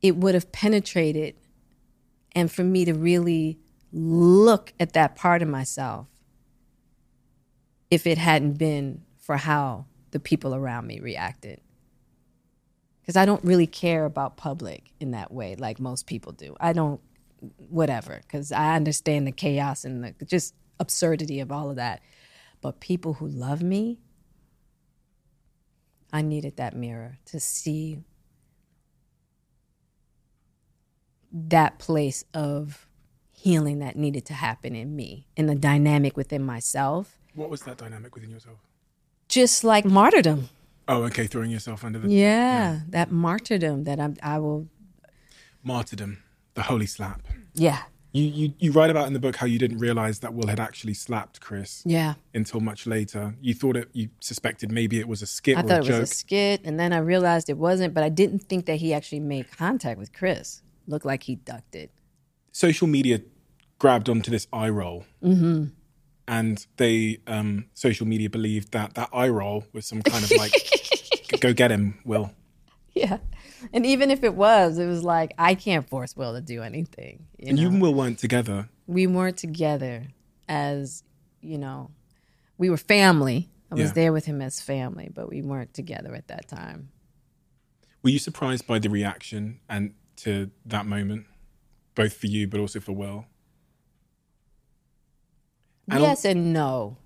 it 0.02 0.16
would 0.16 0.36
have 0.36 0.54
penetrated 0.54 1.36
and 2.32 2.50
for 2.50 2.64
me 2.64 2.86
to 2.86 2.94
really 2.94 3.60
look 3.92 4.74
at 4.80 4.94
that 4.94 5.16
part 5.16 5.42
of 5.42 5.48
myself 5.48 6.08
if 7.90 8.08
it 8.08 8.18
hadn't 8.18 8.54
been 8.54 9.04
for 9.18 9.38
how 9.38 9.86
the 10.12 10.20
people 10.20 10.56
around 10.56 10.88
me 10.88 11.00
reacted. 11.00 11.60
Because 13.02 13.16
I 13.18 13.26
don't 13.26 13.44
really 13.44 13.68
care 13.68 14.06
about 14.06 14.38
public 14.38 14.92
in 15.00 15.12
that 15.12 15.32
way, 15.32 15.56
like 15.56 15.80
most 15.80 16.06
people 16.06 16.32
do. 16.32 16.56
I 16.60 16.74
don't, 16.74 17.02
whatever, 17.58 18.22
because 18.22 18.52
I 18.52 18.76
understand 18.76 19.28
the 19.28 19.32
chaos 19.32 19.84
and 19.84 20.04
the 20.04 20.26
just 20.26 20.54
absurdity 20.80 21.40
of 21.40 21.52
all 21.52 21.70
of 21.70 21.76
that. 21.78 22.02
But 22.62 22.80
people 22.80 23.14
who 23.14 23.28
love 23.28 23.62
me, 23.64 24.00
I 26.14 26.22
needed 26.22 26.58
that 26.58 26.76
mirror 26.76 27.18
to 27.26 27.40
see 27.40 28.00
that 31.32 31.80
place 31.80 32.24
of 32.34 32.88
healing 33.46 33.80
that 33.80 33.96
needed 33.96 34.24
to 34.26 34.34
happen 34.34 34.76
in 34.76 34.96
me 34.96 35.26
in 35.36 35.46
the 35.48 35.56
dynamic 35.56 36.16
within 36.22 36.44
myself, 36.44 37.18
What 37.36 37.50
was 37.50 37.62
that 37.64 37.78
dynamic 37.78 38.14
within 38.16 38.30
yourself? 38.30 38.60
just 39.28 39.64
like 39.64 39.86
martyrdom. 39.86 40.50
Oh, 40.88 41.04
okay, 41.04 41.26
throwing 41.28 41.52
yourself 41.52 41.84
under 41.86 42.00
the 42.00 42.10
Yeah, 42.10 42.82
that 42.90 43.12
martyrdom 43.12 43.84
that 43.86 44.00
I'm, 44.00 44.16
I 44.22 44.38
will. 44.40 44.68
martyrdom, 45.64 46.18
the 46.54 46.64
holy 46.64 46.86
slap. 46.88 47.22
Yeah, 47.54 47.80
You, 48.14 48.24
you 48.40 48.54
you 48.60 48.72
write 48.74 48.90
about 48.90 49.08
in 49.08 49.14
the 49.14 49.20
book 49.20 49.36
how 49.38 49.46
you 49.54 49.58
didn't 49.60 49.80
realize 49.80 50.20
that 50.20 50.34
Will 50.34 50.48
had 50.48 50.60
actually 50.60 50.94
slapped 50.94 51.40
Chris 51.40 51.82
yeah. 51.86 52.14
until 52.34 52.60
much 52.60 52.86
later. 52.86 53.36
You 53.42 53.54
thought 53.54 53.78
it, 53.78 53.88
you 53.94 54.10
suspected 54.20 54.70
maybe 54.72 55.00
it 55.00 55.08
was 55.08 55.22
a 55.22 55.26
skit 55.38 55.58
I 55.58 55.62
thought 55.62 55.82
it 55.86 55.88
joke. 55.92 56.02
was 56.02 56.12
a 56.12 56.16
skit, 56.16 56.62
and 56.66 56.78
then 56.80 56.92
I 56.94 56.98
realized 57.00 57.50
it 57.50 57.58
wasn't. 57.58 57.94
But 57.94 58.04
I 58.04 58.10
didn't 58.10 58.40
think 58.50 58.66
that 58.66 58.78
he 58.84 58.94
actually 58.94 59.22
made 59.22 59.46
contact 59.66 59.98
with 60.00 60.12
Chris. 60.14 60.62
Looked 60.88 61.06
like 61.06 61.24
he 61.24 61.36
ducked 61.36 61.76
it. 61.76 61.90
social 62.52 62.88
media 62.88 63.22
grabbed 63.82 64.08
onto 64.10 64.30
this 64.32 64.48
eye 64.54 64.70
roll. 64.70 65.06
Mm-hmm. 65.24 65.66
And 66.28 66.66
they, 66.78 67.18
um, 67.28 67.66
social 67.74 68.06
media 68.08 68.30
believed 68.30 68.72
that 68.74 68.94
that 68.94 69.10
eye 69.12 69.28
roll 69.30 69.66
was 69.74 69.86
some 69.88 70.02
kind 70.04 70.24
of 70.24 70.32
like, 70.38 70.54
go 71.42 71.52
get 71.52 71.72
him, 71.72 72.00
Will. 72.06 72.32
Yeah, 72.94 73.18
and 73.74 73.86
even 73.86 74.12
if 74.12 74.24
it 74.24 74.36
was, 74.36 74.78
it 74.78 74.86
was 74.86 75.04
like 75.04 75.34
I 75.38 75.56
can't 75.56 75.88
force 75.90 76.16
Will 76.16 76.34
to 76.34 76.42
do 76.42 76.62
anything. 76.62 77.26
You 77.40 77.48
And 77.50 77.56
know? 77.58 77.62
you 77.64 77.70
and 77.70 77.82
Will 77.82 77.94
weren't 77.94 78.20
together. 78.20 78.70
we 78.88 79.08
weren't 79.08 79.38
together 79.38 80.08
as 80.50 81.04
you 81.42 81.58
know 81.58 81.90
we 82.58 82.70
were 82.70 82.78
family 82.78 83.50
i 83.72 83.76
was 83.76 83.86
Yeah. 83.90 83.94
there 83.94 84.14
with 84.14 84.26
him 84.26 84.42
as 84.42 84.60
family 84.60 85.10
but 85.18 85.30
we 85.30 85.42
weren't 85.42 85.74
together 85.74 86.14
at 86.14 86.28
that 86.28 86.48
time 86.50 86.90
Were 88.04 88.10
you 88.12 88.20
surprised 88.20 88.68
by 88.68 88.78
the 88.80 88.90
reaction 88.90 89.60
and 89.70 89.94
to 90.18 90.52
that 90.66 90.86
moment, 90.86 91.26
both 91.96 92.14
for 92.14 92.28
you 92.28 92.48
but 92.48 92.60
also 92.60 92.80
for 92.82 92.92
Will? 92.92 93.26
I 95.92 96.00
yes 96.00 96.26
and 96.26 96.54
no 96.54 96.98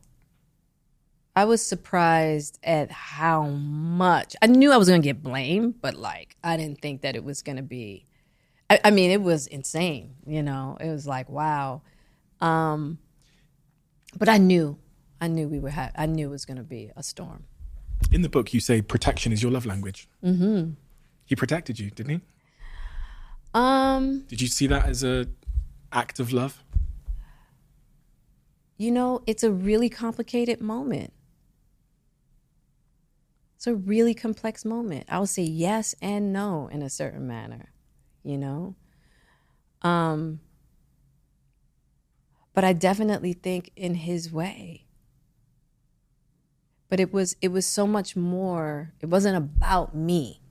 i 1.35 1.43
was 1.45 1.61
surprised 1.61 2.59
at 2.63 2.91
how 2.91 3.43
much 3.47 4.35
i 4.41 4.47
knew 4.47 4.71
i 4.71 4.77
was 4.77 4.87
going 4.87 5.01
to 5.01 5.05
get 5.05 5.21
blamed 5.21 5.81
but 5.81 5.95
like 5.95 6.35
i 6.43 6.55
didn't 6.57 6.81
think 6.81 7.01
that 7.01 7.15
it 7.15 7.23
was 7.23 7.41
going 7.41 7.57
to 7.57 7.63
be 7.63 8.05
I, 8.69 8.79
I 8.85 8.91
mean 8.91 9.11
it 9.11 9.21
was 9.21 9.47
insane 9.47 10.15
you 10.25 10.41
know 10.43 10.77
it 10.79 10.89
was 10.89 11.05
like 11.05 11.29
wow 11.29 11.81
um 12.41 12.99
But 14.17 14.29
I 14.29 14.37
knew, 14.37 14.77
I 15.19 15.27
knew 15.27 15.47
we 15.49 15.59
were. 15.59 15.71
Ha- 15.71 15.91
I 15.95 16.05
knew 16.05 16.27
it 16.27 16.31
was 16.31 16.45
going 16.45 16.57
to 16.57 16.63
be 16.63 16.89
a 16.95 17.03
storm. 17.03 17.43
In 18.11 18.21
the 18.21 18.29
book, 18.29 18.53
you 18.53 18.61
say 18.61 18.81
protection 18.81 19.33
is 19.33 19.41
your 19.43 19.51
love 19.51 19.65
language. 19.65 20.07
Mm-hmm. 20.23 20.71
He 21.25 21.35
protected 21.35 21.79
you, 21.79 21.91
didn't 21.91 22.11
he? 22.15 22.21
Um, 23.53 24.25
Did 24.29 24.41
you 24.41 24.47
see 24.47 24.67
that 24.67 24.85
as 24.85 25.03
a 25.03 25.27
act 25.91 26.19
of 26.19 26.31
love? 26.31 26.63
You 28.77 28.91
know, 28.91 29.21
it's 29.25 29.43
a 29.43 29.51
really 29.51 29.89
complicated 29.89 30.61
moment. 30.61 31.13
It's 33.55 33.67
a 33.67 33.75
really 33.75 34.13
complex 34.13 34.65
moment. 34.65 35.05
I 35.09 35.19
would 35.19 35.29
say 35.29 35.43
yes 35.43 35.95
and 36.01 36.33
no 36.33 36.67
in 36.71 36.81
a 36.81 36.89
certain 36.89 37.25
manner, 37.25 37.71
you 38.23 38.37
know? 38.37 38.75
Um, 39.81 40.41
but 42.53 42.63
I 42.63 42.73
definitely 42.73 43.33
think 43.33 43.71
in 43.75 43.95
his 43.95 44.31
way. 44.31 44.85
But 46.89 46.99
it 46.99 47.13
was 47.13 47.35
it 47.41 47.49
was 47.49 47.65
so 47.65 47.87
much 47.87 48.15
more. 48.15 48.93
It 49.01 49.07
wasn't 49.07 49.37
about 49.37 49.95
me. 49.95 50.41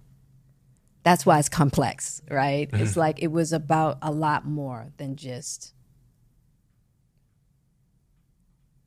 That's 1.03 1.25
why 1.25 1.39
it's 1.39 1.49
complex, 1.49 2.23
right? 2.31 2.69
It's 2.73 2.97
like 2.97 3.23
it 3.23 3.31
was 3.31 3.53
about 3.53 3.99
a 4.03 4.11
lot 4.11 4.47
more 4.47 4.89
than 4.97 5.17
just 5.17 5.75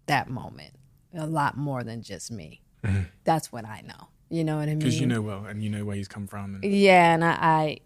that 0.08 0.30
moment. 0.30 0.74
A 1.14 1.26
lot 1.26 1.58
more 1.58 1.84
than 1.84 2.02
just 2.02 2.32
me. 2.32 2.62
Mm-hmm. 2.84 3.04
That's 3.24 3.52
what 3.52 3.66
I 3.66 3.82
know. 3.82 4.10
You 4.30 4.44
know 4.44 4.58
what 4.58 4.64
I 4.64 4.68
mean? 4.68 4.80
Because 4.80 5.00
you 5.00 5.08
know 5.08 5.22
well, 5.22 5.46
and 5.46 5.64
you 5.64 5.70
know 5.70 5.86
where 5.86 5.96
he's 5.96 6.08
come 6.08 6.28
from. 6.28 6.56
And 6.56 6.64
Yeah, 6.66 7.14
and 7.14 7.24
I, 7.24 7.32
I 7.32 7.78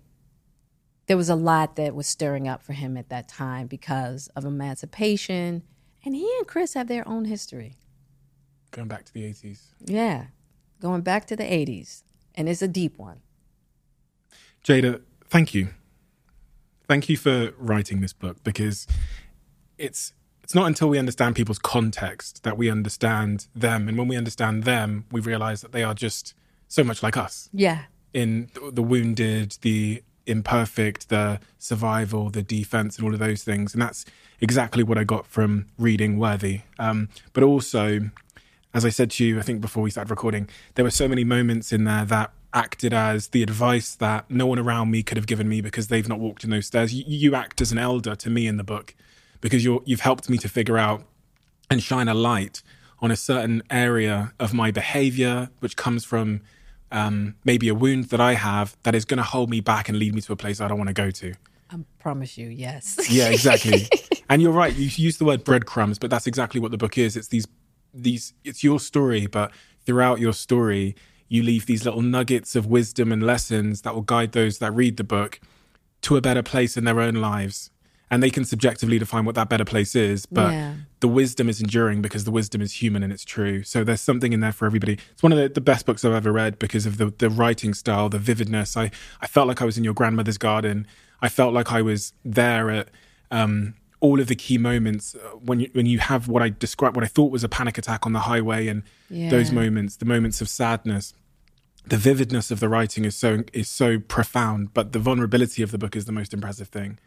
there 1.06 1.18
was 1.18 1.30
a 1.30 1.36
lot 1.36 1.76
that 1.76 1.94
was 1.94 2.08
stirring 2.08 2.48
up 2.48 2.64
for 2.64 2.74
him 2.74 2.98
at 2.98 3.10
that 3.10 3.28
time 3.28 3.68
because 3.68 4.28
of 4.36 4.46
emancipation, 4.46 5.64
and 6.04 6.16
he 6.16 6.30
and 6.38 6.48
Chris 6.48 6.74
have 6.74 6.88
their 6.88 7.08
own 7.08 7.26
history. 7.26 7.76
going 8.72 8.88
back 8.88 9.06
to 9.06 9.14
the 9.14 9.24
80s. 9.24 9.60
Yeah, 9.86 10.28
going 10.80 11.02
back 11.02 11.26
to 11.28 11.36
the 11.36 11.44
'80s, 11.44 12.04
and 12.34 12.50
it's 12.50 12.62
a 12.62 12.68
deep 12.68 12.98
one. 12.98 13.22
Jada, 14.64 15.02
thank 15.30 15.54
you. 15.54 15.70
Thank 16.88 17.08
you 17.08 17.18
for 17.18 17.54
writing 17.58 18.02
this 18.02 18.14
book 18.14 18.44
because 18.44 18.88
it's 19.78 20.14
it's 20.52 20.56
not 20.58 20.68
until 20.68 20.90
we 20.90 21.00
understand 21.00 21.34
people's 21.34 21.60
context 21.60 22.44
that 22.44 22.58
we 22.58 22.70
understand 22.70 23.48
them, 23.56 23.88
and 23.88 23.98
when 23.98 24.10
we 24.10 24.18
understand 24.18 24.66
them, 24.66 25.06
we 25.10 25.22
realize 25.22 25.62
that 25.62 25.72
they 25.72 25.82
are 25.82 25.94
just 25.94 26.34
so 26.68 26.84
much 26.84 27.02
like 27.02 27.16
us 27.16 27.48
Yeah, 27.54 27.84
in 28.14 28.50
the, 28.74 28.84
wounded, 28.84 29.58
the 29.62 30.04
imperfect, 30.26 31.08
the 31.08 31.40
survival, 31.58 32.30
the 32.30 32.44
defense, 32.44 32.98
and 32.98 33.06
all 33.06 33.14
of 33.14 33.20
those 33.22 33.46
things. 33.46 33.74
And 33.74 33.82
that's 33.82 34.04
exactly 34.42 34.84
what 34.84 34.98
I 34.98 35.06
got 35.06 35.26
from 35.26 35.68
reading 35.78 36.20
Worthy. 36.20 36.64
Um, 36.78 37.08
but 37.32 37.44
also, 37.44 38.10
as 38.74 38.84
I 38.84 38.90
said 38.90 39.10
to 39.12 39.26
you, 39.26 39.40
I 39.40 39.44
think 39.44 39.62
before 39.62 39.84
we 39.84 39.90
started 39.90 40.12
recording, 40.12 40.50
there 40.76 40.84
were 40.84 40.92
so 40.92 41.08
many 41.08 41.24
moments 41.24 41.72
in 41.72 41.86
there 41.86 42.04
that 42.04 42.34
acted 42.54 42.94
as 42.94 43.30
the 43.30 43.42
advice 43.42 43.96
that 43.96 44.30
no 44.30 44.48
one 44.48 44.60
around 44.60 44.92
me 44.92 45.02
could 45.02 45.16
have 45.16 45.28
given 45.28 45.48
me 45.48 45.62
because 45.62 45.88
they've 45.88 46.10
not 46.10 46.20
walked 46.20 46.44
in 46.44 46.50
those 46.50 46.66
stairs. 46.66 46.94
You, 46.94 47.06
you 47.08 47.36
act 47.36 47.62
as 47.62 47.72
an 47.72 47.78
elder 47.78 48.18
to 48.18 48.30
me 48.30 48.48
in 48.48 48.58
the 48.58 48.66
book 48.66 48.96
because 49.42 49.64
you're, 49.66 49.82
you've 49.86 50.02
helped 50.02 50.30
me 50.30 50.38
to 50.38 50.48
figure 50.48 50.78
out 50.78 51.04
and 51.70 51.82
shine 51.82 52.08
a 52.08 52.14
light 52.14 52.62
on 53.00 53.12
a 53.12 53.16
certain 53.16 53.64
area 53.70 54.34
of 54.40 54.54
my 54.54 54.72
behavior, 54.72 55.50
which 55.60 55.76
comes 55.76 56.06
from 56.06 56.42
um, 56.92 57.36
maybe 57.44 57.68
a 57.68 57.76
wound 57.76 58.06
that 58.06 58.22
I 58.22 58.34
have 58.34 58.78
that 58.84 58.94
is 58.94 59.06
going 59.06 59.18
to 59.18 59.24
hold 59.24 59.50
me 59.50 59.60
back 59.60 59.90
and 59.90 59.98
lead 59.98 60.14
me 60.14 60.22
to 60.22 60.34
a 60.34 60.36
place 60.36 60.62
I 60.62 60.68
don't 60.68 60.78
want 60.78 60.90
to 60.90 60.94
go 60.94 61.10
to. 61.10 61.34
I 61.72 61.78
promise 62.00 62.38
you, 62.38 62.48
yes. 62.48 63.00
Yeah, 63.10 63.30
exactly. 63.30 63.88
and 64.30 64.42
you're 64.42 64.52
right. 64.52 64.76
You 64.76 64.90
use 64.94 65.18
the 65.18 65.26
word 65.26 65.44
breadcrumbs, 65.44 65.98
but 65.98 66.10
that's 66.10 66.28
exactly 66.28 66.60
what 66.60 66.72
the 66.72 66.78
book 66.78 66.98
is. 66.98 67.16
It's 67.16 67.30
these, 67.30 67.48
these. 67.94 68.34
It's 68.44 68.64
your 68.64 68.80
story, 68.80 69.26
but 69.26 69.52
throughout 69.86 70.20
your 70.20 70.34
story, 70.34 70.96
you 71.30 71.44
leave 71.44 71.66
these 71.66 71.86
little 71.86 72.02
nuggets 72.02 72.56
of 72.56 72.66
wisdom 72.68 73.12
and 73.12 73.24
lessons 73.24 73.82
that 73.84 73.96
will 73.96 74.02
guide 74.02 74.34
those 74.34 74.58
that 74.60 74.74
read 74.74 74.98
the 74.98 75.04
book 75.04 75.40
to 76.02 76.18
a 76.18 76.22
better 76.22 76.44
place 76.44 76.76
in 76.76 76.84
their 76.84 77.00
own 77.00 77.16
lives. 77.16 77.72
And 78.12 78.22
they 78.22 78.30
can 78.30 78.44
subjectively 78.44 79.00
define 79.00 79.24
what 79.24 79.36
that 79.36 79.48
better 79.50 79.64
place 79.66 79.96
is, 79.96 80.26
but 80.26 80.52
Yeah. 80.52 80.74
the 81.00 81.08
wisdom 81.08 81.48
is 81.50 81.62
enduring 81.62 82.02
because 82.02 82.26
the 82.26 82.32
wisdom 82.32 82.62
is 82.62 82.74
human 82.74 83.04
and 83.04 83.14
it's 83.14 83.24
true. 83.24 83.64
So 83.64 83.86
there's 83.86 84.02
something 84.02 84.34
in 84.34 84.42
there 84.42 84.52
for 84.52 84.66
everybody. 84.66 84.98
It's 85.14 85.24
one 85.24 85.32
of 85.32 85.38
the, 85.40 85.48
the 85.48 85.62
best 85.62 85.86
books 85.86 86.04
I've 86.04 86.12
ever 86.14 86.32
read 86.32 86.60
because 86.60 86.86
of 86.86 86.98
the, 86.98 87.14
the 87.18 87.30
writing 87.30 87.74
style, 87.74 88.10
the 88.10 88.20
vividness. 88.20 88.76
I, 88.76 88.92
I 89.22 89.28
felt 89.28 89.48
like 89.48 89.62
I 89.62 89.66
was 89.66 89.78
in 89.78 89.86
your 89.86 89.94
grandmother's 89.94 90.38
garden. 90.38 90.86
I 91.22 91.30
felt 91.30 91.54
like 91.54 91.72
I 91.72 91.82
was 91.82 92.12
there 92.26 92.70
at 92.70 92.90
um, 93.32 93.76
all 94.02 94.20
of 94.20 94.28
the 94.28 94.36
key 94.36 94.58
moments 94.58 95.16
uh, 95.16 95.20
when 95.38 95.62
you, 95.62 95.70
when 95.72 95.86
you 95.86 96.00
have 96.00 96.28
what 96.28 96.44
I 96.44 96.50
described, 96.50 96.98
what 96.98 97.06
I 97.06 97.08
thought 97.08 97.32
was 97.32 97.46
a 97.46 97.50
panic 97.50 97.78
attack 97.78 98.06
on 98.06 98.12
the 98.12 98.20
highway, 98.22 98.68
and 98.68 98.84
those 99.10 99.52
moments, 99.54 99.96
the 99.96 100.06
moments 100.06 100.42
of 100.42 100.50
sadness. 100.50 101.14
The 101.86 101.98
vividness 101.98 102.52
of 102.52 102.60
the 102.60 102.68
writing 102.70 103.06
is 103.06 103.16
so 103.16 103.44
is 103.54 103.68
so 103.68 103.98
profound, 104.00 104.74
but 104.74 104.92
the 104.92 105.00
vulnerability 105.00 105.64
of 105.64 105.72
the 105.72 105.78
book 105.80 105.96
is 105.96 106.06
the 106.06 106.12
most 106.12 106.32
impressive 106.34 106.68
thing 106.68 107.00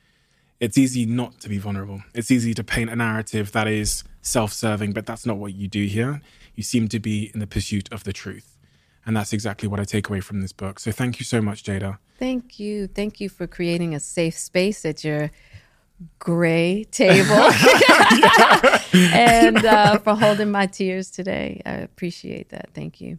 it's 0.64 0.78
easy 0.78 1.04
not 1.04 1.40
to 1.40 1.48
be 1.50 1.58
vulnerable. 1.58 2.02
It's 2.14 2.30
easy 2.30 2.54
to 2.54 2.64
paint 2.64 2.88
a 2.88 2.96
narrative 2.96 3.52
that 3.52 3.68
is 3.68 4.02
self 4.22 4.50
serving, 4.50 4.94
but 4.94 5.04
that's 5.04 5.26
not 5.26 5.36
what 5.36 5.52
you 5.54 5.68
do 5.68 5.84
here. 5.84 6.22
You 6.54 6.62
seem 6.62 6.88
to 6.88 6.98
be 6.98 7.30
in 7.34 7.40
the 7.40 7.46
pursuit 7.46 7.92
of 7.92 8.04
the 8.04 8.14
truth. 8.14 8.56
And 9.04 9.14
that's 9.14 9.34
exactly 9.34 9.68
what 9.68 9.78
I 9.78 9.84
take 9.84 10.08
away 10.08 10.20
from 10.20 10.40
this 10.40 10.52
book. 10.52 10.80
So 10.80 10.90
thank 10.90 11.20
you 11.20 11.24
so 11.26 11.42
much, 11.42 11.64
Jada. 11.64 11.98
Thank 12.18 12.58
you. 12.58 12.86
Thank 12.86 13.20
you 13.20 13.28
for 13.28 13.46
creating 13.46 13.94
a 13.94 14.00
safe 14.00 14.38
space 14.38 14.86
at 14.86 15.04
your 15.04 15.30
gray 16.18 16.84
table 16.84 17.34
and 18.94 19.64
uh, 19.66 19.98
for 19.98 20.14
holding 20.14 20.50
my 20.50 20.66
tears 20.66 21.10
today. 21.10 21.60
I 21.66 21.72
appreciate 21.72 22.48
that. 22.48 22.70
Thank 22.72 23.02
you. 23.02 23.18